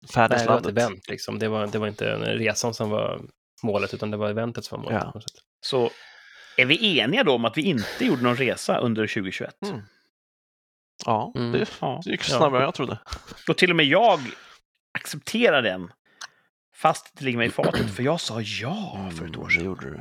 var 0.00 0.04
ett 0.04 0.12
färdeslandet. 0.12 0.70
event 0.70 1.08
liksom. 1.08 1.38
Det 1.38 1.48
var, 1.48 1.66
det 1.66 1.78
var 1.78 1.86
inte 1.88 2.14
resan 2.16 2.74
som 2.74 2.90
var 2.90 3.20
målet, 3.62 3.94
utan 3.94 4.10
det 4.10 4.16
var 4.16 4.30
eventet 4.30 4.64
som 4.64 4.78
var 4.82 4.84
målet. 4.84 5.02
Ja. 5.04 5.12
på 5.12 5.18
något 5.18 5.30
sätt. 5.30 5.40
så 5.60 5.90
är 6.56 6.64
vi 6.66 6.98
eniga 7.00 7.24
då 7.24 7.34
om 7.34 7.44
att 7.44 7.56
vi 7.58 7.62
inte 7.62 8.04
gjorde 8.04 8.22
någon 8.22 8.36
resa 8.36 8.78
under 8.78 9.06
2021? 9.06 9.56
Mm. 9.66 9.80
Ja, 11.04 11.32
Mm. 11.36 11.52
det, 11.52 11.66
Ja. 11.80 12.00
det 12.04 12.10
gick 12.10 12.20
Ja. 12.30 12.36
snabbare 12.38 12.60
än 12.60 12.64
jag 12.64 12.74
trodde. 12.74 12.98
Och 13.48 13.56
till 13.56 13.70
och 13.70 13.76
med 13.76 13.86
jag 13.86 14.20
accepterar 14.98 15.62
den. 15.62 15.92
Fast 16.76 17.10
det 17.18 17.24
ligger 17.24 17.38
mig 17.38 17.46
i 17.46 17.50
fatet, 17.50 17.94
för 17.94 18.02
jag 18.02 18.20
sa 18.20 18.40
ja 18.40 19.10
för 19.18 19.26
ett 19.26 19.36
år 19.36 19.48
sedan. 19.48 19.64
gjorde 19.64 19.90
du. 19.90 20.00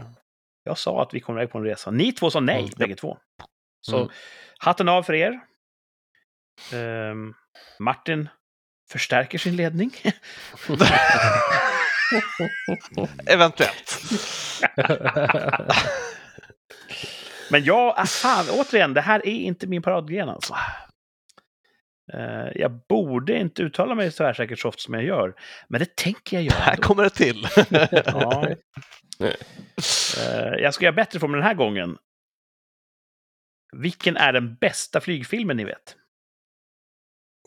Jag 0.63 0.77
sa 0.77 1.01
att 1.01 1.13
vi 1.13 1.19
kommer 1.19 1.39
iväg 1.39 1.51
på 1.51 1.57
en 1.57 1.63
resa. 1.63 1.91
Ni 1.91 2.11
två 2.11 2.29
sa 2.29 2.39
nej, 2.39 2.59
Mm. 2.59 2.71
bägge 2.77 2.95
två. 2.95 3.17
Så 3.81 3.97
Mm. 3.97 4.09
hatten 4.57 4.89
av 4.89 5.03
för 5.03 5.13
er. 5.13 5.39
Ehm, 6.74 7.34
Martin 7.80 8.30
förstärker 8.91 9.38
sin 9.38 9.56
ledning. 9.56 9.91
Eventuellt. 13.26 14.01
Men 17.51 17.64
ja, 17.64 17.95
ah, 17.97 18.06
fan, 18.06 18.45
återigen, 18.49 18.93
det 18.93 19.01
här 19.01 19.28
är 19.28 19.32
inte 19.32 19.68
min 19.68 19.82
paradgren 19.82 20.30
alltså. 20.30 20.56
Eh, 22.14 22.47
jag 22.56 22.72
borde 22.89 23.39
inte 23.39 23.62
uttala 23.62 23.95
mig 23.95 24.12
tvärsäkert 24.12 24.60
så 24.60 24.70
ofta 24.70 24.80
som 24.80 24.93
jag 24.93 25.03
gör, 25.03 25.36
men 25.68 25.80
det 25.80 25.95
tänker 25.95 26.38
jag 26.38 26.43
göra. 26.43 26.60
Här 26.60 26.76
kommer 26.76 27.03
det 27.03 27.10
till. 27.10 27.47
Ja. 28.06 28.47
Eh, 30.18 30.53
jag 30.60 30.74
ska 30.74 30.86
göra 30.86 30.95
bättre 30.95 31.20
från 31.20 31.32
mig 31.32 31.38
den 31.38 31.47
här 31.47 31.53
gången. 31.53 31.97
Vilken 33.78 34.18
är 34.18 34.34
den 34.34 34.56
bästa 34.56 35.01
flygfilmen 35.01 35.58
ni 35.58 35.64
vet? 35.64 35.95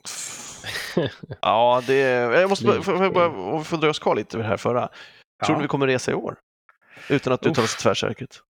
ja, 1.40 1.82
det 1.86 1.94
Jag 2.40 2.48
måste 2.50 2.64
bara, 2.66 2.82
får, 2.82 2.94
om 3.28 3.58
vi 3.58 3.64
får 3.64 3.76
dra 3.76 3.90
oss 3.90 3.98
kvar 3.98 4.14
lite 4.16 4.36
vid 4.36 4.44
det 4.44 4.48
här 4.48 4.56
förra. 4.56 4.88
Tror 5.46 5.56
ni 5.56 5.62
vi 5.62 5.68
kommer 5.68 5.86
resa 5.86 6.10
i 6.10 6.14
år? 6.14 6.40
Utan 7.10 7.32
att 7.32 7.46
uttala 7.46 7.66
sig 7.66 7.80
tvärsäkert. 7.80 8.42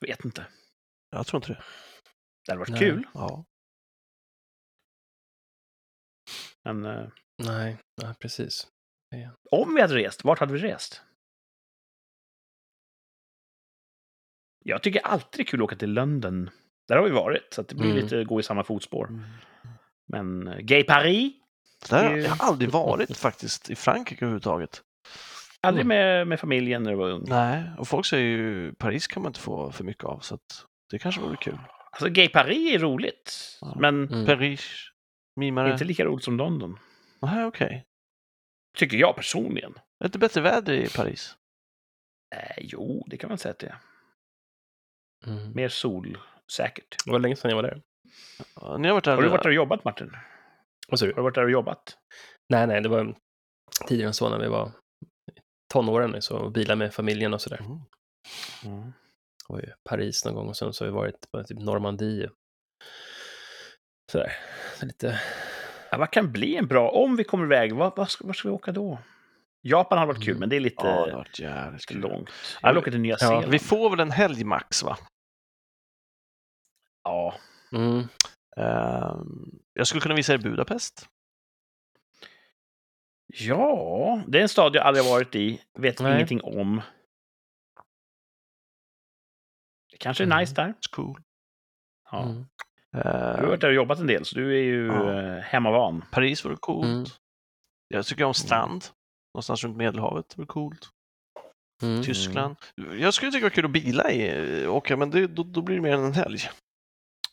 Vet 0.00 0.24
inte. 0.24 0.46
Jag 1.10 1.26
tror 1.26 1.38
inte 1.38 1.52
det. 1.52 1.62
Det 2.46 2.52
hade 2.52 2.58
varit 2.58 2.68
Nej. 2.70 2.78
kul, 2.80 3.06
Ja. 3.14 3.44
men 6.64 6.84
eh, 6.84 7.08
Nej, 7.42 7.76
ja, 8.02 8.14
precis. 8.20 8.66
om 9.50 9.74
vi 9.74 9.80
hade 9.80 9.94
rest, 9.94 10.24
vart 10.24 10.38
hade 10.38 10.52
vi 10.52 10.58
rest? 10.58 11.02
Jag 14.64 14.82
tycker 14.82 15.00
alltid 15.00 15.38
det 15.38 15.42
är 15.42 15.44
kul 15.46 15.60
att 15.60 15.64
åka 15.64 15.76
till 15.76 15.92
London. 15.92 16.50
Där 16.88 16.96
har 16.96 17.04
vi 17.04 17.10
varit, 17.10 17.54
så 17.54 17.60
att 17.60 17.68
det 17.68 17.74
blir 17.74 17.90
Mm. 17.90 18.02
lite 18.04 18.24
gå 18.24 18.40
i 18.40 18.42
samma 18.42 18.64
fotspår. 18.64 19.08
Men 20.12 20.48
eh, 20.48 20.58
Gay 20.58 20.84
Paris, 20.84 21.32
Där, 21.90 22.14
Det- 22.14 22.20
jag 22.22 22.30
har 22.30 22.46
aldrig 22.48 22.70
varit 22.70 23.16
faktiskt 23.16 23.70
i 23.70 23.74
Frankrike 23.74 24.24
överhuvudtaget. 24.24 24.82
aldrig 25.60 25.86
med, 25.86 26.26
med 26.26 26.40
familjen 26.40 26.82
när 26.82 26.90
du 26.90 26.96
var 26.96 27.10
ung. 27.10 27.24
Nej, 27.28 27.62
och 27.78 27.88
folk 27.88 28.06
säger 28.06 28.26
ju 28.26 28.74
Paris 28.74 29.06
kan 29.06 29.22
man 29.22 29.30
inte 29.30 29.40
få 29.40 29.72
för 29.72 29.84
mycket 29.84 30.04
av, 30.04 30.18
så 30.18 30.34
att 30.34 30.66
det 30.90 30.98
kanske 30.98 31.20
vore 31.20 31.36
kul. 31.36 31.58
Alltså 31.92 32.08
Gay 32.08 32.28
Paris 32.28 32.74
är 32.74 32.78
roligt, 32.78 33.58
Ja. 33.60 33.76
men 33.80 34.08
Mm. 34.08 34.26
Paris, 34.26 34.70
mimare. 35.36 35.72
inte 35.72 35.84
lika 35.84 36.04
roligt 36.04 36.24
som 36.24 36.36
London. 36.36 36.78
Nej, 37.22 37.44
okej. 37.44 37.84
Tycker 38.76 38.96
jag 38.96 39.16
personligen. 39.16 39.72
Är 39.72 39.78
det 39.98 40.06
inte 40.06 40.18
bättre 40.18 40.40
väder 40.40 40.72
i 40.74 40.88
Paris? 40.88 41.36
Eh, 42.34 42.56
jo, 42.64 43.04
det 43.06 43.16
kan 43.16 43.28
man 43.28 43.38
säga 43.38 43.52
att 43.52 43.58
det 43.58 43.66
är. 43.66 43.76
Mm. 45.26 45.52
Mer 45.54 45.68
solsäkert. 45.68 47.04
Det 47.04 47.10
var 47.10 47.18
länge 47.18 47.36
sedan 47.36 47.48
jag 47.50 47.56
var 47.56 47.62
där. 47.62 47.82
Ja, 48.60 48.76
Ni 48.76 48.88
har 48.88 48.94
varit 48.94 49.04
där? 49.04 49.14
Har 49.14 49.22
du 49.22 49.28
varit 49.28 49.42
där 49.42 49.48
och 49.50 49.54
jobbat, 49.54 49.84
Martin? 49.84 50.10
Vad 50.88 50.98
sa 50.98 51.06
du? 51.06 51.12
Har 51.12 51.16
du 51.16 51.22
varit 51.22 51.34
där 51.34 51.44
och 51.44 51.50
jobbat? 51.50 51.96
Nej, 52.48 52.66
nej, 52.66 52.80
det 52.80 52.88
var 52.88 53.14
tidigare 53.86 54.06
än 54.08 54.14
så 54.14 54.28
när 54.28 54.38
vi 54.38 54.48
var 54.48 54.70
tonåren, 55.72 56.22
så 56.22 56.50
bilar 56.50 56.76
med 56.76 56.94
familjen 56.94 57.34
och 57.34 57.40
sådär. 57.40 57.60
Mm. 57.60 57.78
Mm. 58.64 58.92
var 59.48 59.60
i 59.64 59.72
Paris 59.88 60.24
någon 60.24 60.34
gång 60.34 60.48
och 60.48 60.56
sen 60.56 60.72
så 60.72 60.84
har 60.84 60.90
vi 60.90 60.94
varit 60.96 61.30
på 61.30 61.44
typ 61.44 61.58
Normandie. 61.58 62.28
Sådär, 64.12 64.32
så 64.78 64.86
lite... 64.86 65.20
Ja, 65.90 65.98
vad 65.98 66.10
kan 66.10 66.32
bli 66.32 66.56
en 66.56 66.66
bra, 66.66 66.90
om 66.90 67.16
vi 67.16 67.24
kommer 67.24 67.44
iväg, 67.44 67.72
vad, 67.74 67.96
vad 67.96 68.10
ska, 68.10 68.26
var 68.26 68.32
ska 68.34 68.48
vi 68.48 68.54
åka 68.54 68.72
då? 68.72 68.98
Japan 69.62 69.98
har 69.98 70.06
varit 70.06 70.24
kul, 70.24 70.28
Mm. 70.30 70.40
men 70.40 70.48
det 70.48 70.56
är 70.56 70.60
lite, 70.60 70.86
Ja, 70.86 71.06
det 71.06 71.10
har 71.12 71.18
varit 71.18 71.38
jävligt 71.38 71.94
långt. 71.94 72.30
Jag 72.62 72.68
vill 72.70 72.78
åka 72.78 72.90
till 72.90 73.00
Nya 73.00 73.18
Zeeland. 73.18 73.46
Vi 73.50 73.58
får 73.58 73.90
väl 73.90 74.00
en 74.00 74.10
helg 74.10 74.44
max, 74.44 74.82
va? 74.82 74.98
Ja, 77.04 77.34
Mm. 77.72 78.02
Ehm, 78.56 79.58
jag 79.72 79.86
skulle 79.86 80.00
kunna 80.00 80.14
visa 80.14 80.34
er 80.34 80.38
Budapest. 80.38 81.08
ja, 83.26 84.22
det 84.28 84.38
är 84.38 84.42
en 84.42 84.48
stad 84.48 84.74
jag 84.74 84.86
aldrig 84.86 85.04
varit 85.04 85.34
i, 85.34 85.60
vet 85.78 86.00
Nej. 86.00 86.14
ingenting 86.14 86.42
om. 86.42 86.82
Det 89.90 89.96
kanske 89.96 90.24
är 90.24 90.26
Mm. 90.26 90.38
nice 90.38 90.54
där. 90.54 90.68
It's 90.68 90.90
cool. 90.94 91.20
Ja. 92.10 92.22
Mm. 92.22 92.44
Du 92.92 92.98
har 93.42 93.46
varit 93.46 93.60
där 93.60 93.68
och 93.68 93.74
jobbat 93.74 93.98
en 93.98 94.06
del, 94.06 94.24
så 94.24 94.34
du 94.34 94.58
är 94.58 94.62
ju 94.62 94.86
Ja. 94.86 95.12
eh, 95.20 95.42
hemmavan. 95.42 96.04
Paris 96.10 96.44
vore 96.44 96.56
coolt. 96.56 96.86
Mm. 96.86 97.04
Jag 97.88 98.06
tycker 98.06 98.24
om 98.24 98.34
strand. 98.34 98.84
Någonstans 99.34 99.64
runt 99.64 99.76
Medelhavet 99.76 100.38
vore 100.38 100.46
coolt. 100.46 100.88
Mm. 101.82 102.02
Tyskland. 102.02 102.56
Jag 102.98 103.14
skulle 103.14 103.30
tycka 103.32 103.40
det 103.40 103.44
var 103.46 103.50
kul 103.50 103.64
att 103.64 103.70
bila 103.70 104.12
i, 104.12 104.66
åka, 104.66 104.96
men 104.96 105.10
det, 105.10 105.26
då, 105.26 105.42
då 105.42 105.62
blir 105.62 105.76
det 105.76 105.82
mer 105.82 105.92
än 105.92 106.04
en 106.04 106.12
helg. 106.14 106.38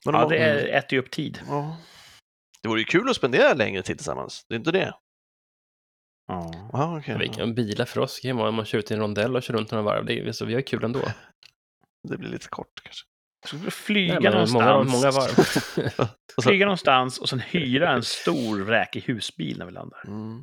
Men 0.05 0.13
Ja, 0.15 0.19
man- 0.21 0.29
det 0.29 0.37
är, 0.37 0.67
äter 0.67 0.93
ju 0.93 0.99
upp 0.99 1.11
tid. 1.11 1.39
ja. 1.47 1.77
det 2.63 2.69
vore 2.69 2.79
ju 2.79 2.85
kul 2.85 3.09
att 3.09 3.15
spendera 3.15 3.53
längre 3.53 3.81
tid 3.83 3.97
tillsammans. 3.97 4.45
Det 4.49 4.55
är 4.55 4.59
inte 4.59 4.71
det? 4.71 4.93
Ja. 6.27 6.69
Ja, 6.73 6.97
okej. 6.99 7.17
Vi 7.19 7.27
kan 7.27 7.55
bila 7.55 7.85
för 7.85 7.99
oss, 8.01 8.19
kan 8.19 8.37
vara 8.37 8.49
om 8.49 8.55
man 8.55 8.65
kör 8.65 8.77
ut 8.79 8.91
i 8.91 8.93
en 8.93 8.99
rondell 8.99 9.35
och 9.35 9.43
kör 9.43 9.53
runt 9.53 9.71
några 9.71 9.83
varv. 9.83 10.05
Det 10.05 10.19
är, 10.19 10.31
så 10.31 10.45
vi 10.45 10.53
har 10.53 10.61
kul 10.61 10.83
ändå. 10.83 10.99
Det 12.07 12.17
blir 12.17 12.29
lite 12.29 12.47
kort 12.47 12.81
kanske. 12.83 13.05
Så 13.47 13.71
flyga 13.71 14.13
Nej, 14.13 14.23
men 14.23 14.31
någonstans. 14.31 14.91
många, 14.91 14.97
många 14.97 15.11
varv. 15.11 15.33
Så- 16.35 16.41
Flyga 16.41 16.65
någonstans 16.65 17.17
och 17.19 17.29
sen 17.29 17.39
hyra 17.39 17.91
en 17.93 18.03
stor 18.03 18.65
räkig 18.65 19.01
husbil 19.01 19.57
när 19.59 19.65
vi 19.65 19.71
landar. 19.71 20.03
Mm. 20.07 20.41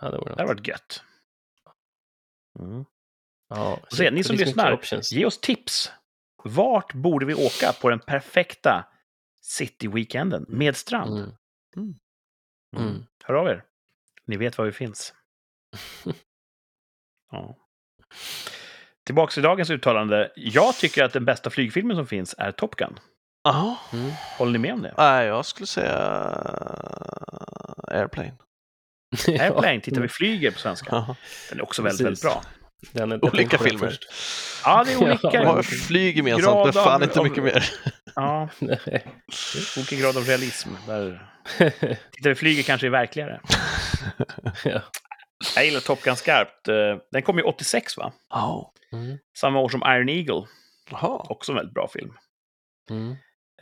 ja, 0.00 0.10
det 0.10 0.18
vore 0.18 0.34
Det 0.34 0.42
hade 0.42 0.54
varit 0.54 0.68
gött. 0.68 1.02
Mm. 2.60 2.84
Ja, 3.48 3.78
Och 3.82 3.92
se, 3.92 4.10
ni 4.10 4.24
som 4.24 4.36
det 4.36 4.44
lyssnar. 4.44 4.80
Ge 5.14 5.24
oss 5.26 5.40
tips. 5.40 5.92
Vart 6.44 6.94
borde 6.94 7.26
vi 7.26 7.34
åka 7.34 7.72
på 7.80 7.90
den 7.90 8.00
perfekta 8.00 8.88
city-weekenden 9.44 10.44
med 10.48 10.76
strand? 10.76 11.18
Mm. 11.18 11.30
Mm. 11.76 11.94
Mm. 12.76 13.04
Hör 13.24 13.34
av 13.34 13.46
er. 13.48 13.64
Ni 14.26 14.36
vet 14.36 14.58
var 14.58 14.64
vi 14.64 14.72
finns. 14.72 15.14
Ja. 17.32 17.56
Tillbaks 19.06 19.34
till 19.34 19.42
dagens 19.42 19.70
uttalande. 19.70 20.32
Jag 20.36 20.74
tycker 20.76 21.04
att 21.04 21.12
den 21.12 21.24
bästa 21.24 21.50
flygfilmen 21.50 21.96
som 21.96 22.06
finns 22.06 22.34
är 22.38 22.52
Top 22.52 22.76
Gun. 22.76 22.98
Jaha. 23.44 23.76
Mm. 23.92 24.10
Håller 24.38 24.52
ni 24.52 24.58
med 24.58 24.72
om 24.74 24.82
det? 24.82 24.94
Nej, 24.96 25.26
jag 25.26 25.46
skulle 25.46 25.66
säga 25.66 25.96
Airplane. 27.88 28.32
Airplane, 29.28 29.80
tittar 29.80 30.00
vi 30.00 30.08
flyger 30.08 30.50
på 30.50 30.58
svenska. 30.58 30.90
Den 31.50 31.58
är 31.58 31.62
också 31.62 31.82
väldigt, 31.82 32.06
väldigt 32.06 32.22
Precis. 32.22 32.42
bra. 32.42 32.42
Den 32.92 33.12
är, 33.12 33.24
Olika 33.24 33.58
filmer. 33.58 33.88
först. 33.88 34.04
Ja, 34.64 34.84
det 34.84 34.92
är 34.92 34.96
olika. 35.02 35.30
Ja, 35.32 35.62
flyg 35.62 36.16
gemensamt, 36.16 36.64
men 36.64 36.72
fan 36.72 36.94
av- 36.94 37.02
inte 37.02 37.22
mycket 37.22 37.44
mer. 37.44 37.70
Ja, 38.16 38.48
olika 39.76 39.96
grad 39.96 40.16
av 40.16 40.24
realism. 40.24 40.68
Där 40.86 41.28
tittar 42.10 42.28
vi 42.28 42.34
flyger 42.34 42.62
kanske 42.62 42.86
är 42.86 42.90
verkligare. 42.90 43.40
ja. 44.64 44.80
Jag 45.56 45.64
gillar 45.64 45.80
Top 45.80 46.02
Gun 46.02 46.16
skarpt. 46.16 46.68
Eh, 46.68 46.96
Den 47.12 47.22
kom 47.22 47.38
ju 47.38 47.42
86, 47.44 47.96
va? 47.96 48.12
Ja. 48.30 48.72
Mm. 48.92 49.18
Samma 49.38 49.60
år 49.60 49.68
som 49.68 49.82
Iron 49.86 50.08
Eagle. 50.08 50.46
Jaha. 50.90 51.26
Också 51.28 51.52
en 51.52 51.56
väldigt 51.56 51.74
bra 51.74 51.88
film. 51.88 52.14
Mm. 52.90 53.10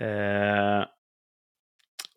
Eh, 0.00 0.86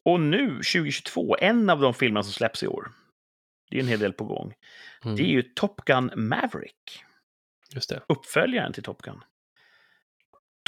och 0.05 0.19
nu, 0.19 0.47
2022, 0.49 1.35
en 1.39 1.69
av 1.69 1.79
de 1.81 1.93
filmerna 1.93 2.23
som 2.23 2.31
släpps 2.33 2.63
i 2.63 2.67
år, 2.67 2.91
det 3.69 3.77
är 3.77 3.81
en 3.81 3.87
hel 3.87 3.99
del 3.99 4.13
på 4.13 4.25
gång, 4.25 4.53
Mm. 5.03 5.15
det 5.17 5.23
är 5.23 5.27
ju 5.27 5.41
Top 5.41 5.81
Gun 5.85 6.11
Maverick. 6.15 7.03
Just 7.73 7.89
det. 7.89 8.01
Uppföljaren 8.09 8.73
till 8.73 8.83
Top 8.83 9.01
Gun. 9.01 9.21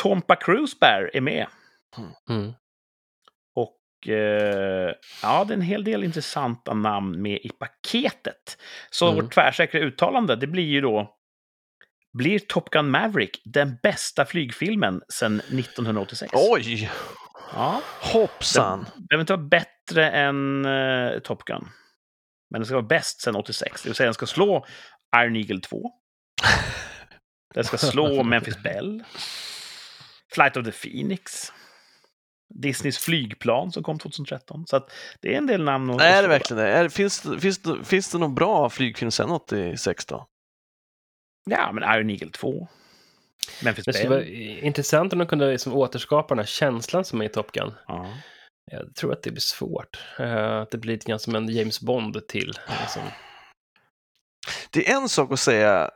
Tompa 0.02 0.36
Cruise 0.36 0.78
Bear 0.82 1.10
är 1.14 1.22
med. 1.22 1.48
Mm. 2.30 2.53
Och 3.56 4.07
eh, 4.10 4.94
ja, 5.22 5.44
det 5.44 5.53
är 5.53 5.57
en 5.57 5.61
hel 5.61 5.84
del 5.84 6.03
intressanta 6.03 6.74
namn 6.74 7.22
med 7.22 7.40
i 7.44 7.49
paketet. 7.49 8.57
Så 8.90 9.06
Mm. 9.11 9.24
vårt 9.24 9.34
tvärsäkra 9.34 9.80
uttalande, 9.80 10.36
det 10.36 10.48
blir 10.48 10.64
ju 10.68 10.82
då 10.82 11.14
blir 12.14 12.40
Top 12.40 12.69
Gun 12.69 12.90
Maverick 12.90 13.41
den 13.45 13.78
bästa 13.84 14.26
flygfilmen 14.26 15.02
sedan 15.10 15.36
1986? 15.40 16.34
Oj! 16.36 16.91
Ja, 17.53 17.82
Hoppsan! 18.02 18.86
den 18.95 19.06
behöver 19.07 19.22
inte 19.22 19.34
vara 19.34 19.44
bättre 19.48 20.10
än 20.10 20.65
eh, 20.65 21.19
Top 21.19 21.44
Gun. 21.44 21.69
Men 22.49 22.61
den 22.61 22.65
ska 22.65 22.76
vara 22.76 22.86
bäst 22.88 23.22
sedan 23.22 23.36
86. 23.36 23.84
Det 23.84 23.90
vill 23.90 23.95
säga 23.95 24.07
den 24.07 24.14
ska 24.14 24.26
slå 24.26 24.65
Iron 25.18 25.36
Eagle 25.36 25.60
2. 25.61 25.91
Den 27.53 27.64
ska 27.64 27.78
slå 27.78 28.24
Memphis 28.24 28.64
Bell. 28.64 29.03
Flight 30.34 30.58
of 30.58 30.66
the 30.66 30.72
Phoenix. 30.72 31.52
Disneys 32.54 32.98
flygplan 32.98 33.72
som 33.72 33.84
kom 33.84 33.99
2013. 33.99 34.68
Så 34.68 34.76
att 34.76 34.91
det 35.22 35.34
är 35.34 35.38
en 35.38 35.48
del 35.48 35.64
namn 35.64 35.90
att 35.90 36.02
Är 36.02 36.22
det 36.22 36.28
verkligen 36.28 36.64
det? 36.64 36.72
Är, 36.72 36.90
finns, 36.90 37.28
finns, 37.40 37.62
finns 37.84 38.12
det 38.12 38.18
någon 38.18 38.36
bra 38.36 38.70
flygfilm 38.70 39.12
sen 39.12 39.30
86 39.30 40.06
då? 40.06 40.28
Ja, 41.49 41.72
men 41.72 41.84
Iron 41.84 42.10
Eagle 42.10 42.30
2. 42.30 42.68
Memphis 43.64 43.86
Det 43.86 43.94
skulle 43.94 44.10
vara 44.10 44.26
intressant 44.26 45.14
om 45.14 45.20
de 45.20 45.28
kunde 45.28 45.52
liksom 45.52 45.74
återskapa 45.74 46.36
den 46.36 46.40
här 46.40 46.45
känslan 46.45 47.06
som 47.06 47.22
är 47.22 47.26
i 47.26 47.30
Top 47.30 47.52
Gun. 47.52 47.74
Ja. 47.88 48.14
Jag 48.72 48.95
tror 48.95 49.14
att 49.14 49.24
det 49.24 49.32
blir 49.32 49.41
svårt. 49.41 49.99
Eh, 50.20 50.62
att 50.62 50.72
det 50.72 50.78
blir 50.78 50.94
lite 50.94 51.06
grann 51.06 51.20
som 51.20 51.36
en 51.36 51.49
James 51.49 51.82
Bond 51.82 52.28
till. 52.28 52.54
Liksom. 52.82 53.02
Det 54.72 54.90
är 54.90 54.95
en 54.95 55.10
sak 55.10 55.32
att 55.32 55.40
säga, 55.40 55.91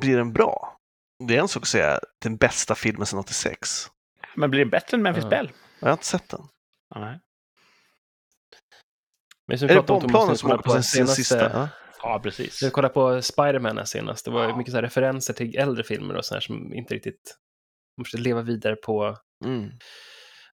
blir 0.00 0.16
den 0.16 0.32
bra? 0.32 0.77
Det 1.18 1.36
är 1.36 1.40
en 1.40 1.48
sak 1.48 1.62
att 1.62 1.68
säga 1.68 2.00
den 2.22 2.36
bästa 2.36 2.74
filmen 2.74 3.06
sedan 3.06 3.18
86. 3.18 3.68
Men 4.36 4.50
blir 4.50 4.64
det 4.64 4.70
bättre 4.70 4.96
än 4.96 5.02
Memphis 5.02 5.24
Ja. 5.24 5.30
Bell? 5.30 5.52
Jag 5.80 5.88
har 5.88 5.92
inte 5.92 6.06
sett 6.06 6.28
den. 6.28 6.40
Nej. 6.94 7.20
Men 9.46 9.58
som 9.58 9.64
Är 9.68 9.68
det 9.68 9.74
pratade 9.74 9.92
om 9.92 10.00
bombplanen 10.00 10.36
som 10.36 10.50
åker 10.50 10.62
på 10.62 10.70
sin, 10.70 10.82
sin 10.82 10.96
senaste, 11.06 11.14
sista? 11.16 11.50
Ja. 11.52 11.68
Ja, 12.02 12.20
precis. 12.22 12.62
Jag 12.62 12.72
kollade 12.72 12.94
på 12.94 13.22
Spiderman 13.22 13.86
senast. 13.86 14.24
Det 14.24 14.30
var 14.30 14.44
Ja. 14.48 14.56
mycket 14.56 14.70
så 14.72 14.76
här 14.76 14.82
referenser 14.82 15.34
till 15.34 15.56
äldre 15.56 15.84
filmer 15.84 16.14
och 16.16 16.24
sådär 16.24 16.40
som 16.40 16.74
inte 16.74 16.94
riktigt... 16.94 17.36
Man 17.96 18.02
måste 18.02 18.18
leva 18.18 18.42
vidare 18.42 18.76
på... 18.76 19.16
Mm. 19.44 19.70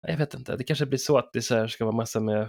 Jag 0.08 0.16
vet 0.16 0.34
inte, 0.34 0.56
det 0.56 0.64
kanske 0.64 0.86
blir 0.86 0.98
så 0.98 1.18
att 1.18 1.32
det 1.32 1.42
så 1.42 1.54
här 1.54 1.68
ska 1.68 1.84
vara 1.84 1.96
massa 1.96 2.20
med 2.20 2.48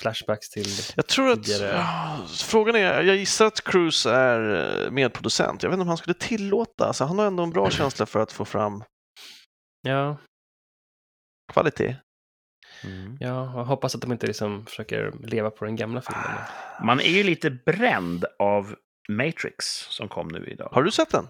flashbacks 0.00 0.50
till... 0.50 0.66
Jag 0.96 1.06
tror 1.06 1.30
att, 1.32 1.44
Tidigare. 1.44 1.72
ja, 1.76 2.26
frågan 2.44 2.76
är, 2.76 3.02
jag 3.02 3.16
gissar 3.16 3.46
att 3.46 3.64
Cruise 3.64 4.10
är 4.10 4.84
eh, 4.84 4.90
medproducent. 4.90 5.62
Jag 5.62 5.70
vet 5.70 5.74
inte 5.74 5.82
om 5.82 5.88
han 5.88 5.96
skulle 5.96 6.14
tillåta, 6.14 6.86
alltså 6.86 7.04
han 7.04 7.18
har 7.18 7.26
ändå 7.26 7.42
en 7.42 7.50
bra 7.50 7.70
känsla 7.70 8.06
för 8.06 8.20
att 8.20 8.32
få 8.32 8.44
fram 8.44 8.84
Ja, 9.82 10.16
kvalitet. 11.52 11.96
ja, 13.20 13.26
jag 13.56 13.64
hoppas 13.64 13.94
att 13.94 14.00
de 14.00 14.12
inte 14.12 14.26
liksom 14.26 14.66
försöker 14.66 15.12
leva 15.22 15.50
på 15.50 15.64
den 15.64 15.76
gamla 15.76 16.02
filmen. 16.02 16.38
Man 16.84 17.00
är 17.00 17.10
ju 17.10 17.22
lite 17.22 17.50
bränd 17.50 18.24
av 18.38 18.74
Matrix 19.08 19.64
som 19.90 20.08
kom 20.08 20.28
nu 20.28 20.46
idag. 20.46 20.68
Har 20.72 20.82
du 20.82 20.90
sett 20.90 21.10
den? 21.10 21.28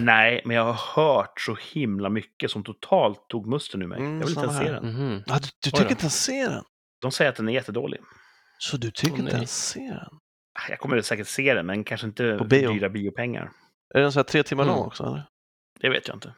Nej, 0.00 0.42
men 0.44 0.56
jag 0.56 0.72
har 0.72 1.02
hört 1.02 1.40
så 1.40 1.56
himla 1.72 2.08
mycket 2.08 2.50
som 2.50 2.64
totalt 2.64 3.28
tog 3.28 3.46
musten 3.46 3.82
ur 3.82 3.86
mig. 3.86 3.98
Mm, 3.98 4.20
jag 4.20 4.26
vill 4.26 4.36
inte 4.38 4.46
ens 4.46 4.58
se 4.58 4.72
den. 4.72 4.86
Mhm. 4.86 5.22
Ja, 5.26 5.38
du 5.38 5.48
du 5.62 5.70
tycker 5.70 5.90
inte 5.90 6.02
ens 6.02 6.22
se 6.24 6.48
den? 6.48 6.64
De 7.00 7.12
säger 7.12 7.30
att 7.30 7.36
den 7.36 7.48
är 7.48 7.52
jättedålig. 7.52 8.00
Så 8.58 8.76
du 8.76 8.90
tycker 8.90 9.14
Åh, 9.14 9.20
inte 9.20 9.36
ens 9.36 9.68
se 9.68 9.80
den? 9.80 10.18
Jag 10.68 10.78
kommer 10.78 11.00
säkert 11.02 11.26
se 11.26 11.54
den, 11.54 11.66
men 11.66 11.84
kanske 11.84 12.06
inte 12.06 12.36
På 12.38 12.44
bio? 12.44 12.72
dyra 12.72 12.88
biopengar. 12.88 13.50
Är 13.94 14.00
den 14.00 14.12
så 14.12 14.18
här 14.18 14.24
tre 14.24 14.42
timmar 14.42 14.64
Mm. 14.64 14.76
lång 14.76 14.86
också? 14.86 15.04
Eller? 15.04 15.22
Det 15.80 15.88
vet 15.88 16.08
jag 16.08 16.16
inte. 16.16 16.34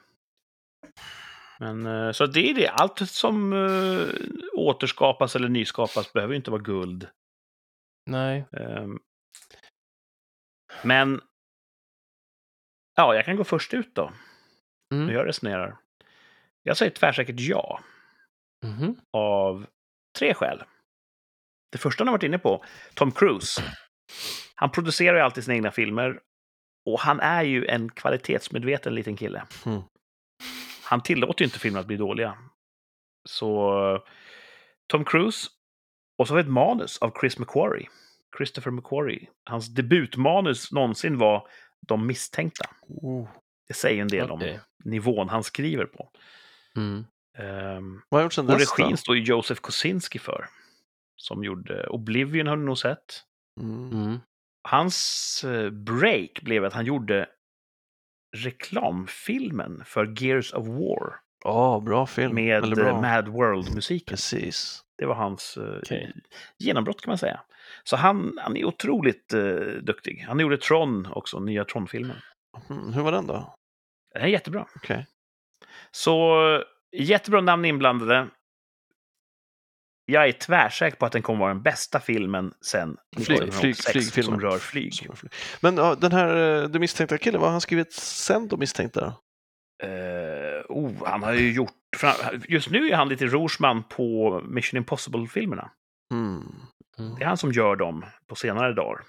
Men 1.60 1.86
eh, 1.86 2.12
så 2.12 2.26
det 2.26 2.50
är 2.50 2.54
det. 2.54 2.68
Allt 2.68 3.08
som 3.08 3.52
uh, 3.52 4.08
återskapas 4.56 5.36
eller 5.36 5.48
nyskapas 5.48 6.12
behöver 6.12 6.32
ju 6.32 6.36
inte 6.36 6.50
vara 6.50 6.62
guld. 6.62 7.08
Nej. 8.06 8.46
Ehm, 8.52 8.98
men 10.84 11.20
ja, 12.98 13.14
jag 13.14 13.24
kan 13.24 13.36
gå 13.36 13.44
först 13.44 13.74
ut 13.74 13.94
då. 13.94 14.12
Mm. 14.94 15.06
När 15.06 15.14
jag 15.14 15.26
resonerar. 15.26 15.76
Jag 16.62 16.76
säger 16.76 16.92
tvärsäkert 16.92 17.36
ja. 17.38 17.80
Mhm. 18.66 18.96
av 19.12 19.66
tre 20.18 20.34
skäl. 20.34 20.62
Det 21.72 21.78
första 21.78 22.00
han 22.00 22.08
har 22.08 22.14
varit 22.14 22.22
inne 22.22 22.38
på, 22.38 22.64
Tom 22.94 23.12
Cruise. 23.12 23.62
Han 24.54 24.70
producerar 24.70 25.16
ju 25.16 25.22
alltid 25.22 25.44
sina 25.44 25.54
egna 25.54 25.70
filmer 25.70 26.20
och 26.86 27.00
han 27.00 27.20
är 27.20 27.42
ju 27.42 27.66
en 27.66 27.90
kvalitetsmedveten 27.90 28.94
liten 28.94 29.16
kille. 29.16 29.46
Mm. 29.66 29.82
Han 30.84 31.02
tillåter 31.02 31.42
ju 31.42 31.46
inte 31.46 31.58
filmer 31.58 31.80
att 31.80 31.86
bli 31.86 31.96
dåliga. 31.96 32.38
Så 33.28 34.04
Tom 34.86 35.04
Cruise. 35.04 35.48
Och 36.18 36.28
så 36.28 36.34
har 36.34 36.42
vi 36.42 36.42
ett 36.42 36.52
manus 36.52 36.98
av 36.98 37.12
Chris 37.20 37.38
McQuarrie. 37.38 37.88
Christopher 38.36 38.70
McQuarrie. 38.70 39.28
Hans 39.44 39.74
debutmanus 39.74 40.72
någonsin 40.72 41.18
var 41.18 41.48
De 41.86 42.06
misstänkta. 42.06 42.70
Oh. 42.88 43.28
Det 43.68 43.74
säger 43.74 44.02
en 44.02 44.08
del 44.08 44.30
Okej. 44.30 44.52
om 44.54 44.90
nivån 44.90 45.28
han 45.28 45.44
skriver 45.44 45.84
på. 45.84 46.10
Mm. 46.76 47.04
Vad 48.08 48.18
har 48.18 48.18
jag 48.18 48.22
gjort 48.22 48.32
sedan 48.32 48.50
och 48.50 48.58
dess 48.58 48.74
då? 48.76 48.82
regin 48.84 48.96
står 48.96 49.16
ju 49.16 49.22
Joseph 49.22 49.60
Kosinski 49.60 50.18
för. 50.18 50.46
Som 51.16 51.44
gjorde 51.44 51.86
Oblivion 51.86 52.46
har 52.46 52.56
du 52.56 52.62
nog 52.62 52.78
sett. 52.78 53.22
Mm. 53.60 53.90
Mm. 53.92 54.18
Hans 54.68 55.44
eh, 55.44 55.70
break 55.70 56.40
blev 56.42 56.64
att 56.64 56.72
han 56.72 56.84
gjorde 56.86 57.28
reklamfilmen 58.36 59.82
för 59.86 60.22
Gears 60.22 60.52
of 60.52 60.66
War 60.66 61.14
Ja, 61.44 61.82
bra 61.84 62.06
film. 62.06 62.34
med 62.34 62.64
Eller 62.64 62.76
bra. 62.76 62.88
eh, 62.88 63.00
Mad 63.00 63.28
World-musiken. 63.28 64.12
Precis. 64.12 64.82
Det 64.98 65.06
var 65.06 65.14
hans 65.14 65.56
eh, 65.56 65.78
Okej. 65.82 66.12
genombrott 66.58 67.00
kan 67.02 67.10
man 67.10 67.18
säga. 67.18 67.40
Så 67.84 67.96
han, 67.96 68.38
han 68.42 68.56
är 68.56 68.64
otroligt 68.64 69.32
eh, 69.32 69.42
duktig. 69.82 70.24
Han 70.28 70.40
gjorde 70.40 70.56
Tron 70.58 71.06
också, 71.12 71.40
nya 71.40 71.64
Tron-filmen. 71.64 72.16
Mm. 72.70 72.92
Hur 72.92 73.02
var 73.02 73.12
den 73.12 73.26
då? 73.26 73.54
Den 74.14 74.22
är 74.22 74.26
jättebra. 74.26 74.66
Okej. 74.76 75.06
Så 75.90 76.36
jättebra 76.96 77.40
namn 77.40 77.64
inblandade. 77.64 78.26
Jag 80.10 80.28
är 80.28 80.32
tvärsäker 80.32 80.96
på 80.96 81.06
att 81.06 81.12
den 81.12 81.22
kommer 81.22 81.40
vara 81.40 81.54
den 81.54 81.62
bästa 81.62 82.00
filmen 82.00 82.54
sen 82.60 82.96
Flyg- 83.16 83.22
1986 83.22 83.86
flyg- 83.86 83.92
flygfilmen. 83.92 84.40
som 84.40 84.50
rör 84.50 84.58
flyg. 84.58 84.92
Men 85.60 85.76
ja, 85.76 85.94
den 85.94 86.12
här, 86.12 86.62
eh, 86.62 86.68
det 86.68 86.78
misstänkta 86.78 87.18
killen, 87.18 87.40
vad 87.40 87.48
har 87.48 87.52
han 87.52 87.60
skrivit 87.60 87.92
sen 87.92 88.48
då 88.48 88.56
misstänkta? 88.56 89.06
Eh, 89.82 90.64
oh, 90.68 90.92
han 91.06 91.22
har 91.22 91.32
ju 91.32 91.52
gjort... 91.52 91.72
Just 92.48 92.70
nu 92.70 92.88
är 92.88 92.96
han 92.96 93.08
lite 93.08 93.26
rorsman 93.26 93.82
på 93.88 94.40
Mission 94.48 94.78
Impossible-filmerna. 94.78 95.70
Mm. 96.14 96.52
Mm. 96.98 97.14
Det 97.14 97.22
är 97.24 97.28
han 97.28 97.36
som 97.38 97.52
gör 97.52 97.76
dem 97.76 98.04
på 98.26 98.34
senare 98.34 98.72
dagar. 98.74 99.04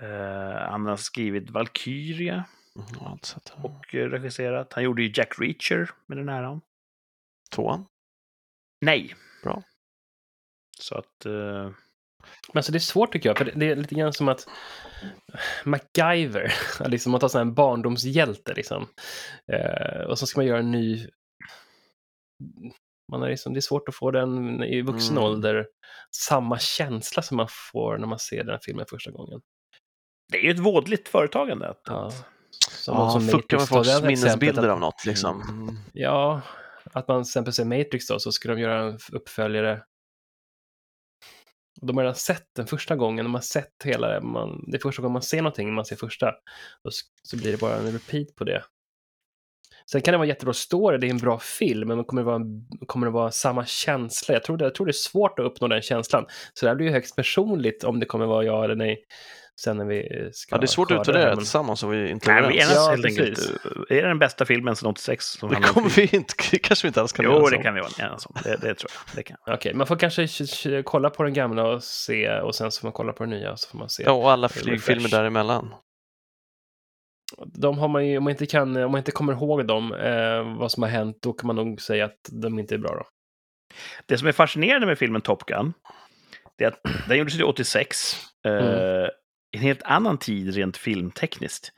Eh, 0.00 0.70
han 0.70 0.86
har 0.86 0.96
skrivit 0.96 1.50
Valkyria 1.50 2.44
Mm, 2.76 3.18
och 3.64 3.94
eh, 3.94 4.08
regisserat. 4.08 4.72
Han 4.72 4.84
gjorde 4.84 5.02
ju 5.02 5.12
Jack 5.14 5.38
Reacher 5.38 5.90
med 6.06 6.18
den 6.18 6.28
äran. 6.28 6.60
Tvåan? 7.54 7.86
Nej. 8.80 9.14
Bra. 9.42 9.62
Så 10.78 10.94
att... 10.98 11.26
eh, 11.26 11.32
Men 11.32 12.56
alltså 12.56 12.72
det 12.72 12.78
är 12.78 12.80
svårt 12.80 13.12
tycker 13.12 13.28
jag, 13.28 13.38
för 13.38 13.44
det- 13.44 13.66
är 13.70 13.76
lite 13.76 13.94
grann 13.94 14.12
som 14.12 14.28
att 14.28 14.48
MacGyver, 15.64 16.52
liksom 16.88 17.12
man 17.12 17.20
tar 17.20 17.28
sån 17.28 17.38
här 17.38 17.46
en 17.46 17.54
barndomshjälte 17.54 18.54
liksom. 18.54 18.86
Eh, 19.52 20.00
och 20.06 20.18
så 20.18 20.26
ska 20.26 20.38
man 20.38 20.46
göra 20.46 20.58
en 20.58 20.70
ny... 20.70 21.08
Man 23.18 23.22
är 23.22 23.30
liksom, 23.30 23.52
det 23.52 23.58
är 23.58 23.60
svårt 23.60 23.88
att 23.88 23.94
få 23.94 24.10
den 24.10 24.62
i 24.64 24.82
vuxen 24.82 25.10
Mm. 25.16 25.24
ålder, 25.24 25.66
samma 26.16 26.58
känsla 26.58 27.22
som 27.22 27.36
man 27.36 27.48
får 27.72 27.98
när 27.98 28.06
man 28.06 28.18
ser 28.18 28.36
den 28.38 28.48
här 28.48 28.60
filmen 28.64 28.86
första 28.90 29.10
gången. 29.10 29.40
det 30.32 30.38
är 30.38 30.42
ju 30.42 30.50
ett 30.50 30.58
vådligt 30.58 31.08
företagande. 31.08 31.68
Att, 31.68 31.80
Ja. 31.84 32.06
att, 32.06 32.24
Som 32.70 32.94
Ja, 32.96 33.06
också 33.06 33.20
fucka 33.20 33.56
Matrix 33.56 33.70
med 33.70 33.84
folks 33.84 34.02
minnesbilder 34.02 34.62
att- 34.62 34.68
av 34.70 34.80
något 34.80 35.04
liksom. 35.06 35.42
Mm. 35.42 35.74
Ja, 35.92 36.40
att 36.92 37.08
man 37.08 37.22
till 37.22 37.28
exempel 37.28 37.52
ser 37.52 37.64
Matrix 37.64 38.06
då, 38.06 38.18
så 38.18 38.32
ska 38.32 38.48
de 38.48 38.58
göra 38.60 38.80
en 38.82 38.98
uppföljare. 39.12 39.82
Och 41.80 41.86
De 41.86 41.96
har 41.96 42.04
redan 42.04 42.14
sett 42.14 42.46
den 42.56 42.66
första 42.66 42.96
gången, 42.96 43.24
de 43.24 43.34
har 43.34 43.40
sett 43.40 43.72
hela 43.84 44.08
det. 44.08 44.20
Man, 44.20 44.64
det 44.70 44.76
är 44.76 44.80
första 44.80 45.02
gången 45.02 45.12
man 45.12 45.22
ser 45.22 45.36
någonting, 45.42 45.74
man 45.74 45.84
ser 45.84 45.96
första. 45.96 46.28
Och 46.82 46.90
s- 46.90 47.00
så 47.22 47.36
blir 47.36 47.52
det 47.52 47.60
bara 47.60 47.76
en 47.76 47.92
repeat 47.92 48.34
på 48.36 48.44
det. 48.44 48.64
Sen 49.90 50.00
kan 50.00 50.12
det 50.12 50.18
vara 50.18 50.28
jättebra 50.28 50.54
story, 50.54 50.98
det 50.98 51.06
är 51.06 51.10
en 51.10 51.18
bra 51.18 51.38
film, 51.38 51.88
men 51.88 52.04
kommer 52.04 52.22
det 52.22 52.26
vara, 52.26 52.40
kommer 52.86 53.06
det 53.06 53.12
vara 53.12 53.30
samma 53.30 53.66
känsla? 53.66 54.34
Jag 54.34 54.42
tror, 54.42 54.56
det, 54.56 54.64
jag 54.64 54.74
tror 54.74 54.86
det 54.86 54.90
är 54.90 54.92
svårt 54.92 55.38
att 55.38 55.46
uppnå 55.46 55.68
den 55.68 55.82
känslan. 55.82 56.26
Så 56.54 56.66
det 56.66 56.70
här 56.70 56.76
blir 56.76 56.86
ju 56.86 56.92
högst 56.92 57.16
personligt 57.16 57.84
om 57.84 58.00
det 58.00 58.06
kommer 58.06 58.26
vara 58.26 58.44
ja 58.44 58.64
eller 58.64 58.74
nej. 58.74 59.04
Sen 59.60 59.76
när 59.76 59.84
vi 59.84 59.98
eh, 59.98 60.26
ska 60.32 60.54
Ja, 60.54 60.60
det 60.60 60.64
är 60.64 60.68
svårt 60.68 60.90
att 60.90 61.00
utvärdera 61.00 61.28
men- 61.28 61.38
tillsammans 61.38 61.82
om 61.82 61.90
vi 61.90 62.10
inte 62.10 62.30
är 62.30 62.34
nej, 62.34 62.50
vi 62.50 62.60
överens. 62.60 62.72
Ja, 62.74 62.90
helt 62.90 63.04
enkelt. 63.04 63.38
Är 63.90 64.02
det 64.02 64.08
den 64.08 64.18
bästa 64.18 64.44
filmen 64.44 64.76
sedan 64.76 64.88
86? 64.88 65.24
Som 65.24 65.48
Det 65.48 65.56
kommer 65.56 65.90
vi 65.90 66.16
inte, 66.16 66.34
kanske 66.58 66.86
vi 66.86 66.88
inte 66.88 67.00
alls 67.00 67.12
kan 67.12 67.24
Jo, 67.24 67.48
det 67.48 67.58
kan 67.58 67.74
vi 67.74 67.80
vara 67.80 67.90
enas 67.98 68.26
om. 68.26 68.34
Det, 68.44 68.50
det 68.50 68.74
tror 68.74 68.90
jag. 68.94 69.16
Det 69.16 69.22
kan. 69.22 69.36
Okej, 69.46 69.74
man 69.74 69.86
får 69.86 69.96
kanske 69.96 70.82
kolla 70.82 71.10
på 71.10 71.22
den 71.22 71.34
gamla 71.34 71.64
och 71.64 71.82
se 71.82 72.30
och 72.30 72.54
sen 72.54 72.72
så 72.72 72.80
får 72.80 72.86
man 72.86 72.92
kolla 72.92 73.12
på 73.12 73.22
den 73.22 73.30
nya 73.30 73.52
och 73.52 73.60
så 73.60 73.68
får 73.68 73.78
man 73.78 73.88
se. 73.88 74.02
Ja, 74.02 74.12
och 74.12 74.30
alla 74.30 74.48
flygfilmer 74.48 75.08
däremellan. 75.08 75.74
De 77.46 77.78
har 77.78 77.88
man 77.88 78.06
ju, 78.06 78.18
om 78.18 78.24
man 78.24 78.30
inte 78.30 78.46
kan, 78.46 78.76
om 78.76 78.90
man 78.92 78.98
inte 78.98 79.12
kommer 79.12 79.32
ihåg 79.32 79.66
dem, 79.66 79.92
eh, 79.94 80.58
vad 80.58 80.72
som 80.72 80.82
har 80.82 80.90
hänt, 80.90 81.18
då 81.22 81.32
kan 81.32 81.46
man 81.46 81.56
nog 81.56 81.80
säga 81.80 82.04
att 82.04 82.18
de 82.42 82.58
inte 82.58 82.74
är 82.74 82.78
bra 82.78 82.90
då. 82.94 83.04
Det 84.06 84.18
som 84.18 84.28
är 84.28 84.32
fascinerande 84.32 84.86
med 84.86 84.98
filmen 84.98 85.20
Top 85.22 85.44
Gun, 85.46 85.72
det 86.58 86.64
är 86.64 86.68
att 86.68 86.80
den 87.08 87.18
gjordes 87.18 87.34
ju 87.34 87.42
86. 87.42 87.96
Eh, 88.46 88.52
Mm. 88.52 89.10
En 89.56 89.60
helt 89.60 89.82
annan 89.82 90.18
tid 90.18 90.54
rent 90.54 90.76
filmtekniskt. 90.76 91.72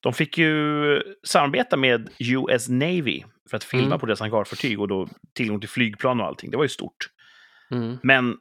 De 0.00 0.12
fick 0.12 0.38
ju 0.38 1.02
samarbeta 1.26 1.76
med 1.76 2.08
US 2.18 2.68
Navy 2.68 3.22
för 3.50 3.56
att 3.56 3.64
filma 3.64 3.86
Mm. 3.86 3.98
på 3.98 4.06
deras 4.06 4.20
hangarfartyg 4.20 4.80
och 4.80 4.88
då 4.88 5.08
tillgång 5.34 5.60
till 5.60 5.68
flygplan 5.68 6.20
och 6.20 6.26
allting. 6.26 6.50
Det 6.50 6.56
var 6.56 6.64
ju 6.64 6.68
stort. 6.68 7.08
Mm. 7.70 7.98
Men 8.02 8.36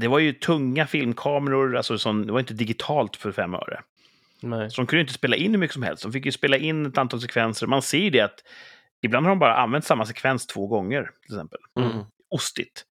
det 0.00 0.08
var 0.08 0.18
ju 0.18 0.32
tunga 0.32 0.86
filmkameror, 0.86 1.76
alltså 1.76 1.98
som, 1.98 2.26
det 2.26 2.32
var 2.32 2.40
inte 2.40 2.54
digitalt 2.54 3.16
för 3.16 3.32
fem 3.32 3.54
öre. 3.54 3.80
Nej. 4.42 4.70
Så 4.70 4.80
de 4.80 4.86
kunde 4.86 5.00
inte 5.00 5.12
spela 5.12 5.36
in 5.36 5.50
hur 5.50 5.58
mycket 5.58 5.74
som 5.74 5.82
helst. 5.82 6.02
De 6.02 6.12
fick 6.12 6.26
ju 6.26 6.32
spela 6.32 6.56
in 6.56 6.86
ett 6.86 6.98
antal 6.98 7.20
sekvenser. 7.20 7.66
Man 7.66 7.82
ser 7.82 7.98
ju 7.98 8.10
det 8.10 8.20
att 8.20 8.40
ibland 9.02 9.26
har 9.26 9.30
de 9.30 9.38
bara 9.38 9.56
använt 9.56 9.84
samma 9.84 10.06
sekvens 10.06 10.46
två 10.46 10.66
gånger, 10.66 11.02
till 11.02 11.34
exempel. 11.34 11.60
Mm. 11.80 12.04
Ostigt 12.30 12.84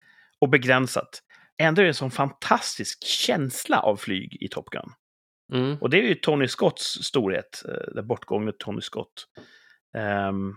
och 0.40 0.48
begränsat. 0.48 1.22
Ändå 1.58 1.80
är 1.80 1.84
det 1.84 1.90
en 1.90 1.94
sån 1.94 2.10
fantastisk 2.10 3.04
känsla 3.04 3.78
av 3.78 3.96
flyg 3.96 4.42
i 4.42 4.48
Top 4.48 4.70
Gun. 4.70 4.92
Mm. 5.52 5.78
Och 5.80 5.90
det 5.90 5.98
är 5.98 6.02
ju 6.02 6.14
Tony 6.14 6.48
Scotts 6.48 7.04
storhet, 7.04 7.62
eh, 7.68 7.94
den 7.94 8.06
bortgångne 8.06 8.52
Tony 8.58 8.80
Scott. 8.80 9.26
Ehm, 9.96 10.56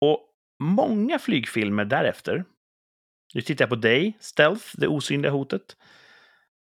och 0.00 0.28
många 0.62 1.18
flygfilmer 1.18 1.84
därefter, 1.84 2.44
nu 3.34 3.40
tittar 3.40 3.62
jag 3.62 3.70
på 3.70 3.76
dig, 3.76 4.18
Stealth, 4.20 4.66
det 4.72 4.88
osynliga 4.88 5.32
hotet. 5.32 5.76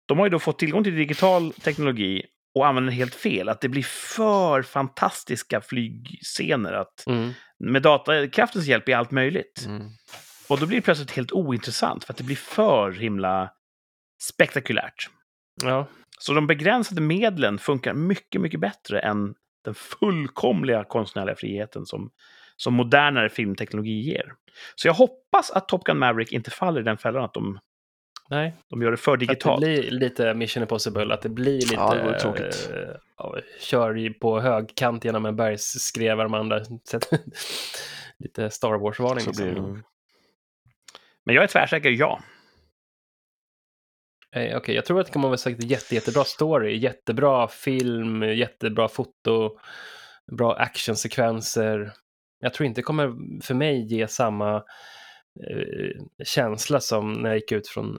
De 0.06 0.18
har 0.18 0.26
ju 0.26 0.30
då 0.30 0.38
fått 0.38 0.58
tillgång 0.58 0.84
till 0.84 0.96
digital 0.96 1.52
teknologi 1.52 2.26
och 2.56 2.66
använder 2.66 2.92
helt 2.92 3.14
fel. 3.14 3.48
Att 3.48 3.60
det 3.60 3.68
blir 3.68 3.82
för 3.82 4.62
fantastiska 4.62 5.60
flygscener. 5.60 6.72
Att 6.72 7.06
Mm. 7.06 7.32
med 7.58 7.82
datakraftens 7.82 8.66
hjälp 8.66 8.88
är 8.88 8.96
allt 8.96 9.10
möjligt. 9.10 9.64
Mm. 9.66 9.88
Och 10.48 10.60
då 10.60 10.66
blir 10.66 10.76
det 10.78 10.82
plötsligt 10.82 11.10
helt 11.10 11.32
ointressant 11.32 12.04
för 12.04 12.12
att 12.12 12.16
det 12.16 12.24
blir 12.24 12.36
för 12.36 12.90
himla 12.92 13.50
spektakulärt. 14.22 15.10
Ja, 15.62 15.86
Så 16.18 16.32
de 16.32 16.46
begränsade 16.46 17.00
medlen 17.00 17.58
funkar 17.58 17.94
mycket, 17.94 18.40
mycket 18.40 18.60
bättre 18.60 19.00
än 19.00 19.34
den 19.64 19.74
fullkomliga 19.74 20.84
konstnärliga 20.84 21.36
friheten 21.36 21.86
som, 21.86 22.10
som 22.56 22.74
modernare 22.74 23.28
filmteknologi 23.28 24.00
ger. 24.00 24.32
Så 24.74 24.88
jag 24.88 24.94
hoppas 24.94 25.50
att 25.50 25.68
Top 25.68 25.84
Gun 25.84 25.98
Maverick 25.98 26.32
inte 26.32 26.50
faller 26.50 26.80
i 26.80 26.84
den 26.84 26.98
fällan 26.98 27.24
att 27.24 27.34
de, 27.34 27.58
nej. 28.30 28.54
de 28.70 28.82
gör 28.82 28.90
det 28.90 28.96
för 28.96 29.12
Att 29.12 29.20
det 29.20 29.26
digitalt. 29.26 29.60
blir 29.60 29.90
lite 29.90 30.34
Mission 30.34 30.62
Impossible, 30.62 31.14
att 31.14 31.22
det 31.22 31.28
blir 31.28 31.60
lite... 31.60 31.74
Ja, 31.74 31.94
det 31.94 32.02
vore 32.02 32.20
tråkigt. 32.20 32.70
eh, 32.74 32.78
ja, 33.16 33.36
kör 33.60 34.18
på 34.18 34.40
högkant 34.40 35.04
genom 35.04 35.26
en 35.26 35.36
bergsskrev 35.36 36.18
de 36.18 36.34
andra. 36.34 36.60
lite 38.18 38.50
Star 38.50 38.78
Wars-varning. 38.78 39.24
Det 39.24 39.44
liksom. 39.44 39.64
nog. 39.64 39.82
Men 41.24 41.34
jag 41.34 41.44
är 41.44 41.48
tvärsäker 41.48 41.90
ja. 41.90 42.20
Eh, 44.36 44.56
Okej, 44.56 44.74
jag 44.74 44.84
tror 44.84 45.00
att 45.00 45.06
det 45.06 45.12
kommer 45.12 45.28
att 45.28 45.30
vara 45.30 45.36
säkert 45.38 45.64
jätte, 45.64 45.94
jättebra 45.94 46.24
story, 46.24 46.76
jättebra 46.78 47.48
film, 47.48 48.22
jättebra 48.22 48.88
foto, 48.88 49.58
bra 50.32 50.54
actionsekvenser. 50.54 51.92
Jag 52.40 52.54
tror 52.54 52.66
inte 52.66 52.78
det 52.80 52.84
kommer 52.84 53.14
för 53.42 53.54
mig 53.54 53.94
ge 53.94 54.08
samma 54.08 54.62
känsla 56.24 56.80
som 56.80 57.12
när 57.12 57.28
jag 57.30 57.36
gick 57.36 57.52
ut 57.52 57.68
från 57.68 57.98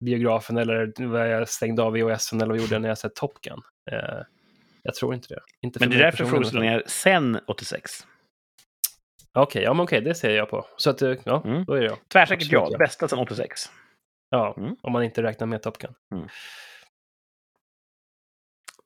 biografen 0.00 0.56
eller 0.56 1.06
vad 1.06 1.30
jag 1.30 1.48
stängde 1.48 1.82
av 1.82 1.92
VHSen 1.92 2.40
eller 2.40 2.46
vad 2.48 2.56
jag 2.56 2.62
gjorde 2.62 2.78
när 2.78 2.88
jag 2.88 2.98
sett 2.98 3.14
Top 3.14 3.40
Gun. 3.40 3.60
Eh, 3.90 4.18
jag 4.82 4.94
tror 4.94 5.14
inte 5.14 5.28
det. 5.34 5.40
Inte 5.60 5.78
Men 5.80 5.90
det 5.90 5.96
är 5.96 5.98
därför 6.00 6.24
frågeställningen 6.24 6.74
är 6.74 6.82
sen 6.86 7.40
86. 7.46 7.90
Okej, 9.32 9.62
ja 9.62 9.74
men 9.74 9.84
okej, 9.84 10.00
det 10.00 10.14
ser 10.14 10.30
jag 10.36 10.50
på. 10.50 10.66
Så 10.76 10.90
att, 10.90 11.02
eh, 11.02 11.14
ja, 11.24 11.42
Mm. 11.44 11.64
då 11.64 11.72
är 11.72 11.80
det 11.80 11.86
jag. 11.86 11.98
Tvärsäkert 12.08 12.46
Absolut, 12.54 12.72
ja. 12.72 12.78
Bästa 12.78 13.08
sen 13.08 13.18
86. 13.18 13.70
Ja, 14.30 14.54
Mm. 14.56 14.76
om 14.82 14.92
man 14.92 15.02
inte 15.04 15.22
räknar 15.22 15.46
med 15.46 15.62
Top 15.62 15.78
Gun. 15.78 15.94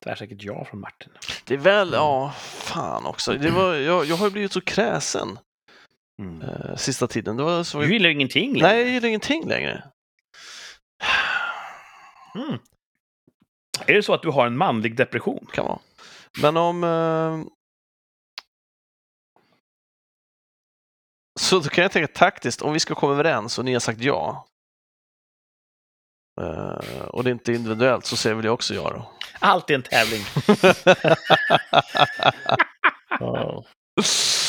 Tvärsäkert 0.05 0.39
ja 0.43 0.65
från 0.65 0.81
Martin. 0.81 1.13
Det 1.47 1.55
är 1.55 1.59
väl, 1.59 1.91
ja, 1.93 2.33
fan 2.39 3.07
också. 3.07 3.33
Det 3.33 3.51
var, 3.51 3.75
jag, 3.75 4.05
jag 4.05 4.17
har 4.17 4.27
ju 4.27 4.33
blivit 4.33 4.53
så 4.53 4.61
kräsen 4.61 5.39
Mm. 6.19 6.43
eh, 6.43 6.77
sista 6.77 7.07
tiden. 7.07 7.37
Det 7.37 7.43
var 7.43 7.65
så... 7.65 7.81
Du 7.81 7.93
gillar 7.93 8.09
ingenting 8.09 8.53
längre. 8.53 8.67
Nej, 8.69 8.81
jag 8.81 8.91
gillar 8.91 9.09
ingenting 9.09 9.49
längre. 9.49 9.85
Mm. 12.35 12.59
Är 13.87 13.95
det 13.95 14.03
så 14.03 14.15
att 14.15 14.23
du 14.23 14.31
har 14.31 14.47
en 14.47 14.57
manlig 14.57 14.97
depression? 14.97 15.47
Kan 15.53 15.65
vara. 15.65 15.79
Men 16.43 16.57
om... 16.57 16.85
Eh... 16.85 17.45
Så 21.41 21.59
då 21.59 21.69
kan 21.69 21.83
jag 21.83 21.93
tänka 21.93 22.13
taktiskt, 22.13 22.63
om 22.63 22.73
vi 22.73 22.81
ska 22.81 22.95
komma 22.95 23.13
överens 23.13 23.59
och 23.59 23.65
ni 23.65 23.73
har 23.73 23.81
sagt 23.81 24.01
ja. 24.01 24.47
Eh, 26.41 27.05
och 27.09 27.25
det 27.25 27.31
är 27.31 27.33
inte 27.33 27.53
individuellt 27.53 28.07
så 28.07 28.17
säger 28.17 28.37
väl 28.37 28.45
jag 28.45 28.55
också 28.55 28.75
ja 28.75 28.91
då. 28.91 29.13
Allt 29.41 29.71
är 29.71 29.75
en 29.75 29.83
tävling. 29.83 30.23
Ja. 33.21 33.65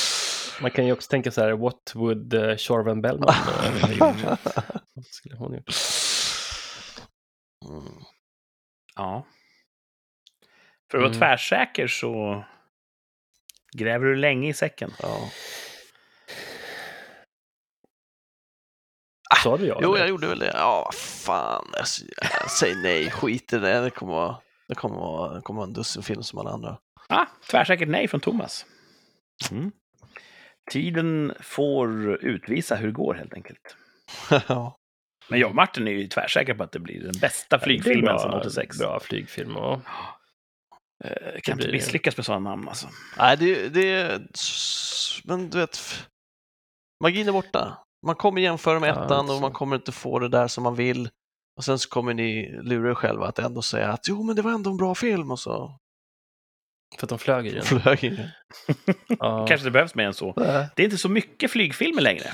Man 0.64 0.72
kan 0.72 0.86
ju 0.86 0.92
också 0.94 1.10
tänka 1.10 1.32
så 1.32 1.42
här, 1.42 1.52
what 1.52 1.92
would 1.96 2.34
uh, 2.34 3.02
Bellman 3.02 3.30
uh? 3.30 4.00
Vad 4.94 5.06
skulle 5.06 5.36
hon 5.36 5.54
gjort? 5.54 5.70
Mm. 7.70 8.04
Ja. 8.96 9.26
För 10.92 10.98
att 10.98 11.02
vara 11.02 11.10
Mm. 11.10 11.20
tvärsäker 11.20 11.88
så 11.88 12.44
gräver 13.78 14.06
du 14.06 14.16
länge 14.16 14.50
i 14.50 14.54
säcken. 14.54 14.92
Ja. 15.00 15.30
Sa 19.44 19.58
du 19.58 19.66
ja? 19.66 19.80
Jo, 19.82 19.98
jag 19.98 20.10
gjorde 20.10 20.28
väl 20.28 20.40
det. 20.40 20.52
Ja, 20.54 20.82
vad 20.86 20.96
fan. 20.96 21.74
Alltså, 21.78 22.06
jag 22.42 22.52
säger 22.52 22.76
nej, 22.76 23.12
skit 23.12 23.54
i 23.54 23.58
det. 23.58 23.80
Det 23.82 23.90
kommer 23.90 24.14
vara, 24.14 24.38
det 24.68 24.76
kommer 24.76 24.96
vara, 24.96 25.34
det 25.34 25.42
kommer 25.42 25.58
vara 25.58 25.68
en 25.68 25.74
dussin 25.74 26.04
film 26.04 26.24
som 26.24 26.40
alla 26.40 26.50
andra. 26.52 26.78
Ah, 27.10 27.26
tvärsäkert 27.52 27.90
nej 27.90 28.08
från 28.08 28.22
Thomas. 28.22 28.66
Mm. 29.52 29.72
Tiden 30.72 31.34
får 31.40 32.16
utvisa 32.26 32.76
hur 32.76 32.88
det 32.88 32.94
går 32.94 33.14
helt 33.14 33.34
enkelt. 33.34 33.76
ja. 34.48 34.78
Men 35.30 35.40
jag 35.40 35.50
och 35.50 35.56
Martin 35.56 35.88
är 35.88 35.92
ju 35.92 36.08
tvärsäker 36.08 36.54
på 36.54 36.64
att 36.64 36.72
det 36.72 36.80
blir 36.80 37.02
den 37.04 37.20
bästa 37.22 37.56
Ja, 37.56 37.64
flygfilmen 37.64 38.04
bra- 38.06 38.20
sedan 38.20 38.34
86. 38.34 38.80
Bra 38.80 39.00
flygfilm. 39.00 39.56
Och... 39.58 39.80
Eh, 41.06 41.40
kan 41.44 41.60
inte 41.60 41.72
misslyckas 41.72 42.18
med 42.18 42.26
sådana 42.26 42.50
namn 42.50 42.68
alltså. 42.68 42.88
Nej, 43.18 43.38
det, 43.38 43.70
det 43.70 44.22
Men 45.24 45.50
du 45.50 45.58
vet, 45.58 45.80
magin 47.04 47.28
är 47.28 47.32
borta. 47.32 47.78
Man 48.06 48.16
kommer 48.16 48.42
jämföra 48.42 48.80
med 48.80 48.90
Ja, 48.90 49.06
ettan 49.06 49.28
så. 49.28 49.36
och 49.36 49.42
man 49.42 49.52
kommer 49.52 49.76
inte 49.76 49.92
få 49.92 50.20
det 50.20 50.30
där 50.30 50.48
som 50.48 50.64
man 50.64 50.76
vill. 50.76 51.10
Och 51.58 51.64
sen 51.64 51.80
så 51.80 51.90
kommer 51.90 52.14
ni 52.14 52.60
lura 52.62 52.90
er 52.92 52.96
själva 52.96 53.28
att 53.28 53.40
ändå 53.40 53.62
säga 53.62 53.90
att 53.92 54.08
jo, 54.08 54.24
men 54.24 54.36
det 54.36 54.42
var 54.42 54.52
ändå 54.52 54.70
en 54.72 54.78
bra 54.78 54.96
film 54.96 55.32
och 55.32 55.40
så 55.40 55.80
För 56.98 57.06
att 57.06 57.10
de 57.10 57.20
flög 57.20 57.48
i 57.48 57.54
den. 57.54 57.64
flög 57.64 58.04
in. 58.04 58.20
Ja. 59.20 59.46
Kanske 59.50 59.68
det 59.68 59.72
behövs 59.72 59.96
mer 59.96 60.06
än 60.06 60.14
så. 60.14 60.34
Det 60.76 60.82
är 60.82 60.86
inte 60.86 60.98
så 60.98 61.10
mycket 61.10 61.52
flygfilmer 61.52 62.02
längre. 62.02 62.26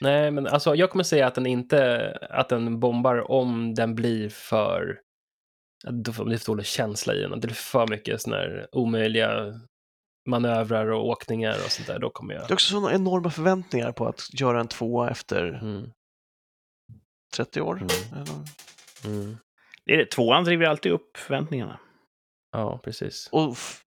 Nej, 0.00 0.30
men 0.30 0.46
alltså 0.46 0.74
jag 0.74 0.90
kommer 0.90 1.04
säga 1.04 1.26
att 1.26 1.34
den 1.34 1.46
inte, 1.46 2.10
att 2.30 2.48
den 2.48 2.80
bombar 2.80 3.30
om 3.30 3.74
den 3.74 3.94
blir 3.94 4.28
för, 4.28 5.00
får 6.14 6.24
det 6.24 6.34
är 6.34 6.38
för 6.38 6.46
dålig 6.46 6.66
känsla 6.66 7.14
i 7.14 7.20
den. 7.20 7.30
Det 7.40 7.46
blir 7.46 7.54
för 7.56 7.86
mycket 7.86 8.22
sådana 8.22 8.42
här 8.42 8.66
omöjliga 8.72 9.60
manövrar 10.28 10.86
och 10.90 11.06
åkningar 11.06 11.54
och 11.64 11.70
sånt 11.70 11.86
där. 11.86 11.98
Då 11.98 12.10
kommer 12.10 12.34
jag... 12.34 12.42
Det 12.42 12.50
är 12.50 12.54
också 12.54 12.70
sådana 12.70 12.92
enorma 12.92 13.30
förväntningar 13.30 13.92
på 13.92 14.06
att 14.08 14.40
göra 14.40 14.60
en 14.60 14.68
tvåa 14.68 15.10
efter 15.10 15.58
Mm, 15.62 15.90
30 17.36 17.60
år. 17.60 17.74
Mm. 17.76 17.88
Eller- 18.22 19.14
mm. 19.14 19.36
Det 19.84 19.92
är 19.94 19.98
det. 19.98 20.06
Tvåan 20.06 20.44
driver 20.44 20.66
alltid 20.66 20.92
upp 20.92 21.16
förväntningarna. 21.16 21.78
Ja, 22.50 22.78
precis. 22.84 23.28
Och 23.32 23.52
f- 23.52 23.82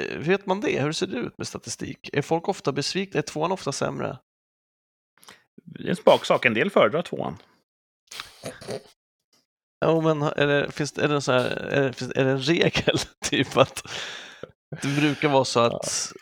Eh, 0.00 0.18
Vet 0.18 0.46
man 0.46 0.60
det? 0.60 0.82
Hur 0.82 0.92
ser 0.92 1.06
det 1.06 1.16
ut 1.16 1.38
med 1.38 1.46
statistik? 1.46 2.10
Är 2.12 2.22
folk 2.22 2.48
ofta 2.48 2.72
besvikna? 2.72 3.18
Är 3.18 3.22
tvåan 3.22 3.52
ofta 3.52 3.72
sämre? 3.72 4.18
Det 5.64 5.84
är 5.84 5.88
en 5.90 5.96
smaksak. 5.96 6.44
En 6.44 6.54
del 6.54 6.70
föredrar 6.70 7.02
tvåan. 7.02 7.36
Ja, 9.80 10.00
men 10.00 10.22
är 10.22 10.46
det, 10.46 10.72
finns, 10.72 10.92
det- 10.92 11.02
är, 11.04 11.08
det 11.08 11.14
en 11.14 11.22
sån 11.22 11.34
här, 11.34 11.50
är, 11.50 11.82
det, 11.82 11.92
finns, 11.92 12.12
är 12.14 12.24
det 12.24 12.30
en 12.30 12.38
regel? 12.42 12.96
typ 13.24 13.56
att 13.56 13.82
det 14.82 15.00
brukar 15.00 15.28
vara 15.28 15.44
så 15.44 15.60
att 15.60 16.12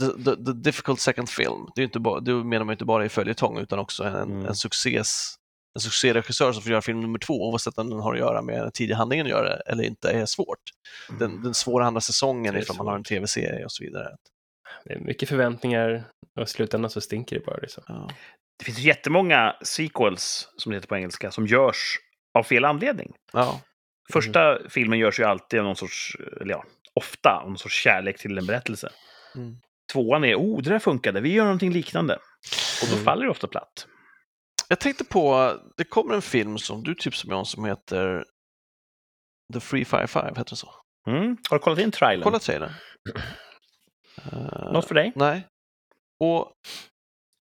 the, 0.00 0.24
the, 0.24 0.44
the 0.44 0.52
difficult 0.52 1.00
second 1.00 1.28
film, 1.28 1.66
det 1.74 1.80
är 1.82 1.84
inte 1.84 2.00
bara, 2.00 2.20
det 2.20 2.32
menar 2.34 2.64
man 2.64 2.72
inte 2.72 2.84
bara 2.84 3.04
i 3.04 3.08
följetong 3.08 3.58
utan 3.58 3.78
också 3.78 4.04
en, 4.04 4.14
Mm. 4.14 4.46
en, 4.46 4.54
succés, 4.54 5.34
en 5.78 5.82
succéregissör 5.82 6.52
som 6.52 6.62
får 6.62 6.70
göra 6.72 6.82
film 6.82 7.00
nummer 7.00 7.18
två, 7.18 7.50
oavsett 7.50 7.78
om 7.78 7.90
den 7.90 8.00
har 8.00 8.12
att 8.12 8.18
göra 8.18 8.42
med 8.42 8.62
den 8.62 8.72
tidiga 8.72 8.96
handlingen 8.96 9.26
att 9.26 9.30
göra 9.30 9.56
eller 9.56 9.84
inte, 9.84 10.10
är 10.10 10.26
svårt. 10.26 10.58
Den, 11.18 11.42
den 11.42 11.54
svåra 11.54 11.86
andra 11.86 12.00
säsongen 12.00 12.56
ifall 12.56 12.76
man 12.76 12.86
har 12.86 12.96
en 12.96 13.04
tv-serie 13.04 13.64
och 13.64 13.72
så 13.72 13.84
vidare. 13.84 14.08
Det 14.84 14.92
är 14.92 14.98
mycket 14.98 15.28
förväntningar 15.28 16.04
och 16.36 16.42
i 16.42 16.46
slutändan 16.46 16.90
så 16.90 17.00
stinker 17.00 17.38
det 17.38 17.46
bara. 17.46 17.56
Liksom. 17.56 17.82
Ja. 17.86 18.10
Det 18.58 18.64
finns 18.64 18.78
jättemånga 18.78 19.56
sequels, 19.62 20.48
som 20.56 20.70
det 20.72 20.76
heter 20.76 20.88
på 20.88 20.96
engelska, 20.96 21.30
som 21.30 21.46
görs 21.46 21.98
av 22.38 22.42
fel 22.42 22.64
anledning. 22.64 23.12
Ja. 23.32 23.60
Första 24.12 24.58
filmen 24.68 24.98
görs 24.98 25.20
ju 25.20 25.24
alltid 25.24 25.60
av 25.60 25.66
någon 25.66 25.76
sorts, 25.76 26.16
eller 26.40 26.50
ja, 26.50 26.64
ofta 26.94 27.40
av 27.42 27.48
någon 27.48 27.58
sorts 27.58 27.82
kärlek 27.82 28.18
till 28.18 28.38
en 28.38 28.46
berättelse. 28.46 28.90
Mm. 29.34 29.56
Tvåan 29.92 30.24
är, 30.24 30.34
oh, 30.36 30.62
det 30.62 30.70
där 30.70 30.78
funkade, 30.78 31.20
vi 31.20 31.32
gör 31.32 31.44
någonting 31.44 31.72
liknande. 31.72 32.14
Och 32.82 32.88
då 32.88 32.92
Mm. 32.92 33.04
faller 33.04 33.24
det 33.24 33.30
ofta 33.30 33.46
platt. 33.46 33.86
Jag 34.68 34.80
tänkte 34.80 35.04
på, 35.04 35.54
det 35.76 35.84
kommer 35.84 36.14
en 36.14 36.22
film 36.22 36.58
som 36.58 36.82
du 36.82 36.94
tipsade 36.94 37.28
mig 37.28 37.38
om 37.38 37.44
som 37.46 37.64
heter 37.64 38.24
The 39.52 39.60
Free 39.60 39.84
Fire 39.84 40.06
5, 40.06 40.26
heter 40.26 40.44
den 40.44 40.56
så? 40.56 40.70
Mm. 41.06 41.36
Har 41.50 41.58
du 41.58 41.62
kollat 41.62 41.78
in 41.78 41.90
trailern? 41.90 42.22
Kolla 42.22 42.38
trailern. 42.38 42.72
Uh, 44.32 44.72
Något 44.72 44.88
för 44.88 44.94
dig? 44.94 45.12
Nej. 45.16 45.46
Och 46.20 46.52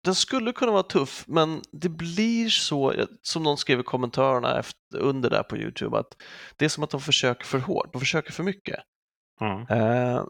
den 0.03 0.15
skulle 0.15 0.51
kunna 0.53 0.71
vara 0.71 0.83
tuff, 0.83 1.23
men 1.27 1.61
det 1.71 1.89
blir 1.89 2.49
så, 2.49 3.05
som 3.21 3.43
någon 3.43 3.57
skrev 3.57 3.79
i 3.79 3.83
kommentarerna 3.83 4.59
efter, 4.59 4.97
under 4.97 5.29
där 5.29 5.43
på 5.43 5.57
Youtube, 5.57 5.97
att 5.97 6.07
det 6.55 6.65
är 6.65 6.69
som 6.69 6.83
att 6.83 6.89
de 6.89 7.01
försöker 7.01 7.45
för 7.45 7.59
hårt, 7.59 7.93
de 7.93 7.99
försöker 7.99 8.31
för 8.31 8.43
mycket. 8.43 8.79
Ja. 9.39 9.65
Eh, 9.69 10.23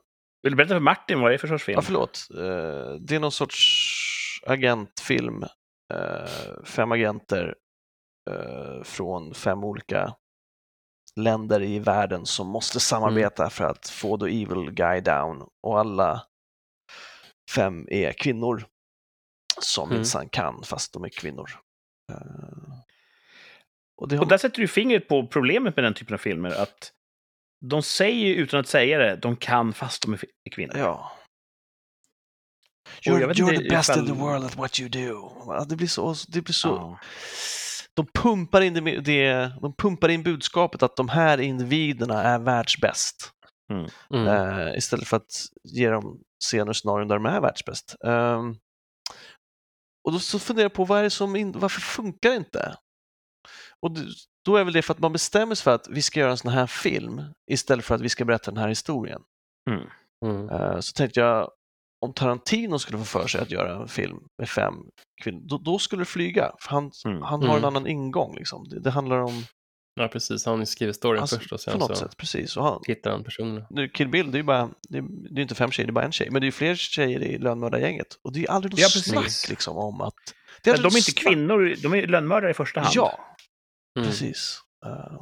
Vill 0.44 0.52
du 0.52 0.56
berätta 0.56 0.74
för 0.74 0.80
Martin 0.80 1.20
vad 1.20 1.32
det 1.32 1.36
är 1.36 1.38
för 1.38 1.48
sorts 1.48 1.64
film? 1.64 1.76
ja, 1.76 1.82
förlåt. 1.82 2.28
Eh, 2.34 2.96
det 3.00 3.16
är 3.16 3.20
någon 3.20 3.32
sorts 3.32 4.42
agentfilm, 4.48 5.44
eh, 5.44 5.50
fem 6.64 6.92
agenter 6.92 7.56
eh, 8.30 8.84
från 8.84 9.34
fem 9.34 9.64
olika 9.64 10.16
länder 11.20 11.62
i 11.64 11.80
världen 11.80 12.26
som 12.26 12.48
måste 12.48 12.80
samarbeta 12.80 13.50
för 13.50 13.64
att 13.64 13.90
få 13.90 14.18
the 14.18 14.26
evil 14.26 14.72
guy 14.72 15.02
down 15.02 15.50
och 15.68 15.80
alla 15.80 16.28
fem 17.56 17.88
är 17.92 18.12
kvinnor 18.12 18.66
som 19.62 19.90
Mm. 19.90 19.98
minsann 19.98 20.30
kan 20.30 20.64
fast 20.64 20.94
de 20.94 21.04
är 21.04 21.10
kvinnor. 21.10 21.50
Eh, 22.12 22.18
och 24.02 24.12
har, 24.12 24.20
Och 24.20 24.28
där 24.28 24.38
sätter 24.38 24.62
du 24.62 24.68
fingret 24.68 25.08
på 25.08 25.28
problemet 25.28 25.76
med 25.76 25.84
den 25.86 25.94
typen 25.94 26.14
av 26.14 26.18
filmer, 26.18 26.62
att 26.62 26.92
de 27.66 27.84
säger 27.84 28.36
utan 28.36 28.60
att 28.60 28.68
säga 28.68 28.98
det, 28.98 29.16
de 29.16 29.36
kan 29.36 29.74
fast 29.74 30.02
de 30.02 30.14
är 30.14 30.52
kvinnor. 30.52 30.78
ja. 30.78 31.12
Jag 33.02 33.22
You're, 33.22 33.28
vet 33.28 33.38
you're 33.38 33.54
inte 33.54 33.64
the 33.64 33.70
best 33.70 33.90
in 33.90 33.96
ifall- 33.96 34.08
the 34.08 34.14
world 34.22 34.46
at 34.46 34.56
what 34.56 34.80
you 34.80 34.90
do. 34.90 35.32
Det 35.70 35.76
blir 35.76 35.88
så, 35.88 36.16
det 36.28 36.42
blir 36.42 36.54
så 36.54 36.68
Ja. 36.68 37.00
de, 37.94 38.08
pumpar 38.14 38.62
in 38.62 38.74
det, 38.74 39.02
det, 39.02 39.52
de 39.62 39.74
pumpar 39.76 40.10
in 40.10 40.24
budskapet 40.24 40.84
att 40.84 40.96
de 40.96 41.10
här 41.10 41.38
individerna 41.42 42.24
är 42.24 42.40
världsbäst. 42.40 43.32
Mm. 44.14 44.28
Eh, 44.28 44.78
istället 44.78 45.08
för 45.08 45.18
att 45.18 45.46
ge 45.64 45.90
dem 45.90 46.20
scener 46.44 46.70
och 46.70 46.76
scenarion 46.76 47.08
där 47.08 47.16
de 47.16 47.26
är 47.26 47.42
världsbäst. 47.42 47.96
Um, 48.00 48.58
och 50.08 50.12
då 50.12 50.20
så 50.20 50.40
funderar 50.40 50.66
jag 50.66 50.74
på 50.74 50.86
vad 50.86 51.00
är 51.00 51.04
det 51.04 51.10
som 51.10 51.36
in, 51.36 51.52
varför 51.52 51.82
funkar 51.82 52.30
det 52.30 52.36
inte? 52.36 52.76
Och 53.82 53.92
då 54.46 54.56
är 54.56 54.64
väl 54.64 54.74
det 54.74 54.82
för 54.82 54.94
att 54.94 55.00
man 55.00 55.14
bestämmer 55.14 55.56
sig 55.56 55.64
för 55.64 55.76
att 55.76 55.88
vi 55.90 56.02
ska 56.02 56.20
göra 56.20 56.32
en 56.32 56.38
sån 56.38 56.52
här 56.52 56.68
film 56.68 57.22
istället 57.52 57.86
för 57.86 57.96
att 57.96 58.02
vi 58.02 58.10
ska 58.10 58.26
berätta 58.26 58.52
den 58.52 58.62
här 58.62 58.70
historien. 58.70 59.22
Mm. 59.70 59.88
Mm. 60.26 60.50
Uh, 60.50 60.80
så 60.80 60.94
tänkte 60.94 61.20
jag 61.20 61.52
om 62.06 62.14
Tarantino 62.14 62.80
skulle 62.80 62.98
få 62.98 63.06
för 63.06 63.28
sig 63.28 63.42
att 63.42 63.52
göra 63.52 63.82
en 63.82 63.88
film 63.88 64.18
med 64.38 64.50
fem 64.50 64.74
kvinnor, 65.24 65.42
då, 65.44 65.58
då 65.58 65.80
skulle 65.80 66.02
det 66.02 66.06
flyga. 66.06 66.52
För 66.62 66.70
han, 66.72 66.92
Mm. 67.06 67.22
han 67.22 67.42
har 67.44 67.50
en 67.50 67.56
Mm. 67.58 67.66
annan 67.66 67.88
ingång. 67.88 68.36
Liksom. 68.36 68.70
Det, 68.70 68.80
det 68.80 68.92
handlar 68.92 69.18
om... 69.20 69.44
Ja, 70.00 70.08
precis. 70.08 70.46
Han 70.46 70.66
skriver 70.66 70.94
storyn 70.94 71.22
Alltså, 71.22 71.38
först 71.38 71.52
och 71.52 71.58
på 71.58 71.62
sen 71.62 71.80
något 71.80 71.98
så 71.98 72.04
sätt, 72.06 72.18
precis. 72.18 72.58
Och 72.58 72.64
han, 72.64 72.80
hittar 72.88 73.12
han 73.12 73.24
personerna. 73.24 73.68
nu, 73.70 73.90
Kill 73.90 74.08
Bill, 74.10 74.32
det 74.32 74.36
är 74.36 74.40
ju 74.40 74.44
bara, 74.44 74.70
det 74.90 74.98
är, 74.98 75.06
det 75.34 75.40
är 75.40 75.42
inte 75.42 75.56
fem 75.56 75.72
tjejer, 75.72 75.88
det 75.88 75.92
är 75.92 75.94
bara 75.94 76.06
en 76.06 76.12
tjej. 76.12 76.30
Men 76.32 76.42
det 76.42 76.44
är 76.46 76.48
ju 76.48 76.52
fler 76.52 76.76
tjejer 76.76 77.24
i 77.24 77.38
lönnmördargänget. 77.38 78.08
Och 78.24 78.34
det 78.34 78.40
är 78.40 78.42
ju 78.42 78.48
aldrig 78.48 78.72
något 78.72 78.80
Ja, 78.80 78.86
precis. 78.94 79.06
snack 79.12 79.50
liksom, 79.50 79.78
om 79.78 80.02
att... 80.02 80.14
Det 80.64 80.72
Men 80.72 80.74
aldrig 80.74 80.92
de 80.92 80.96
är 80.96 81.00
inte 81.00 81.12
snack. 81.12 81.24
kvinnor, 81.34 81.76
de 81.84 81.94
är 81.94 82.08
lönnmördare 82.08 82.52
i 82.52 82.54
första 82.54 82.80
hand. 82.82 82.92
Ja, 82.96 83.20
Mm. 84.00 84.10
precis. 84.10 84.60
Uh, 84.86 85.22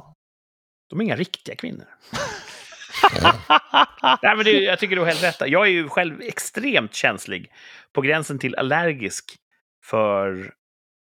De 0.90 1.00
är 1.00 1.04
inga 1.04 1.16
riktiga 1.16 1.54
kvinnor. 1.56 1.86
Nej, 4.22 4.36
men 4.36 4.44
det, 4.44 4.50
jag 4.52 4.78
tycker 4.78 4.96
du 4.96 5.02
har 5.02 5.08
helt 5.08 5.22
rätt. 5.22 5.50
Jag 5.50 5.66
är 5.66 5.70
ju 5.70 5.88
själv 5.88 6.20
extremt 6.22 6.94
känslig, 6.94 7.52
på 7.92 8.00
gränsen 8.00 8.38
till 8.38 8.56
allergisk, 8.56 9.24
för 9.84 10.52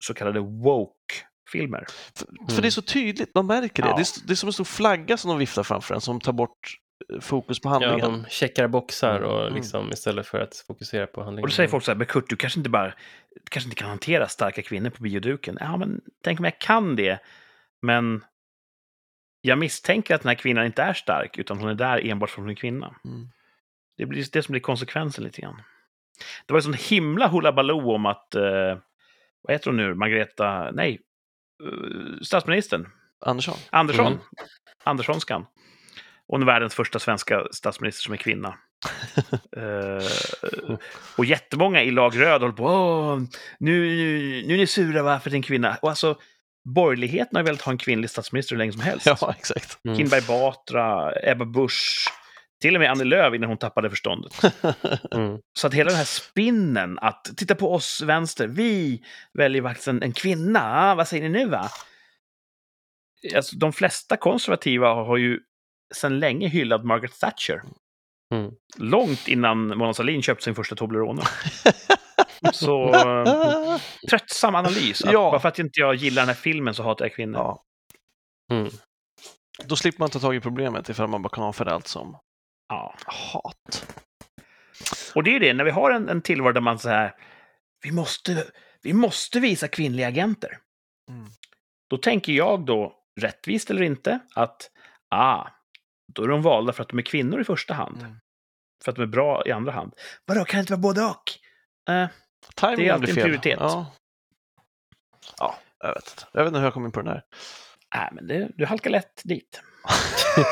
så 0.04 0.14
kallade 0.14 0.40
woke-filmer. 0.40 1.84
för, 2.16 2.26
Mm. 2.28 2.48
för 2.54 2.62
det 2.62 2.68
är 2.68 2.70
så 2.70 2.82
tydligt, 2.82 3.34
man 3.34 3.46
märker 3.46 3.82
det. 3.82 3.88
Ja. 3.88 3.96
Det, 3.96 4.02
är, 4.02 4.26
det 4.26 4.32
är 4.32 4.34
som 4.36 4.46
en 4.48 4.52
stor 4.52 4.64
flagga 4.64 5.16
som 5.16 5.28
de 5.28 5.38
viftar 5.38 5.62
framför 5.62 5.94
en 5.94 6.00
som 6.00 6.20
tar 6.20 6.32
bort 6.32 6.74
eh, 7.14 7.20
fokus 7.20 7.60
på 7.60 7.68
Ja, 7.68 7.72
handlingen. 7.72 8.00
de 8.22 8.24
checkar 8.30 8.68
boxar 8.68 9.20
och 9.20 9.42
Mm. 9.42 9.54
liksom, 9.54 9.92
istället 9.92 10.26
för 10.26 10.40
att 10.40 10.56
fokusera 10.66 11.06
på 11.06 11.22
handlingen. 11.22 11.44
Och 11.44 11.48
då 11.48 11.54
säger 11.54 11.68
folk 11.68 11.84
så 11.84 11.90
här, 11.90 11.96
men 11.98 12.06
Kurt, 12.06 12.28
du 12.28 12.36
kanske 12.36 12.60
inte 12.60 12.70
bara 12.70 12.94
kanske 13.50 13.66
inte 13.66 13.76
kan 13.76 13.88
hantera 13.88 14.28
starka 14.28 14.62
kvinnor 14.62 14.90
på 14.90 15.02
bioduken. 15.02 15.56
Ja, 15.60 15.76
men 15.76 16.00
tänk 16.24 16.38
om 16.38 16.44
jag 16.44 16.58
kan 16.60 16.96
det, 16.96 17.18
men 17.82 18.24
jag 19.48 19.58
misstänker 19.58 20.14
att 20.14 20.22
den 20.22 20.28
här 20.28 20.34
kvinnan 20.34 20.66
inte 20.66 20.82
är 20.82 20.92
stark, 20.92 21.38
utan 21.38 21.58
hon 21.58 21.68
är 21.68 21.74
där 21.74 22.06
enbart 22.06 22.30
för 22.30 22.40
att 22.40 22.44
hon 22.44 22.50
är 22.50 22.54
kvinna. 22.54 22.94
Mm. 23.04 23.28
Det 23.96 24.06
blir 24.06 24.24
det 24.32 24.42
som 24.42 24.52
blir 24.52 24.60
konsekvensen 24.60 25.24
lite 25.24 25.40
grann. 25.40 25.62
Det 26.46 26.52
var 26.52 26.58
ju 26.58 26.62
sån 26.62 26.74
himla 26.74 27.28
hullabaloo 27.28 27.94
om 27.94 28.06
att, 28.06 28.34
eh, 28.34 28.78
vad 29.42 29.52
heter 29.52 29.66
hon 29.70 29.76
nu, 29.76 29.94
Margareta, 29.94 30.70
nej, 30.70 31.00
eh, 31.64 32.20
statsministern, 32.22 32.88
Andersson? 33.20 33.54
Andersson, 33.70 34.06
Mm. 34.06 34.18
Anderssonskan. 34.84 35.46
Hon 36.26 36.42
är 36.42 36.46
världens 36.46 36.74
första 36.74 36.98
svenska 36.98 37.46
statsminister 37.52 38.02
som 38.02 38.12
är 38.12 38.16
kvinna. 38.18 38.54
Eh, 39.56 40.76
och 41.16 41.24
jättemånga 41.24 41.82
i 41.82 41.90
lag 41.90 42.20
röd 42.20 42.40
håller 42.40 42.54
på, 42.54 42.64
Åh, 42.64 43.18
nu, 43.58 43.96
nu, 43.96 44.42
nu 44.46 44.54
är 44.54 44.58
ni 44.58 44.66
sura 44.66 45.02
va, 45.02 45.20
för 45.20 45.30
det 45.30 45.34
är 45.34 45.36
en 45.38 45.42
kvinna. 45.42 45.76
Och 45.82 45.88
alltså, 45.88 46.18
borgerligheten 46.74 47.36
har 47.36 47.42
velat 47.42 47.62
ha 47.62 47.72
en 47.72 47.78
kvinnlig 47.78 48.10
statsminister 48.10 48.54
hur 48.54 48.58
länge 48.58 48.72
som 48.72 48.80
helst. 48.80 49.06
Ja, 49.20 49.34
exakt. 49.38 49.84
Mm. 49.84 49.96
Kinberg 49.96 50.22
Batra, 50.22 51.12
Ebba 51.22 51.44
Busch, 51.44 52.08
till 52.60 52.74
och 52.74 52.80
med 52.80 52.90
Annie 52.90 53.04
Lööf 53.04 53.34
innan 53.34 53.48
hon 53.48 53.58
tappade 53.58 53.90
förståndet. 53.90 54.42
Mm. 55.10 55.38
Så 55.58 55.66
att 55.66 55.74
hela 55.74 55.88
den 55.88 55.98
här 55.98 56.04
spinnen, 56.04 56.98
att 56.98 57.24
titta 57.36 57.54
på 57.54 57.74
oss 57.74 58.02
vänster, 58.02 58.48
vi 58.48 59.02
väljer 59.32 59.62
faktiskt 59.62 59.88
en, 59.88 60.02
en 60.02 60.12
kvinna, 60.12 60.60
ah, 60.62 60.94
vad 60.94 61.08
säger 61.08 61.22
ni 61.22 61.28
nu 61.28 61.46
va? 61.46 61.70
Alltså, 63.36 63.56
de 63.56 63.72
flesta 63.72 64.16
konservativa 64.16 64.94
har 64.94 65.16
ju 65.16 65.40
sedan 65.94 66.18
länge 66.18 66.48
hyllat 66.48 66.84
Margaret 66.84 67.20
Thatcher. 67.20 67.62
Mm. 68.34 68.52
Långt 68.76 69.28
innan 69.28 69.78
Mona 69.78 69.94
Sahlin 69.94 70.22
köpte 70.22 70.44
sin 70.44 70.54
första 70.54 70.76
Toblerone. 70.76 71.22
Så 72.52 72.94
eh, 72.94 73.80
tröttsam 74.10 74.54
analys. 74.54 75.04
Att 75.04 75.12
Ja. 75.12 75.30
Bara 75.30 75.40
för 75.40 75.48
att 75.48 75.58
inte 75.58 75.80
jag 75.80 75.94
gillar 75.94 76.22
den 76.22 76.28
här 76.28 76.34
filmen 76.34 76.74
så 76.74 76.82
hatar 76.82 77.04
jag 77.04 77.14
kvinnor. 77.14 77.38
ja, 77.38 77.64
Mm. 78.52 78.68
då 79.64 79.76
slipper 79.76 79.98
man 80.00 80.10
ta 80.10 80.18
tag 80.18 80.34
i 80.36 80.40
problemet 80.40 80.88
ifall 80.88 81.08
man 81.08 81.22
bara 81.22 81.28
kan 81.28 81.44
avfärda 81.44 81.70
allt 81.72 81.86
som 81.88 82.18
Ja. 82.68 82.94
hat. 83.06 83.86
Och 85.14 85.22
det 85.24 85.30
är 85.30 85.32
ju 85.32 85.38
det, 85.38 85.54
när 85.54 85.64
vi 85.64 85.70
har 85.70 85.90
en, 85.90 86.08
en 86.08 86.22
tillvaro 86.22 86.52
där 86.52 86.60
man 86.60 86.78
så 86.78 86.88
här, 86.88 87.14
vi 87.82 87.92
måste, 87.92 88.44
vi 88.82 88.92
måste 88.92 89.40
visa 89.40 89.68
kvinnliga 89.68 90.08
agenter. 90.08 90.58
Mm. 91.10 91.26
Då 91.90 91.96
tänker 91.96 92.32
jag 92.32 92.66
då, 92.66 92.92
rättvist 93.20 93.70
eller 93.70 93.82
inte, 93.82 94.20
att 94.34 94.70
ah, 95.10 95.46
då 96.14 96.22
är 96.24 96.28
de 96.28 96.42
valda 96.42 96.72
för 96.72 96.82
att 96.82 96.88
de 96.88 96.98
är 96.98 97.02
kvinnor 97.02 97.40
i 97.40 97.44
första 97.44 97.74
hand. 97.74 97.98
Mm. 98.02 98.16
För 98.84 98.90
att 98.92 98.96
de 98.96 99.02
är 99.02 99.06
bra 99.06 99.42
i 99.46 99.52
andra 99.52 99.72
hand. 99.72 99.92
Vadå, 100.26 100.44
kan 100.44 100.58
det 100.58 100.60
inte 100.60 100.72
vara 100.72 100.80
både 100.80 101.04
och? 101.04 101.24
Eh, 101.94 102.08
Timingen 102.56 102.78
Det 102.78 102.88
är 102.88 102.92
alltid 102.92 103.18
en 103.18 103.24
prioritet. 103.24 103.56
Ja. 103.60 103.92
ja, 105.38 105.56
jag 105.80 105.94
vet 105.94 106.08
inte. 106.10 106.24
Jag 106.32 106.40
vet 106.40 106.48
inte 106.48 106.58
hur 106.58 106.66
jag 106.66 106.74
kom 106.74 106.84
in 106.84 106.92
på 106.92 107.00
den 107.02 107.08
här. 107.08 107.22
nej, 107.94 108.08
men 108.12 108.26
det, 108.26 108.48
du 108.56 108.66
halkar 108.66 108.90
lätt 108.90 109.20
dit. 109.24 109.62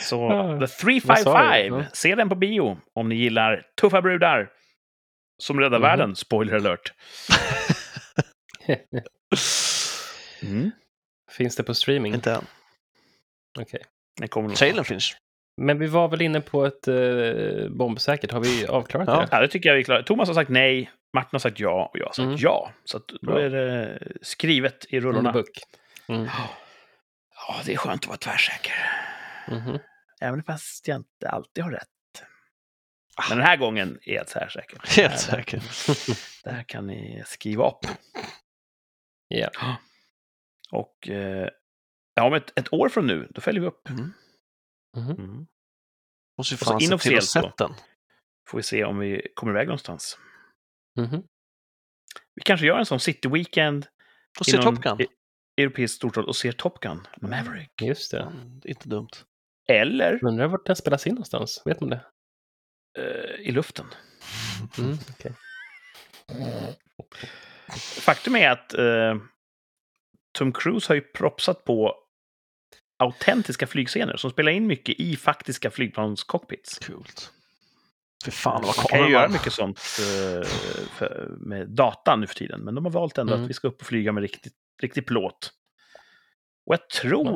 Så. 0.00 0.28
The 0.28 0.34
Vad 0.54 0.70
sa 0.70 0.92
du? 0.92 0.94
355, 1.02 1.74
Ja. 1.74 1.84
se 1.92 2.14
den 2.14 2.28
på 2.28 2.34
bio 2.34 2.78
om 2.94 3.08
ni 3.08 3.14
gillar 3.14 3.66
tuffa 3.80 4.02
brudar 4.02 4.50
som 5.42 5.60
räddar 5.60 5.78
Mhm. 5.78 5.82
världen. 5.82 6.16
Spoiler 6.16 6.54
alert. 6.54 6.92
Mm. 10.42 10.70
Finns 11.30 11.56
det 11.56 11.62
på 11.62 11.74
streaming? 11.74 12.14
Inte 12.14 12.32
än. 12.32 12.46
Okej. 13.58 13.84
Nog 14.20 14.56
Trailern 14.56 14.84
finns. 14.84 15.16
Men 15.56 15.78
vi 15.78 15.86
var 15.86 16.08
väl 16.08 16.22
inne 16.22 16.40
på 16.40 16.64
ett 16.66 16.88
eh, 16.88 17.68
bombsäkert. 17.70 18.32
Har 18.32 18.40
vi 18.40 18.66
avklarat 18.66 19.08
Ja. 19.08 19.20
det? 19.20 19.28
Ja, 19.30 19.40
det 19.40 19.48
tycker 19.48 19.68
jag 19.68 19.74
vi 19.74 19.80
är 19.80 19.84
klara. 19.84 20.02
Thomas 20.02 20.28
har 20.28 20.34
sagt 20.34 20.50
nej, 20.50 20.90
Martin 21.12 21.28
har 21.32 21.38
sagt 21.38 21.60
ja 21.60 21.90
och 21.92 21.98
jag 21.98 22.04
har 22.06 22.12
sagt 22.12 22.24
Mm. 22.26 22.36
ja. 22.38 22.72
Så 22.84 22.96
att 22.96 23.08
då 23.08 23.18
Bra. 23.22 23.40
är 23.40 23.50
det 23.50 23.98
skrivet 24.22 24.86
i 24.88 25.00
rullorna. 25.00 25.32
book. 25.32 25.58
Mm. 26.08 26.24
Ja, 27.48 27.54
det 27.64 27.72
är 27.72 27.76
skönt 27.76 28.02
att 28.02 28.06
vara 28.08 28.16
tvärsäker. 28.18 28.74
Mhm. 29.48 29.78
Även 30.20 30.42
fast 30.42 30.88
jag 30.88 30.96
inte 30.96 31.28
alltid 31.28 31.64
har 31.64 31.70
rätt. 31.70 31.88
Men 33.28 33.38
den 33.38 33.46
här 33.46 33.56
gången 33.56 33.98
är 34.02 34.14
jag 34.14 34.26
tvärsäker. 34.26 34.78
Helt 34.96 35.18
säker. 35.20 35.62
Det 36.44 36.50
här 36.50 36.62
kan 36.62 36.86
ni 36.86 37.22
skriva 37.26 37.68
upp. 37.68 37.86
Ja. 39.28 39.50
Och 40.70 41.08
eh, 41.08 41.48
ja, 42.14 42.22
om 42.24 42.34
ett, 42.34 42.58
ett 42.58 42.72
år 42.72 42.88
från 42.88 43.06
nu, 43.06 43.28
då 43.30 43.40
följer 43.40 43.60
vi 43.60 43.66
upp. 43.66 43.88
Mm. 43.90 44.12
Mhm. 44.96 45.10
Mm. 45.10 45.46
Måste 46.38 46.54
ju 46.54 46.58
så 46.58 46.64
fan 46.64 46.80
se 46.80 46.98
till 46.98 47.16
att 47.18 47.24
sett 47.24 47.56
den. 47.56 47.74
Får 48.48 48.58
vi 48.58 48.62
se 48.62 48.84
om 48.84 48.98
vi 48.98 49.28
kommer 49.34 49.52
iväg 49.52 49.66
någonstans. 49.66 50.18
Mhm. 50.96 51.22
Vi 52.34 52.42
kanske 52.42 52.66
gör 52.66 52.78
en 52.78 52.86
sån 52.86 53.00
City 53.00 53.28
Weekend 53.28 53.86
Och 54.40 54.46
se 54.46 54.56
i 54.56 54.60
någon 54.60 54.76
Top 54.76 54.84
Gun. 54.84 55.00
e- 55.00 55.06
europeisk 55.62 55.94
storstad 55.94 56.24
och 56.24 56.36
ser 56.36 56.52
Top 56.52 56.80
Gun, 56.80 57.06
Maverick. 57.20 57.82
Just 57.82 58.10
det. 58.10 58.20
Mm, 58.20 58.60
det 58.60 58.68
är 58.68 58.70
inte 58.70 58.88
dumt. 58.88 59.08
Eller 59.68 60.24
Undrar 60.24 60.46
vart 60.48 60.66
den 60.66 60.76
spelas 60.76 61.06
in 61.06 61.14
någonstans? 61.14 61.62
Vet 61.64 61.80
man 61.80 61.90
det? 61.90 62.04
eh, 62.98 63.40
i 63.40 63.52
luften. 63.52 63.86
Mm. 64.78 64.96
okej. 65.10 65.32
Faktum 68.00 68.36
är 68.36 68.50
att 68.50 68.74
eh, 68.74 69.16
Tom 70.32 70.52
Cruise 70.52 70.88
har 70.90 70.94
ju 70.94 71.00
propsat 71.00 71.64
på 71.64 71.94
autentiska 73.04 73.66
flygscener 73.66 74.16
som 74.16 74.30
spelar 74.30 74.52
in 74.52 74.66
mycket 74.66 75.00
i 75.00 75.16
faktiska 75.16 75.70
flygplanscockpits. 75.70 76.78
Coolt. 76.78 77.30
Fy 78.24 78.30
fan 78.30 78.62
vad 78.62 78.76
Man 78.76 78.86
kan 78.86 79.06
ju 79.06 79.12
göra 79.12 79.28
mycket 79.28 79.52
sånt 79.52 79.78
eh, 79.78 80.46
för, 80.98 81.36
med 81.40 81.68
data 81.68 82.16
nu 82.16 82.26
för 82.26 82.34
tiden, 82.34 82.60
men 82.60 82.74
de 82.74 82.84
har 82.84 82.92
valt 82.92 83.18
ändå 83.18 83.32
Mm. 83.32 83.44
att 83.44 83.50
vi 83.50 83.54
ska 83.54 83.68
upp 83.68 83.80
och 83.80 83.86
flyga 83.86 84.12
med 84.12 84.20
riktigt, 84.20 84.52
riktig 84.82 85.06
plåt. 85.06 85.52
Och 86.66 86.74
jag 86.74 86.88
tror 86.88 87.26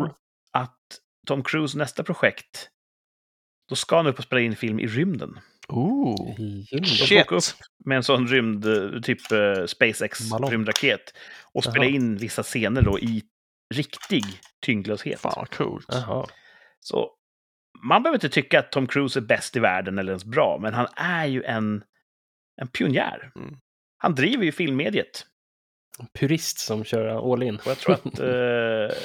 Ja. 0.52 0.60
att 0.60 0.78
Tom 1.26 1.42
Cruise 1.42 1.78
nästa 1.78 2.02
projekt, 2.02 2.68
då 3.68 3.74
ska 3.76 3.96
han 3.96 4.06
upp 4.06 4.18
och 4.18 4.24
spela 4.24 4.40
in 4.40 4.56
film 4.56 4.80
i 4.80 4.86
rymden. 4.86 5.38
Ooh. 5.68 6.36
Shit. 6.84 7.32
upp 7.32 7.42
med 7.84 7.96
en 7.96 8.02
sån 8.02 8.28
rymd, 8.28 8.64
typ 9.04 9.32
eh, 9.32 9.66
SpaceX 9.66 10.30
Ballong. 10.30 10.50
rymdraket 10.50 11.00
och 11.52 11.64
spela 11.64 11.84
in 11.84 12.16
vissa 12.16 12.42
scener 12.42 12.82
då 12.82 12.98
i 12.98 13.22
riktig 13.74 14.24
tyngdlöshet. 14.62 15.20
Fan 15.20 15.32
vad 15.36 15.50
coolt. 15.50 15.86
Jaha. 15.88 16.26
Så 16.80 17.10
man 17.82 18.02
behöver 18.02 18.16
inte 18.16 18.28
tycka 18.28 18.58
att 18.58 18.72
Tom 18.72 18.86
Cruise 18.86 19.18
är 19.18 19.20
bäst 19.20 19.56
i 19.56 19.60
världen 19.60 19.98
eller 19.98 20.12
ens 20.12 20.24
bra, 20.24 20.58
men 20.60 20.74
han 20.74 20.86
är 20.96 21.26
ju 21.26 21.42
en, 21.42 21.84
en 22.60 22.68
pionjär. 22.68 23.32
Mm. 23.36 23.56
Han 23.98 24.14
driver 24.14 24.44
ju 24.44 24.52
filmmediet. 24.52 25.26
Purist 26.14 26.58
som 26.58 26.84
kör 26.84 27.32
all 27.32 27.42
in. 27.42 27.56
Och 27.56 27.66
jag 27.66 27.78
tror 27.78 27.94
att 27.94 28.04
eh, 28.20 28.96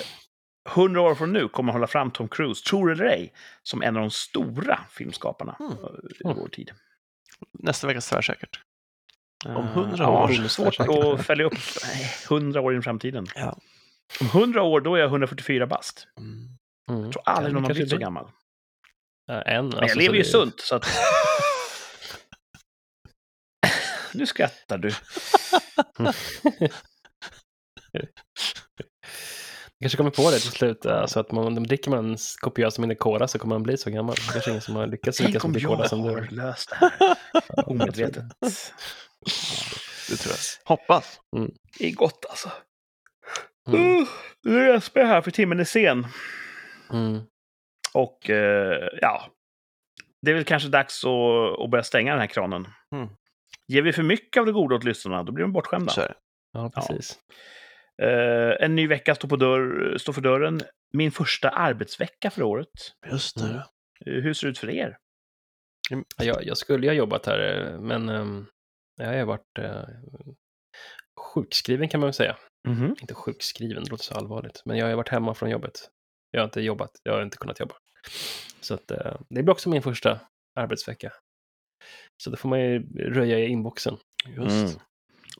hundra 0.73 1.01
år 1.01 1.15
från 1.15 1.33
nu 1.33 1.47
kommer 1.47 1.73
hålla 1.73 1.87
fram 1.87 2.11
Tom 2.11 2.27
Cruise, 2.27 2.63
tror 2.69 2.91
eller 2.91 3.05
ej, 3.05 3.33
som 3.63 3.81
en 3.81 3.95
av 3.95 4.01
de 4.01 4.11
stora 4.11 4.79
filmskaparna 4.91 5.55
Mm. 5.59 5.71
eh, 5.71 5.77
i 6.19 6.23
Mm. 6.25 6.37
vår 6.37 6.47
tid. 6.47 6.71
Nästa 7.59 7.87
veckas 7.87 8.09
tvärsäkert. 8.09 8.59
Om 9.45 9.67
100 9.67 10.03
Eh, 10.03 10.09
år. 10.09 10.31
Ja, 10.31 10.49
svårt 10.49 10.79
att 10.79 11.25
följa 11.25 11.45
upp 11.45 11.53
100 12.29 12.61
år 12.61 12.73
in 12.73 12.79
i 12.79 12.83
framtiden. 12.83 13.27
Ja. 13.35 13.57
Om 14.21 14.27
100 14.27 14.63
år, 14.63 14.81
då 14.81 14.95
är 14.95 14.99
jag 14.99 15.07
144 15.09 15.67
bast. 15.67 16.07
Mm. 16.19 16.29
Mm. 16.91 17.03
Jag 17.03 17.11
tror 17.13 17.23
aldrig 17.25 17.49
Ja, 17.49 17.53
någon 17.53 17.63
har 17.63 17.73
blivit 17.73 17.89
så 17.89 17.97
gammal. 17.97 18.29
Ja, 19.25 19.41
en, 19.41 19.67
Men 19.69 19.79
alltså, 19.79 19.87
jag 19.87 19.97
lever 19.97 20.11
så 20.11 20.15
ju 20.17 20.23
det- 20.23 20.29
sunt, 20.29 20.59
så 20.59 20.75
att... 20.75 20.85
nu 24.13 24.25
skrattar 24.25 24.77
du. 24.77 24.91
Jag 29.79 29.81
kanske 29.81 29.97
kommer 29.97 30.11
på 30.11 30.31
det 30.31 30.39
till 30.39 30.51
slut. 30.51 30.85
Alltså 30.85 31.19
att 31.19 31.31
man, 31.31 31.63
dricker 31.63 31.91
man 31.91 32.17
kopiösa 32.41 32.81
mängder 32.81 32.95
cola 32.95 33.27
så 33.27 33.39
kommer 33.39 33.55
man 33.55 33.63
bli 33.63 33.77
så 33.77 33.89
gammal. 33.89 34.15
Det 34.15 34.31
kanske 34.31 34.49
ingen 34.49 34.61
som 34.61 34.75
har 34.75 34.87
lyckats 34.87 35.17
Tänk 35.17 35.43
om 35.45 35.51
mycket 35.51 35.63
jag 35.63 35.71
cola 35.77 35.89
som 35.89 35.99
har 36.01 36.21
du. 36.21 36.35
löst 36.35 36.69
det 36.69 36.75
här 36.75 37.17
omedvetet. 37.69 38.23
Det 40.09 40.15
tror 40.17 40.33
jag. 40.33 40.69
Hoppas. 40.69 41.19
Det 41.79 41.87
är 41.87 41.91
gott 41.91 42.25
alltså. 42.29 42.51
Mm. 43.67 44.01
Uh, 44.01 44.07
nu 44.43 44.69
är 44.69 44.81
jag 44.93 45.07
här 45.07 45.21
för 45.21 45.31
timmen 45.31 45.59
är 45.59 45.63
sen. 45.63 46.07
Mm. 46.93 47.21
Och 47.93 48.29
eh, 48.29 48.89
ja, 49.01 49.31
det 50.21 50.31
är 50.31 50.35
väl 50.35 50.43
kanske 50.43 50.69
dags 50.69 51.05
att, 51.05 51.59
att 51.59 51.69
börja 51.69 51.83
stänga 51.83 52.11
den 52.11 52.19
här 52.19 52.27
kranen. 52.27 52.67
Mm. 52.95 53.09
Ger 53.67 53.81
vi 53.81 53.93
för 53.93 54.03
mycket 54.03 54.39
av 54.39 54.45
det 54.45 54.51
goda 54.51 54.75
åt 54.75 54.83
lyssnarna, 54.83 55.23
då 55.23 55.31
blir 55.31 55.43
de 55.43 55.51
bortskämda. 55.53 55.91
Så 55.91 56.01
är 56.01 56.07
det. 56.07 56.15
Ja, 56.53 56.71
precis. 56.75 57.19
Eh, 58.01 58.65
en 58.65 58.75
ny 58.75 58.87
vecka 58.87 59.15
står, 59.15 59.27
på 59.29 59.35
dörr, 59.35 59.97
står 59.97 60.13
för 60.13 60.21
dörren. 60.21 60.61
Min 60.93 61.11
första 61.11 61.49
arbetsvecka 61.49 62.29
för 62.29 62.43
året. 62.43 62.69
Just 63.11 63.37
det. 63.37 63.43
Mm. 63.43 63.57
Eh, 64.05 64.23
hur 64.23 64.33
ser 64.33 64.47
det 64.47 64.51
ut 64.51 64.57
för 64.57 64.69
er? 64.69 64.97
Ja, 65.89 66.23
Jag, 66.23 66.45
jag 66.45 66.57
skulle 66.57 66.87
ha 66.87 66.93
jobbat 66.93 67.25
här, 67.25 67.77
men 67.79 68.09
ehm, 68.09 68.45
jag 68.97 69.17
har 69.17 69.25
varit 69.25 69.59
eh, 69.59 69.83
sjukskriven 71.33 71.89
kan 71.89 71.99
man 71.99 72.07
väl 72.07 72.13
säga. 72.13 72.37
Mhm. 72.67 72.95
Inte 73.01 73.13
sjukskriven, 73.13 73.83
det 73.83 73.89
låter 73.89 74.03
så 74.03 74.13
allvarligt. 74.13 74.61
Men 74.65 74.77
jag 74.77 74.87
har 74.87 74.95
varit 74.95 75.09
hemma 75.09 75.33
från 75.33 75.49
jobbet. 75.49 75.89
Jag 76.31 76.39
har 76.41 76.45
inte 76.45 76.61
jobbat, 76.61 76.91
jag 77.03 77.13
har 77.13 77.21
inte 77.21 77.37
kunnat 77.37 77.59
jobba. 77.59 77.75
Så 78.61 78.73
att, 78.73 78.91
eh, 78.91 79.15
det 79.29 79.43
blir 79.43 79.51
också 79.51 79.69
min 79.69 79.81
första 79.81 80.19
arbetsvecka. 80.55 81.11
Så 82.23 82.29
då 82.29 82.37
får 82.37 82.49
man 82.49 82.59
ju 82.59 82.79
röja 83.13 83.39
i 83.39 83.47
inboxen. 83.47 83.97
Just. 84.27 84.75
Mm. 84.75 84.81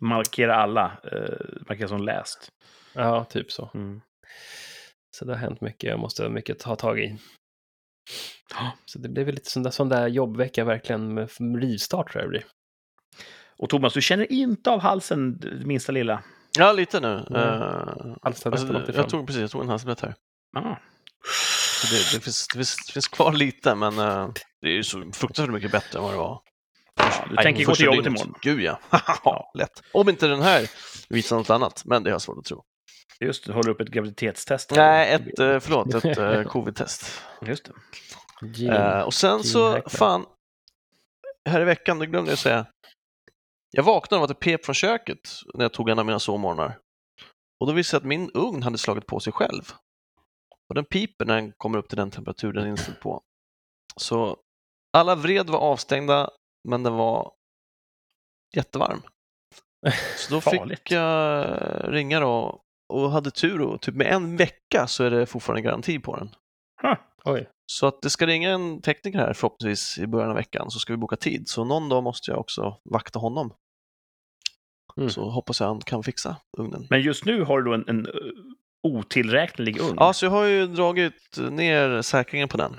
Markera 0.01 0.55
alla, 0.55 0.99
eh, 1.11 1.65
markera 1.69 1.87
som 1.87 2.03
läst. 2.03 2.49
Ja, 2.93 3.25
typ 3.25 3.51
så. 3.51 3.71
Mm. 3.73 4.01
Så 5.17 5.25
det 5.25 5.31
har 5.31 5.39
hänt 5.39 5.61
mycket, 5.61 5.89
jag 5.89 5.99
måste 5.99 6.29
mycket 6.29 6.59
ta 6.59 6.75
tag 6.75 6.99
i. 6.99 7.17
Så 8.85 8.99
det 8.99 9.09
blev 9.09 9.25
väl 9.25 9.35
lite 9.35 9.49
sån 9.49 9.63
där, 9.63 9.71
sån 9.71 9.89
där 9.89 10.07
jobbvecka 10.07 10.63
verkligen 10.63 11.13
med 11.13 11.29
rivstart 11.61 12.11
tror 12.11 12.21
jag 12.21 12.27
det 12.27 12.29
blir. 12.29 12.45
Och 13.57 13.69
Thomas, 13.69 13.93
du 13.93 14.01
känner 14.01 14.31
inte 14.31 14.71
av 14.71 14.79
halsen 14.79 15.41
minsta 15.65 15.91
lilla? 15.91 16.23
Ja, 16.59 16.71
lite 16.71 16.99
nu. 16.99 17.25
Mm. 17.29 17.41
Uh, 17.41 18.33
fram. 18.33 18.83
jag 18.95 19.09
tog 19.09 19.27
precis, 19.27 19.41
jag 19.41 19.51
tog 19.51 19.61
en 19.61 19.69
halstablett 19.69 20.01
här. 20.01 20.15
Ah. 20.57 20.75
Det, 21.91 21.97
det, 22.13 22.19
finns, 22.19 22.47
det, 22.47 22.57
finns, 22.57 22.77
det 22.87 22.93
finns 22.93 23.07
kvar 23.07 23.33
lite, 23.33 23.75
men 23.75 23.99
eh, 23.99 24.29
det 24.61 24.67
är 24.67 24.71
ju 24.71 24.83
så 24.83 25.11
fruktansvärt 25.13 25.53
mycket 25.53 25.71
bättre 25.71 25.99
än 25.99 26.03
vad 26.03 26.13
det 26.13 26.17
var. 26.17 26.41
Ja, 26.95 27.25
du 27.29 27.35
tänker 27.35 27.65
gå 27.65 27.75
till 27.75 27.85
jobbet 27.85 28.03
dygnet. 28.03 28.21
imorgon? 28.21 28.39
Gud 28.41 28.61
ja. 28.61 28.79
ja, 29.23 29.51
lätt. 29.53 29.81
Om 29.93 30.09
inte 30.09 30.27
den 30.27 30.41
här 30.41 30.69
visar 31.09 31.35
något 31.37 31.49
annat, 31.49 31.85
men 31.85 32.03
det 32.03 32.09
har 32.09 32.13
jag 32.13 32.21
svårt 32.21 32.37
att 32.37 32.45
tro. 32.45 32.63
Just 33.19 33.45
det, 33.45 33.53
håller 33.53 33.69
upp 33.69 33.81
ett 33.81 33.89
graviditetstest. 33.89 34.71
Nej, 34.75 35.13
ett, 35.13 35.39
eh, 35.39 35.59
förlåt, 35.59 35.93
ett 35.93 36.17
eh, 36.17 36.43
covid-test. 36.47 37.21
Just 37.41 37.65
det. 37.65 37.73
Gene. 38.47 39.03
Och 39.03 39.13
sen 39.13 39.43
så, 39.43 39.81
fan, 39.87 40.25
här 41.49 41.61
i 41.61 41.63
veckan, 41.63 41.99
det 41.99 42.05
glömde 42.05 42.31
jag 42.31 42.39
säga. 42.39 42.65
Jag 43.75 43.83
vaknade 43.83 44.19
av 44.19 44.23
att 44.23 44.27
det 44.29 44.45
pep 44.45 44.65
från 44.65 44.75
köket 44.75 45.29
när 45.53 45.65
jag 45.65 45.73
tog 45.73 45.89
en 45.89 45.99
av 45.99 46.05
mina 46.05 46.19
sovmorgnar. 46.19 46.79
Och 47.59 47.67
då 47.67 47.73
visade 47.73 47.95
jag 47.95 48.01
att 48.01 48.07
min 48.07 48.31
ugn 48.33 48.63
hade 48.63 48.77
slagit 48.77 49.05
på 49.05 49.19
sig 49.19 49.33
själv. 49.33 49.71
Och 50.69 50.75
den 50.75 50.85
piper 50.85 51.25
när 51.25 51.35
den 51.35 51.51
kommer 51.57 51.77
upp 51.77 51.89
till 51.89 51.97
den 51.97 52.11
temperatur 52.11 52.53
den 52.53 52.63
är 52.63 52.69
inställd 52.69 52.99
på. 52.99 53.21
Så 53.95 54.37
alla 54.93 55.15
vred 55.15 55.49
var 55.49 55.59
avstängda, 55.59 56.29
men 56.69 56.83
den 56.83 56.93
var 56.93 57.31
jättevarm. 58.55 59.01
Så 60.17 60.33
då 60.33 60.41
fick 60.69 60.91
jag 60.91 61.59
ringa 61.93 62.19
då 62.19 62.61
och 62.93 63.11
hade 63.11 63.31
tur 63.31 63.61
och 63.61 63.81
typ 63.81 63.95
med 63.95 64.07
en 64.07 64.37
vecka 64.37 64.87
så 64.87 65.03
är 65.03 65.11
det 65.11 65.25
fortfarande 65.25 65.61
garanti 65.61 65.99
på 65.99 66.15
den. 66.15 66.35
Huh. 66.81 67.43
Så 67.65 67.87
att 67.87 68.01
det 68.01 68.09
ska 68.09 68.27
ringa 68.27 68.51
en 68.51 68.81
tekniker 68.81 69.19
här 69.19 69.33
förhoppningsvis 69.33 69.97
i 69.97 70.07
början 70.07 70.29
av 70.29 70.35
veckan 70.35 70.71
så 70.71 70.79
ska 70.79 70.93
vi 70.93 70.97
boka 70.97 71.15
tid. 71.15 71.47
Så 71.47 71.63
någon 71.63 71.89
dag 71.89 72.03
måste 72.03 72.31
jag 72.31 72.39
också 72.39 72.77
vakta 72.83 73.19
honom. 73.19 73.53
Mm. 74.97 75.09
Så 75.09 75.29
hoppas 75.29 75.59
jag 75.59 75.67
han 75.67 75.81
kan 75.81 76.03
fixa 76.03 76.35
ugnen. 76.57 76.87
Men 76.89 77.01
just 77.01 77.25
nu 77.25 77.43
har 77.43 77.61
du 77.61 77.69
då 77.69 77.73
en, 77.73 77.83
en 77.87 78.05
eh, 78.05 78.11
otillräknelig 78.83 79.79
ugn. 79.81 79.97
Ja, 79.99 80.13
så 80.13 80.25
jag 80.25 80.31
har 80.31 80.45
ju 80.45 80.67
dragit 80.67 81.37
ner 81.51 82.01
säkringen 82.01 82.47
på 82.47 82.57
den. 82.57 82.75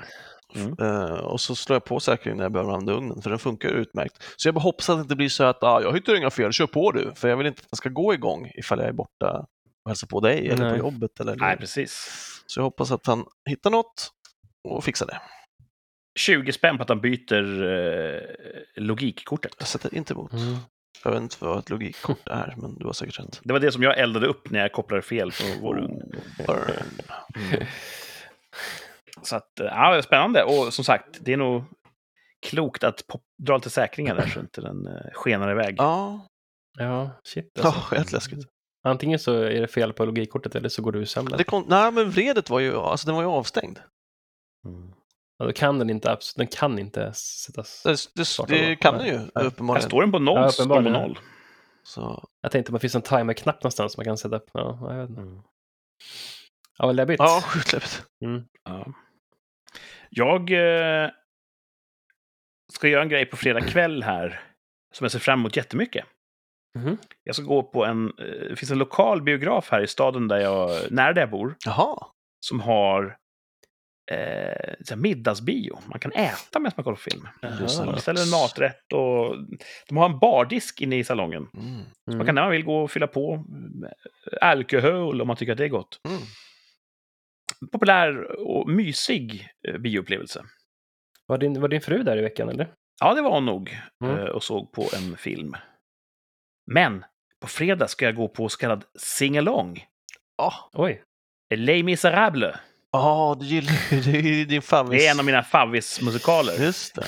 Mm. 0.54 0.74
Eh, 0.80 1.14
och 1.14 1.40
så 1.40 1.54
slår 1.54 1.74
jag 1.74 1.84
på 1.84 2.00
säkringen 2.00 2.36
när 2.36 2.44
jag 2.44 2.52
behöver 2.52 2.72
använda 2.72 2.92
ugnen, 2.92 3.22
för 3.22 3.30
den 3.30 3.38
funkar 3.38 3.68
utmärkt. 3.68 4.22
Så 4.36 4.48
jag 4.48 4.54
bara 4.54 4.60
hoppas 4.60 4.88
att 4.88 4.96
det 4.96 5.02
inte 5.02 5.16
blir 5.16 5.28
så 5.28 5.44
att 5.44 5.62
ah, 5.62 5.82
jag 5.82 5.94
hittar 5.94 6.14
inga 6.14 6.30
fel, 6.30 6.52
kör 6.52 6.66
på 6.66 6.92
du. 6.92 7.12
För 7.16 7.28
jag 7.28 7.36
vill 7.36 7.46
inte 7.46 7.60
att 7.60 7.70
den 7.70 7.76
ska 7.76 7.88
gå 7.88 8.14
igång 8.14 8.50
ifall 8.54 8.78
jag 8.78 8.88
är 8.88 8.92
borta 8.92 9.46
och 9.84 9.90
hälsar 9.90 10.06
på 10.06 10.20
dig 10.20 10.48
eller 10.48 10.64
Nej. 10.64 10.72
på 10.72 10.78
jobbet. 10.78 11.20
Eller 11.20 11.36
Nej, 11.36 11.56
precis. 11.56 12.08
Så 12.46 12.60
jag 12.60 12.64
hoppas 12.64 12.90
att 12.90 13.06
han 13.06 13.24
hittar 13.50 13.70
något 13.70 14.10
och 14.68 14.84
fixar 14.84 15.06
det. 15.06 15.20
20 16.18 16.52
spänn 16.52 16.76
på 16.76 16.82
att 16.82 16.88
han 16.88 17.00
byter 17.00 17.62
eh, 17.64 18.20
logikkortet. 18.76 19.54
Jag 19.58 19.68
sätter 19.68 19.94
inte 19.94 20.12
emot. 20.12 20.32
Mm. 20.32 20.56
Jag 21.04 21.10
vet 21.10 21.20
inte 21.20 21.36
vad 21.40 21.58
ett 21.58 21.70
logikkort 21.70 22.28
är, 22.28 22.54
men 22.56 22.74
du 22.74 22.84
har 22.84 22.92
säkert 22.92 23.18
rätt. 23.20 23.40
Det 23.44 23.52
var 23.52 23.60
det 23.60 23.72
som 23.72 23.82
jag 23.82 23.98
eldade 23.98 24.26
upp 24.26 24.50
när 24.50 24.60
jag 24.60 24.72
kopplade 24.72 25.02
fel 25.02 25.30
på 25.30 25.44
vår 25.62 25.78
ugn. 25.78 26.02
Burn. 26.46 27.66
Så 29.22 29.36
att, 29.36 29.50
ja, 29.56 30.02
spännande. 30.04 30.44
Och 30.44 30.72
som 30.74 30.84
sagt, 30.84 31.18
det 31.20 31.32
är 31.32 31.36
nog 31.36 31.64
klokt 32.46 32.84
att 32.84 33.04
dra 33.42 33.56
lite 33.56 33.70
säkringar 33.70 34.14
där 34.14 34.26
så 34.26 34.40
inte 34.40 34.60
den 34.60 34.86
eh, 34.86 35.12
skenar 35.12 35.50
iväg. 35.50 35.74
Ja, 35.78 36.26
Ja, 36.78 37.10
shit 37.24 37.50
ja 37.54 37.66
alltså. 37.66 37.94
helt 37.94 38.12
läskigt. 38.12 38.48
Antingen 38.82 39.18
så 39.18 39.34
är 39.34 39.60
det 39.60 39.68
fel 39.68 39.92
på 39.92 40.04
logikkortet 40.04 40.54
eller 40.54 40.68
så 40.68 40.82
går 40.82 40.92
du 40.92 40.98
ur 40.98 41.04
sömnen. 41.04 41.40
Nej, 41.66 41.92
men 41.92 42.10
vredet 42.10 42.50
var 42.50 42.60
ju, 42.60 42.76
alltså 42.76 43.06
den 43.06 43.14
var 43.14 43.22
ju 43.22 43.28
avstängd. 43.28 43.78
Mm. 44.66 44.92
Ja, 45.44 45.48
då 45.48 45.52
kan 45.52 45.78
den 45.78 45.90
inte, 45.90 46.18
den 46.36 46.46
kan 46.46 46.78
inte 46.78 47.12
sättas. 47.12 47.82
Det, 47.82 47.96
det, 48.14 48.46
det 48.46 48.76
kan 48.76 48.98
den 48.98 49.06
ju, 49.06 49.18
Nej. 49.18 49.30
Här 49.34 49.44
uppenbarligen. 49.44 49.88
står 49.88 50.00
den 50.00 50.12
på 50.12 50.18
noll, 50.18 50.40
Ja, 50.40 50.48
står 50.48 50.66
på 50.66 50.80
noll. 50.80 51.18
Så, 51.82 52.28
Jag 52.40 52.52
tänkte 52.52 52.70
om 52.72 52.74
det 52.74 52.80
finns 52.80 52.94
en 52.94 53.02
timerknapp 53.02 53.62
någonstans 53.62 53.96
man 53.96 54.04
kan 54.06 54.18
sätta 54.18 54.36
upp. 54.36 54.50
Ja, 54.52 54.78
jag 54.80 55.00
vet 55.00 55.10
inte. 55.10 55.22
Mm. 55.22 55.42
Ja, 56.78 56.86
vad 56.86 56.94
läbbigt. 56.96 57.18
ja, 57.20 57.42
sjukt 57.46 57.72
läbbigt. 57.72 58.06
Mm. 58.24 58.44
Ja. 58.64 58.86
Jag 60.10 60.50
eh, 60.50 61.10
ska 62.72 62.88
göra 62.88 63.02
en 63.02 63.08
grej 63.08 63.26
på 63.26 63.36
fredag 63.36 63.60
kväll 63.60 64.02
här 64.02 64.40
som 64.94 65.04
jag 65.04 65.12
ser 65.12 65.18
fram 65.18 65.40
emot 65.40 65.56
jättemycket. 65.56 66.04
Mhm. 66.78 66.98
Jag 67.24 67.34
ska 67.36 67.44
gå 67.44 67.62
på 67.62 67.84
en, 67.84 68.06
eh, 68.18 68.48
det 68.48 68.56
finns 68.56 68.70
en 68.70 68.78
lokal 68.78 69.22
biograf 69.22 69.68
här 69.70 69.80
i 69.82 69.86
staden 69.86 70.28
där 70.28 70.38
jag, 70.38 70.92
nära 70.92 71.12
där 71.12 71.22
jag 71.22 71.30
bor, 71.30 71.54
Jaha, 71.64 72.06
som 72.46 72.60
har 72.60 73.16
eh, 74.10 74.96
middagsbio. 74.96 75.78
Man 75.86 75.98
kan 76.00 76.12
äta 76.12 76.58
medan 76.58 76.72
man 76.76 76.84
kollar 76.84 76.96
på 76.96 77.02
film. 77.10 77.28
Det. 77.42 77.84
Man 77.84 77.94
beställer 77.94 78.22
en 78.22 78.30
maträtt 78.30 78.92
och 78.92 79.36
de 79.88 79.96
har 79.96 80.06
en 80.08 80.18
bardisk 80.18 80.80
inne 80.80 80.96
i 80.98 81.04
salongen. 81.04 81.48
mm. 81.56 81.82
Så 82.10 82.16
man 82.16 82.26
kan 82.26 82.34
när 82.34 82.42
man 82.42 82.50
vill 82.50 82.64
gå 82.64 82.82
och 82.82 82.90
fylla 82.90 83.06
på 83.06 83.44
alkohol 84.40 85.20
om 85.20 85.26
man 85.28 85.36
tycker 85.36 85.52
att 85.52 85.58
det 85.58 85.64
är 85.64 85.68
gott. 85.68 86.00
Mm. 86.08 86.20
Populär 87.72 88.40
och 88.40 88.68
mysig 88.68 89.48
eh, 89.68 89.78
bioupplevelse. 89.78 90.44
Var, 91.26 91.38
din, 91.38 91.60
var 91.60 91.68
din 91.68 91.80
fru 91.80 92.02
där 92.02 92.16
i 92.16 92.22
veckan 92.22 92.48
eller? 92.48 92.72
Ja, 93.00 93.14
det 93.14 93.22
var 93.22 93.30
hon 93.30 93.46
nog. 93.46 93.78
Mm. 94.04 94.16
eh, 94.18 94.24
Och 94.24 94.42
såg 94.42 94.72
på 94.72 94.82
en 94.96 95.16
film. 95.16 95.54
Men 96.72 97.04
på 97.40 97.46
fredag 97.48 97.88
ska 97.88 98.04
jag 98.04 98.14
gå 98.16 98.28
på 98.28 98.48
så 98.48 98.58
kallad 98.58 98.84
singalong. 98.98 99.84
Ja, 100.36 100.70
Oj. 100.72 101.02
Les 101.54 101.84
Misérables. 101.84 102.56
Ah, 102.94 103.34
du 103.34 103.46
gillar 103.46 103.72
ju, 103.90 104.00
det 104.00 104.44
din 104.44 104.62
favvis. 104.62 105.00
Det 105.02 105.06
är 105.06 105.10
en 105.10 105.18
av 105.18 105.24
mina 105.24 105.42
favvismusikaler. 105.42 106.52
Just 106.64 106.94
det. 106.94 107.06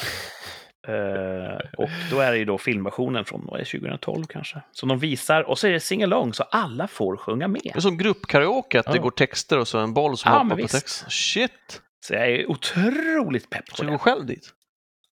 Eh, 0.88 1.58
och 1.78 1.88
då 2.10 2.20
är 2.20 2.32
det 2.32 2.38
ju 2.38 2.44
då 2.44 2.58
filmversionen 2.58 3.24
från 3.24 3.46
vad 3.46 3.54
är 3.60 3.64
det, 3.64 3.70
2012 3.70 4.24
kanske. 4.24 4.62
Som 4.72 4.88
de 4.88 4.98
visar. 4.98 5.42
Och 5.42 5.58
så 5.58 5.66
är 5.66 5.72
det 5.72 5.80
singalong 5.80 6.34
så 6.34 6.42
alla 6.42 6.88
får 6.88 7.16
sjunga 7.16 7.48
Det 7.48 7.58
är 7.68 7.74
med. 7.74 7.82
som 7.82 7.98
gruppkaraoke, 7.98 8.80
att 8.80 8.86
det 8.86 8.96
Ja. 8.96 9.02
går 9.02 9.10
texter 9.10 9.58
och 9.58 9.68
så 9.68 9.78
en 9.78 9.94
boll 9.94 10.16
som 10.18 10.32
Ja, 10.32 10.38
hoppar 10.38 10.56
på 10.56 10.68
text. 10.68 11.04
Shit! 11.12 11.82
Så 12.06 12.14
jag 12.14 12.28
är 12.30 12.50
otroligt 12.50 13.50
pepp 13.50 13.66
på 13.70 13.76
Så 13.76 13.82
du 13.82 13.86
går 13.88 13.92
det. 13.92 13.98
själv 13.98 14.26
dit? 14.26 14.48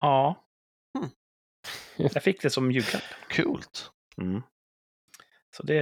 Ja. 0.02 0.44
Hmm. 0.98 1.10
Jag 2.14 2.24
fick 2.24 2.42
det 2.42 2.50
som 2.50 2.72
julklapp. 2.72 3.04
Coolt. 3.36 3.92
Mm. 4.22 4.42
Så 5.58 5.64
det... 5.64 5.82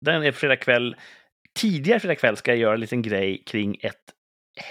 Den 0.00 0.22
är 0.22 0.32
fredag 0.32 0.56
kväll. 0.56 0.96
Tidigare 1.56 2.00
fredag 2.00 2.14
kväll 2.14 2.36
ska 2.36 2.50
jag 2.50 2.58
göra 2.58 2.74
en 2.74 2.80
liten 2.80 3.02
grej 3.02 3.42
kring 3.46 3.76
ett 3.82 4.02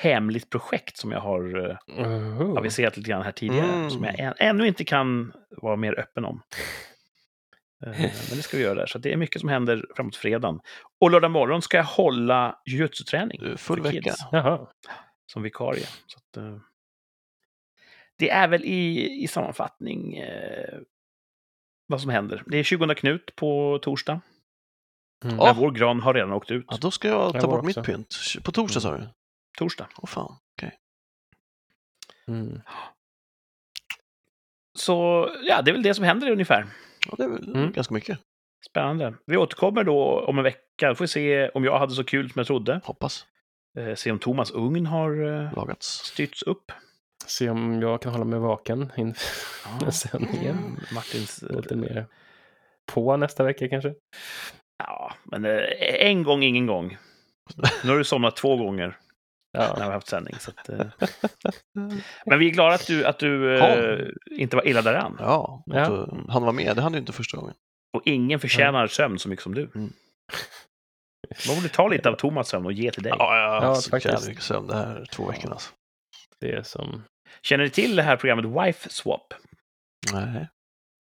hemligt 0.02 0.50
projekt 0.50 0.98
som 0.98 1.12
jag 1.12 1.20
har 1.20 1.70
eh, 1.70 1.78
Oh. 2.06 2.58
aviserat 2.58 2.98
lite 2.98 3.10
grann 3.10 3.22
här 3.22 3.32
tidigare, 3.32 3.72
Mm. 3.74 3.90
som 3.90 4.04
jag 4.04 4.20
än, 4.20 4.34
ännu 4.38 4.68
inte 4.68 4.84
kan 4.84 5.34
vara 5.50 5.76
mer 5.76 6.00
öppen 6.00 6.26
om. 6.26 6.42
Eh, 7.86 7.92
Men 8.00 8.38
det 8.38 8.42
ska 8.42 8.58
vi 8.58 8.64
göra 8.64 8.76
där, 8.76 8.86
så 8.86 8.98
det 8.98 9.14
är 9.14 9.18
mycket 9.18 9.40
som 9.40 9.50
händer 9.50 9.86
framåt 9.96 10.16
fredagen. 10.16 10.60
Och 11.02 11.12
lördag 11.12 11.32
morgon 11.32 11.62
ska 11.62 11.78
jag 11.78 11.84
hålla 11.84 12.60
jujutsu-träning 12.66 13.40
Du, 13.42 13.58
Full 13.58 13.82
vecka. 13.82 14.14
Jaha. 14.32 14.68
som 15.26 15.44
vikarie. 15.44 15.86
Så 16.08 16.18
att, 16.18 16.38
eh, 16.38 16.58
det 18.18 18.30
är 18.30 18.48
väl 18.48 18.64
i, 18.66 19.10
i 19.24 19.28
sammanfattning 19.28 20.18
eh, 20.18 20.80
vad 21.88 22.02
som 22.02 22.10
händer. 22.10 22.44
Det 22.46 22.58
är 22.58 22.64
20 22.64 22.96
Knut 22.96 23.36
på 23.36 23.80
torsdag, 23.82 24.22
Mm. 25.24 25.36
Ja. 25.38 25.46
men 25.46 25.56
vår 25.56 25.72
gran 25.72 26.02
har 26.02 26.14
redan 26.14 26.32
åkt 26.34 26.52
ut. 26.52 26.66
Ja, 26.70 26.78
då 26.82 26.92
ska 26.92 27.08
jag 27.08 27.36
Jag 27.36 27.42
ta 27.42 27.48
var 27.48 27.58
bort 27.58 27.66
mitt 27.66 27.84
pynt. 27.84 28.16
På 28.44 28.52
torsdag 28.52 28.80
sa 28.80 28.98
du? 28.98 29.08
Torsdag. 29.58 29.88
Åh 29.98 30.08
fan, 30.10 30.38
okej. 30.58 30.78
Mm. 32.28 32.62
Så 34.78 35.30
ja, 35.44 35.62
det 35.62 35.72
är 35.72 35.74
väl 35.74 35.84
det 35.84 35.94
som 35.94 36.04
händer 36.06 36.32
ungefär. 36.32 36.66
Ja, 37.08 37.14
det 37.18 37.24
är 37.24 37.30
väl 37.30 37.56
Mm. 37.56 37.72
ganska 37.72 37.94
mycket. 37.94 38.20
Spännande. 38.70 39.14
Vi 39.26 39.38
återkommer 39.38 39.84
då 39.84 40.20
om 40.28 40.38
en 40.38 40.44
vecka. 40.44 40.88
Då 40.90 40.96
får 40.96 41.04
vi 41.04 41.08
se 41.08 41.50
om 41.50 41.64
jag 41.64 41.80
hade 41.80 41.94
så 41.94 42.04
kul 42.04 42.32
som 42.32 42.40
jag 42.40 42.48
trodde. 42.48 42.82
Hoppas. 42.84 43.26
Eh, 43.78 43.96
se 43.96 44.12
om 44.12 44.20
Thomas 44.20 44.52
ugn 44.52 44.86
har 44.86 45.26
eh, 45.46 45.54
Lagats. 45.54 45.88
styrts 45.88 46.44
upp. 46.44 46.72
Se 47.26 47.50
om 47.50 47.82
jag 47.82 48.02
kan 48.02 48.12
hålla 48.12 48.26
mig 48.26 48.40
vaken 48.40 48.92
inför 48.98 49.92
sändningen. 49.92 50.58
Mm, 50.58 50.80
Martins... 50.94 51.44
eh, 51.44 51.56
Lite 51.56 51.76
mer 51.76 52.06
på 52.86 53.18
nästa 53.18 53.44
vecka 53.44 53.70
kanske. 53.70 53.94
Ja, 54.78 55.14
men 55.24 55.46
eh, 55.46 55.62
en 55.80 56.24
gång, 56.24 56.44
ingen 56.44 56.66
gång. 56.68 56.98
Nu 57.84 57.90
har 57.90 57.98
du 57.98 58.04
somnat 58.04 58.36
två 58.36 58.58
gånger 58.58 58.98
när 59.54 59.64
Ja. 59.68 59.74
vi 59.78 59.82
har 59.82 59.92
haft 59.92 60.08
sändning. 60.08 60.36
Så 60.40 60.52
att, 60.52 60.70
eh. 60.70 60.86
Men 62.26 62.40
vi 62.40 62.48
är 62.50 62.52
glada 62.54 62.76
att 62.76 62.88
du, 62.88 63.06
att 63.06 63.20
du 63.20 63.58
eh, 63.58 64.08
inte 64.32 64.56
var 64.56 64.68
illa 64.68 64.82
däran. 64.82 65.16
Ja, 65.20 65.64
Ja. 65.66 66.08
han 66.30 66.44
var 66.44 66.52
med. 66.54 66.76
Det 66.76 66.82
hann 66.82 66.92
du 66.92 66.98
inte 66.98 67.12
första 67.14 67.38
gången. 67.38 67.56
Och 67.98 68.02
ingen 68.06 68.40
förtjänar 68.40 68.88
sömn 68.88 69.20
så 69.20 69.30
mycket 69.30 69.44
som 69.44 69.54
du. 69.56 69.62
Mm. 69.76 69.94
Man 71.48 71.56
borde 71.56 71.70
ta 71.70 71.88
lite 71.88 72.10
av 72.10 72.14
Thomas 72.16 72.48
sömn 72.50 72.66
och 72.66 72.74
ge 72.74 72.92
till 72.92 73.04
dig. 73.04 73.14
Ja, 73.20 73.38
jag 73.40 73.50
har 73.62 73.68
Ja, 73.68 73.76
så 73.76 73.90
faktiskt. 73.90 74.14
jävla 74.14 74.28
mycket 74.30 74.44
sömn 74.44 74.68
det 74.68 74.76
här 74.76 75.06
två 75.12 75.26
veckorna. 75.28 75.54
Alltså. 75.54 75.72
Det 76.40 76.52
är 76.52 76.64
som... 76.64 77.04
Känner 77.42 77.64
ni 77.64 77.70
till 77.70 77.96
det 77.96 78.04
här 78.04 78.18
programmet 78.18 78.46
Wife 78.66 78.90
Swap? 78.90 79.34
Nej. 80.14 80.48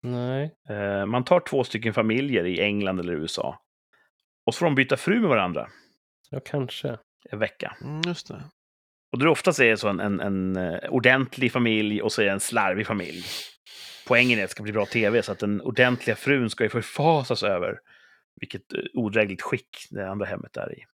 Nej. 0.05 0.55
Eh, 0.69 1.07
Man 1.07 1.25
tar 1.25 1.41
två 1.41 1.65
stycken 1.65 1.95
familjer 1.95 2.45
i 2.47 2.61
England 2.61 3.01
eller 3.01 3.13
USA. 3.13 3.59
Och 4.47 4.55
så 4.55 4.59
får 4.59 4.67
de 4.67 4.75
byta 4.75 4.97
fru 4.97 5.21
med 5.21 5.29
varandra 5.29 5.69
Ja, 6.31 6.41
kanske. 6.45 6.99
en 7.31 7.39
vecka. 7.39 7.77
Mm, 7.81 8.01
just 8.07 8.29
det. 8.29 8.45
Och 9.13 9.19
då 9.19 9.31
oftast 9.31 9.61
är 9.61 9.65
det 9.71 9.77
så 9.77 9.89
en, 9.89 10.01
en, 10.01 10.21
en 10.21 10.57
eh, 10.57 10.79
ordentlig 10.91 11.53
familj 11.53 12.03
och 12.03 12.13
så 12.13 12.23
är 12.23 12.27
det 12.27 12.33
en 12.33 12.41
slarvig 12.41 12.87
familj. 12.87 13.25
Poängen 14.09 14.39
är 14.39 14.43
att 14.45 14.49
det 14.49 14.53
ska 14.53 14.63
bli 14.63 14.73
bra 14.73 14.87
tv, 14.87 15.23
så 15.23 15.33
att 15.33 15.39
den 15.39 15.61
ordentliga 15.61 16.17
frun 16.17 16.51
ska 16.51 16.65
ju 16.65 16.71
förfasas 16.71 17.43
över 17.43 17.79
vilket 18.41 18.73
eh, 18.73 18.79
odrägligt 18.95 19.43
skick 19.43 19.87
det 19.91 20.11
andra 20.11 20.27
hemmet 20.27 20.57
är 20.57 20.79
i. 20.79 20.85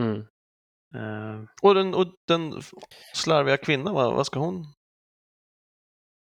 Mm. 0.00 0.18
Eh, 0.94 1.44
Och 1.62 1.74
den, 1.74 1.94
och 1.94 2.06
den 2.28 2.52
slarviga 3.14 3.56
kvinnan, 3.56 3.94
vad, 3.94 4.14
vad 4.14 4.26
ska 4.26 4.40
hon? 4.40 4.64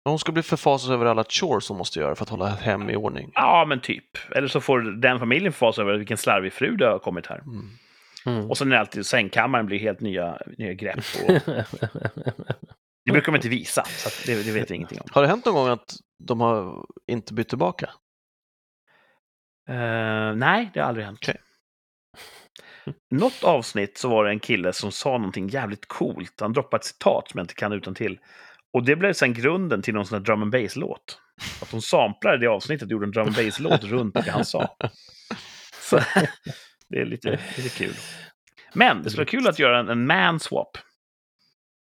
Hon 0.05 0.19
ska 0.19 0.31
bli 0.31 0.43
förfasad 0.43 0.93
över 0.93 1.05
alla 1.05 1.23
chores 1.23 1.69
hon 1.69 1.77
måste 1.77 1.99
göra 1.99 2.15
för 2.15 2.23
att 2.23 2.29
hålla 2.29 2.47
hem 2.47 2.89
i 2.89 2.95
ordning. 2.95 3.31
ja, 3.35 3.65
men 3.67 3.81
typ. 3.81 4.31
Eller 4.35 4.47
så 4.47 4.61
får 4.61 4.81
den 4.81 5.19
familjen 5.19 5.53
förfasas 5.53 5.79
över 5.79 5.97
vilken 5.97 6.17
slarvig 6.17 6.53
fru 6.53 6.75
det 6.75 6.85
har 6.85 6.99
kommit 6.99 7.27
här. 7.27 7.39
Mm. 7.39 7.69
Mm. 8.25 8.49
Och 8.49 8.57
sen 8.57 8.71
är 8.71 8.75
alltid 8.75 9.05
sängkammaren 9.05 9.65
blir 9.65 9.79
helt 9.79 9.99
nya, 9.99 10.37
nya 10.57 10.73
grepp. 10.73 10.97
Och 10.97 11.31
det 13.05 13.11
brukar 13.11 13.31
de 13.31 13.35
inte 13.35 13.49
visa, 13.49 13.83
så 13.83 14.07
att 14.07 14.23
det, 14.25 14.43
det 14.43 14.51
vet 14.51 14.71
vi 14.71 14.75
ingenting 14.75 14.99
om. 14.99 15.07
Har 15.11 15.21
det 15.21 15.27
hänt 15.27 15.45
någon 15.45 15.55
gång 15.55 15.67
att 15.67 15.95
de 16.23 16.41
har 16.41 16.85
inte 17.07 17.33
bytt 17.33 17.49
tillbaka? 17.49 17.89
Eh, 19.69 20.35
nej, 20.35 20.71
det 20.73 20.79
har 20.79 20.87
aldrig 20.87 21.05
hänt. 21.05 21.19
Okej. 21.21 21.37
Något 23.11 23.43
avsnitt 23.43 23.97
så 23.97 24.09
var 24.09 24.25
det 24.25 24.29
en 24.31 24.39
kille 24.39 24.73
som 24.73 24.91
sa 24.91 25.11
någonting 25.17 25.47
jävligt 25.47 25.87
coolt. 25.87 26.39
Han 26.39 26.53
droppade 26.53 26.81
ett 26.81 26.85
citat 26.85 27.29
som 27.29 27.37
jag 27.37 27.43
inte 27.43 27.55
kan 27.55 27.73
utan 27.73 27.95
till. 27.95 28.19
Och 28.75 28.83
det 28.83 28.95
blev 28.95 29.13
sen 29.13 29.33
grunden 29.33 29.81
till 29.81 29.93
någon 29.93 30.05
sån 30.05 30.17
här 30.17 30.25
drum 30.25 30.41
and 30.41 30.51
bass-låt. 30.51 31.21
Att 31.61 31.71
de 31.71 31.81
samplade 31.81 32.37
det 32.37 32.47
avsnittet 32.47 32.85
och 32.85 32.91
gjorde 32.91 33.05
en 33.05 33.11
drum 33.11 33.27
and 33.27 33.35
bass-låt 33.35 33.83
runt 33.83 34.13
det 34.13 34.31
han 34.31 34.45
sa. 34.45 34.77
Så, 35.81 35.99
det 36.89 36.99
är 36.99 37.05
lite, 37.05 37.39
lite 37.57 37.69
kul. 37.69 37.93
Men 38.73 39.03
det 39.03 39.09
skulle 39.09 39.21
vara 39.21 39.29
kul 39.29 39.47
att 39.47 39.59
göra 39.59 39.79
en, 39.79 39.89
en 39.89 40.07
man 40.07 40.39
swap. 40.39 40.77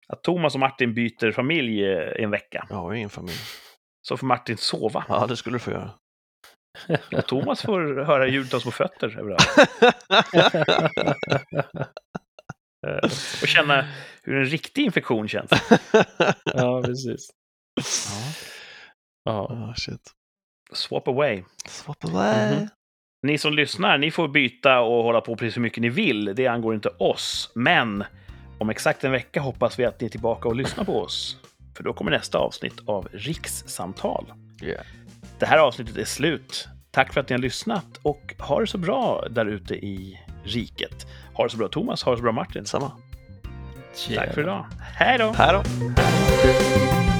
Att 0.08 0.22
Thomas 0.22 0.54
och 0.54 0.60
Martin 0.60 0.94
byter 0.94 1.32
familj 1.32 1.84
eh, 1.84 2.20
i 2.20 2.22
en 2.22 2.30
vecka. 2.30 2.66
Jag 2.70 2.76
har 2.76 2.94
ingen 2.94 3.10
familj. 3.10 3.38
Så 4.02 4.16
får 4.16 4.26
Martin 4.26 4.56
sova. 4.56 5.04
Ja, 5.08 5.26
det 5.26 5.36
skulle 5.36 5.54
du 5.54 5.60
få 5.60 5.70
göra. 5.70 5.90
Och 7.16 7.26
Thomas 7.26 7.62
får 7.62 8.04
höra 8.04 8.26
ljudet 8.26 8.54
av 8.54 8.60
små 8.60 8.70
fötter 8.70 9.18
överallt. 9.18 9.56
Eh, 12.86 12.96
och 13.42 13.48
känna 13.48 13.88
hur 14.22 14.36
en 14.36 14.44
riktig 14.44 14.84
infektion 14.84 15.28
känns. 15.28 15.50
ja, 16.44 16.82
precis. 16.84 17.30
Ja. 19.24 19.42
oh, 19.42 19.74
shit. 19.74 20.12
Swap 20.72 21.08
away. 21.08 21.42
Swap 21.68 22.04
away. 22.04 22.56
Mhm. 22.56 22.68
Ni 23.22 23.38
som 23.38 23.52
lyssnar, 23.52 23.98
ni 23.98 24.10
får 24.10 24.28
byta 24.28 24.80
och 24.80 25.02
hålla 25.04 25.20
på 25.20 25.36
precis 25.36 25.56
hur 25.56 25.62
mycket 25.62 25.82
ni 25.82 25.88
vill. 25.88 26.32
Det 26.36 26.46
angår 26.46 26.74
inte 26.74 26.88
oss. 26.88 27.50
Men 27.54 28.04
om 28.58 28.70
exakt 28.70 29.04
en 29.04 29.12
vecka 29.12 29.40
hoppas 29.40 29.78
vi 29.78 29.84
att 29.84 30.00
ni 30.00 30.06
är 30.06 30.10
tillbaka 30.10 30.48
och 30.48 30.56
lyssnar 30.56 30.84
på 30.84 31.00
oss. 31.00 31.36
För 31.76 31.84
då 31.84 31.92
kommer 31.92 32.10
nästa 32.10 32.38
avsnitt 32.38 32.80
av 32.86 33.08
Rikssamtal. 33.12 34.32
Yeah. 34.62 34.84
Det 35.38 35.46
här 35.46 35.58
avsnittet 35.58 35.96
är 35.96 36.04
slut. 36.04 36.68
Tack 36.90 37.12
för 37.12 37.20
att 37.20 37.28
ni 37.28 37.34
har 37.34 37.40
lyssnat 37.40 37.96
och 38.02 38.34
ha 38.38 38.60
det 38.60 38.66
så 38.66 38.78
bra 38.78 39.26
där 39.30 39.46
ute 39.46 39.74
i 39.74 40.20
riket. 40.44 41.06
Ha 41.34 41.44
det 41.44 41.50
så 41.50 41.56
bra 41.56 41.68
Thomas, 41.68 42.02
ha 42.02 42.12
det 42.12 42.16
så 42.18 42.22
bra 42.22 42.32
Martin. 42.32 42.66
Samma. 42.66 42.92
Tack 44.16 44.34
för 44.34 44.40
idag. 44.40 44.66
Hej 44.80 45.18
då! 45.18 45.32
Här 45.32 45.52
då. 45.52 47.13